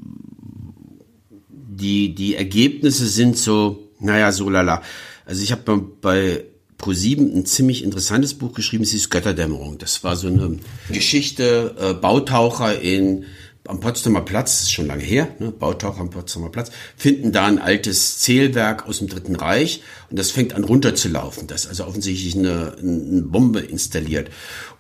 die 1.51 2.14
die 2.14 2.34
Ergebnisse 2.34 3.07
sind 3.07 3.36
so, 3.36 3.91
naja, 4.01 4.32
so 4.32 4.49
lala. 4.49 4.80
Also 5.26 5.43
ich 5.43 5.53
habe 5.53 5.82
bei 6.01 6.45
ProSieben 6.79 7.35
ein 7.35 7.45
ziemlich 7.45 7.83
interessantes 7.83 8.35
Buch 8.35 8.55
geschrieben, 8.55 8.85
es 8.85 8.91
hieß 8.91 9.11
Götterdämmerung. 9.11 9.79
Das 9.79 10.05
war 10.05 10.16
so 10.16 10.29
eine 10.29 10.59
Geschichte, 10.89 11.74
äh, 11.79 11.93
Bautaucher 11.95 12.81
in 12.81 13.26
am 13.66 13.81
Potsdamer 13.81 14.22
Platz, 14.22 14.62
ist 14.62 14.72
schon 14.72 14.87
lange 14.87 15.03
her, 15.03 15.29
ne, 15.39 15.51
Bautaucher 15.51 16.01
am 16.01 16.09
Potsdamer 16.09 16.49
Platz, 16.49 16.70
finden 16.97 17.33
da 17.33 17.47
ein 17.47 17.59
altes 17.59 18.18
Zählwerk 18.18 18.89
aus 18.89 18.99
dem 18.99 19.09
Dritten 19.09 19.37
Reich 19.37 19.83
und 20.09 20.18
das 20.18 20.31
fängt 20.31 20.55
an 20.55 20.64
runterzulaufen. 20.64 21.47
Das 21.49 21.64
ist 21.64 21.68
also 21.68 21.85
offensichtlich 21.87 22.35
eine, 22.35 22.76
eine 22.81 23.22
Bombe 23.22 23.61
installiert. 23.61 24.31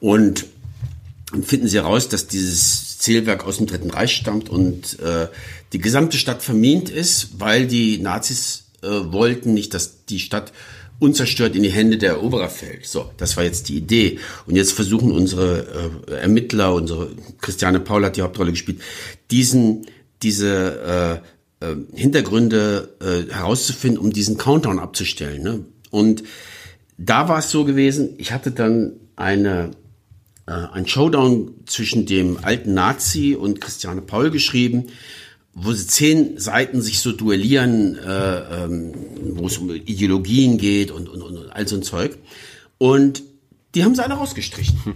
Und 0.00 0.46
finden 1.42 1.68
sie 1.68 1.76
heraus, 1.76 2.08
dass 2.08 2.28
dieses 2.28 2.96
Zählwerk 2.96 3.44
aus 3.44 3.58
dem 3.58 3.66
Dritten 3.66 3.90
Reich 3.90 4.16
stammt 4.16 4.48
und 4.48 4.98
äh, 5.00 5.28
die 5.74 5.78
gesamte 5.80 6.16
Stadt 6.16 6.42
vermint 6.42 6.88
ist, 6.88 7.38
weil 7.38 7.66
die 7.66 7.98
Nazis 7.98 8.64
äh, 8.82 8.88
wollten 8.88 9.52
nicht, 9.52 9.74
dass 9.74 10.06
die 10.06 10.18
Stadt 10.18 10.52
unzerstört 10.98 11.54
in 11.54 11.62
die 11.62 11.70
Hände 11.70 11.96
der 11.98 12.12
Eroberer 12.12 12.48
fällt. 12.48 12.86
So, 12.86 13.10
das 13.16 13.36
war 13.36 13.44
jetzt 13.44 13.68
die 13.68 13.76
Idee. 13.76 14.18
Und 14.46 14.56
jetzt 14.56 14.72
versuchen 14.72 15.12
unsere 15.12 16.02
äh, 16.08 16.14
Ermittler, 16.14 16.74
unsere 16.74 17.10
Christiane 17.40 17.80
Paul 17.80 18.04
hat 18.04 18.16
die 18.16 18.22
Hauptrolle 18.22 18.50
gespielt, 18.50 18.80
diesen, 19.30 19.86
diese 20.22 21.22
äh, 21.60 21.66
äh, 21.66 21.76
Hintergründe 21.94 22.96
äh, 23.00 23.32
herauszufinden, 23.32 23.98
um 23.98 24.12
diesen 24.12 24.38
Countdown 24.38 24.78
abzustellen. 24.78 25.42
Ne? 25.42 25.64
Und 25.90 26.24
da 26.96 27.28
war 27.28 27.38
es 27.38 27.50
so 27.50 27.64
gewesen, 27.64 28.14
ich 28.18 28.32
hatte 28.32 28.50
dann 28.50 28.94
eine 29.14 29.70
äh, 30.46 30.52
ein 30.52 30.86
Showdown 30.86 31.52
zwischen 31.66 32.06
dem 32.06 32.38
alten 32.42 32.74
Nazi 32.74 33.36
und 33.38 33.60
Christiane 33.60 34.02
Paul 34.02 34.30
geschrieben 34.30 34.86
wo 35.60 35.72
sie 35.72 35.86
zehn 35.86 36.38
Seiten 36.38 36.80
sich 36.80 37.00
so 37.00 37.12
duellieren, 37.12 37.96
äh, 37.98 38.64
ähm, 38.64 38.92
wo 39.34 39.46
es 39.46 39.58
um 39.58 39.70
Ideologien 39.70 40.58
geht 40.58 40.90
und, 40.90 41.08
und, 41.08 41.22
und 41.22 41.50
all 41.50 41.66
so 41.66 41.76
ein 41.76 41.82
Zeug. 41.82 42.16
Und 42.78 43.22
die 43.74 43.84
haben 43.84 43.94
sie 43.94 44.04
alle 44.04 44.14
rausgestrichen. 44.14 44.94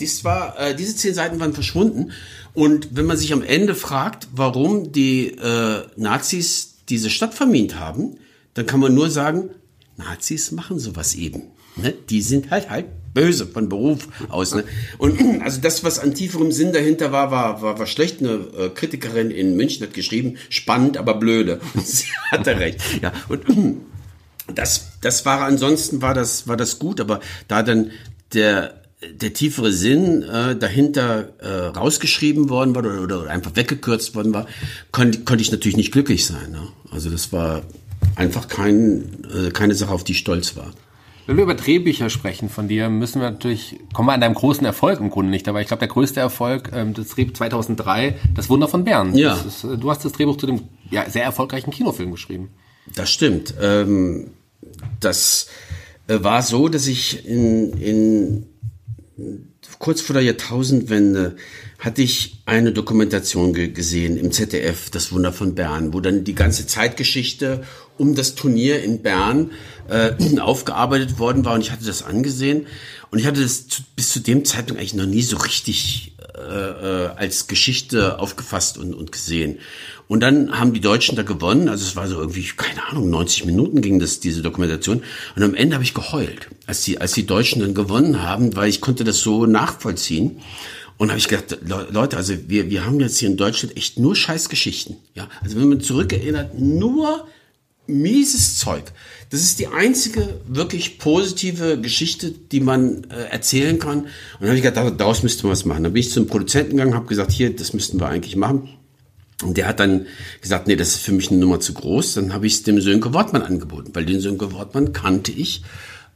Dies 0.00 0.24
war, 0.24 0.58
äh, 0.58 0.74
diese 0.74 0.96
zehn 0.96 1.14
Seiten 1.14 1.40
waren 1.40 1.54
verschwunden. 1.54 2.12
Und 2.54 2.88
wenn 2.92 3.06
man 3.06 3.16
sich 3.16 3.32
am 3.32 3.42
Ende 3.42 3.74
fragt, 3.74 4.28
warum 4.32 4.92
die 4.92 5.28
äh, 5.28 5.82
Nazis 5.96 6.76
diese 6.88 7.10
Stadt 7.10 7.34
vermint 7.34 7.78
haben, 7.78 8.16
dann 8.54 8.66
kann 8.66 8.80
man 8.80 8.94
nur 8.94 9.10
sagen, 9.10 9.50
Nazis 9.96 10.50
machen 10.50 10.78
sowas 10.78 11.14
eben. 11.14 11.42
Ne? 11.76 11.94
Die 12.08 12.20
sind 12.20 12.50
halt 12.50 12.68
halt 12.68 12.86
böse 13.14 13.46
von 13.46 13.68
Beruf 13.68 14.08
aus. 14.28 14.54
Ne? 14.54 14.64
Und 14.98 15.20
also 15.42 15.60
das, 15.60 15.84
was 15.84 15.98
an 15.98 16.14
tieferem 16.14 16.52
Sinn 16.52 16.72
dahinter 16.72 17.12
war, 17.12 17.30
war, 17.30 17.62
war, 17.62 17.78
war 17.78 17.86
schlecht. 17.86 18.20
Eine 18.20 18.46
äh, 18.58 18.68
Kritikerin 18.70 19.30
in 19.30 19.56
München 19.56 19.86
hat 19.86 19.94
geschrieben, 19.94 20.36
spannend, 20.48 20.96
aber 20.96 21.14
blöde. 21.14 21.60
Sie 21.84 22.06
hatte 22.30 22.58
recht. 22.58 22.80
Ja, 23.02 23.12
und 23.28 23.44
das, 24.54 24.92
das 25.00 25.24
war 25.24 25.42
ansonsten 25.42 26.02
war 26.02 26.14
das, 26.14 26.48
war 26.48 26.56
das 26.56 26.78
gut, 26.78 27.00
aber 27.00 27.20
da 27.48 27.62
dann 27.62 27.90
der 28.32 28.80
der 29.02 29.32
tiefere 29.32 29.72
Sinn 29.72 30.22
äh, 30.22 30.56
dahinter 30.56 31.30
äh, 31.38 31.48
rausgeschrieben 31.48 32.50
worden 32.50 32.74
war 32.74 32.84
oder, 32.84 33.00
oder 33.02 33.30
einfach 33.30 33.56
weggekürzt 33.56 34.14
worden 34.14 34.34
war, 34.34 34.46
konnte, 34.92 35.20
konnte 35.20 35.42
ich 35.42 35.50
natürlich 35.50 35.76
nicht 35.76 35.92
glücklich 35.92 36.26
sein. 36.26 36.50
Ne? 36.50 36.68
Also 36.90 37.08
das 37.08 37.32
war 37.32 37.62
einfach 38.16 38.48
kein, 38.48 39.24
äh, 39.34 39.50
keine 39.50 39.74
Sache, 39.74 39.92
auf 39.92 40.04
die 40.04 40.12
ich 40.12 40.18
stolz 40.18 40.56
war. 40.56 40.72
Wenn 41.30 41.36
wir 41.36 41.44
über 41.44 41.54
Drehbücher 41.54 42.10
sprechen 42.10 42.48
von 42.48 42.66
dir, 42.66 42.88
müssen 42.88 43.20
wir 43.20 43.30
natürlich, 43.30 43.78
kommen 43.92 44.08
wir 44.08 44.14
an 44.14 44.20
deinem 44.20 44.34
großen 44.34 44.66
Erfolg 44.66 44.98
im 44.98 45.10
Grunde 45.10 45.30
nicht, 45.30 45.46
aber 45.46 45.60
ich 45.60 45.68
glaube, 45.68 45.78
der 45.78 45.86
größte 45.86 46.18
Erfolg, 46.18 46.72
ähm, 46.74 46.92
das 46.92 47.10
Drehbuch 47.10 47.34
2003, 47.34 48.16
Das 48.34 48.48
Wunder 48.48 48.66
von 48.66 48.82
Bern. 48.82 49.14
Ja. 49.14 49.34
Ist, 49.34 49.62
äh, 49.62 49.78
du 49.78 49.88
hast 49.90 50.04
das 50.04 50.10
Drehbuch 50.10 50.38
zu 50.38 50.48
dem 50.48 50.62
ja, 50.90 51.08
sehr 51.08 51.22
erfolgreichen 51.22 51.70
Kinofilm 51.70 52.10
geschrieben. 52.10 52.50
Das 52.96 53.12
stimmt. 53.12 53.54
Ähm, 53.60 54.32
das 54.98 55.46
äh, 56.08 56.18
war 56.20 56.42
so, 56.42 56.68
dass 56.68 56.88
ich 56.88 57.24
in, 57.24 57.74
in 57.74 58.46
kurz 59.78 60.00
vor 60.00 60.14
der 60.14 60.24
Jahrtausendwende 60.24 61.36
hatte 61.78 62.02
ich 62.02 62.42
eine 62.44 62.72
Dokumentation 62.72 63.52
gesehen 63.52 64.16
im 64.16 64.32
ZDF, 64.32 64.90
Das 64.90 65.12
Wunder 65.12 65.32
von 65.32 65.54
Bern, 65.54 65.94
wo 65.94 66.00
dann 66.00 66.24
die 66.24 66.34
ganze 66.34 66.66
Zeitgeschichte 66.66 67.62
um 68.00 68.14
das 68.14 68.34
Turnier 68.34 68.82
in 68.82 69.02
Bern 69.02 69.50
äh, 69.88 70.12
aufgearbeitet 70.40 71.18
worden 71.18 71.44
war 71.44 71.54
und 71.54 71.60
ich 71.60 71.70
hatte 71.70 71.84
das 71.84 72.02
angesehen 72.02 72.66
und 73.10 73.18
ich 73.18 73.26
hatte 73.26 73.42
das 73.42 73.68
zu, 73.68 73.82
bis 73.94 74.10
zu 74.10 74.20
dem 74.20 74.44
Zeitpunkt 74.44 74.80
eigentlich 74.80 74.94
noch 74.94 75.06
nie 75.06 75.22
so 75.22 75.36
richtig 75.36 76.14
äh, 76.34 77.04
äh, 77.04 77.10
als 77.16 77.48
Geschichte 77.48 78.18
aufgefasst 78.18 78.78
und, 78.78 78.94
und 78.94 79.12
gesehen. 79.12 79.58
Und 80.08 80.20
dann 80.20 80.58
haben 80.58 80.72
die 80.72 80.80
Deutschen 80.80 81.14
da 81.14 81.22
gewonnen, 81.22 81.68
also 81.68 81.84
es 81.84 81.96
war 81.96 82.08
so 82.08 82.18
irgendwie, 82.18 82.42
keine 82.56 82.88
Ahnung, 82.88 83.10
90 83.10 83.44
Minuten 83.44 83.82
ging 83.82 83.98
das, 83.98 84.20
diese 84.20 84.40
Dokumentation. 84.40 85.02
Und 85.36 85.42
am 85.42 85.54
Ende 85.54 85.74
habe 85.74 85.84
ich 85.84 85.92
geheult, 85.92 86.48
als 86.66 86.82
die, 86.82 87.00
als 87.00 87.12
die 87.12 87.26
Deutschen 87.26 87.60
dann 87.60 87.74
gewonnen 87.74 88.22
haben, 88.22 88.56
weil 88.56 88.68
ich 88.68 88.80
konnte 88.80 89.04
das 89.04 89.18
so 89.18 89.46
nachvollziehen. 89.46 90.40
Und 90.96 91.08
habe 91.08 91.18
ich 91.18 91.28
gedacht, 91.28 91.58
Leute, 91.90 92.16
also 92.16 92.34
wir, 92.46 92.70
wir 92.70 92.84
haben 92.84 93.00
jetzt 93.00 93.18
hier 93.18 93.28
in 93.28 93.36
Deutschland 93.36 93.76
echt 93.76 93.98
nur 93.98 94.14
Scheißgeschichten. 94.14 94.96
Ja, 95.14 95.28
also 95.42 95.58
wenn 95.58 95.68
man 95.68 95.80
zurückerinnert, 95.80 96.58
nur 96.58 97.26
mieses 97.90 98.58
Zeug. 98.58 98.84
Das 99.30 99.40
ist 99.40 99.58
die 99.58 99.68
einzige 99.68 100.40
wirklich 100.46 100.98
positive 100.98 101.80
Geschichte, 101.80 102.32
die 102.32 102.60
man 102.60 103.04
äh, 103.10 103.24
erzählen 103.30 103.78
kann. 103.78 104.00
Und 104.00 104.08
dann 104.40 104.48
habe 104.48 104.56
ich 104.56 104.64
gedacht, 104.64 104.94
daraus 104.98 105.22
müsste 105.22 105.44
man 105.44 105.52
was 105.52 105.64
machen. 105.64 105.84
Dann 105.84 105.92
bin 105.92 106.00
ich 106.00 106.10
zum 106.10 106.26
Produzenten 106.26 106.72
gegangen, 106.72 106.94
habe 106.94 107.06
gesagt, 107.06 107.30
hier, 107.30 107.54
das 107.54 107.72
müssten 107.72 108.00
wir 108.00 108.08
eigentlich 108.08 108.36
machen. 108.36 108.68
Und 109.42 109.56
der 109.56 109.68
hat 109.68 109.80
dann 109.80 110.06
gesagt, 110.42 110.66
nee, 110.66 110.76
das 110.76 110.88
ist 110.88 111.02
für 111.02 111.12
mich 111.12 111.30
eine 111.30 111.40
Nummer 111.40 111.60
zu 111.60 111.72
groß. 111.72 112.14
Dann 112.14 112.32
habe 112.32 112.46
ich 112.46 112.54
es 112.54 112.62
dem 112.64 112.80
Sönke 112.80 113.14
Wortmann 113.14 113.42
angeboten, 113.42 113.90
weil 113.94 114.04
den 114.04 114.20
Sönke 114.20 114.52
Wortmann 114.52 114.92
kannte 114.92 115.32
ich 115.32 115.62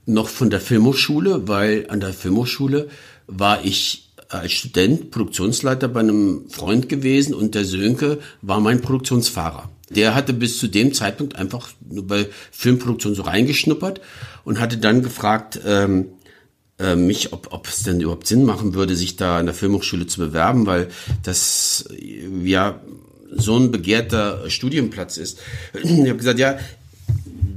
noch 0.06 0.28
von 0.28 0.50
der 0.50 0.60
Filmhochschule, 0.60 1.48
weil 1.48 1.86
an 1.88 2.00
der 2.00 2.12
Filmhochschule 2.12 2.88
war 3.26 3.64
ich 3.64 4.10
als 4.28 4.52
Student 4.52 5.10
Produktionsleiter 5.10 5.88
bei 5.88 6.00
einem 6.00 6.50
Freund 6.50 6.88
gewesen 6.88 7.34
und 7.34 7.54
der 7.54 7.64
Sönke 7.64 8.18
war 8.42 8.60
mein 8.60 8.80
Produktionsfahrer. 8.82 9.70
Der 9.94 10.14
hatte 10.14 10.32
bis 10.32 10.58
zu 10.58 10.68
dem 10.68 10.92
Zeitpunkt 10.92 11.36
einfach 11.36 11.70
nur 11.88 12.06
bei 12.06 12.26
Filmproduktion 12.50 13.14
so 13.14 13.22
reingeschnuppert 13.22 14.00
und 14.44 14.60
hatte 14.60 14.78
dann 14.78 15.02
gefragt, 15.02 15.60
ähm, 15.66 16.06
äh, 16.78 16.96
mich, 16.96 17.32
ob, 17.32 17.52
ob 17.52 17.68
es 17.68 17.82
denn 17.84 18.00
überhaupt 18.00 18.26
Sinn 18.26 18.44
machen 18.44 18.74
würde, 18.74 18.96
sich 18.96 19.16
da 19.16 19.38
an 19.38 19.46
der 19.46 19.54
Filmhochschule 19.54 20.06
zu 20.06 20.20
bewerben, 20.20 20.66
weil 20.66 20.88
das 21.22 21.88
ja 22.42 22.80
so 23.36 23.56
ein 23.56 23.70
begehrter 23.70 24.48
Studienplatz 24.50 25.16
ist. 25.16 25.38
Ich 25.82 25.90
habe 25.90 26.16
gesagt, 26.16 26.38
ja, 26.38 26.58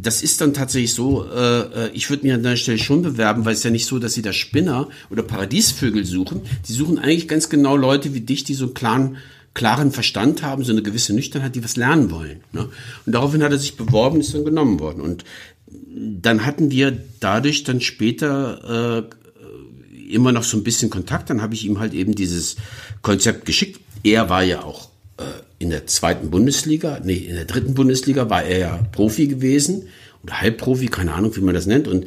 das 0.01 0.21
ist 0.21 0.41
dann 0.41 0.53
tatsächlich 0.53 0.93
so, 0.93 1.25
äh, 1.25 1.89
ich 1.89 2.09
würde 2.09 2.23
mich 2.23 2.33
an 2.33 2.43
der 2.43 2.55
Stelle 2.55 2.77
schon 2.77 3.01
bewerben, 3.01 3.45
weil 3.45 3.53
es 3.53 3.63
ja 3.63 3.71
nicht 3.71 3.85
so, 3.85 3.99
dass 3.99 4.13
sie 4.13 4.21
da 4.21 4.33
Spinner 4.33 4.87
oder 5.09 5.23
Paradiesvögel 5.23 6.05
suchen. 6.05 6.41
Die 6.67 6.73
suchen 6.73 6.99
eigentlich 6.99 7.27
ganz 7.27 7.49
genau 7.49 7.75
Leute 7.75 8.13
wie 8.13 8.21
dich, 8.21 8.43
die 8.43 8.53
so 8.53 8.65
einen 8.65 8.73
klaren, 8.73 9.17
klaren 9.57 9.91
Verstand 9.91 10.43
haben, 10.43 10.63
so 10.63 10.71
eine 10.71 10.83
gewisse 10.83 11.13
Nüchternheit, 11.13 11.55
die 11.55 11.63
was 11.63 11.77
lernen 11.77 12.11
wollen. 12.11 12.41
Ne? 12.51 12.69
Und 13.07 13.11
daraufhin 13.11 13.41
hat 13.41 13.51
er 13.51 13.57
sich 13.57 13.75
beworben, 13.75 14.19
ist 14.19 14.35
dann 14.35 14.45
genommen 14.45 14.79
worden. 14.79 15.01
Und 15.01 15.23
dann 15.67 16.45
hatten 16.45 16.69
wir 16.69 16.95
dadurch 17.19 17.63
dann 17.63 17.81
später 17.81 19.09
äh, 19.09 20.13
immer 20.13 20.31
noch 20.31 20.43
so 20.43 20.57
ein 20.57 20.63
bisschen 20.63 20.91
Kontakt. 20.91 21.31
Dann 21.31 21.41
habe 21.41 21.55
ich 21.55 21.65
ihm 21.65 21.79
halt 21.79 21.95
eben 21.95 22.13
dieses 22.13 22.57
Konzept 23.01 23.45
geschickt. 23.45 23.81
Er 24.03 24.29
war 24.29 24.43
ja 24.43 24.63
auch 24.63 24.89
äh, 25.17 25.23
in 25.57 25.71
der 25.71 25.87
zweiten 25.87 26.29
Bundesliga, 26.29 27.01
nee, 27.03 27.15
in 27.15 27.33
der 27.33 27.45
dritten 27.45 27.73
Bundesliga 27.73 28.29
war 28.29 28.43
er 28.43 28.59
ja 28.59 28.79
Profi 28.91 29.25
gewesen 29.25 29.87
oder 30.21 30.39
Halbprofi, 30.39 30.85
keine 30.85 31.15
Ahnung, 31.15 31.35
wie 31.35 31.41
man 31.41 31.55
das 31.55 31.65
nennt 31.65 31.87
und 31.87 32.05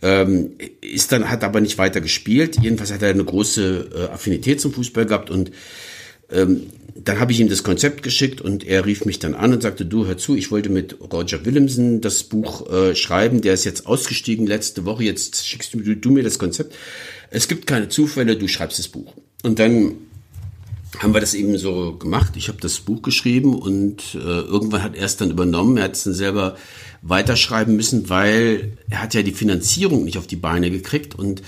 ähm, 0.00 0.52
ist 0.80 1.12
dann 1.12 1.28
hat 1.28 1.44
aber 1.44 1.60
nicht 1.60 1.76
weiter 1.76 2.00
gespielt. 2.00 2.56
Jedenfalls 2.58 2.90
hat 2.90 3.02
er 3.02 3.10
eine 3.10 3.24
große 3.24 3.90
äh, 3.94 4.12
Affinität 4.14 4.62
zum 4.62 4.72
Fußball 4.72 5.04
gehabt 5.04 5.28
und 5.28 5.50
ähm, 6.30 6.66
dann 6.94 7.20
habe 7.20 7.32
ich 7.32 7.40
ihm 7.40 7.48
das 7.48 7.62
Konzept 7.62 8.02
geschickt 8.02 8.40
und 8.40 8.64
er 8.66 8.84
rief 8.84 9.04
mich 9.04 9.18
dann 9.18 9.34
an 9.34 9.52
und 9.52 9.62
sagte, 9.62 9.84
du 9.84 10.06
hör 10.06 10.16
zu, 10.16 10.34
ich 10.34 10.50
wollte 10.50 10.70
mit 10.70 10.96
Roger 11.12 11.44
Willemsen 11.44 12.00
das 12.00 12.24
Buch 12.24 12.70
äh, 12.70 12.94
schreiben, 12.94 13.42
der 13.42 13.54
ist 13.54 13.64
jetzt 13.64 13.86
ausgestiegen 13.86 14.46
letzte 14.46 14.84
Woche, 14.84 15.04
jetzt 15.04 15.46
schickst 15.46 15.74
du, 15.74 15.94
du 15.94 16.10
mir 16.10 16.22
das 16.22 16.38
Konzept. 16.38 16.74
Es 17.30 17.48
gibt 17.48 17.66
keine 17.66 17.88
Zufälle, 17.88 18.36
du 18.36 18.48
schreibst 18.48 18.78
das 18.78 18.88
Buch. 18.88 19.12
Und 19.42 19.58
dann 19.58 19.96
haben 20.98 21.12
wir 21.12 21.20
das 21.20 21.34
eben 21.34 21.58
so 21.58 21.96
gemacht. 21.96 22.32
Ich 22.36 22.48
habe 22.48 22.58
das 22.60 22.78
Buch 22.80 23.02
geschrieben 23.02 23.54
und 23.54 24.14
äh, 24.14 24.18
irgendwann 24.18 24.82
hat 24.82 24.96
er 24.96 25.04
es 25.04 25.16
dann 25.16 25.30
übernommen. 25.30 25.76
Er 25.76 25.84
hat 25.84 25.96
es 25.96 26.04
dann 26.04 26.14
selber 26.14 26.56
weiterschreiben 27.02 27.76
müssen, 27.76 28.08
weil 28.08 28.78
er 28.88 29.02
hat 29.02 29.14
ja 29.14 29.22
die 29.22 29.32
Finanzierung 29.32 30.04
nicht 30.04 30.18
auf 30.18 30.26
die 30.26 30.36
Beine 30.36 30.70
gekriegt 30.70 31.14
und 31.14 31.42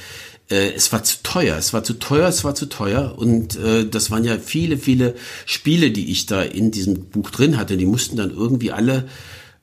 äh, 0.51 0.73
es 0.73 0.93
war 0.93 1.05
zu 1.05 1.19
teuer, 1.23 1.57
es 1.57 1.73
war 1.73 1.85
zu 1.85 1.95
teuer, 1.95 2.29
es 2.29 2.45
war 2.45 2.55
zu 2.55 2.67
teuer 2.67 3.15
und 3.17 3.57
äh, 3.57 3.87
das 3.87 4.11
waren 4.11 4.25
ja 4.25 4.39
viele, 4.39 4.79
viele 4.79 5.15
Spiele, 5.47 5.91
die 5.91 6.11
ich 6.11 6.27
da 6.27 6.43
in 6.43 6.71
diesem 6.71 7.07
Buch 7.07 7.31
drin 7.31 7.57
hatte. 7.57 7.77
Die 7.77 7.87
mussten 7.87 8.17
dann 8.17 8.31
irgendwie 8.31 8.73
alle 8.73 9.09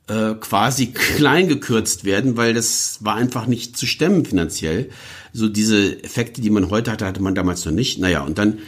äh, 0.08 0.34
quasi 0.36 0.88
klein 0.94 1.48
gekürzt 1.48 2.06
werden, 2.06 2.38
weil 2.38 2.54
das 2.54 3.00
war 3.02 3.16
einfach 3.16 3.48
nicht 3.48 3.78
zu 3.78 3.86
stemmen 3.88 4.26
finanziell. 4.26 4.90
So 5.34 5.50
diese 5.50 6.04
Effekte, 6.04 6.42
die 6.42 6.50
man 6.50 6.70
heute 6.70 6.92
hatte, 6.92 7.06
hatte 7.06 7.22
man 7.22 7.36
damals 7.36 7.66
noch 7.66 7.74
nicht. 7.74 8.00
Naja, 8.00 8.22
und 8.22 8.38
dann 8.38 8.60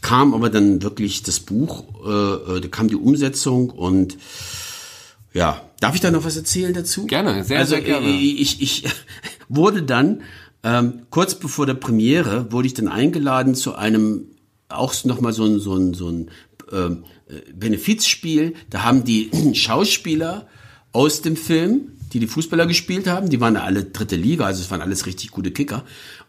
kam 0.00 0.34
aber 0.34 0.48
dann 0.48 0.82
wirklich 0.82 1.22
das 1.22 1.40
Buch, 1.40 1.84
äh, 2.04 2.56
äh, 2.56 2.60
da 2.60 2.68
kam 2.68 2.88
die 2.88 2.96
Umsetzung 2.96 3.70
und 3.70 4.16
ja, 5.32 5.62
darf 5.78 5.94
ich 5.94 6.00
da 6.00 6.10
noch 6.10 6.24
was 6.24 6.36
erzählen 6.36 6.74
dazu? 6.74 7.06
Gerne, 7.06 7.44
sehr, 7.44 7.58
also, 7.58 7.74
sehr 7.74 7.82
gerne. 7.82 8.08
Ich, 8.08 8.60
ich 8.60 8.84
wurde 9.48 9.82
dann, 9.82 10.22
ähm, 10.62 11.02
kurz 11.10 11.34
bevor 11.34 11.66
der 11.66 11.74
Premiere, 11.74 12.52
wurde 12.52 12.66
ich 12.66 12.74
dann 12.74 12.88
eingeladen 12.88 13.54
zu 13.54 13.74
einem, 13.74 14.26
auch 14.68 14.92
nochmal 15.04 15.32
so 15.32 15.44
ein, 15.44 15.58
so 15.58 15.74
ein, 15.74 15.94
so 15.94 16.08
ein 16.08 16.30
ähm, 16.72 17.04
Benefizspiel. 17.54 18.54
Da 18.68 18.82
haben 18.84 19.04
die 19.04 19.30
Schauspieler 19.54 20.46
aus 20.92 21.22
dem 21.22 21.36
Film, 21.36 21.92
die 22.12 22.18
die 22.18 22.26
Fußballer 22.26 22.66
gespielt 22.66 23.06
haben, 23.06 23.30
die 23.30 23.40
waren 23.40 23.56
alle 23.56 23.84
dritte 23.84 24.16
Liga, 24.16 24.44
also 24.44 24.62
es 24.62 24.70
waren 24.70 24.80
alles 24.80 25.06
richtig 25.06 25.30
gute 25.30 25.52
Kicker, 25.52 25.84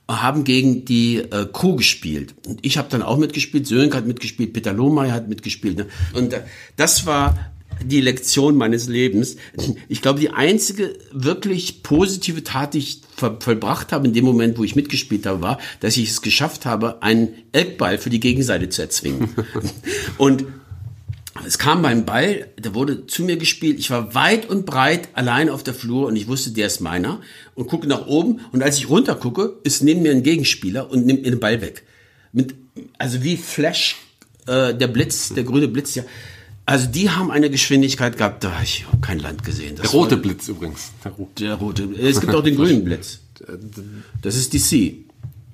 haben 0.07 0.43
gegen 0.43 0.85
die 0.85 1.17
äh, 1.17 1.47
Crew 1.51 1.75
gespielt. 1.75 2.35
Und 2.45 2.59
ich 2.61 2.77
habe 2.77 2.89
dann 2.89 3.01
auch 3.01 3.17
mitgespielt, 3.17 3.65
Sönke 3.65 3.97
hat 3.97 4.05
mitgespielt, 4.05 4.53
Peter 4.53 4.73
Lohmeier 4.73 5.13
hat 5.13 5.27
mitgespielt. 5.27 5.77
Ne? 5.77 5.87
Und 6.13 6.33
äh, 6.33 6.43
das 6.75 7.05
war 7.05 7.51
die 7.83 8.01
Lektion 8.01 8.55
meines 8.55 8.87
Lebens. 8.87 9.37
Ich 9.89 10.01
glaube, 10.01 10.19
die 10.19 10.31
einzige 10.31 10.97
wirklich 11.11 11.83
positive 11.83 12.43
Tat, 12.43 12.73
die 12.73 12.79
ich 12.79 13.01
vollbracht 13.15 13.91
habe 13.91 14.07
in 14.07 14.13
dem 14.13 14.25
Moment, 14.25 14.57
wo 14.57 14.63
ich 14.63 14.75
mitgespielt 14.75 15.25
habe, 15.25 15.41
war, 15.41 15.59
dass 15.79 15.97
ich 15.97 16.09
es 16.09 16.21
geschafft 16.21 16.65
habe, 16.65 17.01
einen 17.01 17.29
Eckball 17.51 17.97
für 17.97 18.09
die 18.09 18.19
Gegenseite 18.19 18.69
zu 18.69 18.81
erzwingen. 18.81 19.29
Und 20.17 20.45
es 21.45 21.57
kam 21.57 21.81
beim 21.81 22.05
Ball, 22.05 22.47
der 22.57 22.75
wurde 22.75 23.07
zu 23.07 23.23
mir 23.23 23.37
gespielt. 23.37 23.79
Ich 23.79 23.89
war 23.89 24.13
weit 24.13 24.49
und 24.49 24.65
breit 24.65 25.09
allein 25.13 25.49
auf 25.49 25.63
der 25.63 25.73
Flur 25.73 26.07
und 26.07 26.15
ich 26.15 26.27
wusste, 26.27 26.51
der 26.51 26.67
ist 26.67 26.81
meiner. 26.81 27.21
Und 27.55 27.67
gucke 27.67 27.87
nach 27.87 28.05
oben 28.05 28.41
und 28.51 28.61
als 28.61 28.77
ich 28.77 28.89
runter 28.89 29.15
gucke, 29.15 29.57
ist 29.63 29.81
neben 29.81 30.01
mir 30.01 30.11
ein 30.11 30.23
Gegenspieler 30.23 30.91
und 30.91 31.05
nimmt 31.05 31.23
mir 31.23 31.31
den 31.31 31.39
Ball 31.39 31.61
weg. 31.61 31.83
Mit, 32.33 32.53
also 32.97 33.23
wie 33.23 33.37
Flash, 33.37 33.97
äh, 34.45 34.73
der 34.73 34.87
Blitz, 34.87 35.33
der 35.33 35.43
grüne 35.43 35.67
Blitz, 35.67 35.95
ja. 35.95 36.03
Also 36.65 36.87
die 36.87 37.09
haben 37.09 37.31
eine 37.31 37.49
Geschwindigkeit 37.49 38.17
gehabt, 38.17 38.43
da 38.43 38.53
habe 38.53 38.63
ich 38.63 38.85
kein 39.01 39.19
Land 39.19 39.43
gesehen. 39.43 39.75
Das 39.75 39.91
der 39.91 39.99
rote 39.99 40.15
war, 40.15 40.21
Blitz 40.21 40.47
übrigens. 40.47 40.91
Der 41.03 41.11
rote. 41.11 41.43
der 41.43 41.55
rote. 41.55 41.83
Es 41.99 42.21
gibt 42.21 42.33
auch 42.35 42.43
den 42.43 42.55
grünen 42.55 42.83
Blitz. 42.85 43.19
Das 44.21 44.35
ist 44.35 44.53
DC. 44.53 44.93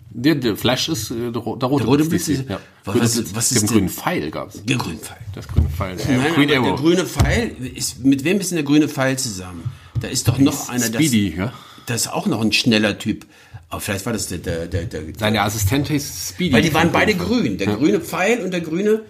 Der, 0.10 0.36
der 0.36 0.58
Flash 0.58 0.89
ist 0.89 1.12
äh, 1.12 1.32
der, 1.32 1.41
rote, 1.41 1.60
der 1.60 1.70
rote 1.70 2.05
Blitz. 2.05 2.28
Ist, 2.28 2.49
ja. 2.49 2.60
Was, 2.86 3.36
was, 3.36 3.51
ist 3.51 3.62
den 3.62 3.68
grünen 3.68 3.89
Pfeil 3.89 4.32
gab 4.32 4.49
es? 4.49 4.64
Der 4.64 4.78
grüne 4.78 4.97
Pfeil. 4.97 5.18
Das 5.36 5.47
grüne 5.47 5.70
Pfeil. 5.70 5.99
Äh, 5.99 6.18
Nein, 6.18 6.34
Green 6.34 6.47
der 6.47 6.62
grüne 6.62 7.05
Pfeil 7.05 7.55
ist 7.76 8.03
mit 8.03 8.24
wem 8.24 8.39
ist 8.39 8.51
denn 8.51 8.58
der 8.58 8.66
grüne 8.66 8.89
Pfeil 8.89 9.18
zusammen? 9.18 9.72
Da 10.01 10.08
ist 10.08 10.28
doch 10.28 10.38
noch 10.39 10.70
einer. 10.70 10.86
Speedy, 10.86 11.30
das, 11.30 11.38
ja. 11.38 11.53
Das 11.86 12.01
ist 12.01 12.14
auch 12.14 12.26
noch 12.26 12.41
ein 12.41 12.51
schneller 12.51 12.97
Typ. 12.97 13.26
Aber 13.70 13.82
vielleicht 13.82 14.05
war 14.05 14.14
das 14.14 14.28
der 14.28 14.39
der 14.39 14.68
der. 14.68 14.86
der 14.86 15.01
Seine 15.18 15.41
Assistent 15.41 15.88
hieß 15.89 16.30
Speedy. 16.30 16.53
Weil 16.53 16.62
die 16.64 16.74
waren 16.74 16.91
beide 16.91 17.14
grün. 17.14 17.58
Der 17.58 17.76
grüne 17.76 17.99
Pfeil 18.01 18.41
und 18.43 18.51
der 18.51 18.62
grüne. 18.62 19.01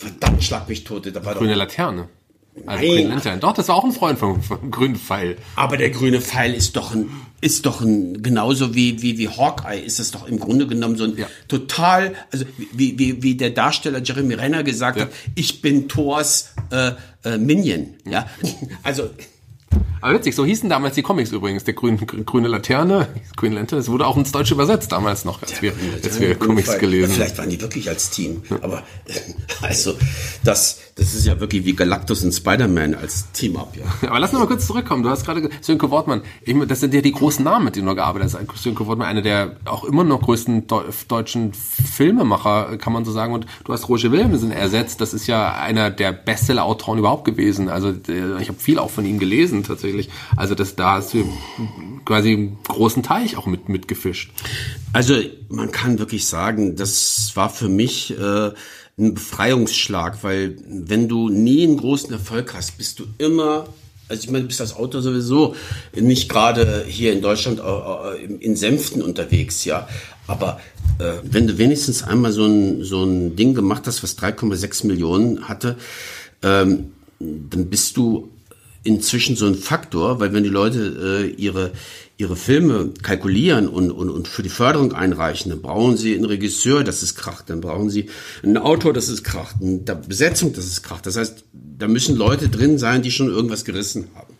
Verdammt, 0.00 0.42
schlag 0.42 0.66
mich 0.66 0.84
tot. 0.84 1.14
Da 1.14 1.24
war 1.26 1.34
grüne 1.34 1.54
Laterne. 1.54 2.08
Also 2.66 2.84
Green 2.84 3.08
Lantern. 3.08 3.38
Doch, 3.38 3.52
das 3.52 3.68
war 3.68 3.76
auch 3.76 3.84
ein 3.84 3.92
Freund 3.92 4.18
vom, 4.18 4.42
vom 4.42 4.70
grünen 4.70 4.96
Pfeil. 4.96 5.36
Aber 5.56 5.76
der 5.76 5.90
grüne 5.90 6.20
Pfeil 6.20 6.54
ist 6.54 6.74
doch 6.74 6.94
ein, 6.94 7.10
ist 7.40 7.66
doch 7.66 7.82
ein, 7.82 8.22
genauso 8.22 8.74
wie, 8.74 9.02
wie, 9.02 9.18
wie 9.18 9.28
Hawkeye, 9.28 9.78
ist 9.78 9.98
das 9.98 10.10
doch 10.10 10.26
im 10.26 10.40
Grunde 10.40 10.66
genommen 10.66 10.96
so 10.96 11.04
ein 11.04 11.16
ja. 11.16 11.26
total, 11.48 12.14
also 12.32 12.46
wie, 12.72 12.98
wie, 12.98 13.22
wie 13.22 13.34
der 13.36 13.50
Darsteller 13.50 14.02
Jeremy 14.02 14.34
Renner 14.34 14.62
gesagt 14.62 14.98
ja. 14.98 15.04
hat, 15.04 15.12
ich 15.34 15.60
bin 15.60 15.88
Thors 15.88 16.54
äh, 16.70 16.92
äh, 17.24 17.36
Minion. 17.36 17.94
Ja, 18.04 18.26
also 18.82 19.10
aber 20.00 20.14
witzig, 20.14 20.34
so 20.34 20.46
hießen 20.46 20.68
damals 20.68 20.94
die 20.94 21.02
Comics 21.02 21.30
übrigens. 21.30 21.64
Der 21.64 21.74
grüne, 21.74 21.98
grüne 21.98 22.48
Laterne, 22.48 23.08
Green 23.36 23.52
Lantern, 23.52 23.78
das 23.78 23.88
wurde 23.88 24.06
auch 24.06 24.16
ins 24.16 24.32
Deutsche 24.32 24.54
übersetzt 24.54 24.92
damals 24.92 25.24
noch, 25.24 25.42
als 25.42 25.60
wir, 25.60 25.72
als 26.02 26.18
wir 26.20 26.34
Comics 26.36 26.78
gelesen. 26.78 27.12
Vielleicht 27.12 27.38
waren 27.38 27.50
die 27.50 27.60
wirklich 27.60 27.88
als 27.88 28.10
Team. 28.10 28.42
Aber 28.62 28.82
also 29.60 29.94
das, 30.42 30.80
das 31.00 31.14
ist 31.14 31.26
ja 31.26 31.40
wirklich 31.40 31.64
wie 31.64 31.74
Galactus 31.74 32.22
und 32.24 32.32
Spider-Man 32.32 32.94
als 32.94 33.32
Team-Up, 33.32 33.76
ja. 33.76 33.84
Aber 34.08 34.20
lass 34.20 34.32
uns 34.32 34.40
mal 34.40 34.46
kurz 34.46 34.66
zurückkommen. 34.66 35.02
Du 35.02 35.10
hast 35.10 35.24
gerade 35.24 35.50
Sönke 35.60 35.90
Wortmann. 35.90 36.22
Ich, 36.42 36.56
das 36.68 36.80
sind 36.80 36.94
ja 36.94 37.00
die 37.00 37.12
großen 37.12 37.44
Namen, 37.44 37.66
mit 37.66 37.76
denen 37.76 37.86
du 37.86 37.94
gearbeitet 37.94 38.34
hast. 38.34 38.62
Sönke 38.62 38.86
Wortmann, 38.86 39.08
einer 39.08 39.22
der 39.22 39.56
auch 39.64 39.84
immer 39.84 40.04
noch 40.04 40.22
größten 40.22 40.66
deutschen 41.08 41.52
Filmemacher, 41.52 42.78
kann 42.78 42.92
man 42.92 43.04
so 43.04 43.12
sagen. 43.12 43.34
Und 43.34 43.46
du 43.64 43.72
hast 43.72 43.88
Roger 43.88 44.12
Willemsen 44.12 44.52
ersetzt. 44.52 45.00
Das 45.00 45.12
ist 45.12 45.26
ja 45.26 45.54
einer 45.54 45.90
der 45.90 46.12
Bestseller-Autoren 46.12 46.98
überhaupt 46.98 47.24
gewesen. 47.24 47.68
Also 47.68 47.92
ich 48.06 48.48
habe 48.48 48.58
viel 48.58 48.78
auch 48.78 48.90
von 48.90 49.04
ihm 49.04 49.18
gelesen 49.18 49.64
tatsächlich 49.64 49.80
tatsächlich. 49.80 50.08
Also 50.36 50.54
das, 50.54 50.76
da 50.76 50.94
hast 50.94 51.14
du 51.14 51.24
quasi 52.04 52.32
einen 52.32 52.58
großen 52.66 53.02
Teich 53.02 53.36
auch 53.36 53.46
mit 53.46 53.68
mitgefischt. 53.68 54.32
Also 54.92 55.14
man 55.48 55.72
kann 55.72 55.98
wirklich 55.98 56.26
sagen, 56.26 56.76
das 56.76 57.32
war 57.34 57.50
für 57.50 57.68
mich 57.68 58.16
äh, 58.18 58.50
ein 59.00 59.14
Befreiungsschlag, 59.14 60.22
weil 60.22 60.56
wenn 60.66 61.08
du 61.08 61.28
nie 61.28 61.64
einen 61.64 61.76
großen 61.76 62.12
Erfolg 62.12 62.54
hast, 62.54 62.78
bist 62.78 62.98
du 62.98 63.06
immer 63.18 63.66
also 64.10 64.24
ich 64.24 64.30
meine, 64.30 64.42
du 64.42 64.48
bist 64.48 64.60
als 64.60 64.74
Autor 64.74 65.02
sowieso 65.02 65.54
nicht 65.94 66.28
gerade 66.28 66.84
hier 66.84 67.12
in 67.12 67.22
Deutschland 67.22 67.62
in 68.40 68.56
Sänften 68.56 69.02
unterwegs, 69.02 69.64
ja. 69.64 69.88
Aber 70.26 70.60
äh, 70.98 71.12
wenn 71.22 71.46
du 71.46 71.58
wenigstens 71.58 72.02
einmal 72.02 72.32
so 72.32 72.44
ein, 72.44 72.82
so 72.82 73.04
ein 73.04 73.36
Ding 73.36 73.54
gemacht 73.54 73.84
hast, 73.86 74.02
was 74.02 74.18
3,6 74.18 74.86
Millionen 74.88 75.48
hatte, 75.48 75.76
ähm, 76.42 76.92
dann 77.20 77.66
bist 77.70 77.96
du 77.96 78.30
inzwischen 78.82 79.36
so 79.36 79.46
ein 79.46 79.54
Faktor, 79.54 80.20
weil 80.20 80.32
wenn 80.32 80.42
die 80.42 80.50
Leute 80.50 81.24
äh, 81.24 81.40
ihre 81.40 81.70
ihre 82.20 82.36
Filme 82.36 82.92
kalkulieren 83.02 83.66
und, 83.66 83.90
und, 83.90 84.10
und 84.10 84.28
für 84.28 84.42
die 84.42 84.50
Förderung 84.50 84.92
einreichen, 84.92 85.50
dann 85.50 85.62
brauchen 85.62 85.96
sie 85.96 86.14
einen 86.14 86.26
Regisseur, 86.26 86.84
das 86.84 87.02
ist 87.02 87.14
kracht, 87.14 87.48
dann 87.48 87.60
brauchen 87.60 87.88
sie 87.88 88.10
einen 88.42 88.58
Autor, 88.58 88.92
das 88.92 89.08
ist 89.08 89.24
kracht, 89.24 89.56
eine 89.60 89.78
Besetzung, 89.78 90.52
das 90.52 90.66
ist 90.66 90.82
kracht. 90.82 91.06
Das 91.06 91.16
heißt, 91.16 91.44
da 91.52 91.88
müssen 91.88 92.16
Leute 92.16 92.48
drin 92.48 92.78
sein, 92.78 93.02
die 93.02 93.10
schon 93.10 93.28
irgendwas 93.28 93.64
gerissen 93.64 94.08
haben. 94.14 94.34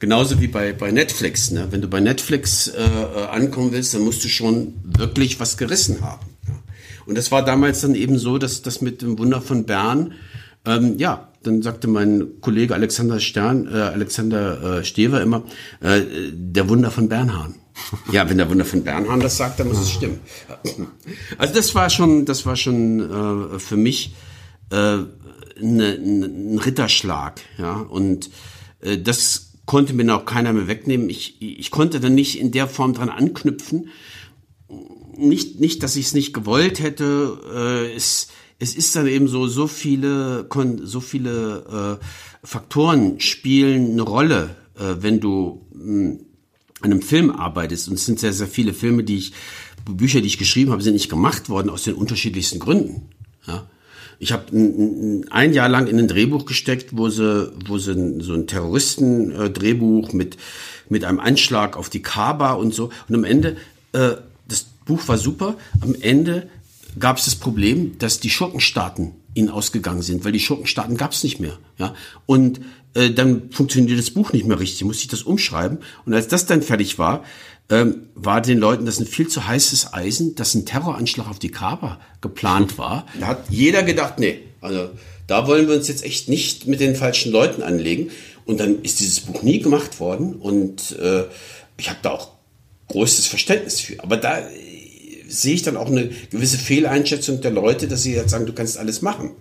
Genauso 0.00 0.40
wie 0.40 0.48
bei, 0.48 0.72
bei 0.72 0.90
Netflix. 0.90 1.50
Ne? 1.50 1.68
Wenn 1.70 1.82
du 1.82 1.88
bei 1.88 2.00
Netflix 2.00 2.68
äh, 2.68 2.82
äh 2.82 3.26
ankommen 3.26 3.70
willst, 3.72 3.94
dann 3.94 4.02
musst 4.02 4.24
du 4.24 4.28
schon 4.28 4.74
wirklich 4.82 5.38
was 5.38 5.56
gerissen 5.56 6.00
haben. 6.00 6.26
Ja? 6.48 6.54
Und 7.06 7.16
das 7.16 7.30
war 7.30 7.44
damals 7.44 7.82
dann 7.82 7.94
eben 7.94 8.18
so, 8.18 8.38
dass 8.38 8.62
das 8.62 8.80
mit 8.80 9.02
dem 9.02 9.18
Wunder 9.18 9.40
von 9.40 9.66
Bern, 9.66 10.14
ähm, 10.64 10.96
ja, 10.98 11.29
dann 11.42 11.62
sagte 11.62 11.88
mein 11.88 12.40
Kollege 12.40 12.74
Alexander 12.74 13.20
Stern, 13.20 13.66
äh, 13.66 13.78
Alexander 13.78 14.78
äh, 14.78 14.84
Stever 14.84 15.22
immer, 15.22 15.44
äh, 15.80 16.02
der 16.32 16.68
Wunder 16.68 16.90
von 16.90 17.08
Bernhard. 17.08 17.54
Ja, 18.12 18.28
wenn 18.28 18.36
der 18.36 18.50
Wunder 18.50 18.66
von 18.66 18.84
Bernhard 18.84 19.22
das 19.24 19.38
sagt, 19.38 19.58
dann 19.58 19.68
muss 19.68 19.80
es 19.80 19.90
stimmen. 19.90 20.20
Also 21.38 21.54
das 21.54 21.74
war 21.74 21.88
schon, 21.88 22.26
das 22.26 22.44
war 22.44 22.56
schon 22.56 23.54
äh, 23.54 23.58
für 23.58 23.78
mich 23.78 24.14
äh, 24.70 24.76
ne, 24.76 25.08
ne, 25.98 26.26
ein 26.26 26.58
Ritterschlag, 26.58 27.40
ja. 27.58 27.76
Und 27.76 28.30
äh, 28.80 28.98
das 28.98 29.52
konnte 29.66 29.94
mir 29.94 30.14
auch 30.14 30.24
keiner 30.24 30.52
mehr 30.52 30.68
wegnehmen. 30.68 31.08
Ich, 31.08 31.40
ich 31.40 31.70
konnte 31.70 32.00
dann 32.00 32.14
nicht 32.14 32.40
in 32.40 32.50
der 32.50 32.66
Form 32.66 32.92
dran 32.92 33.08
anknüpfen. 33.08 33.88
Nicht, 35.16 35.60
nicht, 35.60 35.82
dass 35.82 35.96
ich 35.96 36.06
es 36.06 36.14
nicht 36.14 36.32
gewollt 36.32 36.80
hätte. 36.80 37.38
Äh, 37.54 37.94
es, 37.94 38.28
es 38.60 38.74
ist 38.74 38.94
dann 38.94 39.06
eben 39.06 39.26
so, 39.26 39.48
so 39.48 39.66
viele, 39.66 40.46
so 40.82 41.00
viele 41.00 41.98
äh, 42.00 42.04
Faktoren 42.46 43.18
spielen 43.18 43.92
eine 43.92 44.02
Rolle, 44.02 44.50
äh, 44.78 44.96
wenn 45.00 45.18
du 45.18 45.66
mh, 45.72 45.82
hm, 45.82 46.20
an 46.82 46.92
einem 46.92 47.02
Film 47.02 47.30
arbeitest. 47.30 47.88
Und 47.88 47.94
es 47.94 48.06
sind 48.06 48.20
sehr, 48.20 48.32
sehr 48.32 48.46
viele 48.46 48.72
Filme, 48.72 49.02
die 49.02 49.16
ich, 49.16 49.32
Bücher, 49.84 50.20
die 50.20 50.26
ich 50.26 50.38
geschrieben 50.38 50.70
habe, 50.72 50.82
sind 50.82 50.92
nicht 50.92 51.10
gemacht 51.10 51.48
worden 51.48 51.70
aus 51.70 51.84
den 51.84 51.94
unterschiedlichsten 51.94 52.58
Gründen. 52.58 53.08
Ja. 53.46 53.66
Ich 54.18 54.32
habe 54.32 54.44
ein 54.52 55.52
Jahr 55.54 55.68
lang 55.70 55.86
in 55.86 55.98
ein 55.98 56.06
Drehbuch 56.06 56.44
gesteckt, 56.44 56.90
wo 56.92 57.08
sie, 57.08 57.50
wo 57.66 57.78
sie 57.78 58.20
so 58.20 58.34
ein 58.34 58.46
Terroristen-Drehbuch 58.46 60.12
mit, 60.12 60.36
mit 60.90 61.04
einem 61.04 61.20
Anschlag 61.20 61.78
auf 61.78 61.88
die 61.88 62.02
Kaaba 62.02 62.52
und 62.52 62.74
so. 62.74 62.90
Und 63.08 63.14
am 63.14 63.24
Ende, 63.24 63.56
äh, 63.92 64.16
das 64.46 64.66
Buch 64.84 65.08
war 65.08 65.16
super. 65.16 65.56
Am 65.80 65.94
Ende 65.98 66.48
gab 66.98 67.18
es 67.18 67.26
das 67.26 67.36
Problem, 67.36 67.98
dass 67.98 68.20
die 68.20 68.30
Schurkenstaaten 68.30 69.12
ihnen 69.34 69.48
ausgegangen 69.48 70.02
sind, 70.02 70.24
weil 70.24 70.32
die 70.32 70.40
Schurkenstaaten 70.40 70.96
gab 70.96 71.12
es 71.12 71.22
nicht 71.22 71.40
mehr. 71.40 71.58
Ja? 71.78 71.94
Und 72.26 72.60
äh, 72.94 73.10
dann 73.10 73.50
funktionierte 73.50 73.96
das 73.96 74.10
Buch 74.10 74.32
nicht 74.32 74.46
mehr 74.46 74.58
richtig, 74.58 74.84
musste 74.84 75.02
ich 75.02 75.08
das 75.08 75.22
umschreiben. 75.22 75.78
Und 76.04 76.14
als 76.14 76.28
das 76.28 76.46
dann 76.46 76.62
fertig 76.62 76.98
war, 76.98 77.24
ähm, 77.68 78.08
war 78.14 78.40
den 78.40 78.58
Leuten 78.58 78.84
das 78.84 78.98
ein 78.98 79.06
viel 79.06 79.28
zu 79.28 79.46
heißes 79.46 79.94
Eisen, 79.94 80.34
dass 80.34 80.54
ein 80.54 80.66
Terroranschlag 80.66 81.28
auf 81.28 81.38
die 81.38 81.50
Kaaba 81.50 82.00
geplant 82.20 82.78
war. 82.78 83.06
Da 83.20 83.28
hat 83.28 83.44
jeder 83.48 83.82
gedacht, 83.84 84.18
nee, 84.18 84.40
also 84.60 84.90
da 85.28 85.46
wollen 85.46 85.68
wir 85.68 85.76
uns 85.76 85.86
jetzt 85.86 86.04
echt 86.04 86.28
nicht 86.28 86.66
mit 86.66 86.80
den 86.80 86.96
falschen 86.96 87.30
Leuten 87.30 87.62
anlegen. 87.62 88.10
Und 88.44 88.58
dann 88.58 88.82
ist 88.82 88.98
dieses 88.98 89.20
Buch 89.20 89.42
nie 89.42 89.60
gemacht 89.60 90.00
worden 90.00 90.34
und 90.34 90.98
äh, 90.98 91.24
ich 91.76 91.88
habe 91.88 92.00
da 92.02 92.10
auch 92.10 92.32
größtes 92.88 93.28
Verständnis 93.28 93.80
für. 93.80 94.02
Aber 94.02 94.16
da 94.16 94.40
sehe 95.30 95.54
ich 95.54 95.62
dann 95.62 95.76
auch 95.76 95.86
eine 95.86 96.10
gewisse 96.30 96.58
Fehleinschätzung 96.58 97.40
der 97.40 97.50
Leute, 97.50 97.88
dass 97.88 98.02
sie 98.02 98.14
jetzt 98.14 98.30
sagen, 98.30 98.46
du 98.46 98.52
kannst 98.52 98.78
alles 98.78 99.02
machen. 99.02 99.32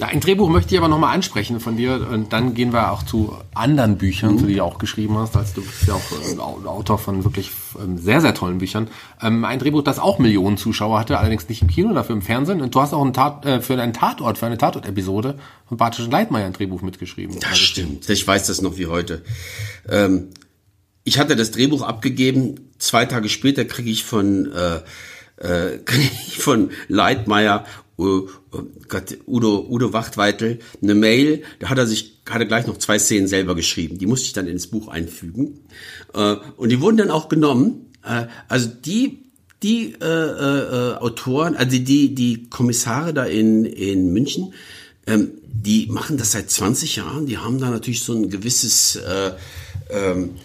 Ja, 0.00 0.06
ein 0.06 0.20
Drehbuch 0.20 0.48
möchte 0.48 0.74
ich 0.74 0.78
aber 0.78 0.88
nochmal 0.88 1.14
ansprechen 1.14 1.60
von 1.60 1.76
dir 1.76 2.08
und 2.10 2.32
dann 2.32 2.54
gehen 2.54 2.72
wir 2.72 2.90
auch 2.90 3.02
zu 3.02 3.36
anderen 3.54 3.98
Büchern, 3.98 4.36
mhm. 4.36 4.46
die 4.46 4.54
du 4.54 4.64
auch 4.64 4.78
geschrieben 4.78 5.18
hast. 5.18 5.36
Also 5.36 5.56
du 5.56 5.60
bist 5.60 5.86
ja 5.86 5.92
auch 5.92 6.64
äh, 6.64 6.66
Autor 6.66 6.98
von 6.98 7.22
wirklich 7.24 7.50
ähm, 7.78 7.98
sehr, 7.98 8.22
sehr 8.22 8.32
tollen 8.32 8.58
Büchern. 8.58 8.88
Ähm, 9.20 9.44
ein 9.44 9.58
Drehbuch, 9.58 9.82
das 9.82 9.98
auch 9.98 10.18
Millionen 10.18 10.56
Zuschauer 10.56 10.98
hatte, 10.98 11.18
allerdings 11.18 11.50
nicht 11.50 11.60
im 11.60 11.68
Kino, 11.68 11.92
dafür 11.92 12.16
im 12.16 12.22
Fernsehen. 12.22 12.62
Und 12.62 12.74
du 12.74 12.80
hast 12.80 12.94
auch 12.94 13.02
einen 13.02 13.12
Tat, 13.12 13.44
äh, 13.44 13.60
für 13.60 13.78
einen 13.78 13.92
Tatort, 13.92 14.38
für 14.38 14.46
eine 14.46 14.56
Tatort-Episode 14.56 15.38
von 15.68 15.76
Bartisch 15.76 16.08
Leitmeier 16.08 16.46
ein 16.46 16.54
Drehbuch 16.54 16.80
mitgeschrieben. 16.80 17.36
Das 17.38 17.58
stimmt. 17.58 18.08
Ich 18.08 18.26
weiß 18.26 18.46
das 18.46 18.62
noch 18.62 18.78
wie 18.78 18.86
heute. 18.86 19.22
Ähm, 19.86 20.28
ich 21.10 21.18
hatte 21.18 21.34
das 21.34 21.50
Drehbuch 21.50 21.82
abgegeben. 21.82 22.70
Zwei 22.78 23.04
Tage 23.04 23.28
später 23.28 23.64
kriege 23.64 23.90
ich 23.90 24.04
von 24.04 24.52
äh, 24.52 24.76
äh, 25.38 25.78
krieg 25.84 26.12
ich 26.28 26.38
von 26.38 26.70
Leitmeier 26.86 27.64
uh, 27.98 28.28
Gott, 28.86 29.18
Udo, 29.26 29.66
Udo 29.68 29.92
Wachtweitel 29.92 30.60
eine 30.80 30.94
Mail, 30.94 31.42
da 31.58 31.68
hat 31.68 31.78
er 31.78 31.88
sich, 31.88 32.20
hat 32.30 32.40
er 32.40 32.46
gleich 32.46 32.68
noch 32.68 32.78
zwei 32.78 33.00
Szenen 33.00 33.26
selber 33.26 33.56
geschrieben. 33.56 33.98
Die 33.98 34.06
musste 34.06 34.26
ich 34.26 34.32
dann 34.34 34.46
ins 34.46 34.68
Buch 34.68 34.86
einfügen. 34.86 35.58
Äh, 36.14 36.36
und 36.56 36.68
die 36.68 36.80
wurden 36.80 36.98
dann 36.98 37.10
auch 37.10 37.28
genommen. 37.28 37.86
Äh, 38.04 38.26
also 38.46 38.68
die, 38.68 39.24
die 39.64 39.96
äh, 40.00 40.04
äh, 40.04 40.94
Autoren, 40.98 41.56
also 41.56 41.76
die, 41.76 42.14
die 42.14 42.48
Kommissare 42.50 43.12
da 43.12 43.24
in, 43.24 43.64
in 43.64 44.12
München, 44.12 44.54
ähm, 45.08 45.32
die 45.42 45.88
machen 45.90 46.18
das 46.18 46.30
seit 46.30 46.52
20 46.52 46.94
Jahren. 46.94 47.26
Die 47.26 47.38
haben 47.38 47.58
da 47.58 47.68
natürlich 47.68 48.04
so 48.04 48.14
ein 48.14 48.30
gewisses 48.30 48.94
äh, 48.94 49.32
ähm, 49.90 50.36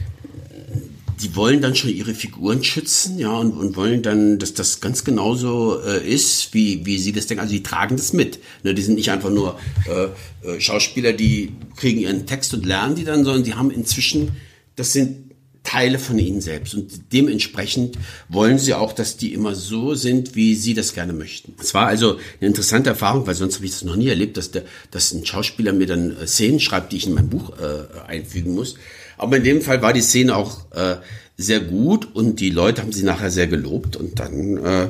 die 1.22 1.36
wollen 1.36 1.62
dann 1.62 1.76
schon 1.76 1.90
ihre 1.90 2.14
Figuren 2.14 2.64
schützen, 2.64 3.18
ja, 3.18 3.32
und, 3.32 3.52
und 3.52 3.76
wollen 3.76 4.02
dann, 4.02 4.40
dass 4.40 4.54
das 4.54 4.82
ganz 4.82 5.04
genauso 5.04 5.82
äh, 5.82 6.08
ist, 6.08 6.54
wie, 6.54 6.86
wie 6.86 6.98
sie 6.98 7.12
das 7.12 7.28
denken. 7.28 7.42
Also 7.42 7.54
die 7.54 7.64
tragen 7.64 7.98
das 7.98 8.14
mit. 8.14 8.40
Ne, 8.64 8.74
die 8.74 8.82
sind 8.82 8.96
nicht 8.96 9.12
einfach 9.12 9.30
nur 9.30 9.60
äh, 9.88 10.48
äh, 10.48 10.60
Schauspieler, 10.60 11.14
die 11.14 11.54
kriegen 11.76 12.00
ihren 12.00 12.26
Text 12.26 12.54
und 12.54 12.66
lernen 12.66 12.96
die 12.96 13.04
dann, 13.04 13.24
sondern 13.24 13.44
die 13.44 13.54
haben 13.54 13.72
inzwischen, 13.72 14.32
das 14.76 14.94
sind 14.94 15.26
Teile 15.64 16.00
von 16.00 16.18
ihnen 16.20 16.42
selbst. 16.42 16.76
Und 16.76 17.12
dementsprechend 17.12 17.98
wollen 18.30 18.60
sie 18.60 18.74
auch, 18.74 18.94
dass 18.94 19.18
die 19.18 19.34
immer 19.34 19.56
so 19.56 19.96
sind, 19.96 20.36
wie 20.36 20.56
sie 20.56 20.74
das 20.74 20.94
gerne 20.94 21.12
möchten. 21.12 21.56
Es 21.60 21.74
war 21.74 21.88
also 21.88 22.20
eine 22.40 22.48
interessante 22.48 22.92
Erfahrung, 22.92 23.26
weil 23.28 23.36
sonst 23.36 23.56
habe 23.56 23.66
ich 23.66 23.72
das 23.72 23.84
noch 23.84 23.96
nie 23.96 24.08
erlebt, 24.08 24.38
dass, 24.38 24.52
der, 24.52 24.64
dass 24.92 25.12
ein 25.12 25.26
Schauspieler 25.26 25.74
mir 25.74 25.88
dann 25.88 26.16
äh, 26.16 26.28
Szenen 26.28 26.60
schreibt, 26.60 26.94
die 26.94 26.98
ich 26.98 27.08
in 27.08 27.14
mein 27.14 27.30
Buch 27.30 27.54
äh, 27.58 28.08
einfügen 28.08 28.54
muss. 28.54 28.76
Aber 29.18 29.38
in 29.38 29.44
dem 29.44 29.62
Fall 29.62 29.82
war 29.82 29.94
die 29.94 30.02
Szene 30.02 30.36
auch 30.36 30.72
äh, 30.72 30.98
sehr 31.38 31.60
gut 31.60 32.16
und 32.16 32.40
die 32.40 32.50
Leute 32.50 32.82
haben 32.82 32.92
sie 32.92 33.04
nachher 33.04 33.32
sehr 33.32 33.48
gelobt 33.48 33.96
und 33.96 34.20
dann 34.20 34.58
äh, 34.58 34.84
äh, 34.86 34.90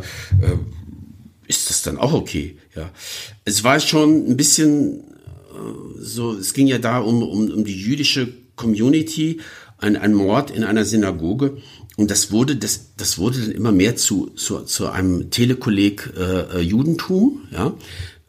ist 1.47 1.69
das 1.69 1.81
dann 1.83 1.97
auch 1.97 2.13
okay. 2.13 2.57
Ja, 2.75 2.89
es 3.45 3.63
war 3.63 3.79
schon 3.79 4.29
ein 4.29 4.37
bisschen 4.37 4.99
äh, 4.99 5.99
so. 5.99 6.33
Es 6.33 6.53
ging 6.53 6.67
ja 6.67 6.77
da 6.77 6.99
um, 6.99 7.23
um, 7.23 7.51
um 7.51 7.63
die 7.63 7.79
jüdische 7.79 8.27
Community, 8.55 9.41
ein, 9.77 9.95
ein 9.95 10.13
Mord 10.13 10.51
in 10.51 10.63
einer 10.63 10.85
Synagoge 10.85 11.57
und 11.97 12.11
das 12.11 12.31
wurde 12.31 12.55
das 12.55 12.91
das 12.97 13.17
wurde 13.17 13.39
dann 13.39 13.51
immer 13.51 13.71
mehr 13.71 13.95
zu 13.95 14.27
zu, 14.35 14.61
zu 14.61 14.89
einem 14.89 15.31
Telekolleg 15.31 16.13
äh, 16.17 16.59
äh 16.59 16.61
Judentum. 16.61 17.47
Ja, 17.51 17.73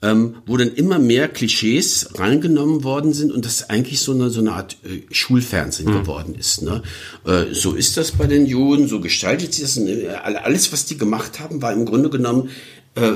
ähm, 0.03 0.37
wo 0.47 0.57
dann 0.57 0.73
immer 0.75 0.99
mehr 0.99 1.29
Klischees 1.29 2.11
reingenommen 2.15 2.85
worden 2.85 3.13
sind 3.13 3.33
und 3.33 3.45
das 3.47 3.71
eigentlich 3.71 4.01
so 4.01 4.13
eine, 4.13 4.29
so 4.29 4.41
eine 4.41 4.53
Art 4.53 4.77
äh, 4.85 5.03
Schulfernsehen 5.11 5.91
mhm. 5.91 6.01
geworden 6.01 6.35
ist. 6.35 6.63
Ne? 6.63 6.83
Äh, 7.25 7.47
so 7.53 7.73
ist 7.73 7.97
das 7.97 8.13
bei 8.13 8.27
den 8.27 8.47
Juden, 8.47 8.89
so 8.89 9.01
gestaltet 9.01 9.55
sich 9.55 9.63
das. 9.63 9.79
Äh, 9.79 10.09
alles, 10.09 10.73
was 10.73 10.85
die 10.85 10.99
gemacht 10.99 11.41
haben, 11.41 11.63
war 11.63 11.73
im 11.73 11.87
Grunde 11.87 12.11
genommen 12.11 12.51
äh, 12.95 13.13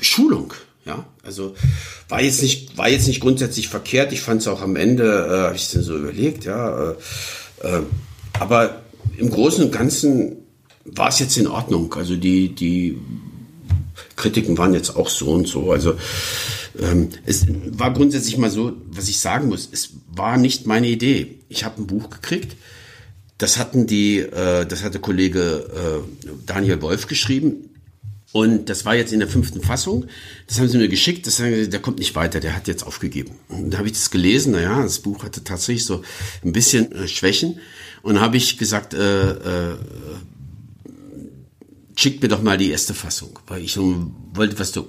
Schulung. 0.00 0.54
Ja, 0.86 1.04
also 1.22 1.54
war 2.08 2.22
jetzt 2.22 2.40
nicht 2.40 2.78
war 2.78 2.88
jetzt 2.88 3.06
nicht 3.06 3.20
grundsätzlich 3.20 3.68
verkehrt. 3.68 4.12
Ich 4.12 4.22
fand 4.22 4.40
es 4.40 4.48
auch 4.48 4.62
am 4.62 4.76
Ende, 4.76 5.04
äh, 5.04 5.46
habe 5.46 5.56
ich 5.56 5.62
es 5.62 5.84
so 5.84 5.96
überlegt, 5.96 6.46
ja. 6.46 6.92
Äh, 6.92 6.94
äh, 7.62 7.82
aber 8.38 8.80
im 9.18 9.28
Großen 9.28 9.62
und 9.62 9.72
Ganzen 9.72 10.36
war 10.86 11.10
es 11.10 11.18
jetzt 11.18 11.36
in 11.36 11.46
Ordnung. 11.46 11.92
Also 11.94 12.16
die 12.16 12.54
die 12.54 12.98
Kritiken 14.20 14.58
waren 14.58 14.74
jetzt 14.74 14.94
auch 14.96 15.08
so 15.08 15.30
und 15.30 15.48
so. 15.48 15.72
Also 15.72 15.94
ähm, 16.78 17.08
es 17.26 17.46
war 17.48 17.92
grundsätzlich 17.92 18.36
mal 18.36 18.50
so, 18.50 18.72
was 18.86 19.08
ich 19.08 19.18
sagen 19.18 19.48
muss, 19.48 19.68
es 19.72 19.90
war 20.08 20.36
nicht 20.36 20.66
meine 20.66 20.88
Idee. 20.88 21.38
Ich 21.48 21.64
habe 21.64 21.82
ein 21.82 21.86
Buch 21.86 22.10
gekriegt. 22.10 22.56
Das 23.38 23.58
hatten 23.58 23.86
die, 23.86 24.18
äh, 24.18 24.66
das 24.66 24.84
hatte 24.84 25.00
Kollege 25.00 26.04
äh, 26.04 26.32
Daniel 26.46 26.82
Wolf 26.82 27.06
geschrieben. 27.06 27.70
Und 28.32 28.68
das 28.68 28.84
war 28.84 28.94
jetzt 28.94 29.12
in 29.12 29.18
der 29.18 29.28
fünften 29.28 29.60
Fassung. 29.60 30.06
Das 30.46 30.60
haben 30.60 30.68
sie 30.68 30.78
mir 30.78 30.88
geschickt. 30.88 31.26
Das 31.26 31.40
haben, 31.40 31.68
der 31.68 31.80
kommt 31.80 31.98
nicht 31.98 32.14
weiter. 32.14 32.38
Der 32.38 32.54
hat 32.54 32.68
jetzt 32.68 32.86
aufgegeben. 32.86 33.32
Und 33.48 33.70
da 33.70 33.78
habe 33.78 33.88
ich 33.88 33.94
das 33.94 34.10
gelesen. 34.10 34.52
Naja, 34.52 34.82
das 34.82 35.00
Buch 35.00 35.24
hatte 35.24 35.42
tatsächlich 35.42 35.84
so 35.84 36.02
ein 36.44 36.52
bisschen 36.52 36.92
äh, 36.92 37.08
Schwächen. 37.08 37.58
Und 38.02 38.20
habe 38.20 38.36
ich 38.36 38.56
gesagt, 38.56 38.94
äh, 38.94 39.30
äh, 39.30 39.76
schickt 41.96 42.22
mir 42.22 42.28
doch 42.28 42.42
mal 42.42 42.58
die 42.58 42.70
erste 42.70 42.94
Fassung, 42.94 43.38
weil 43.46 43.62
ich 43.62 43.76
wollte, 43.76 44.58
was 44.58 44.72
du, 44.72 44.88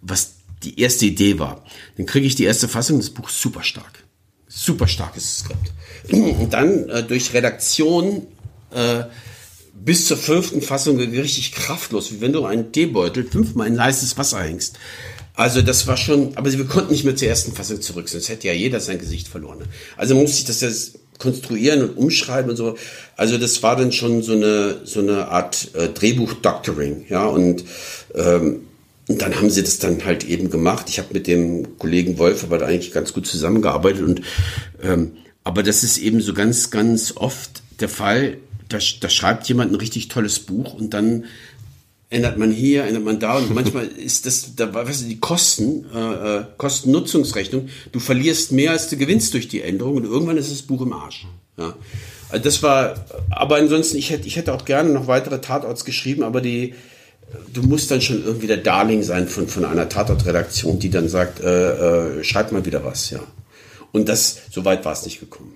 was 0.00 0.34
die 0.62 0.80
erste 0.80 1.06
Idee 1.06 1.38
war. 1.38 1.64
Dann 1.96 2.06
kriege 2.06 2.26
ich 2.26 2.34
die 2.34 2.44
erste 2.44 2.68
Fassung, 2.68 2.98
das 2.98 3.10
Buch 3.10 3.28
super 3.28 3.62
stark. 3.62 4.04
Super 4.48 4.86
starkes 4.86 5.38
Skript. 5.38 5.72
Und 6.10 6.50
dann 6.50 6.88
äh, 6.88 7.02
durch 7.02 7.32
Redaktion 7.32 8.26
äh, 8.70 9.04
bis 9.74 10.06
zur 10.06 10.16
fünften 10.16 10.62
Fassung 10.62 10.98
richtig 10.98 11.52
kraftlos, 11.52 12.12
wie 12.12 12.20
wenn 12.20 12.32
du 12.32 12.44
einen 12.44 12.72
Teebeutel 12.72 13.24
fünfmal 13.24 13.66
in 13.66 13.82
heißes 13.82 14.16
Wasser 14.18 14.42
hängst. 14.42 14.78
Also 15.34 15.62
das 15.62 15.86
war 15.86 15.96
schon, 15.96 16.36
aber 16.36 16.52
wir 16.52 16.66
konnten 16.66 16.92
nicht 16.92 17.04
mehr 17.04 17.16
zur 17.16 17.28
ersten 17.28 17.52
Fassung 17.52 17.80
zurück, 17.80 18.08
sonst 18.08 18.28
hätte 18.28 18.48
ja 18.48 18.52
jeder 18.52 18.80
sein 18.80 18.98
Gesicht 18.98 19.28
verloren. 19.28 19.64
Also 19.96 20.14
musste 20.14 20.40
ich 20.40 20.44
das 20.44 20.60
jetzt 20.60 20.98
konstruieren 21.18 21.82
und 21.82 21.96
umschreiben 21.96 22.50
und 22.50 22.56
so. 22.56 22.76
Also 23.16 23.38
das 23.38 23.62
war 23.62 23.76
dann 23.76 23.92
schon 23.92 24.22
so 24.22 24.32
eine 24.32 24.80
so 24.84 25.00
eine 25.00 25.28
Art 25.28 25.68
äh, 25.74 25.88
Drehbuch-Doctoring, 25.88 27.06
ja 27.08 27.26
und 27.26 27.64
ähm, 28.14 28.66
und 29.08 29.20
dann 29.20 29.34
haben 29.34 29.50
sie 29.50 29.62
das 29.62 29.78
dann 29.78 30.04
halt 30.04 30.24
eben 30.24 30.48
gemacht. 30.48 30.86
Ich 30.88 30.98
habe 30.98 31.08
mit 31.12 31.26
dem 31.26 31.76
Kollegen 31.78 32.18
Wolf 32.18 32.44
aber 32.44 32.58
da 32.58 32.66
eigentlich 32.66 32.92
ganz 32.92 33.12
gut 33.12 33.26
zusammengearbeitet 33.26 34.02
und 34.02 34.22
ähm, 34.82 35.12
aber 35.44 35.62
das 35.62 35.82
ist 35.82 35.98
eben 35.98 36.20
so 36.20 36.34
ganz 36.34 36.70
ganz 36.70 37.16
oft 37.16 37.62
der 37.80 37.88
Fall. 37.88 38.38
Da, 38.68 38.78
da 39.00 39.08
schreibt 39.10 39.48
jemand 39.48 39.72
ein 39.72 39.76
richtig 39.76 40.08
tolles 40.08 40.38
Buch 40.38 40.72
und 40.72 40.94
dann 40.94 41.24
ändert 42.12 42.38
man 42.38 42.50
hier, 42.50 42.84
ändert 42.84 43.04
man 43.04 43.18
da 43.18 43.38
und 43.38 43.54
manchmal 43.54 43.86
ist 43.86 44.26
das, 44.26 44.54
da 44.54 44.72
weißt 44.72 45.02
du, 45.02 45.06
die 45.06 45.18
Kosten, 45.18 45.86
äh, 45.94 46.38
äh, 46.38 46.44
Kosten-Nutzungsrechnung, 46.56 47.68
du 47.90 48.00
verlierst 48.00 48.52
mehr 48.52 48.72
als 48.72 48.88
du 48.88 48.96
gewinnst 48.96 49.34
durch 49.34 49.48
die 49.48 49.62
Änderung 49.62 49.96
und 49.96 50.04
irgendwann 50.04 50.36
ist 50.36 50.52
das 50.52 50.62
Buch 50.62 50.82
im 50.82 50.92
Arsch. 50.92 51.26
Ja. 51.56 51.74
Also 52.28 52.44
das 52.44 52.62
war, 52.62 52.94
aber 53.30 53.56
ansonsten, 53.56 53.98
ich 53.98 54.10
hätte, 54.10 54.26
ich 54.26 54.36
hätte 54.36 54.54
auch 54.54 54.64
gerne 54.64 54.90
noch 54.90 55.06
weitere 55.06 55.40
Tatorts 55.40 55.84
geschrieben, 55.84 56.22
aber 56.22 56.40
die, 56.40 56.74
du 57.52 57.62
musst 57.62 57.90
dann 57.90 58.00
schon 58.00 58.24
irgendwie 58.24 58.46
der 58.46 58.58
Darling 58.58 59.02
sein 59.02 59.28
von, 59.28 59.48
von 59.48 59.64
einer 59.64 59.88
Tatortredaktion, 59.88 60.78
die 60.78 60.90
dann 60.90 61.08
sagt, 61.08 61.40
äh, 61.40 62.18
äh, 62.18 62.24
schreib 62.24 62.52
mal 62.52 62.64
wieder 62.64 62.84
was, 62.84 63.10
ja. 63.10 63.20
Und 63.92 64.08
das, 64.08 64.38
so 64.50 64.64
weit 64.64 64.84
war 64.86 64.94
es 64.94 65.04
nicht 65.04 65.20
gekommen. 65.20 65.52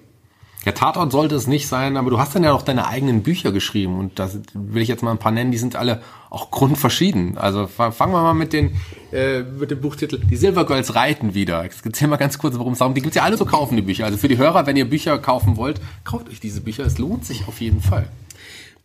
Ja, 0.67 0.73
Tatort 0.73 1.13
sollte 1.13 1.37
es 1.37 1.47
nicht 1.47 1.69
sein, 1.69 1.97
aber 1.97 2.11
du 2.11 2.19
hast 2.19 2.35
dann 2.35 2.43
ja 2.43 2.53
auch 2.53 2.63
deine 2.63 2.89
eigenen 2.89 3.23
Bücher 3.23 3.53
geschrieben 3.53 4.01
und 4.01 4.19
da 4.19 4.29
will 4.53 4.83
ich 4.83 4.89
jetzt 4.89 5.01
mal 5.01 5.13
ein 5.13 5.19
paar 5.19 5.31
nennen, 5.31 5.53
die 5.53 5.59
sind 5.59 5.77
alle 5.77 6.03
auch 6.29 6.51
grundverschieden. 6.51 7.39
Also 7.39 7.69
fangen 7.69 7.95
wir 7.99 8.21
mal 8.21 8.35
mit, 8.35 8.53
den, 8.53 8.75
äh, 9.13 9.43
mit 9.43 9.71
dem 9.71 9.81
Buchtitel 9.81 10.19
Die 10.19 10.35
Silver 10.35 10.67
Girls 10.67 10.97
reiten 10.97 11.35
wieder. 11.35 11.65
Ich 11.65 11.75
erzähl 11.85 12.09
mal 12.09 12.17
ganz 12.17 12.39
kurz, 12.39 12.59
worum 12.59 12.73
es 12.73 12.81
darum 12.81 12.95
Die 12.95 13.01
gibt's 13.01 13.15
ja 13.15 13.23
alle 13.23 13.37
so 13.37 13.45
kaufen, 13.45 13.77
die 13.77 13.83
Bücher. 13.83 14.07
Also 14.07 14.19
für 14.19 14.27
die 14.27 14.39
Hörer, 14.39 14.67
wenn 14.67 14.77
ihr 14.77 14.91
Bücher 14.91 15.17
kaufen 15.19 15.57
wollt, 15.57 15.81
kauft 16.03 16.29
euch 16.29 16.41
diese 16.41 16.61
Bücher. 16.61 16.85
Es 16.85 16.99
lohnt 16.99 17.25
sich 17.25 17.47
auf 17.47 17.61
jeden 17.61 17.81
Fall. 17.81 18.09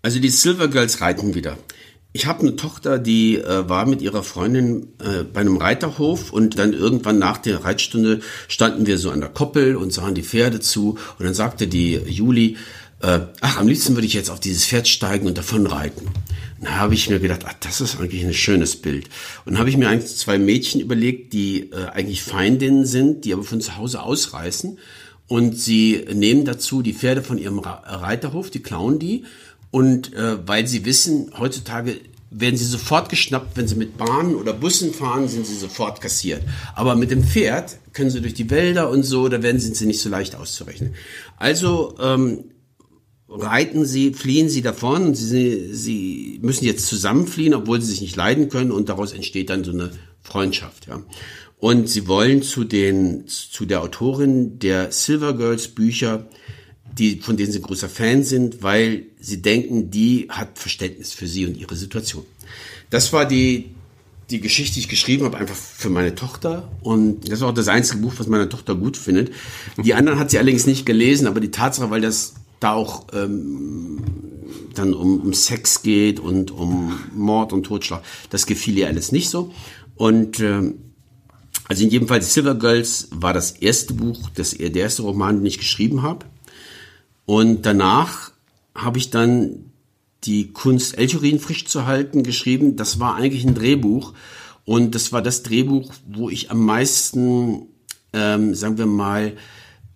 Also 0.03 0.19
die 0.19 0.29
Silver 0.29 0.67
Girls 0.67 1.01
reiten 1.01 1.33
wieder. 1.33 1.57
Ich 2.13 2.25
habe 2.25 2.41
eine 2.41 2.57
Tochter, 2.57 2.99
die 2.99 3.37
äh, 3.37 3.69
war 3.69 3.85
mit 3.85 4.01
ihrer 4.01 4.23
Freundin 4.23 4.89
äh, 4.99 5.23
bei 5.23 5.39
einem 5.39 5.55
Reiterhof 5.55 6.33
und 6.33 6.59
dann 6.59 6.73
irgendwann 6.73 7.19
nach 7.19 7.37
der 7.37 7.63
Reitstunde 7.63 8.19
standen 8.49 8.85
wir 8.85 8.97
so 8.97 9.11
an 9.11 9.21
der 9.21 9.29
Koppel 9.29 9.77
und 9.77 9.93
sahen 9.93 10.13
die 10.13 10.23
Pferde 10.23 10.59
zu 10.59 10.97
und 11.17 11.25
dann 11.25 11.33
sagte 11.33 11.67
die 11.67 11.93
Juli, 11.93 12.57
äh, 13.01 13.21
ach, 13.39 13.57
am 13.57 13.67
liebsten 13.69 13.95
würde 13.95 14.07
ich 14.07 14.13
jetzt 14.13 14.29
auf 14.29 14.41
dieses 14.41 14.65
Pferd 14.65 14.89
steigen 14.89 15.25
und 15.25 15.37
davon 15.37 15.65
reiten. 15.65 16.05
Da 16.61 16.71
habe 16.71 16.95
ich 16.95 17.09
mir 17.09 17.19
gedacht, 17.19 17.45
ach, 17.47 17.55
das 17.61 17.79
ist 17.79 17.97
eigentlich 17.97 18.25
ein 18.25 18.33
schönes 18.33 18.75
Bild. 18.75 19.09
Und 19.45 19.57
habe 19.57 19.69
ich 19.69 19.77
mir 19.77 19.87
eigentlich 19.87 20.15
zwei 20.17 20.37
Mädchen 20.37 20.81
überlegt, 20.81 21.31
die 21.31 21.71
äh, 21.71 21.87
eigentlich 21.93 22.23
Feindinnen 22.23 22.85
sind, 22.85 23.23
die 23.23 23.31
aber 23.31 23.43
von 23.43 23.61
zu 23.61 23.77
Hause 23.77 24.03
ausreißen. 24.03 24.77
Und 25.27 25.57
sie 25.57 26.05
nehmen 26.13 26.43
dazu 26.43 26.81
die 26.81 26.93
Pferde 26.93 27.23
von 27.23 27.37
ihrem 27.37 27.59
Reiterhof, 27.59 28.49
die 28.49 28.59
klauen 28.59 28.99
die 28.99 29.23
und 29.71 30.13
äh, 30.13 30.47
weil 30.47 30.67
sie 30.67 30.85
wissen, 30.85 31.31
heutzutage 31.37 31.99
werden 32.29 32.55
sie 32.55 32.65
sofort 32.65 33.09
geschnappt, 33.09 33.57
wenn 33.57 33.67
sie 33.67 33.75
mit 33.75 33.97
Bahnen 33.97 34.35
oder 34.35 34.53
Bussen 34.53 34.93
fahren, 34.93 35.27
sind 35.27 35.45
sie 35.45 35.57
sofort 35.57 35.99
kassiert. 35.99 36.43
Aber 36.75 36.95
mit 36.95 37.11
dem 37.11 37.23
Pferd 37.23 37.77
können 37.93 38.09
sie 38.09 38.21
durch 38.21 38.33
die 38.33 38.49
Wälder 38.49 38.89
und 38.89 39.03
so, 39.03 39.27
da 39.27 39.43
werden 39.43 39.59
sind 39.59 39.75
sie 39.75 39.85
nicht 39.85 40.01
so 40.01 40.09
leicht 40.09 40.35
auszurechnen. 40.35 40.93
Also 41.37 41.95
ähm, 41.99 42.45
reiten 43.27 43.85
sie, 43.85 44.13
fliehen 44.13 44.47
sie 44.47 44.61
davon 44.61 45.07
und 45.07 45.15
sie, 45.15 45.73
sie 45.73 46.39
müssen 46.41 46.65
jetzt 46.65 46.87
zusammenfliehen, 46.87 47.53
obwohl 47.53 47.81
sie 47.81 47.91
sich 47.91 48.01
nicht 48.01 48.15
leiden 48.15 48.47
können 48.47 48.71
und 48.71 48.87
daraus 48.87 49.11
entsteht 49.11 49.49
dann 49.49 49.65
so 49.65 49.71
eine 49.71 49.91
Freundschaft. 50.21 50.87
Ja. 50.87 51.01
Und 51.57 51.89
sie 51.89 52.07
wollen 52.07 52.41
zu 52.41 52.63
den 52.63 53.27
zu 53.27 53.65
der 53.65 53.81
Autorin 53.81 54.57
der 54.59 54.91
Silver 54.91 55.35
Girls 55.35 55.67
Bücher 55.67 56.27
die, 56.97 57.19
von 57.21 57.37
denen 57.37 57.51
sie 57.51 57.61
großer 57.61 57.89
Fan 57.89 58.23
sind, 58.23 58.63
weil 58.63 59.03
sie 59.19 59.41
denken, 59.41 59.91
die 59.91 60.27
hat 60.29 60.57
Verständnis 60.57 61.13
für 61.13 61.27
sie 61.27 61.45
und 61.45 61.57
ihre 61.57 61.75
Situation. 61.75 62.25
Das 62.89 63.13
war 63.13 63.25
die, 63.25 63.71
die 64.29 64.41
Geschichte, 64.41 64.75
die 64.75 64.81
ich 64.81 64.89
geschrieben 64.89 65.25
habe, 65.25 65.37
einfach 65.37 65.55
für 65.55 65.89
meine 65.89 66.15
Tochter. 66.15 66.71
Und 66.81 67.25
das 67.25 67.39
ist 67.39 67.43
auch 67.43 67.53
das 67.53 67.67
einzige 67.67 68.01
Buch, 68.01 68.13
was 68.17 68.27
meine 68.27 68.49
Tochter 68.49 68.75
gut 68.75 68.97
findet. 68.97 69.31
Die 69.77 69.93
anderen 69.93 70.19
hat 70.19 70.31
sie 70.31 70.37
allerdings 70.37 70.65
nicht 70.65 70.85
gelesen, 70.85 71.27
aber 71.27 71.39
die 71.39 71.51
Tatsache, 71.51 71.89
weil 71.89 72.01
das 72.01 72.33
da 72.59 72.73
auch 72.73 73.07
ähm, 73.13 73.99
dann 74.75 74.93
um, 74.93 75.19
um 75.19 75.33
Sex 75.33 75.81
geht 75.81 76.19
und 76.19 76.51
um 76.51 76.99
Mord 77.13 77.53
und 77.53 77.63
Totschlag, 77.63 78.03
das 78.29 78.45
gefiel 78.45 78.77
ihr 78.77 78.87
alles 78.87 79.11
nicht 79.11 79.29
so. 79.29 79.51
Und 79.95 80.39
ähm, 80.39 80.75
also 81.67 81.83
in 81.83 81.89
jedem 81.89 82.07
Fall, 82.07 82.21
Silver 82.21 82.55
Girls 82.55 83.07
war 83.11 83.33
das 83.33 83.51
erste 83.51 83.93
Buch, 83.93 84.29
das, 84.35 84.51
der 84.51 84.75
erste 84.75 85.03
Roman, 85.03 85.37
den 85.37 85.45
ich 85.45 85.57
geschrieben 85.57 86.01
habe. 86.01 86.25
Und 87.25 87.65
danach 87.65 88.31
habe 88.75 88.97
ich 88.97 89.09
dann 89.09 89.71
die 90.23 90.51
Kunst, 90.51 90.97
Elchurin 90.97 91.39
frisch 91.39 91.65
zu 91.65 91.85
halten, 91.85 92.23
geschrieben. 92.23 92.75
Das 92.75 92.99
war 92.99 93.15
eigentlich 93.15 93.43
ein 93.45 93.55
Drehbuch. 93.55 94.13
Und 94.65 94.95
das 94.95 95.11
war 95.11 95.21
das 95.21 95.43
Drehbuch, 95.43 95.91
wo 96.07 96.29
ich 96.29 96.51
am 96.51 96.63
meisten, 96.65 97.67
ähm, 98.13 98.53
sagen 98.53 98.77
wir 98.77 98.85
mal, 98.85 99.33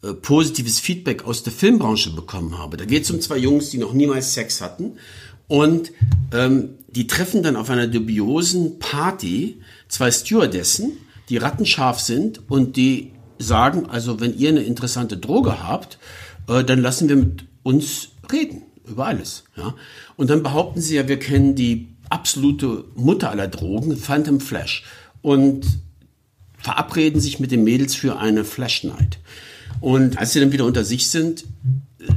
äh, 0.01 0.13
positives 0.13 0.79
Feedback 0.79 1.25
aus 1.25 1.43
der 1.43 1.53
Filmbranche 1.53 2.11
bekommen 2.11 2.57
habe. 2.57 2.77
Da 2.77 2.85
geht 2.85 3.03
es 3.03 3.11
um 3.11 3.21
zwei 3.21 3.37
Jungs, 3.37 3.69
die 3.69 3.77
noch 3.77 3.93
niemals 3.93 4.33
Sex 4.33 4.61
hatten. 4.61 4.97
Und 5.47 5.91
ähm, 6.31 6.69
die 6.87 7.07
treffen 7.07 7.43
dann 7.43 7.55
auf 7.55 7.69
einer 7.69 7.87
dubiosen 7.87 8.79
Party 8.79 9.61
zwei 9.87 10.11
Stewardessen, 10.11 10.97
die 11.29 11.37
rattenscharf 11.37 11.99
sind 11.99 12.41
und 12.49 12.77
die 12.77 13.11
sagen, 13.37 13.85
also 13.87 14.19
wenn 14.19 14.37
ihr 14.37 14.49
eine 14.49 14.63
interessante 14.63 15.17
Droge 15.17 15.63
habt, 15.63 15.99
äh, 16.47 16.63
dann 16.63 16.81
lassen 16.81 17.09
wir 17.09 17.15
mit 17.15 17.45
uns 17.63 18.09
reden 18.31 18.63
über 18.87 19.07
alles. 19.07 19.43
Ja? 19.55 19.75
Und 20.15 20.29
dann 20.29 20.43
behaupten 20.43 20.81
sie 20.81 20.95
ja, 20.95 21.07
wir 21.07 21.19
kennen 21.19 21.55
die 21.55 21.89
absolute 22.09 22.85
Mutter 22.95 23.31
aller 23.31 23.47
Drogen, 23.47 23.95
Phantom 23.97 24.39
Flash, 24.39 24.83
und 25.21 25.65
verabreden 26.57 27.19
sich 27.19 27.39
mit 27.39 27.51
den 27.51 27.63
Mädels 27.63 27.95
für 27.95 28.17
eine 28.17 28.45
Flash 28.45 28.83
Night. 28.83 29.19
Und 29.81 30.17
als 30.17 30.33
sie 30.33 30.39
dann 30.39 30.51
wieder 30.51 30.65
unter 30.65 30.83
sich 30.83 31.09
sind, 31.09 31.45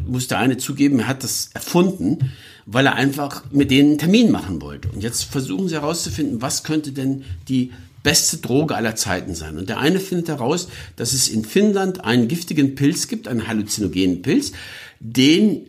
muss 0.06 0.28
der 0.28 0.38
eine 0.38 0.59
zugeben, 0.59 1.00
er 1.00 1.09
hat 1.09 1.24
das 1.24 1.50
erfunden, 1.55 2.32
weil 2.66 2.86
er 2.86 2.94
einfach 2.94 3.44
mit 3.50 3.70
denen 3.70 3.90
einen 3.90 3.98
Termin 3.98 4.30
machen 4.30 4.60
wollte. 4.60 4.88
Und 4.90 5.02
jetzt 5.02 5.24
versuchen 5.24 5.68
sie 5.68 5.74
herauszufinden, 5.74 6.42
was 6.42 6.64
könnte 6.64 6.92
denn 6.92 7.24
die 7.48 7.72
beste 8.02 8.38
Droge 8.38 8.74
aller 8.74 8.96
Zeiten 8.96 9.34
sein. 9.34 9.58
Und 9.58 9.68
der 9.68 9.78
eine 9.78 10.00
findet 10.00 10.28
heraus, 10.28 10.68
dass 10.96 11.12
es 11.12 11.28
in 11.28 11.44
Finnland 11.44 12.04
einen 12.04 12.28
giftigen 12.28 12.74
Pilz 12.74 13.08
gibt, 13.08 13.28
einen 13.28 13.48
halluzinogenen 13.48 14.22
Pilz, 14.22 14.52
den 15.00 15.66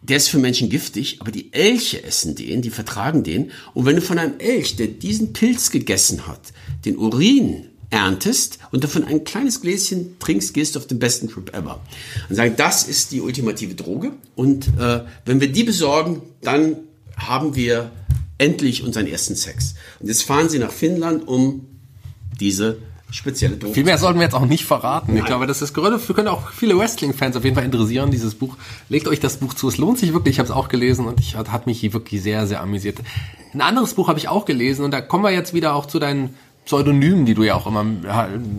der 0.00 0.16
ist 0.16 0.28
für 0.28 0.38
Menschen 0.38 0.70
giftig, 0.70 1.20
aber 1.20 1.32
die 1.32 1.52
Elche 1.52 2.02
essen 2.02 2.34
den, 2.34 2.62
die 2.62 2.70
vertragen 2.70 3.24
den. 3.24 3.50
Und 3.74 3.84
wenn 3.84 3.96
du 3.96 4.00
von 4.00 4.18
einem 4.18 4.38
Elch, 4.38 4.76
der 4.76 4.86
diesen 4.86 5.32
Pilz 5.32 5.70
gegessen 5.70 6.26
hat, 6.26 6.40
den 6.84 6.96
Urin 6.96 7.66
erntest 7.90 8.58
und 8.70 8.84
davon 8.84 9.04
ein 9.04 9.24
kleines 9.24 9.60
Gläschen 9.60 10.18
trinkst, 10.18 10.54
gehst 10.54 10.74
du 10.74 10.78
auf 10.78 10.86
den 10.86 10.98
besten 10.98 11.28
Trip 11.28 11.54
ever. 11.54 11.80
Und 12.28 12.36
sagen, 12.36 12.54
das 12.56 12.86
ist 12.86 13.12
die 13.12 13.20
ultimative 13.20 13.74
Droge. 13.74 14.12
Und 14.36 14.68
äh, 14.78 15.00
wenn 15.24 15.40
wir 15.40 15.50
die 15.50 15.64
besorgen, 15.64 16.22
dann 16.42 16.76
haben 17.16 17.56
wir 17.56 17.90
endlich 18.38 18.82
unseren 18.82 19.06
ersten 19.06 19.36
Sex. 19.36 19.74
Und 20.00 20.08
jetzt 20.08 20.22
fahren 20.22 20.48
sie 20.48 20.58
nach 20.58 20.72
Finnland, 20.72 21.26
um 21.26 21.66
diese 22.40 22.78
spezielle 23.10 23.56
Droge. 23.56 23.74
Viel 23.74 23.84
mehr 23.84 23.98
sollten 23.98 24.18
wir 24.18 24.24
jetzt 24.24 24.34
auch 24.34 24.44
nicht 24.44 24.64
verraten. 24.64 25.12
Nein. 25.12 25.18
Ich 25.18 25.24
glaube, 25.24 25.46
das 25.46 25.62
ist 25.62 25.72
gerade, 25.74 25.98
wir 26.06 26.14
können 26.14 26.28
auch 26.28 26.50
viele 26.50 26.78
Wrestling-Fans 26.78 27.36
auf 27.36 27.44
jeden 27.44 27.56
Fall 27.56 27.64
interessieren, 27.64 28.10
dieses 28.10 28.34
Buch. 28.34 28.56
Legt 28.88 29.08
euch 29.08 29.20
das 29.20 29.38
Buch 29.38 29.54
zu, 29.54 29.68
es 29.68 29.78
lohnt 29.78 29.98
sich 29.98 30.12
wirklich, 30.12 30.36
ich 30.36 30.38
habe 30.38 30.48
es 30.48 30.54
auch 30.54 30.68
gelesen 30.68 31.06
und 31.06 31.18
ich 31.20 31.34
hat, 31.34 31.50
hat 31.50 31.66
mich 31.66 31.80
hier 31.80 31.92
wirklich 31.92 32.22
sehr, 32.22 32.46
sehr 32.46 32.60
amüsiert. 32.60 32.98
Ein 33.54 33.62
anderes 33.62 33.94
Buch 33.94 34.08
habe 34.08 34.18
ich 34.18 34.28
auch 34.28 34.44
gelesen 34.44 34.84
und 34.84 34.90
da 34.90 35.00
kommen 35.00 35.24
wir 35.24 35.30
jetzt 35.30 35.54
wieder 35.54 35.74
auch 35.74 35.86
zu 35.86 35.98
deinen 35.98 36.34
Pseudonymen, 36.66 37.24
die 37.24 37.32
du 37.32 37.44
ja 37.44 37.54
auch 37.54 37.66
immer, 37.66 37.82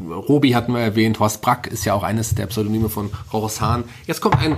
Robi 0.10 0.52
hatten 0.52 0.74
wir 0.74 0.80
erwähnt, 0.80 1.20
Horst 1.20 1.44
Brack 1.44 1.68
ist 1.68 1.86
ja 1.86 1.94
auch 1.94 2.02
eines 2.02 2.34
der 2.34 2.48
Pseudonyme 2.48 2.90
von 2.90 3.12
Horus 3.32 3.62
Hahn. 3.62 3.84
Jetzt 4.08 4.20
kommt 4.20 4.40
ein 4.40 4.56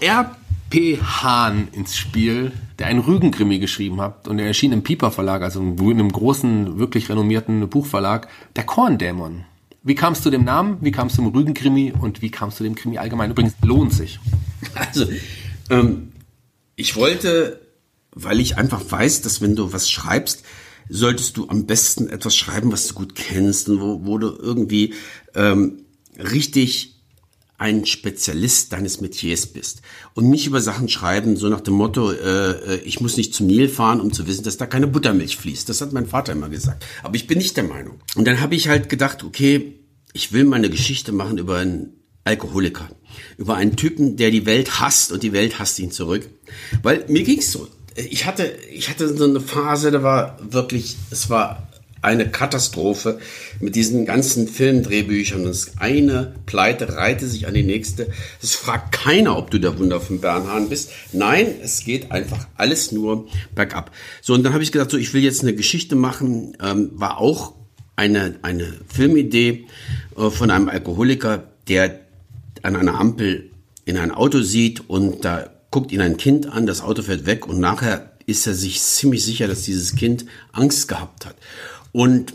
R 0.00 0.34
P. 0.72 0.98
Hahn 1.02 1.68
ins 1.72 1.98
Spiel, 1.98 2.50
der 2.78 2.86
einen 2.86 3.00
Rügenkrimi 3.00 3.58
geschrieben 3.58 4.00
hat 4.00 4.26
und 4.26 4.38
er 4.38 4.46
erschien 4.46 4.72
im 4.72 4.82
Pieper 4.82 5.10
Verlag, 5.10 5.42
also 5.42 5.60
in 5.60 5.78
einem 5.78 6.10
großen, 6.10 6.78
wirklich 6.78 7.10
renommierten 7.10 7.68
Buchverlag, 7.68 8.28
der 8.56 8.64
Korndämon. 8.64 9.44
Wie 9.82 9.94
kamst 9.94 10.24
du 10.24 10.30
dem 10.30 10.44
Namen, 10.44 10.78
wie 10.80 10.90
kamst 10.90 11.18
du 11.18 11.24
zum 11.24 11.34
Rügenkrimi 11.34 11.92
und 11.92 12.22
wie 12.22 12.30
kamst 12.30 12.58
du 12.58 12.64
dem 12.64 12.74
Krimi 12.74 12.96
allgemein? 12.96 13.32
Übrigens, 13.32 13.52
lohnt 13.62 13.92
sich. 13.92 14.18
Also, 14.74 15.04
ähm, 15.68 16.12
ich 16.74 16.96
wollte, 16.96 17.60
weil 18.12 18.40
ich 18.40 18.56
einfach 18.56 18.80
weiß, 18.88 19.20
dass 19.20 19.42
wenn 19.42 19.54
du 19.54 19.74
was 19.74 19.90
schreibst, 19.90 20.42
solltest 20.88 21.36
du 21.36 21.50
am 21.50 21.66
besten 21.66 22.08
etwas 22.08 22.34
schreiben, 22.34 22.72
was 22.72 22.86
du 22.86 22.94
gut 22.94 23.14
kennst 23.14 23.68
und 23.68 23.78
wo, 23.82 24.06
wo 24.06 24.16
du 24.16 24.28
irgendwie 24.28 24.94
ähm, 25.34 25.82
richtig 26.16 26.91
ein 27.62 27.86
Spezialist 27.86 28.72
deines 28.72 29.00
Metiers 29.00 29.46
bist 29.46 29.82
und 30.14 30.28
nicht 30.28 30.48
über 30.48 30.60
Sachen 30.60 30.88
schreiben, 30.88 31.36
so 31.36 31.48
nach 31.48 31.60
dem 31.60 31.74
Motto, 31.74 32.10
äh, 32.10 32.50
äh, 32.50 32.80
ich 32.84 33.00
muss 33.00 33.16
nicht 33.16 33.34
zum 33.34 33.46
Nil 33.46 33.68
fahren, 33.68 34.00
um 34.00 34.12
zu 34.12 34.26
wissen, 34.26 34.42
dass 34.42 34.56
da 34.56 34.66
keine 34.66 34.88
Buttermilch 34.88 35.36
fließt. 35.36 35.68
Das 35.68 35.80
hat 35.80 35.92
mein 35.92 36.08
Vater 36.08 36.32
immer 36.32 36.48
gesagt. 36.48 36.84
Aber 37.04 37.14
ich 37.14 37.28
bin 37.28 37.38
nicht 37.38 37.56
der 37.56 37.62
Meinung. 37.62 38.00
Und 38.16 38.26
dann 38.26 38.40
habe 38.40 38.56
ich 38.56 38.66
halt 38.66 38.88
gedacht, 38.88 39.22
okay, 39.22 39.78
ich 40.12 40.32
will 40.32 40.44
meine 40.44 40.70
Geschichte 40.70 41.12
machen 41.12 41.38
über 41.38 41.58
einen 41.58 41.92
Alkoholiker, 42.24 42.88
über 43.38 43.54
einen 43.54 43.76
Typen, 43.76 44.16
der 44.16 44.32
die 44.32 44.44
Welt 44.44 44.80
hasst 44.80 45.12
und 45.12 45.22
die 45.22 45.32
Welt 45.32 45.60
hasst 45.60 45.78
ihn 45.78 45.92
zurück. 45.92 46.28
Weil 46.82 47.04
mir 47.06 47.22
ging's 47.22 47.52
so. 47.52 47.68
Ich 47.94 48.26
hatte, 48.26 48.52
ich 48.72 48.88
hatte 48.88 49.16
so 49.16 49.22
eine 49.22 49.40
Phase, 49.40 49.92
da 49.92 50.02
war 50.02 50.36
wirklich, 50.42 50.96
es 51.10 51.30
war 51.30 51.68
eine 52.02 52.28
Katastrophe 52.28 53.18
mit 53.60 53.76
diesen 53.76 54.04
ganzen 54.04 54.48
Filmdrehbüchern. 54.48 55.44
Das 55.44 55.78
eine 55.78 56.34
Pleite 56.46 56.96
reihte 56.96 57.26
sich 57.28 57.46
an 57.46 57.54
die 57.54 57.62
nächste. 57.62 58.08
Es 58.42 58.54
fragt 58.54 58.92
keiner, 58.92 59.38
ob 59.38 59.50
du 59.50 59.58
der 59.58 59.78
Wunder 59.78 60.00
von 60.00 60.20
Bernhard 60.20 60.68
bist. 60.68 60.90
Nein, 61.12 61.46
es 61.62 61.84
geht 61.84 62.10
einfach 62.10 62.48
alles 62.56 62.92
nur 62.92 63.28
bergab. 63.54 63.92
So, 64.20 64.34
und 64.34 64.42
dann 64.42 64.52
habe 64.52 64.64
ich 64.64 64.72
gedacht, 64.72 64.90
so, 64.90 64.98
ich 64.98 65.14
will 65.14 65.22
jetzt 65.22 65.42
eine 65.42 65.54
Geschichte 65.54 65.94
machen. 65.96 66.56
Ähm, 66.62 66.90
war 66.94 67.18
auch 67.18 67.54
eine, 67.94 68.36
eine 68.42 68.74
Filmidee 68.92 69.66
äh, 70.16 70.28
von 70.28 70.50
einem 70.50 70.68
Alkoholiker, 70.68 71.44
der 71.68 72.00
an 72.62 72.76
einer 72.76 72.98
Ampel 72.98 73.50
in 73.84 73.96
ein 73.96 74.10
Auto 74.10 74.40
sieht 74.42 74.88
und 74.88 75.24
da 75.24 75.50
guckt 75.70 75.92
ihn 75.92 76.00
ein 76.00 76.16
Kind 76.16 76.46
an, 76.46 76.66
das 76.66 76.82
Auto 76.82 77.02
fährt 77.02 77.26
weg 77.26 77.46
und 77.46 77.58
nachher 77.58 78.12
ist 78.26 78.46
er 78.46 78.54
sich 78.54 78.80
ziemlich 78.80 79.24
sicher, 79.24 79.48
dass 79.48 79.62
dieses 79.62 79.96
Kind 79.96 80.26
Angst 80.52 80.86
gehabt 80.86 81.26
hat. 81.26 81.34
Und 81.92 82.34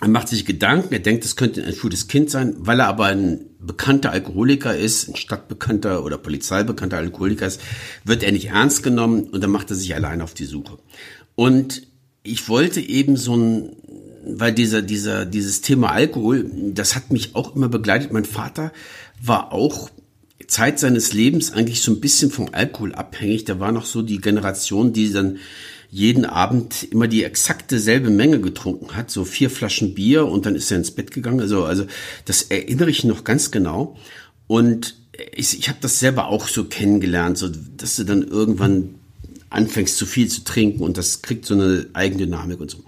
er 0.00 0.08
macht 0.08 0.28
sich 0.28 0.44
Gedanken, 0.44 0.92
er 0.92 0.98
denkt, 0.98 1.24
es 1.24 1.36
könnte 1.36 1.62
ein 1.62 1.68
entführtes 1.68 2.08
Kind 2.08 2.28
sein, 2.28 2.54
weil 2.58 2.80
er 2.80 2.88
aber 2.88 3.06
ein 3.06 3.46
bekannter 3.60 4.10
Alkoholiker 4.10 4.76
ist, 4.76 5.08
ein 5.08 5.14
stadtbekannter 5.14 6.04
oder 6.04 6.18
polizeibekannter 6.18 6.96
Alkoholiker 6.96 7.46
ist, 7.46 7.60
wird 8.04 8.24
er 8.24 8.32
nicht 8.32 8.46
ernst 8.46 8.82
genommen 8.82 9.24
und 9.24 9.40
dann 9.42 9.50
macht 9.50 9.70
er 9.70 9.76
sich 9.76 9.94
allein 9.94 10.20
auf 10.20 10.34
die 10.34 10.46
Suche. 10.46 10.78
Und 11.36 11.86
ich 12.24 12.48
wollte 12.48 12.80
eben 12.80 13.16
so 13.16 13.36
ein, 13.36 13.76
weil 14.26 14.52
dieser, 14.52 14.82
dieser, 14.82 15.24
dieses 15.24 15.60
Thema 15.60 15.92
Alkohol, 15.92 16.50
das 16.74 16.96
hat 16.96 17.12
mich 17.12 17.36
auch 17.36 17.54
immer 17.54 17.68
begleitet. 17.68 18.12
Mein 18.12 18.24
Vater 18.24 18.72
war 19.22 19.52
auch 19.52 19.88
Zeit 20.48 20.78
seines 20.78 21.12
Lebens 21.12 21.52
eigentlich 21.52 21.80
so 21.80 21.92
ein 21.92 22.00
bisschen 22.00 22.30
vom 22.30 22.48
Alkohol 22.52 22.94
abhängig. 22.94 23.44
Da 23.44 23.60
war 23.60 23.72
noch 23.72 23.86
so 23.86 24.02
die 24.02 24.20
Generation, 24.20 24.92
die 24.92 25.12
dann 25.12 25.38
jeden 25.92 26.24
Abend 26.24 26.84
immer 26.84 27.06
die 27.06 27.22
exakte 27.22 27.78
selbe 27.78 28.08
Menge 28.08 28.40
getrunken 28.40 28.96
hat, 28.96 29.10
so 29.10 29.26
vier 29.26 29.50
Flaschen 29.50 29.92
Bier 29.92 30.26
und 30.26 30.46
dann 30.46 30.56
ist 30.56 30.70
er 30.70 30.78
ins 30.78 30.90
Bett 30.90 31.10
gegangen. 31.10 31.38
Also, 31.38 31.64
also 31.64 31.84
das 32.24 32.44
erinnere 32.44 32.88
ich 32.88 33.04
noch 33.04 33.24
ganz 33.24 33.50
genau. 33.50 33.98
Und 34.46 34.96
ich, 35.34 35.58
ich 35.58 35.68
habe 35.68 35.80
das 35.82 36.00
selber 36.00 36.28
auch 36.28 36.48
so 36.48 36.64
kennengelernt, 36.64 37.36
so 37.36 37.50
dass 37.76 37.96
du 37.96 38.04
dann 38.04 38.22
irgendwann 38.22 38.94
anfängst 39.50 39.98
zu 39.98 40.06
viel 40.06 40.28
zu 40.28 40.44
trinken 40.44 40.82
und 40.82 40.96
das 40.96 41.20
kriegt 41.20 41.44
so 41.44 41.52
eine 41.52 41.84
Eigendynamik 41.92 42.58
und 42.58 42.70
so. 42.70 42.78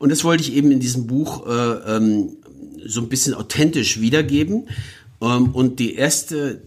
Und 0.00 0.10
das 0.10 0.24
wollte 0.24 0.42
ich 0.42 0.52
eben 0.52 0.72
in 0.72 0.80
diesem 0.80 1.06
Buch 1.06 1.46
äh, 1.46 1.96
ähm, 1.96 2.38
so 2.84 3.00
ein 3.00 3.08
bisschen 3.08 3.34
authentisch 3.34 4.00
wiedergeben. 4.00 4.68
Ähm, 5.20 5.50
und 5.52 5.78
die 5.78 5.94
erste 5.94 6.62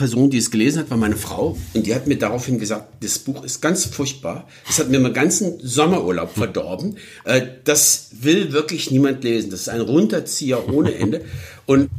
Person, 0.00 0.30
die 0.30 0.38
es 0.38 0.50
gelesen 0.50 0.78
hat, 0.78 0.90
war 0.90 0.96
meine 0.96 1.16
Frau. 1.16 1.58
Und 1.74 1.86
die 1.86 1.94
hat 1.94 2.06
mir 2.06 2.16
daraufhin 2.16 2.58
gesagt, 2.58 3.04
das 3.04 3.18
Buch 3.18 3.44
ist 3.44 3.60
ganz 3.60 3.84
furchtbar. 3.84 4.48
Das 4.66 4.78
hat 4.78 4.88
mir 4.88 4.98
meinen 4.98 5.12
ganzen 5.12 5.58
Sommerurlaub 5.60 6.32
verdorben. 6.32 6.96
Äh, 7.24 7.42
das 7.64 8.08
will 8.18 8.54
wirklich 8.54 8.90
niemand 8.90 9.22
lesen. 9.24 9.50
Das 9.50 9.60
ist 9.60 9.68
ein 9.68 9.82
Runterzieher 9.82 10.72
ohne 10.72 10.94
Ende. 10.94 11.20
Und 11.66 11.90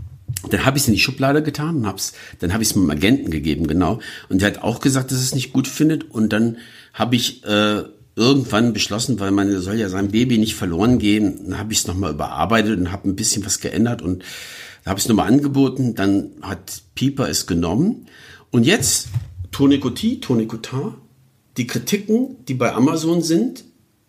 dann 0.49 0.65
habe 0.65 0.78
ich 0.78 0.84
es 0.84 0.88
in 0.88 0.95
die 0.95 0.99
Schublade 0.99 1.44
getan 1.44 1.86
hab's, 1.86 2.14
dann 2.40 2.53
habe 2.53 2.64
ich 2.64 2.72
es 2.72 2.76
meinem 2.76 2.90
Agenten 2.90 3.30
gegeben, 3.30 3.68
genau. 3.68 3.99
Und 4.30 4.41
der 4.41 4.48
hat 4.48 4.64
auch 4.64 4.80
gesagt, 4.80 5.11
dass 5.11 5.19
es 5.19 5.36
nicht 5.36 5.53
gut 5.53 5.68
findet. 5.68 6.10
Und 6.10 6.34
dann 6.34 6.57
habe 6.95 7.15
ich 7.15 7.45
äh, 7.45 7.84
irgendwann 8.15 8.73
beschlossen, 8.73 9.19
weil 9.19 9.30
man 9.30 9.61
soll 9.61 9.76
ja 9.76 9.90
sein 9.90 10.10
Baby 10.10 10.40
nicht 10.40 10.56
verloren 10.56 10.98
gehen, 10.98 11.49
dann 11.49 11.60
habe 11.60 11.72
ich 11.72 11.80
es 11.80 11.88
nochmal 11.88 12.14
überarbeitet 12.14 12.80
und 12.80 12.91
habe 12.91 13.07
ein 13.07 13.15
bisschen 13.15 13.45
was 13.45 13.60
geändert 13.60 14.02
und 14.02 14.23
da 14.84 14.91
habe 14.91 14.99
ich 14.99 15.06
es 15.06 15.10
nochmal 15.10 15.28
angeboten, 15.28 15.95
dann 15.95 16.32
hat 16.41 16.84
Pieper 16.95 17.30
es 17.30 17.48
genommen. 17.48 18.08
Und 18.49 18.66
jetzt, 18.66 19.10
Tony 19.52 19.80
Coty, 19.80 20.20
Tony 20.20 20.48
Cotin, 20.48 20.94
die 21.58 21.68
Kritiken, 21.68 22.38
die 22.48 22.53
bei 22.53 22.74
Amazon 22.74 23.22
sind, 23.22 23.64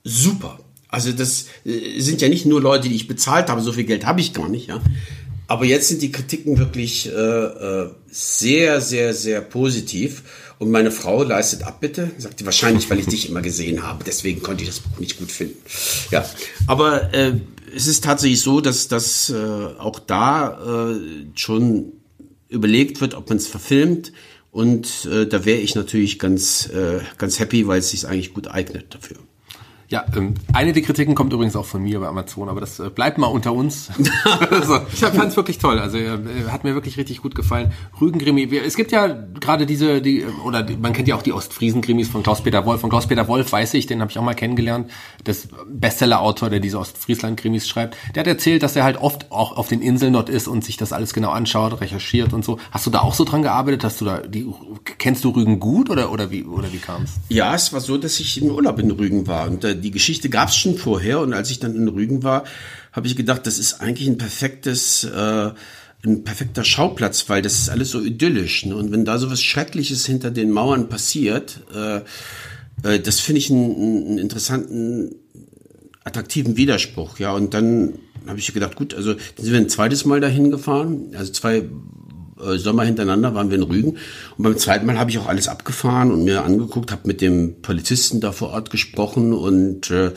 super. 0.05 0.59
Also 0.89 1.13
das 1.13 1.47
äh, 1.65 2.01
sind 2.01 2.21
ja 2.21 2.29
nicht 2.29 2.47
nur 2.47 2.61
Leute, 2.61 2.89
die 2.89 2.95
ich 2.95 3.09
bezahlt 3.09 3.49
habe, 3.49 3.61
so 3.61 3.73
viel 3.73 3.85
Geld 3.85 4.07
habe 4.07 4.21
ich 4.21 4.33
gar 4.33 4.49
nicht, 4.49 4.69
ja. 4.69 4.81
Aber 5.49 5.65
jetzt 5.65 5.89
sind 5.89 6.01
die 6.01 6.13
Kritiken 6.13 6.59
wirklich 6.59 7.09
äh, 7.09 7.13
äh, 7.13 7.91
sehr, 8.11 8.81
sehr, 8.81 9.13
sehr 9.13 9.41
positiv. 9.43 10.23
Und 10.59 10.71
meine 10.71 10.91
Frau 10.91 11.25
leistet 11.25 11.65
Abbitte, 11.65 12.11
sagte 12.19 12.45
wahrscheinlich, 12.45 12.89
weil 12.89 13.01
ich 13.01 13.07
dich 13.07 13.29
immer 13.29 13.43
gesehen 13.43 13.83
habe. 13.83 14.05
Deswegen 14.05 14.43
konnte 14.43 14.63
ich 14.63 14.71
das 14.71 14.81
Buch 14.81 14.99
nicht 14.99 15.19
gut 15.19 15.33
finden. 15.33 15.59
Ja, 16.11 16.25
aber 16.67 17.13
äh, 17.13 17.33
es 17.75 17.87
ist 17.87 18.05
tatsächlich 18.05 18.41
so, 18.41 18.61
dass 18.61 18.89
dass 18.89 19.31
äh, 19.31 19.35
auch 19.79 19.99
da 19.99 20.93
äh, 20.93 21.01
schon 21.35 21.93
überlegt 22.49 23.01
wird, 23.01 23.15
ob 23.15 23.29
man 23.29 23.39
es 23.39 23.47
verfilmt. 23.47 24.13
Und 24.51 25.07
äh, 25.07 25.27
da 25.27 25.47
wäre 25.47 25.61
ich 25.61 25.75
natürlich 25.75 26.19
ganz, 26.19 26.69
äh, 26.69 27.01
ganz 27.17 27.39
happy, 27.41 27.67
weil 27.67 27.79
es 27.79 27.91
sich 27.91 28.07
eigentlich 28.07 28.35
gut 28.35 28.49
eignet 28.49 28.95
dafür. 28.95 29.17
Ja, 29.93 30.07
ähm, 30.17 30.33
eine 30.55 30.73
der 30.73 30.83
Kritiken 30.83 31.15
kommt 31.15 31.35
übrigens 31.35 31.55
auch 31.55 31.67
von 31.67 31.83
mir 31.83 32.01
bei 32.01 32.07
Amazon, 32.07 32.49
aber 32.49 32.61
das 32.61 32.81
äh, 32.81 32.89
bleibt 32.89 33.19
mal 33.19 33.27
unter 33.27 33.53
uns. 33.53 33.91
also, 34.51 34.81
ich 34.91 35.01
fand 35.01 35.29
es 35.29 35.37
wirklich 35.37 35.59
toll. 35.59 35.79
Also 35.79 35.99
äh, 35.99 36.17
hat 36.49 36.65
mir 36.65 36.73
wirklich 36.73 36.97
richtig 36.97 37.21
gut 37.21 37.35
gefallen. 37.35 37.73
Rügenkrimi. 38.01 38.57
Es 38.57 38.75
gibt 38.75 38.91
ja 38.91 39.07
gerade 39.07 39.67
diese, 39.67 40.01
die 40.01 40.25
oder 40.47 40.63
die, 40.63 40.79
man 40.79 40.95
kennt 40.95 41.09
ja 41.09 41.15
auch 41.15 41.21
die 41.21 41.35
Ostfriesen-Krimis 41.35 42.09
von 42.09 42.23
Klaus-Peter 42.23 42.65
Wolf. 42.65 42.81
Von 42.81 42.89
Klaus-Peter 42.89 43.29
Wolf 43.29 43.53
weiß 43.53 43.75
ich, 43.75 43.85
den 43.85 44.01
habe 44.01 44.11
ich 44.11 44.19
auch 44.19 44.23
mal 44.23 44.33
kennengelernt. 44.33 44.91
Das 45.25 45.49
Bestseller-Autor, 45.69 46.49
der 46.49 46.61
diese 46.61 46.79
Ostfriesland-Krimis 46.79 47.69
schreibt. 47.69 47.99
Der 48.15 48.21
hat 48.21 48.27
erzählt, 48.29 48.63
dass 48.63 48.75
er 48.77 48.85
halt 48.85 48.97
oft 48.97 49.31
auch 49.31 49.59
auf 49.59 49.69
den 49.69 49.83
Inseln 49.83 50.15
dort 50.15 50.31
ist 50.31 50.49
und 50.49 50.65
sich 50.65 50.79
das 50.79 50.95
alles 50.95 51.13
genau 51.13 51.33
anschaut, 51.33 51.83
recherchiert 51.83 52.33
und 52.33 52.47
so. 52.47 52.59
Hast 52.71 52.87
du 52.87 52.91
da 52.91 53.01
auch 53.01 53.13
so 53.13 53.25
dran 53.25 53.43
gearbeitet? 53.43 53.85
Hast 53.85 54.01
du 54.01 54.07
da 54.07 54.21
die 54.21 54.47
kennst 54.97 55.23
du 55.25 55.31
Rügen 55.31 55.61
gut 55.61 55.91
oder 55.91 56.11
oder 56.11 56.31
wie 56.31 56.45
oder 56.45 56.73
wie 56.73 56.79
kam 56.79 57.03
es? 57.03 57.17
Ja, 57.29 57.55
es 57.55 57.75
war 57.75 57.81
so, 57.81 57.99
dass 57.99 58.19
ich 58.21 58.41
im 58.41 58.49
Urlaub 58.49 58.79
in 58.79 58.91
Rügen 58.91 59.27
war 59.27 59.49
und 59.49 59.63
äh, 59.65 59.82
die 59.83 59.91
Geschichte 59.91 60.29
gab 60.31 60.49
es 60.49 60.57
schon 60.57 60.77
vorher 60.79 61.21
und 61.21 61.35
als 61.35 61.51
ich 61.51 61.59
dann 61.59 61.77
in 61.77 61.89
Rügen 61.89 62.23
war, 62.23 62.45
habe 62.93 63.07
ich 63.07 63.17
gedacht, 63.17 63.47
das 63.47 63.59
ist 63.59 63.81
eigentlich 63.81 64.09
ein 64.09 64.19
perfektes, 64.19 65.05
äh, 65.05 65.51
ein 66.05 66.25
perfekter 66.25 66.65
Schauplatz, 66.65 67.29
weil 67.29 67.43
das 67.43 67.59
ist 67.59 67.69
alles 67.69 67.91
so 67.91 68.01
idyllisch. 68.01 68.67
Ne? 68.67 68.75
Und 68.75 68.93
wenn 68.93 69.05
da 69.05 69.19
so 69.19 69.31
was 69.31 69.43
Schreckliches 69.43 70.07
hinter 70.07 70.31
den 70.31 70.51
Mauern 70.51 70.89
passiert, 70.89 71.61
äh, 71.75 72.01
äh, 72.83 73.01
das 73.01 73.21
finde 73.21 73.39
ich 73.39 73.51
einen, 73.51 73.77
einen 73.77 74.19
interessanten, 74.19 75.15
attraktiven 76.05 76.57
Widerspruch. 76.57 77.19
Ja, 77.19 77.33
und 77.33 77.55
dann 77.55 77.95
habe 78.27 78.39
ich 78.39 78.53
gedacht, 78.53 78.77
gut, 78.77 78.95
also 78.95 79.15
dann 79.15 79.45
sind 79.45 79.53
wir 79.53 79.61
ein 79.61 79.69
zweites 79.69 80.05
Mal 80.05 80.21
dahin 80.21 80.51
gefahren, 80.51 81.13
also 81.17 81.33
zwei 81.33 81.69
äh, 82.43 82.59
Sommer 82.59 82.85
hintereinander 82.85 83.35
waren 83.35 83.51
wir 83.51 83.59
in 83.59 83.63
Rügen. 83.63 83.91
Und 84.37 84.45
beim 84.45 84.59
zweiten 84.59 84.87
Mal 84.87 84.99
habe 84.99 85.11
ich 85.11 85.19
auch 85.19 85.29
alles 85.29 85.49
abgefahren 85.49 86.11
und 86.11 86.25
mir 86.25 86.45
angeguckt, 86.45 86.93
habe 86.93 87.03
mit 87.07 87.21
dem 87.21 87.61
Polizisten 87.63 88.21
da 88.21 88.33
vor 88.33 88.51
Ort 88.51 88.71
gesprochen 88.71 89.33
und 89.33 89.91
äh, 89.91 90.13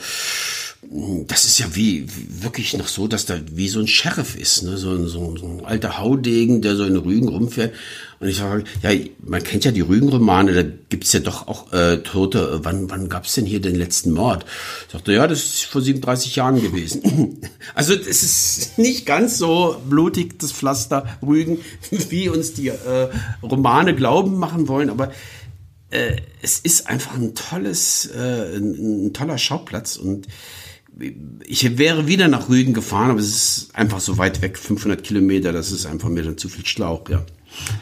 das 1.26 1.44
ist 1.44 1.58
ja 1.58 1.74
wie, 1.74 2.06
wirklich 2.42 2.76
noch 2.76 2.88
so, 2.88 3.08
dass 3.08 3.26
da 3.26 3.38
wie 3.50 3.68
so 3.68 3.80
ein 3.80 3.88
Sheriff 3.88 4.36
ist, 4.36 4.62
ne? 4.62 4.76
so, 4.76 5.06
so, 5.06 5.36
so 5.36 5.46
ein 5.46 5.64
alter 5.64 5.98
Haudegen, 5.98 6.62
der 6.62 6.76
so 6.76 6.84
in 6.84 6.96
Rügen 6.96 7.28
rumfährt. 7.28 7.74
Und 8.18 8.28
ich 8.28 8.36
sage, 8.36 8.64
ja, 8.82 8.90
man 9.20 9.42
kennt 9.42 9.64
ja 9.64 9.72
die 9.72 9.82
Rügen-Romane, 9.82 10.54
da 10.54 10.62
gibt's 10.88 11.12
ja 11.12 11.20
doch 11.20 11.48
auch 11.48 11.72
äh, 11.72 11.98
Tote. 11.98 12.60
Wann, 12.62 12.88
wann 12.88 13.08
gab's 13.08 13.34
denn 13.34 13.44
hier 13.44 13.60
den 13.60 13.74
letzten 13.74 14.12
Mord? 14.12 14.46
Ich 14.86 14.92
sagte, 14.92 15.12
ja, 15.12 15.26
das 15.26 15.44
ist 15.44 15.64
vor 15.64 15.82
37 15.82 16.36
Jahren 16.36 16.62
gewesen. 16.62 17.40
also 17.74 17.92
es 17.92 18.22
ist 18.22 18.78
nicht 18.78 19.04
ganz 19.06 19.38
so 19.38 19.80
blutig, 19.88 20.38
das 20.38 20.52
Pflaster 20.52 21.18
Rügen, 21.20 21.58
wie 21.90 22.28
uns 22.28 22.54
die 22.54 22.68
äh, 22.68 23.08
Romane 23.42 23.94
glauben 23.94 24.38
machen 24.38 24.68
wollen, 24.68 24.88
aber 24.88 25.12
äh, 25.90 26.16
es 26.42 26.58
ist 26.58 26.88
einfach 26.88 27.14
ein 27.14 27.34
tolles, 27.34 28.06
äh, 28.06 28.56
ein, 28.56 29.06
ein 29.06 29.12
toller 29.12 29.38
Schauplatz 29.38 29.96
und 29.96 30.26
ich 31.46 31.78
wäre 31.78 32.06
wieder 32.06 32.28
nach 32.28 32.48
Rügen 32.48 32.72
gefahren, 32.72 33.10
aber 33.10 33.20
es 33.20 33.28
ist 33.28 33.74
einfach 33.74 34.00
so 34.00 34.18
weit 34.18 34.40
weg, 34.42 34.56
500 34.56 35.02
Kilometer, 35.02 35.52
das 35.52 35.70
ist 35.70 35.86
einfach 35.86 36.08
mir 36.08 36.22
dann 36.22 36.38
zu 36.38 36.48
viel 36.48 36.66
Schlauch, 36.66 37.08
ja. 37.08 37.24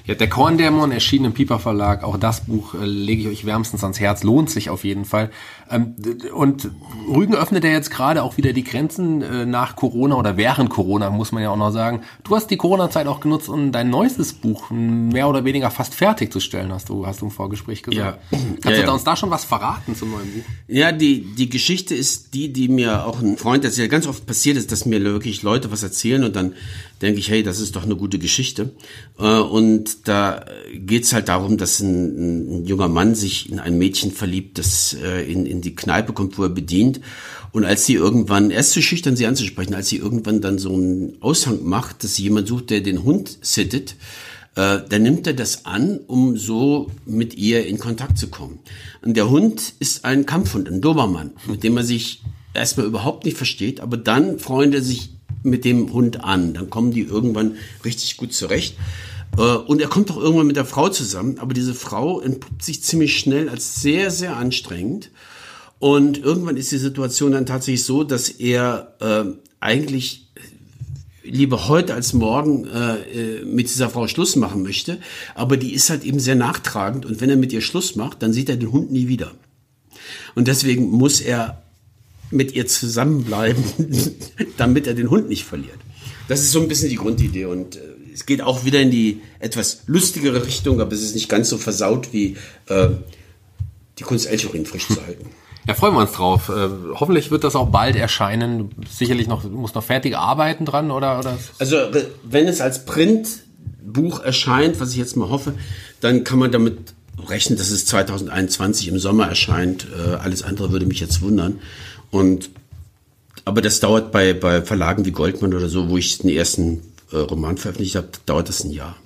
Ja, 0.06 0.14
der 0.14 0.28
Korndämon 0.28 0.92
erschien 0.92 1.24
im 1.24 1.32
Piper 1.32 1.58
Verlag. 1.58 2.04
Auch 2.04 2.16
das 2.16 2.42
Buch 2.42 2.74
äh, 2.74 2.84
lege 2.84 3.22
ich 3.22 3.28
euch 3.28 3.44
wärmstens 3.44 3.82
ans 3.82 3.98
Herz. 3.98 4.22
Lohnt 4.22 4.50
sich 4.50 4.70
auf 4.70 4.84
jeden 4.84 5.04
Fall. 5.04 5.30
Ähm, 5.70 5.94
und 6.34 6.70
Rügen 7.08 7.34
öffnet 7.34 7.64
ja 7.64 7.70
jetzt 7.70 7.90
gerade 7.90 8.22
auch 8.22 8.36
wieder 8.36 8.52
die 8.52 8.64
Grenzen 8.64 9.22
äh, 9.22 9.46
nach 9.46 9.76
Corona 9.76 10.16
oder 10.16 10.36
während 10.36 10.70
Corona, 10.70 11.10
muss 11.10 11.32
man 11.32 11.42
ja 11.42 11.50
auch 11.50 11.56
noch 11.56 11.70
sagen. 11.70 12.02
Du 12.22 12.34
hast 12.36 12.50
die 12.50 12.56
Corona-Zeit 12.56 13.06
auch 13.06 13.20
genutzt, 13.20 13.48
um 13.48 13.72
dein 13.72 13.90
neuestes 13.90 14.32
Buch 14.32 14.70
mehr 14.70 15.28
oder 15.28 15.44
weniger 15.44 15.70
fast 15.70 15.94
fertigzustellen, 15.94 16.72
hast 16.72 16.88
du, 16.88 17.06
hast 17.06 17.20
du 17.20 17.26
im 17.26 17.30
Vorgespräch 17.30 17.82
gesagt. 17.82 18.18
Ja. 18.30 18.38
Kannst 18.62 18.78
ja, 18.78 18.86
du 18.86 18.92
uns 18.92 19.04
da 19.04 19.16
schon 19.16 19.30
was 19.30 19.44
verraten 19.44 19.94
zum 19.94 20.10
neuen 20.10 20.30
Buch? 20.32 20.42
Ja, 20.68 20.92
die, 20.92 21.22
die 21.34 21.48
Geschichte 21.48 21.94
ist 21.94 22.34
die, 22.34 22.52
die 22.52 22.68
mir 22.68 23.06
auch 23.06 23.20
ein 23.20 23.36
Freund, 23.36 23.64
das 23.64 23.76
ja 23.76 23.86
ganz 23.86 24.06
oft 24.06 24.26
passiert 24.26 24.56
ist, 24.56 24.72
dass 24.72 24.86
mir 24.86 25.02
wirklich 25.02 25.42
Leute 25.42 25.70
was 25.70 25.82
erzählen 25.82 26.24
und 26.24 26.36
dann 26.36 26.54
denke 27.02 27.20
ich, 27.20 27.28
hey, 27.28 27.42
das 27.42 27.60
ist 27.60 27.76
doch 27.76 27.84
eine 27.84 27.96
gute 27.96 28.18
Geschichte. 28.18 28.72
Äh, 29.18 29.38
und 29.38 30.08
da 30.08 30.44
geht's 30.74 31.12
halt 31.12 31.28
darum, 31.28 31.58
dass 31.58 31.80
ein, 31.80 32.60
ein, 32.60 32.64
junger 32.64 32.88
Mann 32.88 33.14
sich 33.14 33.50
in 33.50 33.58
ein 33.58 33.78
Mädchen 33.78 34.10
verliebt, 34.10 34.58
das 34.58 34.94
äh, 34.94 35.30
in, 35.30 35.44
in 35.46 35.60
die 35.64 35.74
Kneipe 35.74 36.12
kommt, 36.12 36.38
wo 36.38 36.44
er 36.44 36.48
bedient. 36.48 37.00
Und 37.52 37.64
als 37.64 37.86
sie 37.86 37.94
irgendwann, 37.94 38.50
er 38.50 38.60
ist 38.60 38.72
zu 38.72 38.82
schüchtern, 38.82 39.16
sie 39.16 39.26
anzusprechen, 39.26 39.74
als 39.74 39.88
sie 39.88 39.98
irgendwann 39.98 40.40
dann 40.40 40.58
so 40.58 40.72
einen 40.72 41.16
Aushang 41.20 41.64
macht, 41.64 42.04
dass 42.04 42.16
sie 42.16 42.24
jemand 42.24 42.48
sucht, 42.48 42.70
der 42.70 42.80
den 42.80 43.04
Hund 43.04 43.38
sittet, 43.42 43.96
äh, 44.56 44.80
dann 44.88 45.02
nimmt 45.02 45.26
er 45.26 45.34
das 45.34 45.64
an, 45.64 46.00
um 46.06 46.36
so 46.36 46.90
mit 47.06 47.34
ihr 47.34 47.66
in 47.66 47.78
Kontakt 47.78 48.18
zu 48.18 48.28
kommen. 48.28 48.58
Und 49.02 49.16
der 49.16 49.30
Hund 49.30 49.74
ist 49.78 50.04
ein 50.04 50.26
Kampfhund, 50.26 50.68
ein 50.68 50.80
Dobermann, 50.80 51.32
mit 51.46 51.64
dem 51.64 51.76
er 51.76 51.84
sich 51.84 52.22
erstmal 52.54 52.86
überhaupt 52.86 53.24
nicht 53.24 53.36
versteht, 53.36 53.80
aber 53.80 53.96
dann 53.96 54.38
freundet 54.38 54.80
er 54.80 54.84
sich 54.84 55.10
mit 55.42 55.64
dem 55.64 55.92
Hund 55.92 56.24
an. 56.24 56.54
Dann 56.54 56.70
kommen 56.70 56.92
die 56.92 57.02
irgendwann 57.02 57.56
richtig 57.84 58.16
gut 58.16 58.32
zurecht. 58.32 58.76
Äh, 59.36 59.40
und 59.40 59.80
er 59.80 59.88
kommt 59.88 60.10
auch 60.10 60.16
irgendwann 60.16 60.46
mit 60.46 60.56
der 60.56 60.64
Frau 60.64 60.88
zusammen, 60.88 61.38
aber 61.38 61.54
diese 61.54 61.74
Frau 61.74 62.20
entpuppt 62.20 62.62
sich 62.64 62.82
ziemlich 62.82 63.18
schnell 63.18 63.48
als 63.48 63.80
sehr, 63.80 64.10
sehr 64.10 64.36
anstrengend. 64.36 65.10
Und 65.78 66.18
irgendwann 66.18 66.56
ist 66.56 66.72
die 66.72 66.78
Situation 66.78 67.32
dann 67.32 67.46
tatsächlich 67.46 67.84
so, 67.84 68.04
dass 68.04 68.28
er 68.28 68.94
äh, 69.00 69.24
eigentlich 69.60 70.24
lieber 71.24 71.68
heute 71.68 71.94
als 71.94 72.12
morgen 72.12 72.66
äh, 72.66 73.40
äh, 73.40 73.44
mit 73.44 73.68
dieser 73.68 73.90
Frau 73.90 74.06
Schluss 74.06 74.36
machen 74.36 74.62
möchte. 74.62 74.98
Aber 75.34 75.56
die 75.56 75.72
ist 75.72 75.90
halt 75.90 76.04
eben 76.04 76.20
sehr 76.20 76.34
nachtragend 76.34 77.06
und 77.06 77.20
wenn 77.20 77.30
er 77.30 77.36
mit 77.36 77.52
ihr 77.52 77.62
Schluss 77.62 77.96
macht, 77.96 78.22
dann 78.22 78.32
sieht 78.32 78.48
er 78.48 78.56
den 78.56 78.72
Hund 78.72 78.92
nie 78.92 79.08
wieder. 79.08 79.32
Und 80.34 80.48
deswegen 80.48 80.90
muss 80.90 81.20
er 81.20 81.62
mit 82.30 82.52
ihr 82.52 82.66
zusammenbleiben, 82.66 83.64
damit 84.56 84.86
er 84.86 84.94
den 84.94 85.10
Hund 85.10 85.28
nicht 85.28 85.44
verliert. 85.44 85.78
Das 86.28 86.40
ist 86.40 86.52
so 86.52 86.60
ein 86.60 86.68
bisschen 86.68 86.90
die 86.90 86.96
Grundidee 86.96 87.46
und 87.46 87.76
äh, 87.76 87.80
es 88.12 88.26
geht 88.26 88.42
auch 88.42 88.64
wieder 88.64 88.80
in 88.80 88.90
die 88.90 89.22
etwas 89.40 89.82
lustigere 89.86 90.46
Richtung, 90.46 90.80
aber 90.80 90.92
es 90.92 91.02
ist 91.02 91.14
nicht 91.14 91.28
ganz 91.28 91.48
so 91.48 91.58
versaut 91.58 92.12
wie 92.12 92.36
äh, 92.68 92.90
die 93.98 94.04
Kunst 94.04 94.26
Elchorin 94.26 94.66
frisch 94.66 94.86
zu 94.86 95.04
halten. 95.04 95.30
Ja, 95.66 95.74
freuen 95.74 95.94
wir 95.94 96.00
uns 96.00 96.12
drauf. 96.12 96.50
Äh, 96.50 96.68
hoffentlich 96.94 97.30
wird 97.30 97.44
das 97.44 97.56
auch 97.56 97.68
bald 97.68 97.96
erscheinen. 97.96 98.70
Sicherlich 98.88 99.28
noch, 99.28 99.44
muss 99.44 99.74
noch 99.74 99.82
fertig 99.82 100.16
arbeiten 100.16 100.66
dran, 100.66 100.90
oder? 100.90 101.18
oder? 101.18 101.38
Also, 101.58 101.76
wenn 102.22 102.46
es 102.46 102.60
als 102.60 102.84
Printbuch 102.84 104.20
erscheint, 104.20 104.78
was 104.80 104.90
ich 104.90 104.96
jetzt 104.96 105.16
mal 105.16 105.30
hoffe, 105.30 105.54
dann 106.00 106.22
kann 106.24 106.38
man 106.38 106.52
damit 106.52 106.94
rechnen, 107.28 107.56
dass 107.56 107.70
es 107.70 107.86
2021 107.86 108.88
im 108.88 108.98
Sommer 108.98 109.26
erscheint. 109.26 109.86
Äh, 109.96 110.16
alles 110.16 110.42
andere 110.42 110.70
würde 110.70 110.86
mich 110.86 111.00
jetzt 111.00 111.22
wundern. 111.22 111.60
Und, 112.10 112.50
aber 113.46 113.62
das 113.62 113.80
dauert 113.80 114.12
bei, 114.12 114.34
bei 114.34 114.60
Verlagen 114.62 115.06
wie 115.06 115.12
Goldman 115.12 115.54
oder 115.54 115.68
so, 115.68 115.88
wo 115.88 115.96
ich 115.96 116.18
den 116.18 116.30
ersten 116.30 116.82
äh, 117.10 117.16
Roman 117.16 117.56
veröffentlicht 117.56 117.96
habe, 117.96 118.08
dauert 118.26 118.50
das 118.50 118.64
ein 118.64 118.70
Jahr. 118.70 118.96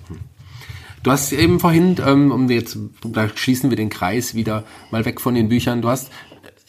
Du 1.03 1.11
hast 1.11 1.31
eben 1.31 1.61
vorhin, 1.61 1.95
ähm, 2.05 2.31
um 2.31 2.49
jetzt, 2.49 2.77
da 3.03 3.29
schließen 3.33 3.69
wir 3.69 3.77
den 3.77 3.89
Kreis 3.89 4.35
wieder 4.35 4.65
mal 4.91 5.05
weg 5.05 5.21
von 5.21 5.33
den 5.33 5.47
Büchern, 5.47 5.81
du 5.81 5.87
hast 5.87 6.09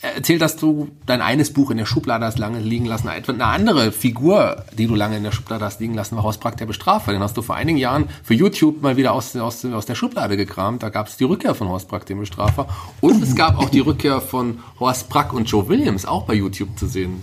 erzählt, 0.02 0.40
dass 0.40 0.56
du 0.56 0.88
dein 1.06 1.20
eines 1.20 1.52
Buch 1.52 1.70
in 1.70 1.76
der 1.76 1.84
Schublade 1.84 2.24
hast 2.24 2.38
lange 2.38 2.60
liegen 2.60 2.86
lassen. 2.86 3.08
Eine 3.08 3.44
andere 3.44 3.92
Figur, 3.92 4.64
die 4.76 4.86
du 4.86 4.94
lange 4.94 5.18
in 5.18 5.24
der 5.24 5.32
Schublade 5.32 5.64
hast 5.64 5.80
liegen 5.80 5.94
lassen, 5.94 6.16
war 6.16 6.22
Hausbrack 6.22 6.56
der 6.56 6.66
Bestrafer. 6.66 7.12
Den 7.12 7.22
hast 7.22 7.36
du 7.36 7.42
vor 7.42 7.56
einigen 7.56 7.78
Jahren 7.78 8.08
für 8.22 8.34
YouTube 8.34 8.80
mal 8.82 8.96
wieder 8.96 9.12
aus, 9.12 9.36
aus, 9.36 9.64
aus 9.64 9.86
der 9.86 9.94
Schublade 9.94 10.36
gekramt. 10.36 10.82
Da 10.82 10.88
gab 10.88 11.08
es 11.08 11.16
die 11.16 11.24
Rückkehr 11.24 11.54
von 11.54 11.68
Hausbrack 11.68 12.06
dem 12.06 12.20
Bestrafer. 12.20 12.68
Und 13.00 13.22
es 13.22 13.34
gab 13.34 13.58
auch 13.58 13.68
die 13.68 13.80
Rückkehr 13.80 14.20
von 14.20 14.60
Horst 14.78 15.08
Brack 15.10 15.32
und 15.34 15.50
Joe 15.50 15.68
Williams, 15.68 16.06
auch 16.06 16.24
bei 16.24 16.34
YouTube 16.34 16.78
zu 16.78 16.86
sehen. 16.86 17.22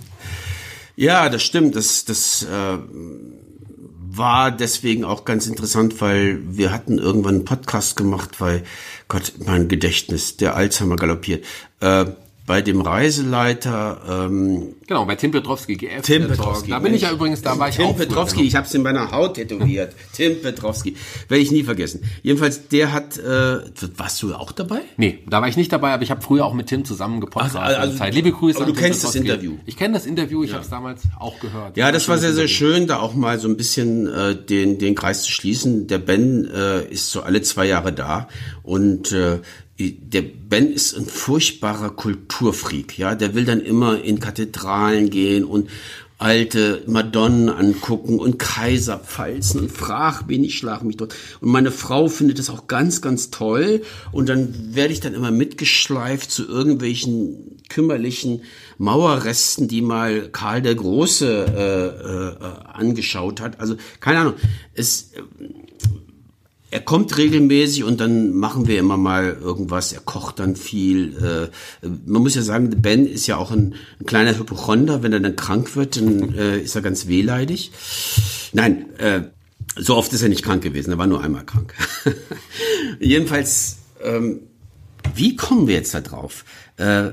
Ja, 0.96 1.30
das 1.30 1.44
stimmt. 1.44 1.76
Das, 1.76 2.06
das 2.06 2.44
äh, 2.44 2.78
war 4.18 4.52
deswegen 4.52 5.04
auch 5.04 5.26
ganz 5.26 5.48
interessant, 5.48 6.00
weil 6.00 6.40
wir 6.48 6.72
hatten 6.72 7.00
irgendwann 7.00 7.36
einen 7.36 7.46
Podcast 7.46 7.96
gemacht, 7.96 8.40
weil 8.40 8.64
Gott, 9.08 9.34
mein 9.46 9.68
Gedächtnis, 9.68 10.38
der 10.38 10.56
Alzheimer 10.56 10.96
galoppiert. 10.96 11.46
Äh, 11.80 12.06
bei 12.48 12.62
dem 12.62 12.80
Reiseleiter. 12.80 14.02
Ähm, 14.10 14.76
genau, 14.88 15.06
bei 15.06 15.16
Tim 15.16 15.32
Petrowski, 15.32 15.76
GF. 15.76 16.02
Tim 16.02 16.30
Petrowski. 16.30 16.72
Da 16.72 16.80
bin 16.80 16.94
ich 16.94 17.02
ja 17.02 17.12
übrigens, 17.12 17.42
da 17.42 17.60
war 17.60 17.68
ich 17.68 17.76
Tim 17.76 17.88
auch 17.88 17.98
Petrowski, 17.98 18.44
ich 18.44 18.56
habe 18.56 18.66
es 18.66 18.74
in 18.74 18.84
meiner 18.84 19.12
Haut 19.12 19.34
tätowiert. 19.34 19.94
Tim 20.14 20.42
Petrowski, 20.42 20.96
werde 21.28 21.44
ich 21.44 21.52
nie 21.52 21.64
vergessen. 21.64 22.06
Jedenfalls, 22.24 22.70
der 22.70 22.94
hat, 22.94 23.18
äh, 23.18 23.60
warst 23.98 24.24
du 24.24 24.34
auch 24.34 24.54
dabei? 24.54 24.80
Nee, 24.96 25.20
da 25.28 25.42
war 25.42 25.50
ich 25.50 25.58
nicht 25.58 25.74
dabei, 25.74 25.92
aber 25.92 26.04
ich 26.04 26.10
habe 26.10 26.22
früher 26.22 26.46
auch 26.46 26.54
mit 26.54 26.68
Tim 26.68 26.86
zusammen 26.86 27.20
gepodcast. 27.20 27.58
Also, 27.58 27.80
also, 27.80 27.98
Zeit. 27.98 28.16
Liebe 28.16 28.32
Grüße. 28.32 28.58
Aber 28.58 28.66
du 28.66 28.74
kennst 28.74 29.04
das 29.04 29.16
Interview. 29.16 29.58
Ich 29.66 29.76
kenne 29.76 29.96
das 29.96 30.06
Interview, 30.06 30.42
ich 30.44 30.52
ja. 30.52 30.56
habe 30.56 30.64
es 30.64 30.70
damals 30.70 31.04
auch 31.20 31.42
gehört. 31.42 31.76
Ja, 31.76 31.92
das 31.92 32.08
war 32.08 32.18
sehr, 32.18 32.32
sehr 32.32 32.48
schön, 32.48 32.88
da 32.88 33.00
auch 33.00 33.14
mal 33.14 33.40
so 33.40 33.50
ein 33.50 33.58
bisschen 33.58 34.08
äh, 34.08 34.36
den, 34.42 34.80
den 34.80 34.96
Kreis 34.96 35.24
zu 35.24 35.32
schließen. 35.34 35.88
Der 35.88 35.98
Ben 35.98 36.46
äh, 36.46 36.86
ist 36.86 37.12
so 37.12 37.24
alle 37.24 37.42
zwei 37.42 37.66
Jahre 37.66 37.92
da 37.92 38.30
und 38.64 39.12
äh, 39.12 39.42
der 39.80 40.24
Ben 40.24 40.72
ist 40.72 40.96
ein 40.96 41.06
furchtbarer 41.06 41.92
Kulturfreak, 41.92 42.98
ja. 42.98 43.16
Der 43.16 43.36
will 43.36 43.46
dann 43.46 43.62
immer 43.62 44.02
in 44.02 44.20
Kathedralen 44.20 45.10
gehen 45.10 45.44
und 45.44 45.70
alte 46.20 46.82
Madonnen 46.88 47.50
angucken 47.50 48.18
und 48.18 48.40
Kaiserpfalzen 48.40 49.62
und 49.62 49.72
frag 49.72 50.24
wen 50.28 50.44
ich 50.44 50.58
schlag 50.58 50.82
mich 50.84 50.98
dort. 50.98 51.14
Und 51.42 51.52
meine 51.52 51.72
Frau 51.72 52.08
findet 52.08 52.40
das 52.40 52.50
auch 52.50 52.66
ganz, 52.66 53.02
ganz 53.02 53.30
toll. 53.30 53.84
Und 54.12 54.28
dann 54.30 54.74
werde 54.74 54.94
ich 54.94 55.00
dann 55.00 55.14
immer 55.14 55.30
mitgeschleift 55.30 56.32
zu 56.32 56.48
irgendwelchen 56.48 57.60
kümmerlichen 57.70 58.42
Mauerresten, 58.80 59.68
die 59.68 59.82
mal 59.82 60.30
Karl 60.30 60.64
der 60.64 60.76
Große 60.76 61.46
äh, 61.56 62.44
äh, 62.44 62.74
angeschaut 62.74 63.40
hat. 63.40 63.60
Also 63.60 63.76
keine 64.00 64.20
Ahnung. 64.20 64.34
Es 64.74 65.12
er 66.70 66.82
kommt 66.82 67.18
regelmäßig 67.18 67.86
und 67.86 68.02
dann 68.02 68.34
machen 68.34 68.68
wir 68.68 68.78
immer 68.78 68.98
mal 68.98 69.38
irgendwas. 69.40 69.94
Er 69.94 70.02
kocht 70.02 70.40
dann 70.40 70.56
viel. 70.56 71.50
Äh, 71.84 71.88
man 72.06 72.22
muss 72.22 72.36
ja 72.36 72.42
sagen, 72.42 72.70
Ben 72.82 73.08
ist 73.08 73.26
ja 73.28 73.38
auch 73.38 73.52
ein, 73.52 73.76
ein 74.00 74.06
kleiner 74.06 74.38
Hypochonder. 74.38 75.02
Wenn 75.02 75.14
er 75.14 75.22
dann 75.22 75.38
krank 75.38 75.76
wird, 75.78 75.96
dann 75.96 76.34
äh, 76.36 76.60
ist 76.60 76.76
er 76.76 76.82
ganz 76.82 77.08
wehleidig. 77.08 77.72
Nein, 78.52 78.98
äh, 78.98 79.22
so 79.78 79.96
oft 79.96 80.12
ist 80.12 80.22
er 80.22 80.30
nicht 80.30 80.44
krank 80.44 80.62
gewesen. 80.62 80.92
Er 80.92 80.98
war 80.98 81.08
nur 81.08 81.24
einmal 81.24 81.46
krank. 81.46 81.74
Jedenfalls, 83.00 83.78
ähm, 84.04 84.42
wie 85.16 85.38
kommen 85.38 85.68
wir 85.68 85.76
jetzt 85.76 85.94
da 85.94 86.02
drauf? 86.02 86.44
Äh, 86.76 87.12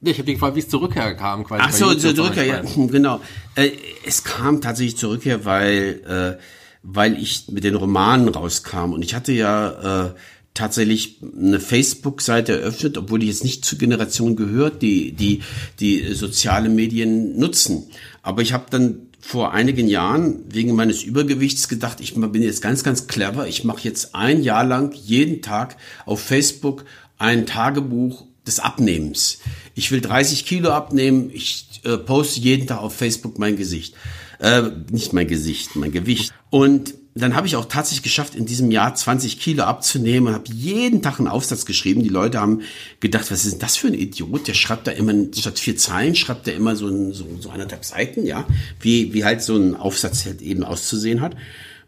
ich 0.00 0.16
habe 0.18 0.24
dich 0.24 0.34
gefragt, 0.34 0.54
wie 0.54 0.60
es 0.60 0.68
zur 0.68 0.82
Rückkehr 0.82 1.14
kam. 1.14 1.44
Quasi 1.44 1.62
Ach 1.64 1.72
so, 1.72 1.94
zur 1.94 2.26
Rückkehr, 2.26 2.44
ja, 2.44 2.62
genau. 2.62 3.20
Äh, 3.54 3.70
es 4.04 4.22
kam 4.22 4.60
tatsächlich 4.60 4.96
zur 4.96 5.12
Rückkehr, 5.12 5.44
weil 5.44 6.38
äh, 6.38 6.42
weil 6.82 7.20
ich 7.20 7.48
mit 7.48 7.64
den 7.64 7.74
Romanen 7.74 8.28
rauskam. 8.28 8.92
Und 8.92 9.04
ich 9.04 9.14
hatte 9.14 9.32
ja 9.32 10.06
äh, 10.06 10.14
tatsächlich 10.54 11.20
eine 11.22 11.60
Facebook-Seite 11.60 12.60
eröffnet, 12.60 12.98
obwohl 12.98 13.22
ich 13.22 13.28
jetzt 13.28 13.44
nicht 13.44 13.64
zur 13.64 13.78
Generation 13.78 14.36
gehört, 14.36 14.82
die 14.82 15.12
die 15.12 15.42
die 15.80 16.14
soziale 16.14 16.68
Medien 16.68 17.38
nutzen. 17.38 17.84
Aber 18.22 18.42
ich 18.42 18.52
habe 18.52 18.66
dann 18.70 19.08
vor 19.20 19.52
einigen 19.52 19.88
Jahren 19.88 20.44
wegen 20.48 20.74
meines 20.74 21.02
Übergewichts 21.02 21.68
gedacht, 21.68 22.00
ich 22.00 22.14
bin 22.14 22.42
jetzt 22.42 22.62
ganz, 22.62 22.82
ganz 22.82 23.08
clever. 23.08 23.46
Ich 23.46 23.64
mache 23.64 23.82
jetzt 23.82 24.14
ein 24.14 24.42
Jahr 24.42 24.64
lang 24.64 24.94
jeden 24.94 25.42
Tag 25.42 25.76
auf 26.06 26.20
Facebook 26.22 26.84
ein 27.18 27.46
Tagebuch 27.46 28.24
des 28.46 28.60
Abnehmens. 28.60 29.40
Ich 29.74 29.90
will 29.90 30.00
30 30.00 30.46
Kilo 30.46 30.70
abnehmen. 30.70 31.30
Ich 31.32 31.80
äh, 31.84 31.98
poste 31.98 32.40
jeden 32.40 32.66
Tag 32.66 32.78
auf 32.80 32.94
Facebook 32.94 33.38
mein 33.38 33.56
Gesicht. 33.56 33.94
Äh, 34.38 34.62
nicht 34.90 35.12
mein 35.12 35.26
Gesicht, 35.26 35.74
mein 35.76 35.92
Gewicht. 35.92 36.32
Und 36.50 36.94
dann 37.14 37.34
habe 37.34 37.46
ich 37.46 37.56
auch 37.56 37.64
tatsächlich 37.64 38.04
geschafft, 38.04 38.34
in 38.34 38.46
diesem 38.46 38.70
Jahr 38.70 38.94
20 38.94 39.40
Kilo 39.40 39.64
abzunehmen 39.64 40.28
und 40.28 40.34
habe 40.34 40.52
jeden 40.52 41.02
Tag 41.02 41.18
einen 41.18 41.28
Aufsatz 41.28 41.64
geschrieben. 41.64 42.02
Die 42.02 42.08
Leute 42.08 42.40
haben 42.40 42.62
gedacht, 43.00 43.30
was 43.30 43.44
ist 43.44 43.52
denn 43.52 43.60
das 43.60 43.76
für 43.76 43.88
ein 43.88 43.94
Idiot? 43.94 44.46
Der 44.46 44.54
schreibt 44.54 44.86
da 44.86 44.92
immer, 44.92 45.12
statt 45.36 45.58
vier 45.58 45.76
Zeilen, 45.76 46.14
schreibt 46.14 46.46
er 46.46 46.54
immer 46.54 46.76
so, 46.76 46.86
ein, 46.86 47.12
so, 47.12 47.26
so 47.40 47.50
anderthalb 47.50 47.84
Seiten, 47.84 48.24
ja, 48.24 48.46
wie, 48.80 49.12
wie 49.12 49.24
halt 49.24 49.42
so 49.42 49.56
ein 49.56 49.74
Aufsatz 49.74 50.24
halt 50.26 50.42
eben 50.42 50.62
auszusehen 50.62 51.20
hat. 51.20 51.34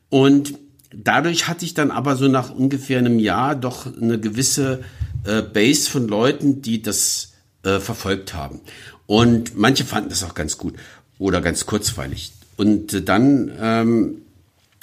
Und 0.09 0.55
dadurch 0.93 1.47
hatte 1.47 1.65
ich 1.65 1.75
dann 1.75 1.93
aber 1.93 2.17
so 2.17 2.27
nach 2.27 2.51
ungefähr 2.51 2.99
einem 2.99 3.21
Jahr 3.21 3.55
doch 3.55 3.87
eine 3.87 4.19
gewisse 4.19 4.83
äh, 5.25 5.43
Base 5.43 5.89
von 5.89 6.09
Leuten, 6.09 6.63
die 6.63 6.83
das 6.83 7.35
äh, 7.63 7.79
verfolgt 7.79 8.35
haben. 8.35 8.61
Und 9.07 9.57
manche 9.57 9.85
fanden 9.85 10.11
das 10.11 10.25
auch 10.25 10.35
ganz 10.35 10.59
gut 10.59 10.75
oder 11.19 11.41
ganz 11.41 11.67
kurzweilig. 11.67 12.33
Und 12.61 13.09
dann, 13.09 13.51
ähm, 13.59 14.17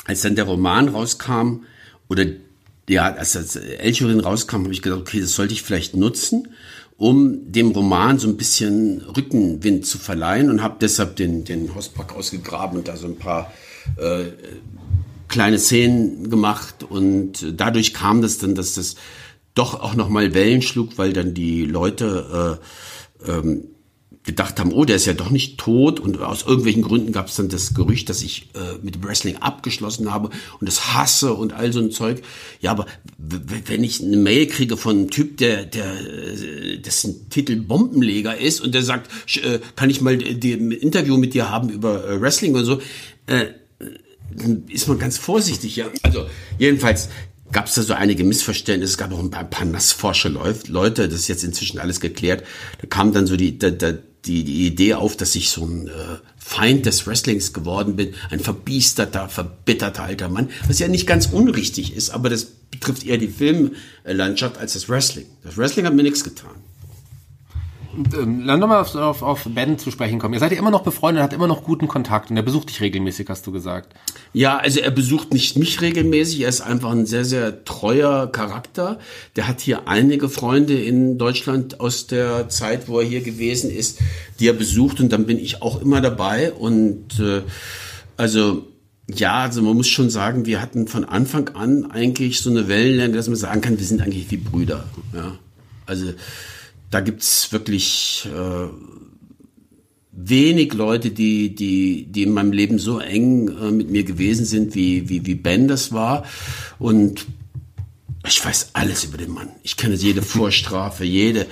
als 0.05 0.21
dann 0.21 0.33
der 0.33 0.45
Roman 0.45 0.87
rauskam, 0.87 1.57
oder 2.09 2.25
ja, 2.89 3.03
als 3.13 3.33
das 3.33 3.55
Elchurin 3.55 4.19
rauskam, 4.19 4.63
habe 4.63 4.73
ich 4.73 4.81
gedacht, 4.81 5.01
okay, 5.01 5.21
das 5.21 5.35
sollte 5.35 5.53
ich 5.53 5.61
vielleicht 5.61 5.95
nutzen, 5.95 6.47
um 6.97 7.51
dem 7.51 7.69
Roman 7.69 8.17
so 8.17 8.27
ein 8.29 8.35
bisschen 8.35 9.01
Rückenwind 9.15 9.85
zu 9.85 9.99
verleihen 9.99 10.49
und 10.49 10.63
habe 10.63 10.77
deshalb 10.81 11.17
den, 11.17 11.43
den 11.43 11.75
Hostpack 11.75 12.15
ausgegraben 12.15 12.79
und 12.79 12.87
da 12.87 12.97
so 12.97 13.05
ein 13.05 13.17
paar 13.17 13.53
äh, 13.97 14.23
kleine 15.27 15.59
Szenen 15.59 16.31
gemacht. 16.31 16.81
Und 16.81 17.45
dadurch 17.57 17.93
kam 17.93 18.23
das 18.23 18.39
dann, 18.39 18.55
dass 18.55 18.73
das 18.73 18.95
doch 19.53 19.79
auch 19.79 19.93
nochmal 19.93 20.33
Wellen 20.33 20.63
schlug, 20.63 20.97
weil 20.97 21.13
dann 21.13 21.35
die 21.35 21.63
Leute 21.65 22.59
äh, 23.27 23.31
ähm, 23.31 23.65
gedacht 24.27 24.59
haben, 24.59 24.73
oh, 24.73 24.83
der 24.85 24.97
ist 24.97 25.05
ja 25.05 25.13
doch 25.13 25.31
nicht 25.31 25.57
tot 25.57 25.99
und 25.99 26.21
aus 26.21 26.43
irgendwelchen 26.43 26.83
Gründen 26.83 27.13
gab 27.13 27.27
es 27.27 27.35
dann 27.37 27.47
das 27.47 27.73
Gerücht, 27.73 28.09
dass 28.09 28.21
ich 28.21 28.49
äh, 28.53 28.77
mit 28.83 29.01
Wrestling 29.03 29.37
abgeschlossen 29.37 30.11
habe 30.11 30.29
und 30.59 30.67
das 30.67 30.93
hasse 30.93 31.33
und 31.33 31.53
all 31.53 31.71
so 31.71 31.79
ein 31.79 31.91
Zeug. 31.91 32.21
Ja, 32.59 32.71
aber 32.71 32.85
wenn 33.17 33.83
ich 33.85 34.03
eine 34.03 34.17
Mail 34.17 34.47
kriege 34.47 34.75
von 34.75 34.97
einem 34.97 35.09
Typ, 35.09 35.37
der, 35.37 35.65
der 35.65 35.85
äh, 35.85 36.77
dessen 36.77 37.29
Titel 37.29 37.55
Bombenleger 37.55 38.37
ist 38.37 38.59
und 38.59 38.75
der 38.75 38.83
sagt, 38.83 39.09
äh, 39.37 39.59
kann 39.77 39.89
ich 39.89 40.01
mal 40.01 40.13
ein 40.13 40.19
Interview 40.19 41.17
mit 41.17 41.33
dir 41.33 41.49
haben 41.49 41.69
über 41.69 42.07
äh, 42.07 42.21
Wrestling 42.21 42.53
und 42.53 42.65
so, 42.65 42.81
äh, 43.27 43.45
dann 44.35 44.65
ist 44.67 44.89
man 44.89 44.99
ganz 44.99 45.17
vorsichtig, 45.17 45.77
ja. 45.77 45.85
Also 46.03 46.25
jedenfalls 46.59 47.07
gab 47.51 47.67
es 47.67 47.75
da 47.75 47.81
so 47.81 47.93
einige 47.93 48.23
Missverständnisse. 48.23 48.91
Es 48.91 48.97
gab 48.97 49.13
auch 49.13 49.19
ein 49.19 49.31
paar, 49.31 49.41
ein 49.41 49.49
paar 49.49 49.65
nassforsche 49.65 50.29
Leute, 50.67 51.07
das 51.07 51.21
ist 51.21 51.27
jetzt 51.29 51.43
inzwischen 51.43 51.79
alles 51.79 52.01
geklärt. 52.01 52.43
Da 52.81 52.87
kam 52.87 53.13
dann 53.13 53.25
so 53.25 53.37
die, 53.37 53.57
da, 53.57 53.69
da, 53.69 53.93
die, 54.25 54.43
die 54.43 54.67
Idee 54.67 54.95
auf, 54.95 55.15
dass 55.15 55.35
ich 55.35 55.49
so 55.49 55.65
ein 55.65 55.87
äh, 55.87 55.91
Feind 56.37 56.85
des 56.85 57.07
Wrestlings 57.07 57.53
geworden 57.53 57.95
bin, 57.95 58.13
ein 58.29 58.39
verbiesterter, 58.39 59.29
verbitterter 59.29 60.03
alter 60.03 60.29
Mann, 60.29 60.49
was 60.67 60.79
ja 60.79 60.87
nicht 60.87 61.07
ganz 61.07 61.27
unrichtig 61.27 61.95
ist, 61.95 62.09
aber 62.09 62.29
das 62.29 62.45
betrifft 62.45 63.05
eher 63.05 63.17
die 63.17 63.27
Filmlandschaft 63.27 64.57
als 64.57 64.73
das 64.73 64.89
Wrestling. 64.89 65.25
Das 65.43 65.57
Wrestling 65.57 65.85
hat 65.85 65.93
mir 65.93 66.03
nichts 66.03 66.23
getan. 66.23 66.55
Ähm, 67.97 68.41
lass 68.43 68.59
nochmal 68.59 68.81
auf, 68.81 68.95
auf, 68.95 69.21
auf 69.23 69.47
Ben 69.49 69.79
zu 69.79 69.89
sprechen 69.89 70.19
kommen. 70.19 70.33
Ihr 70.33 70.39
seid 70.39 70.51
ja 70.51 70.59
immer 70.59 70.71
noch 70.71 70.83
befreundet, 70.83 71.23
hat 71.23 71.33
immer 71.33 71.47
noch 71.47 71.63
guten 71.63 71.87
Kontakt 71.87 72.29
und 72.29 72.37
er 72.37 72.43
besucht 72.43 72.69
dich 72.69 72.81
regelmäßig, 72.81 73.27
hast 73.29 73.47
du 73.47 73.51
gesagt. 73.51 73.93
Ja, 74.33 74.57
also 74.57 74.79
er 74.79 74.91
besucht 74.91 75.33
nicht 75.33 75.57
mich 75.57 75.81
regelmäßig, 75.81 76.41
er 76.41 76.49
ist 76.49 76.61
einfach 76.61 76.91
ein 76.91 77.05
sehr, 77.05 77.25
sehr 77.25 77.65
treuer 77.65 78.31
Charakter. 78.31 78.99
Der 79.35 79.47
hat 79.47 79.61
hier 79.61 79.87
einige 79.87 80.29
Freunde 80.29 80.79
in 80.79 81.17
Deutschland 81.17 81.79
aus 81.79 82.07
der 82.07 82.49
Zeit, 82.49 82.87
wo 82.87 82.99
er 82.99 83.07
hier 83.07 83.21
gewesen 83.21 83.71
ist, 83.71 83.99
die 84.39 84.47
er 84.47 84.53
besucht 84.53 84.99
und 84.99 85.11
dann 85.11 85.25
bin 85.25 85.39
ich 85.39 85.61
auch 85.61 85.81
immer 85.81 86.01
dabei 86.01 86.51
und 86.51 87.19
äh, 87.19 87.41
also 88.15 88.67
ja, 89.09 89.43
also 89.43 89.61
man 89.61 89.75
muss 89.75 89.87
schon 89.87 90.09
sagen, 90.09 90.45
wir 90.45 90.61
hatten 90.61 90.87
von 90.87 91.05
Anfang 91.05 91.49
an 91.55 91.89
eigentlich 91.91 92.41
so 92.41 92.49
eine 92.49 92.67
Wellenlänge, 92.67 93.15
dass 93.15 93.27
man 93.27 93.37
sagen 93.37 93.61
kann, 93.61 93.79
wir 93.79 93.85
sind 93.85 94.01
eigentlich 94.01 94.29
wie 94.31 94.37
Brüder. 94.37 94.83
Ja. 95.15 95.37
Also 95.85 96.11
da 96.89 97.01
gibt's 97.01 97.51
wirklich 97.51 98.27
äh, 98.33 98.67
wenig 100.11 100.73
Leute, 100.73 101.11
die, 101.11 101.53
die, 101.53 102.05
die 102.09 102.23
in 102.23 102.33
meinem 102.33 102.51
Leben 102.51 102.79
so 102.79 102.99
eng 102.99 103.49
äh, 103.49 103.71
mit 103.71 103.89
mir 103.89 104.03
gewesen 104.03 104.45
sind, 104.45 104.75
wie, 104.75 105.09
wie, 105.09 105.25
wie 105.25 105.35
Ben 105.35 105.67
das 105.67 105.91
war. 105.91 106.25
Und 106.79 107.25
ich 108.25 108.43
weiß 108.43 108.71
alles 108.73 109.03
über 109.03 109.17
den 109.17 109.31
Mann. 109.31 109.49
Ich 109.63 109.77
kenne 109.77 109.95
jede 109.95 110.21
Vorstrafe, 110.21 111.03
jede, 111.03 111.45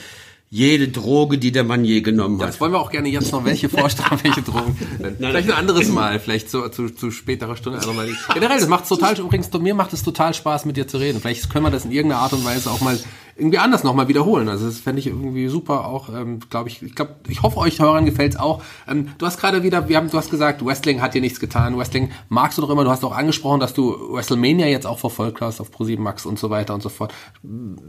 jede 0.56 0.88
Droge, 0.88 1.38
die 1.38 1.52
der 1.52 1.65
Mann 1.65 1.84
je 1.84 1.99
genommen 1.99 2.40
hat. 2.40 2.48
Das 2.48 2.61
wollen 2.61 2.72
wir 2.72 2.80
auch 2.80 2.90
gerne 2.90 3.10
jetzt 3.10 3.34
noch, 3.34 3.44
welche 3.44 3.68
Vorstrafen, 3.68 4.23
welche 4.23 4.41
Drogen. 4.41 4.77
vielleicht 5.18 5.52
ein 5.52 5.57
anderes 5.57 5.90
Mal, 5.90 6.18
vielleicht 6.18 6.49
zu, 6.49 6.69
zu, 6.69 6.90
zu 6.90 7.11
späterer 7.11 7.57
Stunde. 7.57 7.80
Also 7.80 7.91
mal, 7.91 8.07
generell, 8.34 8.57
das 8.57 8.69
macht 8.69 8.88
total, 8.88 9.19
übrigens, 9.19 9.52
mir 9.52 9.76
macht 9.76 9.91
es 9.91 10.02
total 10.02 10.34
Spaß, 10.34 10.64
mit 10.64 10.77
dir 10.77 10.88
zu 10.88 10.98
reden. 10.98 11.19
Vielleicht 11.19 11.49
können 11.49 11.65
wir 11.65 11.72
das 11.72 11.84
in 11.84 11.91
irgendeiner 11.91 12.22
Art 12.22 12.32
und 12.32 12.45
Weise 12.45 12.72
auch 12.72 12.80
mal 12.80 12.98
irgendwie 13.38 13.57
anders 13.57 13.84
nochmal 13.84 14.07
wiederholen. 14.07 14.48
Also 14.48 14.65
das 14.65 14.80
fände 14.80 14.99
ich 15.02 15.07
irgendwie 15.07 15.49
super 15.49 15.86
auch, 15.86 16.07
ähm, 16.10 16.40
glaube 16.49 16.69
ich, 16.69 16.82
ich 16.82 16.95
glaube, 16.95 17.15
ich 17.27 17.41
hoffe 17.44 17.57
euch 17.57 17.80
Hörern 17.80 18.06
gefällt's 18.06 18.38
auch. 18.38 18.64
Ähm, 18.88 19.10
du 19.18 19.26
hast 19.26 19.40
gerade 19.40 19.61
wieder, 19.61 19.90
wir 19.90 19.98
haben, 19.98 20.10
du 20.10 20.18
hast 20.18 20.32
gesagt, 20.32 20.65
Wrestling 20.65 21.02
hat 21.02 21.14
dir 21.14 21.22
nichts 21.22 21.41
getan. 21.41 21.77
Wrestling 21.77 22.11
magst 22.30 22.57
du 22.57 22.61
doch 22.61 22.69
immer. 22.69 22.86
Du 22.86 22.90
hast 22.90 23.03
auch 23.03 23.15
angesprochen, 23.15 23.60
dass 23.60 23.73
du 23.73 24.14
WrestleMania 24.14 24.68
jetzt 24.68 24.88
auch 24.88 24.99
verfolgt 24.99 25.41
hast 25.41 25.60
auf 25.60 25.69
Pro7 25.69 25.99
Max 25.99 26.26
und 26.26 26.40
so 26.40 26.49
weiter 26.49 26.73
und 26.73 26.82
so 26.82 26.88
fort. 26.88 27.14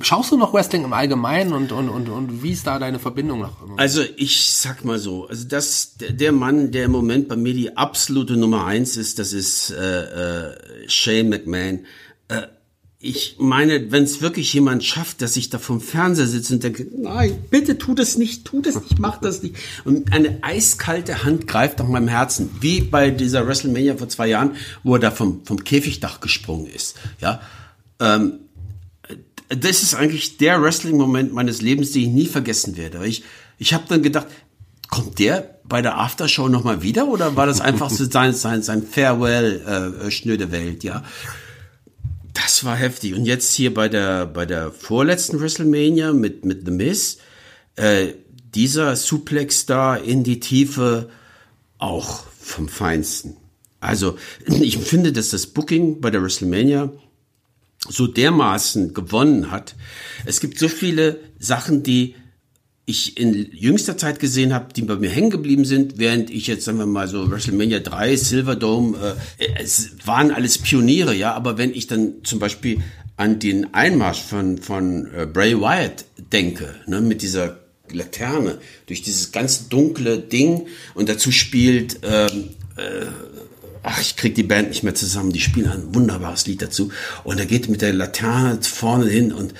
Schaust 0.01 0.32
du 0.32 0.36
noch 0.36 0.52
Wrestling 0.52 0.84
im 0.84 0.93
Allgemeinen 0.93 1.52
und, 1.52 1.70
und, 1.70 1.90
und, 1.90 2.09
und 2.09 2.43
wie 2.43 2.56
ist 2.57 2.66
da 2.66 2.78
deine 2.78 2.99
Verbindung 2.99 3.41
noch 3.41 3.62
immer? 3.62 3.78
Also 3.78 4.03
ich 4.16 4.45
sag 4.47 4.85
mal 4.85 4.99
so, 4.99 5.27
also 5.28 5.47
das, 5.47 5.95
der 5.99 6.33
Mann, 6.33 6.73
der 6.73 6.87
im 6.87 6.93
Moment 6.93 7.28
bei 7.28 7.37
mir 7.37 7.55
die 7.55 7.77
absolute 7.77 8.37
Nummer 8.37 8.65
eins 8.65 8.97
ist, 8.97 9.19
das 9.19 9.33
ist 9.33 9.70
äh, 9.70 10.51
äh, 10.51 10.89
Shane 10.89 11.28
McMahon. 11.28 11.81
Äh, 12.28 12.43
ich 12.99 13.37
meine, 13.39 13.93
wenn 13.93 14.05
es 14.05 14.23
wirklich 14.23 14.53
jemand 14.55 14.83
schafft, 14.83 15.20
dass 15.20 15.37
ich 15.37 15.51
da 15.51 15.59
vom 15.59 15.81
Fernseher 15.81 16.27
sitze 16.27 16.55
und 16.55 16.65
denke, 16.65 16.87
nein, 16.97 17.39
bitte 17.51 17.78
tu 17.78 17.95
das 17.95 18.16
nicht, 18.16 18.47
tu 18.47 18.62
das 18.62 18.74
nicht, 18.77 18.99
mach 18.99 19.20
das 19.20 19.43
nicht. 19.43 19.55
Und 19.85 20.12
eine 20.12 20.43
eiskalte 20.43 21.23
Hand 21.23 21.47
greift 21.47 21.78
nach 21.78 21.87
meinem 21.87 22.09
Herzen, 22.09 22.51
wie 22.61 22.81
bei 22.81 23.11
dieser 23.11 23.47
WrestleMania 23.47 23.97
vor 23.97 24.09
zwei 24.09 24.28
Jahren, 24.28 24.57
wo 24.83 24.95
er 24.95 25.01
da 25.01 25.11
vom, 25.11 25.45
vom 25.45 25.62
Käfigdach 25.62 26.20
gesprungen 26.20 26.66
ist. 26.66 26.97
Ja, 27.20 27.43
ähm, 28.01 28.41
das 29.48 29.82
ist 29.82 29.94
eigentlich 29.94 30.39
der 30.39 30.60
Wrestling-Moment 30.60 31.32
meines 31.32 31.62
Lebens, 31.62 31.93
den 31.93 32.02
ich 32.02 32.09
nie 32.09 32.27
vergessen 32.27 32.77
werde. 32.77 33.06
Ich, 33.06 33.23
ich 33.59 33.74
habe 33.74 33.85
dann 33.89 34.02
gedacht, 34.02 34.27
kommt 34.90 35.18
der 35.18 35.60
bei 35.64 35.82
der 35.82 35.98
Aftershow 35.98 36.48
nochmal 36.48 36.82
wieder 36.82 37.09
oder 37.09 37.36
war 37.36 37.47
das 37.47 37.60
einfach 37.60 37.90
so 37.90 38.05
sein, 38.10 38.35
sein, 38.35 38.62
sein 38.62 38.82
Farewell, 38.82 40.02
äh, 40.06 40.10
schnöde 40.10 40.52
Welt, 40.52 40.85
ja? 40.85 41.05
Das 42.35 42.64
war 42.64 42.77
heftig. 42.77 43.14
Und 43.14 43.24
jetzt 43.24 43.55
hier 43.55 43.73
bei 43.73 43.89
der, 43.89 44.27
bei 44.27 44.47
der 44.47 44.70
vorletzten 44.70 45.40
WrestleMania 45.40 46.12
mit, 46.12 46.44
mit 46.44 46.66
The 46.66 46.70
Miz, 46.70 47.18
äh, 47.77 48.09
dieser 48.55 48.94
Suplex 48.94 49.66
da 49.66 49.97
in 49.97 50.23
die 50.23 50.40
Tiefe 50.40 51.09
auch 51.78 52.24
vom 52.40 52.68
Feinsten. 52.68 53.36
Also, 53.81 54.18
ich 54.47 54.78
finde, 54.78 55.12
dass 55.12 55.31
das 55.31 55.47
Booking 55.47 56.01
bei 56.01 56.10
der 56.10 56.23
WrestleMania 56.23 56.93
so 57.89 58.07
dermaßen 58.07 58.95
gewonnen 58.95 59.51
hat. 59.51 59.75
Es 60.25 60.41
gibt 60.41 60.59
so 60.59 60.69
viele 60.69 61.21
Sachen, 61.39 61.83
die 61.83 62.15
ich 62.89 63.19
in 63.19 63.51
jüngster 63.53 63.99
Zeit 63.99 64.21
gesehen 64.21 64.55
habe, 64.55 64.73
die 64.73 64.83
bei 64.83 64.95
mir 64.95 65.11
hängen 65.11 65.31
geblieben 65.31 65.65
sind, 65.65 65.99
während 65.99 66.31
ich 66.31 66.47
jetzt, 66.47 66.65
sagen 66.65 66.79
wir 66.79 66.87
mal 66.87 67.09
so, 67.09 67.29
WrestleMania 67.29 67.81
3, 67.81 68.15
Silverdome, 68.15 69.17
äh, 69.39 69.49
es 69.59 69.97
waren 70.05 70.31
alles 70.31 70.59
Pioniere, 70.59 71.13
ja, 71.13 71.35
aber 71.35 71.59
wenn 71.59 71.75
ich 71.75 71.89
dann 71.89 72.23
zum 72.23 72.39
Beispiel 72.39 72.81
an 73.17 73.41
den 73.41 73.75
Einmarsch 73.75 74.21
von, 74.21 74.59
von 74.59 75.13
äh, 75.13 75.27
Bray 75.27 75.61
Wyatt 75.61 76.05
denke, 76.33 76.77
ne, 76.87 77.01
mit 77.01 77.23
dieser 77.23 77.59
Laterne, 77.91 78.59
durch 78.87 79.03
dieses 79.03 79.33
ganz 79.33 79.69
dunkle 79.69 80.19
Ding 80.19 80.67
und 80.95 81.09
dazu 81.09 81.33
spielt, 81.33 82.01
ähm, 82.05 82.51
äh, 82.77 83.07
ach, 83.87 84.01
ich 84.01 84.17
krieg 84.17 84.35
die 84.35 84.43
Band 84.43 84.69
nicht 84.69 84.83
mehr 84.83 84.95
zusammen, 84.95 85.33
die 85.33 85.41
spielen 85.41 85.71
ein 85.71 85.95
wunderbares 85.95 86.47
Lied 86.47 86.61
dazu 86.61 86.91
und 87.25 87.39
er 87.39 87.47
geht 87.47 87.69
mit 87.69 87.83
der 87.83 87.93
Laterne 87.93 88.59
vorne 88.63 89.07
hin 89.09 89.33
und 89.33 89.55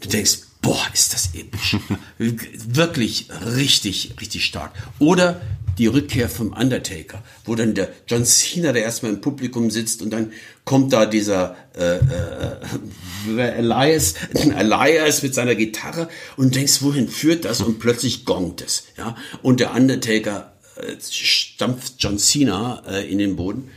du 0.00 0.08
denkst, 0.08 0.38
boah, 0.62 0.86
ist 0.94 1.12
das 1.12 1.34
episch. 1.34 1.76
Wirklich 2.18 3.28
richtig, 3.44 4.14
richtig 4.20 4.44
stark. 4.44 4.72
Oder 5.00 5.40
die 5.78 5.86
Rückkehr 5.86 6.28
vom 6.28 6.52
Undertaker, 6.52 7.24
wo 7.44 7.54
dann 7.54 7.74
der 7.74 7.88
John 8.06 8.24
Cena, 8.24 8.72
der 8.72 8.82
erstmal 8.82 9.12
im 9.12 9.20
Publikum 9.20 9.70
sitzt 9.70 10.02
und 10.02 10.10
dann 10.10 10.32
kommt 10.64 10.92
da 10.92 11.06
dieser 11.06 11.56
äh, 11.76 11.96
äh, 11.96 13.58
Elias, 13.58 14.14
Elias 14.34 15.22
mit 15.22 15.34
seiner 15.34 15.54
Gitarre 15.54 16.08
und 16.36 16.54
denkst, 16.54 16.82
wohin 16.82 17.08
führt 17.08 17.44
das? 17.46 17.60
Und 17.62 17.80
plötzlich 17.80 18.24
gongt 18.24 18.60
es. 18.60 18.84
Ja? 18.96 19.16
Und 19.42 19.60
der 19.60 19.74
Undertaker 19.74 20.51
stampft 21.00 21.94
John 21.98 22.18
Cena 22.18 22.82
äh, 22.88 23.10
in 23.10 23.18
den 23.18 23.36
Boden. 23.36 23.70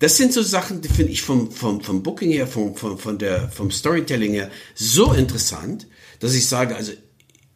Das 0.00 0.16
sind 0.16 0.32
so 0.32 0.42
Sachen, 0.42 0.80
die 0.80 0.88
finde 0.88 1.12
ich 1.12 1.22
vom, 1.22 1.50
vom, 1.50 1.82
vom 1.82 2.02
Booking 2.02 2.30
her, 2.30 2.46
vom, 2.46 2.74
vom, 2.74 2.98
von 2.98 3.18
der, 3.18 3.50
vom 3.50 3.70
Storytelling 3.70 4.32
her 4.32 4.50
so 4.74 5.12
interessant, 5.12 5.86
dass 6.20 6.34
ich 6.34 6.46
sage, 6.46 6.74
also 6.74 6.92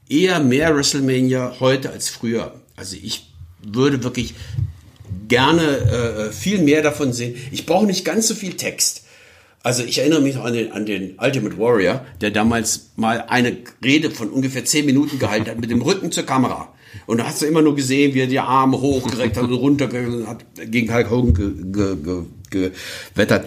eher 0.09 0.41
mehr 0.41 0.77
WrestleMania 0.77 1.57
heute 1.61 1.91
als 1.91 2.11
früher. 2.11 2.61
Also 2.77 2.97
ich 3.03 3.31
würde 3.63 4.05
wirklich 4.05 4.35
gerne 5.27 5.63
äh, 5.63 6.33
viel 6.33 6.59
mehr 6.59 6.83
davon 6.83 7.15
sehen. 7.15 7.35
Ich 7.51 7.65
brauche 7.65 7.87
nicht 7.87 8.05
ganz 8.05 8.29
so 8.29 8.35
viel 8.35 8.55
Text. 8.55 9.05
Also 9.63 9.83
ich 9.83 9.99
erinnere 9.99 10.21
mich 10.21 10.35
noch 10.35 10.45
an 10.45 10.53
den, 10.53 10.73
an 10.73 10.85
den 10.85 11.19
Ultimate 11.19 11.59
Warrior, 11.59 12.05
der 12.21 12.31
damals 12.31 12.91
mal 12.97 13.23
eine 13.29 13.57
Rede 13.83 14.11
von 14.11 14.29
ungefähr 14.29 14.67
zehn 14.67 14.85
Minuten 14.85 15.19
gehalten 15.19 15.49
hat 15.49 15.59
mit 15.59 15.71
dem 15.71 15.81
Rücken 15.81 16.13
zur 16.13 16.25
Kamera. 16.25 16.74
Und 17.07 17.19
da 17.19 17.27
hast 17.27 17.43
du 17.43 17.47
immer 17.47 17.63
nur 17.63 17.75
gesehen, 17.75 18.15
wie 18.15 18.21
er 18.21 18.27
die 18.27 18.39
Arme 18.39 18.81
hochgereckt 18.81 19.37
hat 19.37 19.45
und 19.45 19.53
runter 19.53 19.89
hat 20.27 20.45
gegen 20.67 20.93
Hulk 20.93 21.11
Hogan 21.11 21.35
gewettert. 21.35 22.27
Ge, 22.51 22.69
ge, 23.15 23.27
ge 23.27 23.41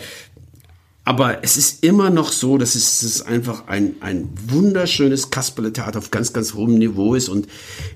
aber 1.08 1.42
es 1.42 1.56
ist 1.56 1.86
immer 1.86 2.10
noch 2.10 2.34
so, 2.34 2.58
dass 2.58 2.76
es, 2.76 3.02
es 3.02 3.22
einfach 3.22 3.68
ein, 3.68 3.96
ein 4.02 4.28
wunderschönes 4.50 5.30
Kasperle-Theater 5.30 6.00
auf 6.00 6.12
ganz, 6.12 6.34
ganz 6.34 6.54
hohem 6.54 6.78
Niveau 6.78 7.16
ist 7.16 7.30
und 7.30 7.48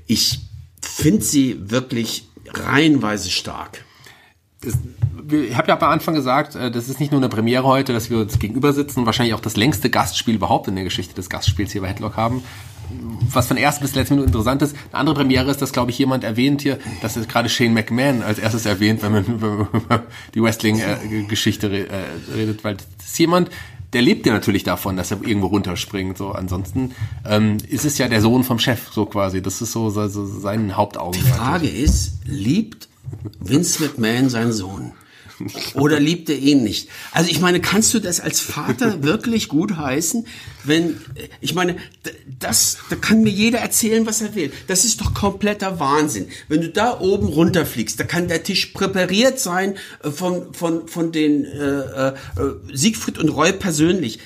ich 0.08 0.40
finde 0.82 1.22
sie 1.22 1.60
wirklich 1.70 2.30
reihenweise 2.48 3.30
stark. 3.30 3.84
Das, 4.62 4.76
ich 5.30 5.58
habe 5.58 5.68
ja 5.68 5.78
am 5.78 5.92
Anfang 5.92 6.16
gesagt, 6.16 6.56
äh, 6.56 6.72
das 6.72 6.88
ist 6.88 7.02
nicht 7.02 7.12
nur 7.12 7.20
eine 7.20 7.28
Premiere 7.28 7.66
heute, 7.66 7.92
dass 7.92 8.10
wir 8.10 8.18
uns 8.18 8.40
gegenüber 8.40 8.72
sitzen, 8.72 9.06
wahrscheinlich 9.06 9.34
auch 9.34 9.42
das 9.42 9.58
längste 9.58 9.90
Gastspiel 9.90 10.36
überhaupt 10.36 10.70
in 10.70 10.76
der 10.76 10.86
Geschichte 10.86 11.14
des 11.14 11.30
Gastspiels 11.30 11.74
hier 11.74 11.82
bei 11.82 11.90
Headlock 11.90 12.16
haben 12.16 12.42
was 13.34 13.48
von 13.48 13.58
ersten 13.58 13.84
bis 13.84 13.96
letzten 13.96 14.16
Minuten 14.16 14.30
interessant 14.30 14.62
ist. 14.62 14.76
Eine 14.92 15.00
andere 15.00 15.16
Premiere 15.16 15.50
ist, 15.50 15.62
dass, 15.62 15.72
glaube 15.72 15.92
ich, 15.92 15.98
jemand 15.98 16.24
erwähnt 16.24 16.62
hier, 16.62 16.80
dass 17.02 17.16
es 17.16 17.28
gerade 17.28 17.50
Shane 17.50 17.74
McMahon 17.74 18.24
als 18.24 18.40
erstes 18.40 18.66
erwähnt, 18.66 19.02
wenn 19.04 19.12
man 19.12 19.26
über 19.74 20.04
die 20.34 20.42
Wrestling-Geschichte 20.42 21.88
äh, 21.88 22.34
redet, 22.36 22.64
weil 22.64 22.76
das 22.76 22.86
ist 23.06 23.20
jemand, 23.20 23.50
der 23.94 24.02
lebt 24.02 24.26
ja 24.26 24.34
natürlich 24.34 24.64
davon, 24.64 24.96
dass 24.96 25.12
er 25.12 25.22
irgendwo 25.22 25.48
runterspringt. 25.48 26.18
So, 26.18 26.32
ansonsten 26.32 26.92
ähm, 27.26 27.58
ist 27.68 27.86
es 27.86 27.98
ja 27.98 28.08
der 28.08 28.22
Sohn 28.22 28.44
vom 28.44 28.60
Chef, 28.60 28.90
so 28.92 29.06
quasi. 29.06 29.42
Das 29.42 29.62
ist 29.62 29.72
so, 29.72 29.90
so, 29.90 30.08
so 30.08 30.26
sein 30.26 30.78
Hauptaugenmerk. 30.78 31.26
Die 31.26 31.38
Frage 31.38 31.68
ist, 31.68 32.20
liebt 32.26 32.88
Vince 33.40 33.84
McMahon 33.84 34.30
seinen 34.30 34.54
Sohn? 34.54 34.94
Oder 35.74 36.00
liebt 36.00 36.30
er 36.30 36.38
ihn 36.38 36.64
nicht? 36.64 36.90
Also 37.12 37.30
ich 37.30 37.40
meine, 37.40 37.60
kannst 37.60 37.94
du 37.94 38.00
das 38.00 38.20
als 38.20 38.40
Vater 38.40 39.04
wirklich 39.04 39.48
gut 39.48 39.78
heißen, 39.78 40.26
wenn, 40.64 41.02
ich 41.40 41.54
meine, 41.54 41.78
das, 42.40 42.78
da 42.90 42.96
kann 42.96 43.24
mir 43.24 43.32
jeder 43.32 43.60
erzählen, 43.60 44.06
was 44.06 44.22
er 44.22 44.36
will. 44.36 44.52
Das 44.68 44.86
ist 44.86 45.02
doch 45.02 45.14
kompletter 45.14 45.80
Wahnsinn. 45.80 46.28
Wenn 46.48 46.62
du 46.62 46.70
da 46.70 47.00
oben 47.00 47.28
runterfliegst, 47.28 48.00
da 48.00 48.04
kann 48.04 48.28
der 48.28 48.44
Tisch 48.44 48.68
präpariert 48.68 49.40
sein 49.40 49.76
äh, 50.04 50.12
von, 50.12 50.54
von, 50.54 50.88
von 50.88 51.12
den 51.12 51.46
äh, 51.46 52.10
äh, 52.10 52.14
Siegfried 52.74 53.18
und 53.18 53.30
Roy 53.30 53.54
persönlich 53.54 54.20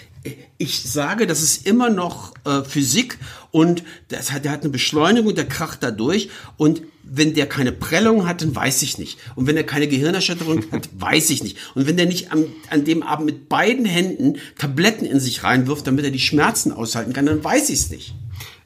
ich 0.57 0.83
sage, 0.83 1.27
das 1.27 1.41
ist 1.41 1.65
immer 1.67 1.89
noch 1.89 2.33
äh, 2.45 2.63
Physik 2.63 3.17
und 3.51 3.83
das 4.09 4.31
hat, 4.31 4.45
der 4.45 4.51
hat 4.51 4.61
eine 4.61 4.69
Beschleunigung, 4.69 5.35
der 5.35 5.47
kracht 5.47 5.83
da 5.83 5.91
durch 5.91 6.29
und 6.57 6.81
wenn 7.03 7.33
der 7.35 7.47
keine 7.47 7.71
Prellung 7.71 8.27
hat, 8.27 8.41
dann 8.41 8.55
weiß 8.55 8.81
ich 8.81 8.97
nicht. 8.97 9.19
Und 9.35 9.45
wenn 9.45 9.55
er 9.55 9.63
keine 9.63 9.87
Gehirnerschütterung 9.87 10.63
hat, 10.71 10.89
weiß 10.97 11.29
ich 11.29 11.43
nicht. 11.43 11.57
Und 11.75 11.87
wenn 11.87 11.97
der 11.97 12.07
nicht 12.07 12.31
am, 12.31 12.45
an 12.69 12.83
dem 12.83 13.03
Abend 13.03 13.27
mit 13.27 13.47
beiden 13.47 13.85
Händen 13.85 14.37
Tabletten 14.57 15.05
in 15.05 15.19
sich 15.19 15.43
reinwirft, 15.43 15.85
damit 15.85 16.03
er 16.03 16.11
die 16.11 16.19
Schmerzen 16.19 16.71
aushalten 16.71 17.13
kann, 17.13 17.27
dann 17.27 17.43
weiß 17.43 17.69
ich 17.69 17.79
es 17.79 17.89
nicht. 17.91 18.15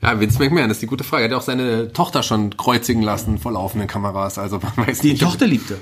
Ja, 0.01 0.17
Vince 0.19 0.39
McMahon 0.39 0.69
ist 0.69 0.81
die 0.81 0.87
gute 0.87 1.03
Frage. 1.03 1.25
Er 1.25 1.31
hat 1.31 1.37
auch 1.37 1.45
seine 1.45 1.91
Tochter 1.91 2.23
schon 2.23 2.55
kreuzigen 2.55 3.01
lassen 3.01 3.37
vor 3.37 3.51
laufenden 3.51 3.89
Kameras. 3.89 4.37
Also 4.37 4.59
man 4.75 4.87
weiß 4.87 4.99
Die 4.99 5.11
nicht. 5.11 5.21
Tochter 5.21 5.45
liebt 5.45 5.71
er. 5.71 5.77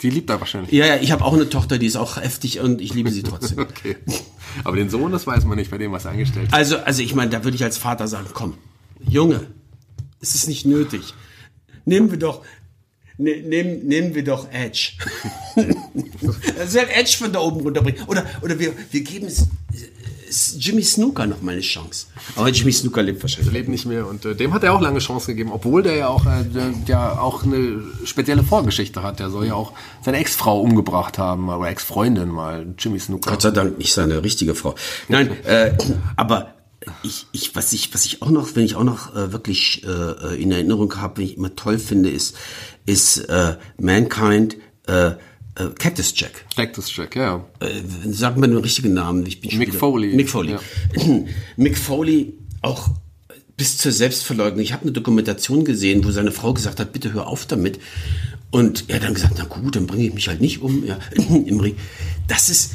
Die 0.00 0.10
liebt 0.10 0.30
er 0.30 0.40
wahrscheinlich. 0.40 0.72
Ja, 0.72 0.86
ja, 0.86 0.96
ich 0.96 1.12
habe 1.12 1.24
auch 1.24 1.34
eine 1.34 1.48
Tochter, 1.48 1.78
die 1.78 1.86
ist 1.86 1.96
auch 1.96 2.16
heftig 2.16 2.60
und 2.60 2.80
ich 2.80 2.94
liebe 2.94 3.10
sie 3.10 3.22
trotzdem. 3.22 3.58
Okay. 3.72 3.96
Aber 4.64 4.76
den 4.76 4.90
Sohn, 4.90 5.12
das 5.12 5.26
weiß 5.26 5.44
man 5.44 5.56
nicht, 5.56 5.70
bei 5.70 5.78
dem 5.78 5.92
was 5.92 6.04
er 6.04 6.12
angestellt 6.12 6.48
hat. 6.48 6.54
Also, 6.54 6.78
also 6.78 7.02
ich 7.02 7.14
meine, 7.14 7.30
da 7.30 7.44
würde 7.44 7.54
ich 7.54 7.64
als 7.64 7.78
Vater 7.78 8.08
sagen, 8.08 8.26
komm, 8.32 8.54
Junge, 9.00 9.46
es 10.20 10.34
ist 10.34 10.48
nicht 10.48 10.66
nötig. 10.66 11.14
Nehmen 11.84 12.10
wir 12.10 12.18
doch, 12.18 12.42
ne, 13.18 13.42
nehmen, 13.42 13.86
nehmen 13.86 14.14
wir 14.14 14.24
doch 14.24 14.50
Edge. 14.50 14.92
also 16.58 16.78
Edge 16.78 17.16
von 17.18 17.32
da 17.32 17.40
oben 17.40 17.60
runterbringen. 17.60 18.02
Oder, 18.06 18.26
oder 18.42 18.58
wir, 18.58 18.72
wir 18.90 19.00
geben 19.02 19.26
es, 19.26 19.46
es 19.72 20.01
Jimmy 20.58 20.82
Snooker 20.82 21.26
noch 21.26 21.42
mal 21.42 21.52
eine 21.52 21.60
Chance. 21.60 22.06
Aber 22.36 22.48
Jimmy 22.48 22.72
Snooker 22.72 23.02
lebt 23.02 23.22
wahrscheinlich. 23.22 23.52
lebt 23.52 23.68
nicht 23.68 23.86
mehr 23.86 24.06
und 24.06 24.24
äh, 24.24 24.34
dem 24.34 24.52
hat 24.52 24.64
er 24.64 24.74
auch 24.74 24.80
lange 24.80 24.98
Chance 24.98 25.28
gegeben, 25.28 25.50
obwohl 25.52 25.82
der 25.82 25.96
ja 25.96 26.08
auch, 26.08 26.26
äh, 26.26 26.44
der, 26.44 26.70
der 26.86 27.22
auch 27.22 27.44
eine 27.44 27.82
spezielle 28.04 28.42
Vorgeschichte 28.42 29.02
hat. 29.02 29.20
Der 29.20 29.30
soll 29.30 29.46
ja 29.46 29.54
auch 29.54 29.72
seine 30.02 30.18
Ex-Frau 30.18 30.60
umgebracht 30.60 31.18
haben 31.18 31.48
oder 31.48 31.68
Ex-Freundin 31.68 32.28
mal, 32.28 32.66
Jimmy 32.78 32.98
Snooker. 32.98 33.30
Gott 33.30 33.42
sei 33.42 33.50
Dank 33.50 33.78
nicht 33.78 33.92
seine 33.92 34.22
richtige 34.22 34.54
Frau. 34.54 34.74
Nein, 35.08 35.30
äh, 35.44 35.72
aber 36.16 36.54
ich, 37.02 37.26
ich, 37.32 37.54
was 37.54 37.72
ich, 37.72 37.92
was 37.94 38.04
ich 38.04 38.22
auch 38.22 38.30
noch, 38.30 38.54
wenn 38.54 38.64
ich 38.64 38.76
auch 38.76 38.84
noch 38.84 39.14
äh, 39.14 39.32
wirklich 39.32 39.84
äh, 39.84 40.42
in 40.42 40.52
Erinnerung 40.52 40.96
habe, 41.00 41.18
wenn 41.18 41.24
ich 41.24 41.36
immer 41.36 41.54
toll 41.54 41.78
finde, 41.78 42.10
ist, 42.10 42.36
ist 42.86 43.18
äh, 43.28 43.56
Mankind, 43.78 44.56
äh, 44.86 45.12
äh, 45.56 45.66
Cactus 45.78 46.12
Jack. 46.16 46.44
Cactus 46.56 46.94
Jack, 46.96 47.16
ja. 47.16 47.44
Äh, 47.60 47.68
sag 48.10 48.36
mal 48.36 48.46
den 48.46 48.56
richtigen 48.58 48.94
Namen. 48.94 49.26
Ich 49.26 49.40
bin 49.40 49.58
Mick 49.58 49.68
wieder- 49.68 49.78
Foley. 49.78 50.14
Mick 50.14 50.28
Foley. 50.30 50.56
Mick 51.56 51.76
Foley 51.78 52.34
auch 52.62 52.88
bis 53.56 53.78
zur 53.78 53.92
Selbstverleugnung. 53.92 54.60
Ich 54.62 54.72
habe 54.72 54.82
eine 54.82 54.92
Dokumentation 54.92 55.64
gesehen, 55.64 56.04
wo 56.04 56.10
seine 56.10 56.32
Frau 56.32 56.52
gesagt 56.54 56.80
hat, 56.80 56.92
bitte 56.92 57.12
hör 57.12 57.26
auf 57.26 57.46
damit. 57.46 57.78
Und 58.50 58.84
er 58.88 58.96
hat 58.96 59.04
dann 59.04 59.14
gesagt, 59.14 59.34
na 59.38 59.44
gut, 59.44 59.76
dann 59.76 59.86
bringe 59.86 60.04
ich 60.06 60.14
mich 60.14 60.28
halt 60.28 60.40
nicht 60.40 60.62
um. 60.62 60.84
Ja, 60.84 60.98
im 61.16 61.60
Ring. 61.60 61.76
Das 62.28 62.48
ist, 62.48 62.72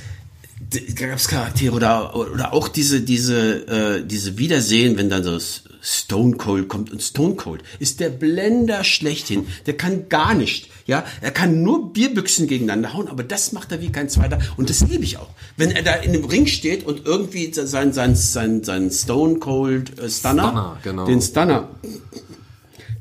gab 0.96 1.18
es 1.18 1.28
Charaktere 1.28 1.74
oder, 1.74 2.16
oder 2.16 2.54
auch 2.54 2.68
diese, 2.68 3.02
diese, 3.02 3.68
äh, 3.68 4.06
diese 4.06 4.38
Wiedersehen, 4.38 4.98
wenn 4.98 5.10
dann 5.10 5.24
so 5.24 5.38
Stone 5.82 6.38
Cold 6.38 6.68
kommt. 6.68 6.92
Und 6.92 7.02
Stone 7.02 7.36
Cold 7.36 7.64
ist 7.80 8.00
der 8.00 8.10
Blender 8.10 8.84
schlechthin. 8.84 9.48
Der 9.66 9.76
kann 9.76 10.10
gar 10.10 10.34
nicht. 10.34 10.70
Ja, 10.86 11.04
er 11.22 11.32
kann 11.32 11.64
nur 11.64 11.92
Bierbüchsen 11.92 12.48
gegeneinander 12.48 12.94
hauen, 12.94 13.10
aber 13.10 13.24
das 13.24 13.52
macht 13.52 13.72
er 13.74 13.82
wie 13.82 13.92
kein 13.92 14.10
zweiter. 14.10 14.40
Und 14.56 14.70
das 14.70 14.82
liebe 14.88 15.04
ich 15.04 15.18
auch. 15.18 15.30
Wenn 15.58 15.72
er 15.72 15.84
da 15.84 15.94
in 15.94 16.14
dem 16.14 16.26
Ring 16.26 16.48
steht 16.48 16.86
und 16.86 17.06
irgendwie 17.06 17.52
sein, 17.54 17.92
sein, 17.92 18.16
sein, 18.16 18.64
sein 18.64 18.90
Stone 18.90 19.40
Cold 19.40 20.00
äh, 20.00 20.10
Stunner, 20.10 20.44
Stunner, 20.44 20.78
genau. 20.84 21.06
den 21.06 21.22
Stunner, 21.22 21.70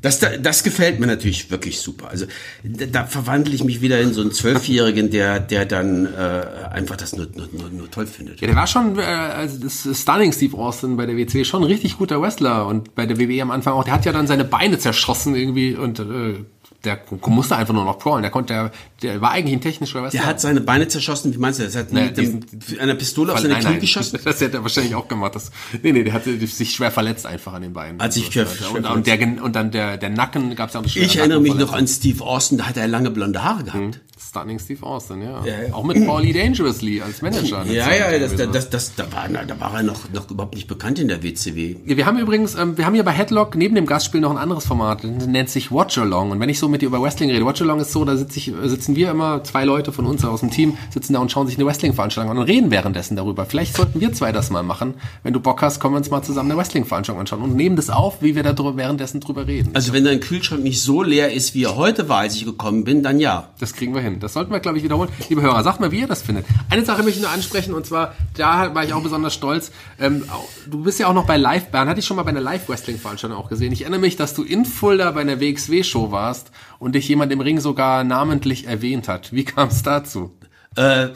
das, 0.01 0.19
da- 0.19 0.37
das 0.37 0.63
gefällt 0.63 0.99
mir 0.99 1.07
natürlich 1.07 1.49
wirklich 1.51 1.79
super. 1.79 2.09
Also 2.09 2.25
da, 2.63 3.05
verwandle 3.05 3.53
ich 3.55 3.63
mich 3.63 3.81
wieder 3.81 3.99
in 3.99 4.13
so 4.13 4.21
einen 4.21 4.31
Zwölfjährigen, 4.31 5.09
der, 5.09 5.39
der 5.39 5.65
dann 5.65 6.05
äh, 6.05 6.67
einfach 6.71 6.95
das 6.97 7.15
nur, 7.15 7.27
nur, 7.35 7.47
nur, 7.51 7.69
nur 7.69 7.91
toll 7.91 8.07
findet. 8.07 8.39
Ja, 8.41 8.47
der 8.47 8.55
war 8.55 8.67
schon, 8.67 8.97
äh, 8.99 9.01
also 9.01 9.57
das 9.59 9.87
Stunning 9.99 10.31
Steve 10.33 10.57
Austin 10.57 10.97
bei 10.97 11.05
der 11.05 11.15
WC, 11.17 11.45
schon 11.45 11.61
ein 11.63 11.67
richtig 11.67 11.97
guter 11.97 12.21
Wrestler 12.21 12.67
und 12.67 12.95
bei 12.95 13.05
der 13.05 13.19
WWE 13.19 13.41
am 13.41 13.51
Anfang 13.51 13.73
auch. 13.73 13.83
Der 13.83 13.93
hat 13.93 14.05
ja 14.05 14.11
dann 14.11 14.27
seine 14.27 14.43
Beine 14.45 14.77
zerschossen 14.79 15.35
irgendwie 15.35 15.75
und 15.75 15.99
äh, 15.99 16.43
der 16.87 16.99
musste 17.27 17.55
einfach 17.55 17.73
nur 17.73 17.85
noch 17.85 17.99
crawlen. 17.99 18.21
Der 18.23 18.31
konnte, 18.31 18.53
der, 18.53 18.71
der 19.01 19.21
war 19.21 19.31
eigentlich 19.31 19.53
ein 19.53 19.61
technischer 19.61 20.01
Wrestler. 20.01 20.21
Der 20.21 20.27
hat 20.27 20.41
seine 20.41 20.61
Beine 20.61 20.87
zerschossen, 20.87 21.33
wie 21.33 21.37
meinst 21.37 21.59
du 21.59 21.63
das? 21.63 21.75
Er 21.75 21.81
hat 21.81 21.93
Naja, 21.93 22.07
mit 22.07 22.17
dem, 22.17 22.39
einer 22.79 22.95
Pistole 22.95 23.33
auf 23.33 23.39
seine 23.39 23.53
Nein, 23.53 23.61
Knie 23.63 23.71
nein, 23.73 23.79
geschossen? 23.81 24.19
Das 24.23 24.41
hätte 24.41 24.57
er 24.57 24.63
wahrscheinlich 24.63 24.95
auch 24.95 25.07
gemacht. 25.07 25.35
Das, 25.35 25.51
nee, 25.83 25.91
nee, 25.91 26.03
der 26.03 26.13
hatte 26.13 26.35
sich 26.47 26.71
schwer 26.73 26.91
verletzt 26.91 27.25
einfach 27.25 27.53
an 27.53 27.61
den 27.61 27.73
Beinen. 27.73 28.01
Hat 28.01 28.13
sich 28.13 28.25
schwer- 28.27 28.47
schwer 28.47 28.71
und, 28.73 28.85
und, 28.85 29.07
der, 29.07 29.43
und 29.43 29.55
dann 29.55 29.71
der, 29.71 29.97
der 29.97 30.09
Nacken 30.09 30.55
gab 30.55 30.69
es 30.69 30.73
ja 30.73 30.79
auch 30.79 30.85
eine 30.85 31.05
Ich 31.05 31.17
erinnere 31.17 31.41
mich 31.41 31.53
noch 31.53 31.73
an 31.73 31.87
Steve 31.87 32.23
Austin, 32.23 32.57
da 32.57 32.65
hat 32.65 32.77
er 32.77 32.87
lange 32.87 33.11
blonde 33.11 33.43
Haare 33.43 33.63
gehabt. 33.63 33.99
Stunning 34.27 34.59
Steve 34.59 34.85
Austin, 34.85 35.21
ja. 35.21 35.43
Ja, 35.45 35.67
ja. 35.67 35.73
Auch 35.73 35.83
mit 35.83 36.05
Paulie 36.05 36.33
Dangerously 36.33 37.01
als 37.01 37.21
Manager. 37.21 37.63
Ja, 37.65 37.85
Zeit 37.85 37.99
ja, 37.99 38.19
das, 38.19 38.31
gewesen. 38.33 38.51
das, 38.51 38.69
das, 38.69 38.95
da, 38.95 39.03
war, 39.11 39.27
da 39.29 39.59
war 39.59 39.75
er 39.75 39.83
noch, 39.83 40.09
noch 40.13 40.29
überhaupt 40.29 40.55
nicht 40.55 40.67
bekannt 40.67 40.99
in 40.99 41.07
der 41.07 41.23
WCW. 41.23 41.75
Wir 41.85 42.05
haben 42.05 42.17
übrigens, 42.19 42.55
ähm, 42.55 42.77
wir 42.77 42.85
haben 42.85 42.93
hier 42.93 43.03
bei 43.03 43.11
Headlock 43.11 43.55
neben 43.55 43.75
dem 43.75 43.85
Gastspiel 43.85 44.19
noch 44.21 44.31
ein 44.31 44.37
anderes 44.37 44.65
Format, 44.65 45.03
das 45.03 45.27
nennt 45.27 45.49
sich 45.49 45.71
Watch 45.71 45.97
Along. 45.97 46.31
Und 46.31 46.39
wenn 46.39 46.49
ich 46.49 46.59
so 46.59 46.67
mit 46.67 46.81
dir 46.81 46.87
über 46.87 47.01
Wrestling 47.01 47.29
rede, 47.31 47.45
Watch 47.45 47.61
Along 47.61 47.79
ist 47.79 47.91
so, 47.91 48.03
da 48.03 48.17
sitz 48.17 48.35
ich, 48.35 48.51
sitzen 48.65 48.95
wir 48.95 49.11
immer, 49.11 49.43
zwei 49.43 49.63
Leute 49.63 49.91
von 49.91 50.05
uns 50.05 50.25
aus 50.25 50.41
dem 50.41 50.51
Team, 50.51 50.77
sitzen 50.89 51.13
da 51.13 51.19
und 51.19 51.31
schauen 51.31 51.47
sich 51.47 51.57
eine 51.57 51.65
Wrestling-Veranstaltung 51.65 52.31
an 52.31 52.37
und 52.37 52.43
reden 52.43 52.69
währenddessen 52.71 53.15
darüber. 53.15 53.45
Vielleicht 53.45 53.75
sollten 53.75 53.99
wir 54.01 54.11
zwei 54.13 54.31
das 54.31 54.49
mal 54.49 54.63
machen. 54.63 54.95
Wenn 55.23 55.33
du 55.33 55.39
Bock 55.39 55.61
hast, 55.61 55.79
kommen 55.79 55.95
wir 55.95 55.99
uns 55.99 56.09
mal 56.09 56.21
zusammen 56.21 56.51
eine 56.51 56.59
Wrestling-Veranstaltung 56.59 57.19
anschauen 57.21 57.41
und 57.43 57.55
nehmen 57.55 57.75
das 57.75 57.89
auf, 57.89 58.21
wie 58.21 58.35
wir 58.35 58.43
da 58.43 58.51
drü- 58.51 58.75
währenddessen 58.75 59.19
drüber 59.21 59.47
reden. 59.47 59.69
Also 59.73 59.93
wenn 59.93 60.03
dein 60.03 60.19
Kühlschrank 60.19 60.63
nicht 60.63 60.81
so 60.81 61.01
leer 61.03 61.31
ist, 61.31 61.55
wie 61.55 61.63
er 61.63 61.75
heute 61.77 62.09
war, 62.09 62.19
als 62.19 62.35
ich 62.35 62.45
gekommen 62.45 62.83
bin, 62.83 63.03
dann 63.03 63.19
ja. 63.19 63.49
Das 63.59 63.73
kriegen 63.73 63.93
wir 63.95 64.01
hin. 64.01 64.16
Das 64.19 64.33
sollten 64.33 64.51
wir, 64.51 64.59
glaube 64.59 64.77
ich, 64.77 64.83
wiederholen. 64.83 65.09
Liebe 65.29 65.41
Hörer, 65.41 65.63
sagt 65.63 65.79
mal, 65.79 65.91
wie 65.91 66.01
ihr 66.01 66.07
das 66.07 66.21
findet. 66.21 66.45
Eine 66.69 66.85
Sache 66.85 67.03
möchte 67.03 67.19
ich 67.19 67.25
nur 67.25 67.31
ansprechen 67.31 67.73
und 67.73 67.85
zwar, 67.85 68.15
da 68.35 68.73
war 68.73 68.83
ich 68.83 68.93
auch 68.93 69.01
besonders 69.01 69.33
stolz. 69.33 69.71
Ähm, 69.99 70.23
du 70.65 70.83
bist 70.83 70.99
ja 70.99 71.07
auch 71.07 71.13
noch 71.13 71.25
bei 71.25 71.37
Live, 71.37 71.71
Bern, 71.71 71.87
hatte 71.87 71.99
ich 71.99 72.05
schon 72.05 72.17
mal 72.17 72.23
bei 72.23 72.29
einer 72.29 72.41
Live-Wrestling-Veranstaltung 72.41 73.37
auch 73.37 73.49
gesehen. 73.49 73.71
Ich 73.71 73.81
erinnere 73.81 74.01
mich, 74.01 74.15
dass 74.15 74.33
du 74.33 74.43
in 74.43 74.65
Fulda 74.65 75.11
bei 75.11 75.21
einer 75.21 75.39
WXW-Show 75.39 76.11
warst 76.11 76.51
und 76.79 76.95
dich 76.95 77.07
jemand 77.07 77.31
im 77.31 77.41
Ring 77.41 77.59
sogar 77.59 78.03
namentlich 78.03 78.67
erwähnt 78.67 79.07
hat. 79.07 79.33
Wie 79.33 79.45
kam 79.45 79.69
es 79.69 79.83
dazu? 79.83 80.31
Äh, 80.75 81.09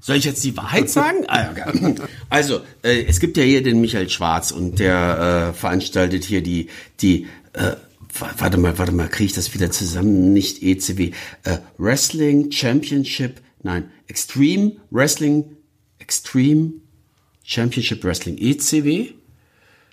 soll 0.00 0.16
ich 0.16 0.24
jetzt 0.24 0.44
die 0.44 0.56
Wahrheit 0.56 0.88
sagen? 0.88 1.24
Ah. 1.26 1.48
Also, 2.28 2.60
äh, 2.82 3.04
es 3.06 3.18
gibt 3.18 3.36
ja 3.36 3.42
hier 3.42 3.62
den 3.62 3.80
Michael 3.80 4.08
Schwarz 4.08 4.52
und 4.52 4.78
der 4.78 5.50
äh, 5.50 5.52
veranstaltet 5.52 6.24
hier 6.24 6.42
die, 6.42 6.68
die 7.00 7.26
äh, 7.52 7.72
warte 8.20 8.56
mal, 8.58 8.78
warte 8.78 8.92
mal, 8.92 9.08
kriege 9.08 9.26
ich 9.26 9.32
das 9.32 9.54
wieder 9.54 9.70
zusammen? 9.70 10.32
Nicht 10.32 10.62
ECW. 10.62 11.12
Äh, 11.44 11.58
Wrestling 11.78 12.50
Championship, 12.50 13.40
nein, 13.62 13.90
Extreme 14.08 14.76
Wrestling, 14.90 15.56
Extreme 15.98 16.72
Championship 17.44 18.04
Wrestling, 18.04 18.36
ECW? 18.38 19.12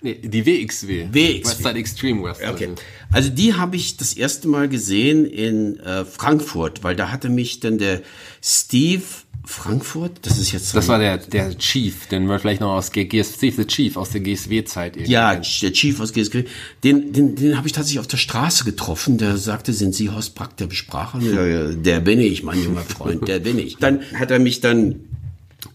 Nee, 0.04 0.20
die 0.22 0.44
WXW. 0.44 1.08
WXW. 1.12 1.44
Westside 1.44 1.78
Extreme 1.78 2.22
Wrestling. 2.22 2.50
Okay. 2.50 2.68
Also 3.10 3.30
die 3.30 3.54
habe 3.54 3.76
ich 3.76 3.96
das 3.96 4.12
erste 4.12 4.48
Mal 4.48 4.68
gesehen 4.68 5.24
in 5.24 5.80
äh, 5.80 6.04
Frankfurt, 6.04 6.84
weil 6.84 6.94
da 6.94 7.10
hatte 7.10 7.30
mich 7.30 7.60
dann 7.60 7.78
der 7.78 8.02
Steve 8.42 9.02
Frankfurt, 9.46 10.12
das 10.22 10.38
ist 10.38 10.52
jetzt 10.52 10.74
Das 10.74 10.88
war 10.88 10.98
der, 10.98 11.18
der 11.18 11.56
Chief, 11.58 12.06
den 12.06 12.26
wir 12.28 12.38
vielleicht 12.38 12.60
noch 12.60 12.72
aus 12.72 12.92
G- 12.92 13.04
GS, 13.04 13.34
Steve 13.34 13.56
the 13.56 13.64
Chief 13.66 13.96
aus 13.96 14.10
der 14.10 14.20
GSW-Zeit 14.22 14.96
irgendwie. 14.96 15.12
ja, 15.12 15.34
der 15.34 15.72
Chief 15.72 16.00
aus 16.00 16.12
GSG, 16.12 16.44
den, 16.82 17.12
den, 17.12 17.36
den 17.36 17.56
habe 17.56 17.66
ich 17.66 17.72
tatsächlich 17.72 18.00
auf 18.00 18.06
der 18.06 18.16
Straße 18.16 18.64
getroffen. 18.64 19.18
Der 19.18 19.36
sagte, 19.36 19.72
sind 19.72 19.94
Sie 19.94 20.10
Horst 20.10 20.34
Brack, 20.34 20.56
der 20.56 20.66
Bespracher? 20.66 21.20
Ja, 21.20 21.44
ja, 21.46 21.72
der 21.72 22.00
bin 22.00 22.20
ich, 22.20 22.42
mein 22.42 22.62
junger 22.62 22.82
Freund, 22.82 23.28
der 23.28 23.38
bin 23.40 23.58
ich. 23.58 23.76
Dann 23.76 24.00
hat 24.18 24.30
er 24.30 24.38
mich 24.38 24.60
dann 24.60 25.00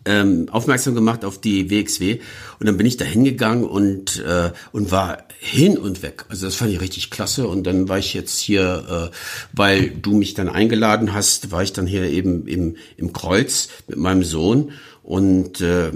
ähm, 0.05 0.47
aufmerksam 0.51 0.95
gemacht 0.95 1.23
auf 1.25 1.39
die 1.41 1.69
WXW 1.69 2.19
und 2.59 2.65
dann 2.67 2.77
bin 2.77 2.85
ich 2.85 2.97
da 2.97 3.05
hingegangen 3.05 3.63
und 3.65 4.19
äh, 4.19 4.51
und 4.71 4.91
war 4.91 5.19
hin 5.41 5.77
und 5.77 6.03
weg. 6.03 6.25
Also 6.27 6.45
das 6.45 6.55
fand 6.55 6.71
ich 6.71 6.81
richtig 6.81 7.11
klasse 7.11 7.47
und 7.47 7.63
dann 7.63 7.87
war 7.87 7.97
ich 7.97 8.13
jetzt 8.13 8.39
hier, 8.39 9.09
äh, 9.11 9.15
weil 9.53 9.89
du 9.89 10.13
mich 10.13 10.33
dann 10.33 10.49
eingeladen 10.49 11.13
hast, 11.13 11.49
war 11.49 11.63
ich 11.63 11.71
dann 11.71 11.87
hier 11.87 12.03
eben 12.03 12.45
im 12.45 12.75
im 12.97 13.13
Kreuz 13.13 13.69
mit 13.87 13.97
meinem 13.97 14.23
Sohn 14.23 14.73
und 15.01 15.61
äh, 15.61 15.91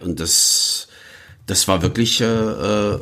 und 0.00 0.18
das 0.18 0.88
das 1.44 1.68
war 1.68 1.82
wirklich 1.82 2.22
äh, 2.22 2.24
äh, 2.24 2.98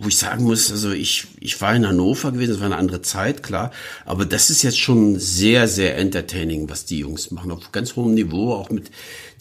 wo 0.00 0.08
ich 0.08 0.16
sagen 0.16 0.44
muss, 0.44 0.72
also 0.72 0.92
ich, 0.92 1.26
ich 1.40 1.60
war 1.60 1.76
in 1.76 1.86
Hannover 1.86 2.32
gewesen, 2.32 2.52
das 2.52 2.60
war 2.60 2.66
eine 2.66 2.78
andere 2.78 3.02
Zeit, 3.02 3.42
klar, 3.42 3.70
aber 4.06 4.24
das 4.24 4.48
ist 4.48 4.62
jetzt 4.62 4.78
schon 4.78 5.18
sehr, 5.18 5.68
sehr 5.68 5.98
entertaining, 5.98 6.70
was 6.70 6.86
die 6.86 7.00
Jungs 7.00 7.30
machen, 7.30 7.50
auf 7.50 7.70
ganz 7.70 7.96
hohem 7.96 8.14
Niveau, 8.14 8.54
auch 8.54 8.70
mit, 8.70 8.90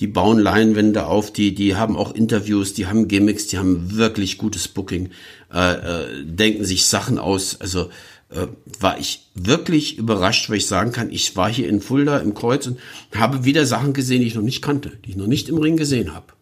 die 0.02 0.07
bauen 0.07 0.38
Leinwände 0.38 1.06
auf, 1.06 1.31
die, 1.31 1.56
die 1.56 1.77
haben 1.77 1.95
auch 1.95 2.14
Interviews, 2.14 2.73
die 2.73 2.88
haben 2.88 3.07
Gimmicks, 3.07 3.48
die 3.48 3.57
haben 3.57 3.95
wirklich 3.95 4.38
gutes 4.38 4.68
Booking, 4.68 5.11
äh, 5.53 5.72
äh, 5.76 6.26
denken 6.26 6.65
sich 6.65 6.86
Sachen 6.86 7.19
aus, 7.19 7.61
also 7.61 7.90
äh, 8.27 8.48
war 8.81 8.99
ich 8.99 9.30
wirklich 9.36 9.98
überrascht, 9.98 10.49
weil 10.49 10.57
ich 10.57 10.68
sagen 10.68 10.91
kann, 10.91 11.10
ich 11.10 11.38
war 11.38 11.49
hier 11.49 11.69
in 11.69 11.80
Fulda 11.80 12.18
im 12.18 12.34
Kreuz 12.34 12.68
und 12.68 12.80
habe 13.15 13.45
wieder 13.45 13.65
Sachen 13.65 13.94
gesehen, 13.94 14.19
die 14.19 14.27
ich 14.27 14.36
noch 14.36 14.41
nicht 14.41 14.61
kannte, 14.61 14.91
die 15.06 15.11
ich 15.11 15.15
noch 15.15 15.27
nicht 15.27 15.48
im 15.48 15.57
Ring 15.57 15.77
gesehen 15.77 16.14
habe. 16.14 16.34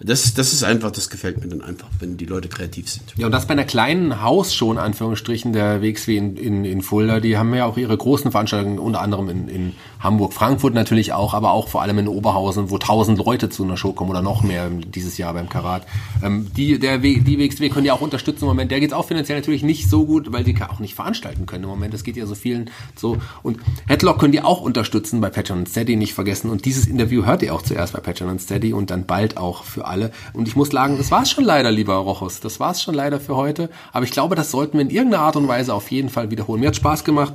Das, 0.00 0.34
das 0.34 0.52
ist 0.52 0.64
einfach, 0.64 0.90
das 0.90 1.10
gefällt 1.10 1.40
mir 1.42 1.48
dann 1.48 1.60
einfach, 1.62 1.88
wenn 1.98 2.16
die 2.16 2.24
Leute 2.26 2.48
kreativ 2.48 2.88
sind. 2.88 3.04
Ja, 3.16 3.26
und 3.26 3.32
das 3.32 3.46
bei 3.46 3.52
einer 3.52 3.64
kleinen 3.64 4.22
Hausshow, 4.22 4.72
in 4.72 4.78
Anführungsstrichen, 4.78 5.52
der 5.52 5.82
WXW 5.82 6.16
in, 6.16 6.36
in, 6.36 6.64
in 6.64 6.82
Fulda, 6.82 7.20
die 7.20 7.36
haben 7.36 7.54
ja 7.54 7.66
auch 7.66 7.76
ihre 7.76 7.96
großen 7.96 8.30
Veranstaltungen, 8.30 8.78
unter 8.78 9.00
anderem 9.00 9.28
in, 9.28 9.48
in 9.48 9.72
Hamburg, 10.00 10.32
Frankfurt 10.32 10.72
natürlich 10.72 11.12
auch, 11.12 11.34
aber 11.34 11.52
auch 11.52 11.68
vor 11.68 11.82
allem 11.82 11.98
in 11.98 12.08
Oberhausen, 12.08 12.70
wo 12.70 12.78
tausend 12.78 13.18
Leute 13.18 13.50
zu 13.50 13.64
einer 13.64 13.76
Show 13.76 13.92
kommen 13.92 14.10
oder 14.10 14.22
noch 14.22 14.42
mehr 14.42 14.70
dieses 14.70 15.18
Jahr 15.18 15.34
beim 15.34 15.48
Karat. 15.48 15.86
Ähm, 16.22 16.50
die, 16.56 16.78
der, 16.78 17.02
W- 17.02 17.20
die 17.20 17.38
WXW 17.38 17.68
können 17.68 17.86
ja 17.86 17.92
auch 17.92 18.00
unterstützen 18.00 18.44
im 18.44 18.48
Moment. 18.48 18.70
Der 18.70 18.80
geht's 18.80 18.92
auch 18.94 19.06
finanziell 19.06 19.38
natürlich 19.38 19.62
nicht 19.62 19.90
so 19.90 20.06
gut, 20.06 20.32
weil 20.32 20.44
die 20.44 20.56
auch 20.62 20.78
nicht 20.78 20.94
veranstalten 20.94 21.46
können 21.46 21.64
im 21.64 21.70
Moment. 21.70 21.92
Es 21.92 22.04
geht 22.04 22.16
ja 22.16 22.26
so 22.26 22.34
vielen 22.34 22.70
so. 22.96 23.18
Und 23.42 23.58
Headlock 23.88 24.18
können 24.18 24.32
die 24.32 24.40
auch 24.42 24.60
unterstützen 24.60 25.20
bei 25.20 25.28
Patreon 25.28 25.66
Steady, 25.66 25.96
nicht 25.96 26.14
vergessen. 26.14 26.50
Und 26.50 26.64
dieses 26.64 26.86
Interview 26.86 27.24
hört 27.24 27.42
ihr 27.42 27.54
auch 27.54 27.62
zuerst 27.62 27.92
bei 27.92 28.00
Patreon 28.00 28.38
Steady 28.38 28.72
und 28.72 28.90
dann 28.90 29.06
bald 29.06 29.36
auch 29.36 29.49
auch 29.50 29.64
für 29.64 29.84
alle. 29.84 30.12
Und 30.32 30.48
ich 30.48 30.56
muss 30.56 30.70
sagen, 30.70 30.96
das 30.96 31.10
war's 31.10 31.30
schon 31.30 31.44
leider, 31.44 31.70
lieber 31.70 31.94
Rochus. 31.94 32.40
Das 32.40 32.60
war's 32.60 32.82
schon 32.82 32.94
leider 32.94 33.20
für 33.20 33.36
heute. 33.36 33.68
Aber 33.92 34.04
ich 34.04 34.12
glaube, 34.12 34.36
das 34.36 34.50
sollten 34.50 34.74
wir 34.74 34.82
in 34.82 34.90
irgendeiner 34.90 35.24
Art 35.24 35.36
und 35.36 35.48
Weise 35.48 35.74
auf 35.74 35.90
jeden 35.90 36.08
Fall 36.08 36.30
wiederholen. 36.30 36.60
Mir 36.60 36.68
hat 36.68 36.76
Spaß 36.76 37.04
gemacht. 37.04 37.34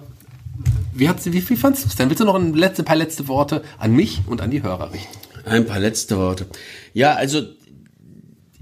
Wie, 0.94 1.10
hat's, 1.10 1.26
wie, 1.26 1.50
wie 1.50 1.56
fandst 1.56 1.84
du 1.84 1.90
es 1.90 1.96
denn? 1.96 2.10
Willst 2.10 2.22
du 2.22 2.26
noch 2.26 2.36
ein 2.36 2.54
letzte, 2.54 2.84
paar 2.84 2.96
letzte 2.96 3.28
Worte 3.28 3.64
an 3.78 3.92
mich 3.92 4.22
und 4.28 4.42
an 4.42 4.50
die 4.50 4.64
Hörer 4.64 4.94
richten? 4.94 5.18
Ein 5.46 5.66
paar 5.66 5.80
letzte 5.80 6.18
Worte. 6.18 6.48
Ja, 6.94 7.14
also 7.14 7.42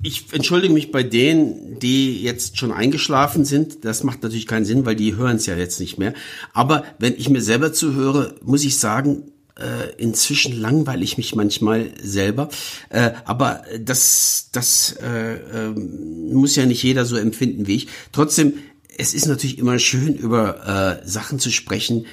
ich 0.01 0.33
entschuldige 0.33 0.73
mich 0.73 0.91
bei 0.91 1.03
denen, 1.03 1.79
die 1.79 2.21
jetzt 2.21 2.57
schon 2.57 2.73
eingeschlafen 2.73 3.45
sind. 3.45 3.85
Das 3.85 4.03
macht 4.03 4.21
natürlich 4.21 4.47
keinen 4.47 4.65
Sinn, 4.65 4.85
weil 4.85 4.95
die 4.95 5.15
hören 5.15 5.37
es 5.37 5.45
ja 5.45 5.55
jetzt 5.55 5.79
nicht 5.79 5.97
mehr. 5.97 6.13
Aber 6.51 6.83
wenn 6.99 7.13
ich 7.15 7.29
mir 7.29 7.41
selber 7.41 7.71
zuhöre, 7.71 8.35
muss 8.41 8.65
ich 8.65 8.79
sagen, 8.79 9.31
äh, 9.59 9.93
inzwischen 9.97 10.59
langweile 10.59 11.03
ich 11.03 11.17
mich 11.17 11.35
manchmal 11.35 11.91
selber. 12.01 12.49
Äh, 12.89 13.11
aber 13.25 13.63
das, 13.79 14.49
das 14.51 14.95
äh, 15.01 15.33
äh, 15.35 15.69
muss 15.69 16.55
ja 16.55 16.65
nicht 16.65 16.83
jeder 16.83 17.05
so 17.05 17.17
empfinden 17.17 17.67
wie 17.67 17.75
ich. 17.75 17.87
Trotzdem, 18.11 18.53
es 18.97 19.13
ist 19.13 19.27
natürlich 19.27 19.57
immer 19.57 19.79
schön, 19.79 20.15
über 20.15 21.01
äh, 21.03 21.07
Sachen 21.07 21.39
zu 21.39 21.51
sprechen 21.51 22.05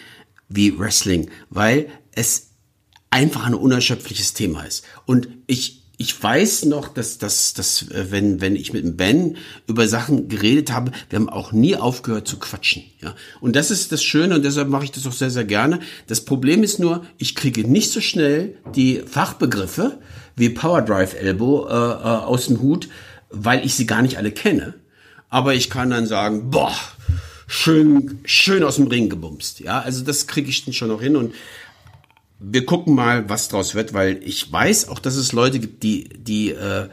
wie 0.49 0.79
Wrestling, 0.79 1.31
weil 1.49 1.89
es 2.13 2.51
einfach 3.11 3.45
ein 3.47 3.55
unerschöpfliches 3.55 4.35
Thema 4.35 4.65
ist. 4.65 4.85
Und 5.07 5.29
ich 5.47 5.80
ich 6.01 6.23
weiß 6.23 6.65
noch, 6.65 6.89
dass, 6.89 7.19
dass, 7.19 7.53
dass 7.53 7.85
wenn, 7.91 8.41
wenn 8.41 8.57
ich 8.57 8.73
mit 8.73 8.97
Ben 8.97 9.37
über 9.67 9.87
Sachen 9.87 10.29
geredet 10.29 10.73
habe, 10.73 10.93
wir 11.11 11.19
haben 11.19 11.29
auch 11.29 11.53
nie 11.53 11.77
aufgehört 11.77 12.27
zu 12.27 12.39
quatschen. 12.39 12.85
Ja? 13.03 13.15
Und 13.43 13.55
das 13.55 13.71
ist 13.71 13.93
das 13.93 14.03
Schöne 14.03 14.37
und 14.37 14.43
deshalb 14.43 14.71
mache 14.71 14.85
ich 14.85 14.93
das 14.93 15.07
auch 15.07 15.13
sehr, 15.13 15.29
sehr 15.29 15.45
gerne. 15.45 15.81
Das 16.07 16.25
Problem 16.25 16.63
ist 16.63 16.79
nur, 16.79 17.05
ich 17.19 17.35
kriege 17.35 17.71
nicht 17.71 17.91
so 17.91 18.01
schnell 18.01 18.57
die 18.75 19.03
Fachbegriffe 19.05 19.99
wie 20.37 20.49
Power 20.49 20.81
Drive 20.81 21.13
Elbow 21.13 21.69
äh, 21.69 21.73
äh, 21.73 21.77
aus 21.77 22.47
dem 22.47 22.63
Hut, 22.63 22.89
weil 23.29 23.63
ich 23.67 23.75
sie 23.75 23.87
gar 23.87 24.01
nicht 24.01 24.17
alle 24.17 24.31
kenne. 24.31 24.73
Aber 25.29 25.53
ich 25.53 25.69
kann 25.69 25.91
dann 25.91 26.07
sagen, 26.07 26.49
boah, 26.49 26.75
schön, 27.47 28.21
schön 28.25 28.65
aus 28.65 28.77
dem 28.77 28.87
Ring 28.87 29.11
gebumst. 29.11 29.61
Ja, 29.61 29.81
also 29.81 30.03
das 30.03 30.27
kriege 30.27 30.49
ich 30.49 30.65
dann 30.65 30.73
schon 30.73 30.89
noch 30.89 31.03
hin 31.03 31.17
und 31.17 31.35
wir 32.41 32.65
gucken 32.65 32.95
mal, 32.95 33.29
was 33.29 33.49
draus 33.49 33.75
wird, 33.75 33.93
weil 33.93 34.21
ich 34.25 34.51
weiß 34.51 34.89
auch, 34.89 34.99
dass 34.99 35.17
es 35.17 35.33
Leute 35.33 35.61
gibt, 35.61 35.83
die, 35.83 36.09
die, 36.09 36.51
äh, 36.51 36.89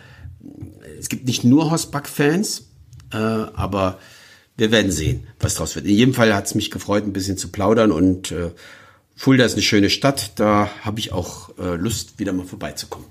es 1.00 1.10
gibt 1.10 1.26
nicht 1.26 1.44
nur 1.44 1.72
Hosback-Fans, 1.72 2.68
äh, 3.14 3.18
aber 3.18 4.00
wir 4.58 4.72
werden 4.72 4.92
sehen, 4.92 5.28
was 5.40 5.56
draus 5.56 5.76
wird. 5.76 5.86
In 5.86 5.96
jedem 5.96 6.14
Fall 6.14 6.36
hat 6.36 6.48
es 6.48 6.56
mich 6.56 6.70
gefreut, 6.70 7.06
ein 7.06 7.14
bisschen 7.14 7.38
zu 7.38 7.50
plaudern 7.50 7.92
und 7.92 8.32
äh, 8.32 8.52
Fulda 9.16 9.46
ist 9.46 9.54
eine 9.54 9.62
schöne 9.64 9.90
Stadt, 9.90 10.34
da 10.36 10.70
habe 10.82 11.00
ich 11.00 11.12
auch 11.12 11.58
äh, 11.58 11.76
Lust, 11.76 12.20
wieder 12.20 12.34
mal 12.34 12.46
vorbeizukommen. 12.46 13.08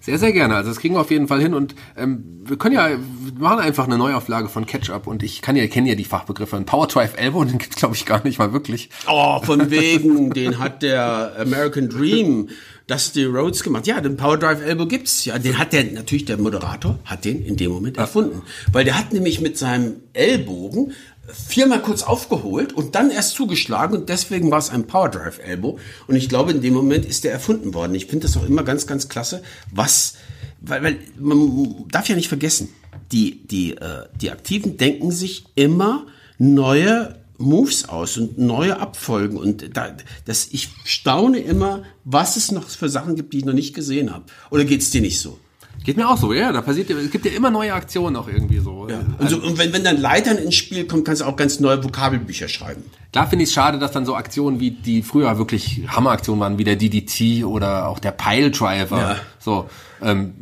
Sehr, 0.00 0.18
sehr 0.18 0.32
gerne. 0.32 0.54
Also 0.56 0.70
das 0.70 0.78
kriegen 0.78 0.94
wir 0.94 1.00
auf 1.00 1.10
jeden 1.10 1.28
Fall 1.28 1.40
hin 1.40 1.54
und 1.54 1.74
ähm, 1.96 2.42
wir 2.44 2.56
können 2.56 2.74
ja, 2.74 2.90
wir 2.90 3.32
machen 3.38 3.58
einfach 3.58 3.84
eine 3.84 3.98
Neuauflage 3.98 4.48
von 4.48 4.64
Catch-Up 4.64 5.06
und 5.06 5.22
ich 5.22 5.42
kann 5.42 5.56
ja, 5.56 5.66
kenne 5.66 5.88
ja 5.88 5.94
die 5.94 6.04
Fachbegriffe. 6.04 6.56
Ein 6.56 6.66
Power 6.66 6.86
Drive 6.86 7.16
Elbow, 7.16 7.44
den 7.44 7.58
gibt's 7.58 7.76
glaube 7.76 7.94
ich 7.94 8.06
gar 8.06 8.22
nicht 8.24 8.38
mal 8.38 8.52
wirklich. 8.52 8.90
Oh, 9.08 9.40
von 9.42 9.70
wegen, 9.70 10.30
den 10.30 10.58
hat 10.58 10.82
der 10.82 11.32
American 11.38 11.88
Dream 11.88 12.48
Dusty 12.86 13.24
Rhodes 13.24 13.62
gemacht. 13.62 13.86
Ja, 13.86 14.00
den 14.00 14.16
Power 14.16 14.38
Drive 14.38 14.64
Elbow 14.64 14.86
gibt's. 14.86 15.24
Ja, 15.24 15.38
den 15.38 15.58
hat 15.58 15.72
der 15.72 15.84
natürlich 15.84 16.24
der 16.24 16.38
Moderator 16.38 16.98
hat 17.04 17.24
den 17.24 17.44
in 17.44 17.56
dem 17.56 17.70
Moment 17.70 17.98
erfunden, 17.98 18.42
weil 18.72 18.84
der 18.84 18.98
hat 18.98 19.12
nämlich 19.12 19.40
mit 19.40 19.58
seinem 19.58 19.96
Ellbogen 20.12 20.92
viermal 21.32 21.82
kurz 21.82 22.02
aufgeholt 22.02 22.72
und 22.72 22.94
dann 22.94 23.10
erst 23.10 23.34
zugeschlagen 23.34 23.96
und 23.96 24.08
deswegen 24.08 24.50
war 24.50 24.58
es 24.58 24.70
ein 24.70 24.86
Power 24.86 25.10
Drive 25.10 25.38
Elbow 25.38 25.78
und 26.06 26.16
ich 26.16 26.28
glaube 26.28 26.52
in 26.52 26.60
dem 26.60 26.74
Moment 26.74 27.04
ist 27.04 27.24
der 27.24 27.32
erfunden 27.32 27.74
worden. 27.74 27.94
Ich 27.94 28.06
finde 28.06 28.26
das 28.26 28.36
auch 28.36 28.46
immer 28.46 28.62
ganz 28.62 28.86
ganz 28.86 29.08
klasse, 29.08 29.42
was 29.70 30.14
weil, 30.60 30.82
weil 30.82 30.98
man 31.18 31.84
darf 31.90 32.08
ja 32.08 32.16
nicht 32.16 32.28
vergessen, 32.28 32.70
die 33.12 33.46
die 33.46 33.76
äh, 33.76 34.06
die 34.20 34.30
Aktiven 34.30 34.76
denken 34.76 35.10
sich 35.10 35.44
immer 35.54 36.06
neue 36.38 37.16
Moves 37.38 37.88
aus 37.88 38.18
und 38.18 38.38
neue 38.38 38.80
Abfolgen 38.80 39.36
und 39.36 39.76
da, 39.76 39.96
das 40.24 40.48
ich 40.50 40.70
staune 40.84 41.38
immer, 41.38 41.84
was 42.04 42.36
es 42.36 42.50
noch 42.50 42.68
für 42.68 42.88
Sachen 42.88 43.14
gibt, 43.14 43.32
die 43.32 43.38
ich 43.38 43.44
noch 43.44 43.52
nicht 43.52 43.74
gesehen 43.74 44.12
habe. 44.12 44.24
Oder 44.50 44.64
geht's 44.64 44.90
dir 44.90 45.00
nicht 45.00 45.20
so? 45.20 45.38
Geht 45.84 45.96
mir 45.96 46.08
auch 46.08 46.16
so, 46.16 46.32
ja. 46.32 46.52
Da 46.52 46.60
passiert, 46.60 46.90
es 46.90 47.10
gibt 47.10 47.24
ja 47.24 47.32
immer 47.32 47.50
neue 47.50 47.72
Aktionen 47.72 48.16
auch 48.16 48.28
irgendwie 48.28 48.58
so. 48.58 48.88
Ja. 48.88 49.00
Und, 49.18 49.30
so, 49.30 49.36
und 49.38 49.58
wenn, 49.58 49.72
wenn 49.72 49.84
dann 49.84 49.96
Leitern 49.96 50.36
ins 50.36 50.54
Spiel 50.54 50.86
kommt, 50.86 51.04
kannst 51.04 51.22
du 51.22 51.26
auch 51.26 51.36
ganz 51.36 51.60
neue 51.60 51.82
Vokabelbücher 51.82 52.48
schreiben. 52.48 52.82
Da 53.12 53.26
finde 53.26 53.44
ich 53.44 53.50
es 53.50 53.54
schade, 53.54 53.78
dass 53.78 53.92
dann 53.92 54.04
so 54.04 54.14
Aktionen 54.14 54.60
wie 54.60 54.70
die 54.70 55.02
früher 55.02 55.38
wirklich 55.38 55.82
Hammeraktionen 55.88 56.40
waren, 56.40 56.58
wie 56.58 56.64
der 56.64 56.76
DDT 56.76 57.44
oder 57.44 57.88
auch 57.88 57.98
der 57.98 58.12
Piledriver, 58.12 58.98
ja. 58.98 59.16
so, 59.38 59.68
ähm, 60.02 60.34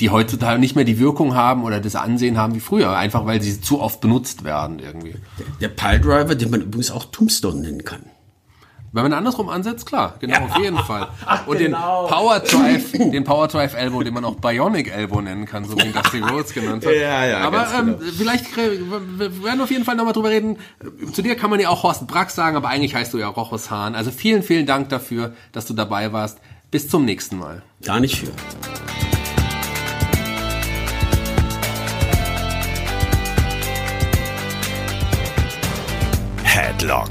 die 0.00 0.10
heutzutage 0.10 0.58
nicht 0.58 0.76
mehr 0.76 0.84
die 0.84 0.98
Wirkung 0.98 1.34
haben 1.34 1.62
oder 1.62 1.80
das 1.80 1.94
Ansehen 1.94 2.38
haben 2.38 2.54
wie 2.54 2.60
früher, 2.60 2.96
einfach 2.96 3.26
weil 3.26 3.42
sie 3.42 3.60
zu 3.60 3.80
oft 3.80 4.00
benutzt 4.00 4.44
werden 4.44 4.78
irgendwie. 4.78 5.14
Der, 5.38 5.46
der 5.60 5.68
Piledriver, 5.68 6.34
den 6.34 6.50
man 6.50 6.62
übrigens 6.62 6.90
auch 6.90 7.04
Tombstone 7.06 7.60
nennen 7.60 7.84
kann. 7.84 8.00
Wenn 8.92 9.04
man 9.04 9.12
andersrum 9.12 9.48
ansetzt, 9.48 9.86
klar, 9.86 10.16
genau, 10.18 10.34
ja. 10.34 10.44
auf 10.46 10.58
jeden 10.58 10.78
Fall. 10.78 11.08
Und 11.46 11.58
genau. 11.58 12.06
den 12.08 12.10
Power 12.10 12.40
Drive, 12.40 12.92
den 12.92 13.24
Power 13.24 13.46
Drive 13.46 13.74
Elbow, 13.74 14.02
den 14.02 14.12
man 14.12 14.24
auch 14.24 14.34
Bionic 14.34 14.92
Elbow 14.92 15.20
nennen 15.20 15.46
kann, 15.46 15.64
so 15.64 15.78
wie 15.78 15.86
ihn 15.86 15.92
Dusty 15.92 16.18
Rhodes 16.18 16.52
genannt 16.52 16.84
hat. 16.84 16.92
Ja, 16.92 17.24
ja, 17.24 17.38
aber 17.38 17.68
ähm, 17.78 17.98
genau. 17.98 18.12
vielleicht, 18.16 18.56
wir 18.56 19.44
werden 19.44 19.60
auf 19.60 19.70
jeden 19.70 19.84
Fall 19.84 19.94
nochmal 19.94 20.12
drüber 20.12 20.30
reden. 20.30 20.58
Zu 21.12 21.22
dir 21.22 21.36
kann 21.36 21.50
man 21.50 21.60
ja 21.60 21.68
auch 21.68 21.84
Horst 21.84 22.08
Brack 22.08 22.30
sagen, 22.30 22.56
aber 22.56 22.68
eigentlich 22.68 22.96
heißt 22.96 23.14
du 23.14 23.18
ja 23.18 23.28
Rochus 23.28 23.70
Hahn. 23.70 23.94
Also 23.94 24.10
vielen, 24.10 24.42
vielen 24.42 24.66
Dank 24.66 24.88
dafür, 24.88 25.34
dass 25.52 25.66
du 25.66 25.74
dabei 25.74 26.12
warst. 26.12 26.38
Bis 26.72 26.88
zum 26.88 27.04
nächsten 27.04 27.38
Mal. 27.38 27.62
Gar 27.84 28.00
nicht 28.00 28.18
für. 28.18 28.32
Headlock 36.42 37.10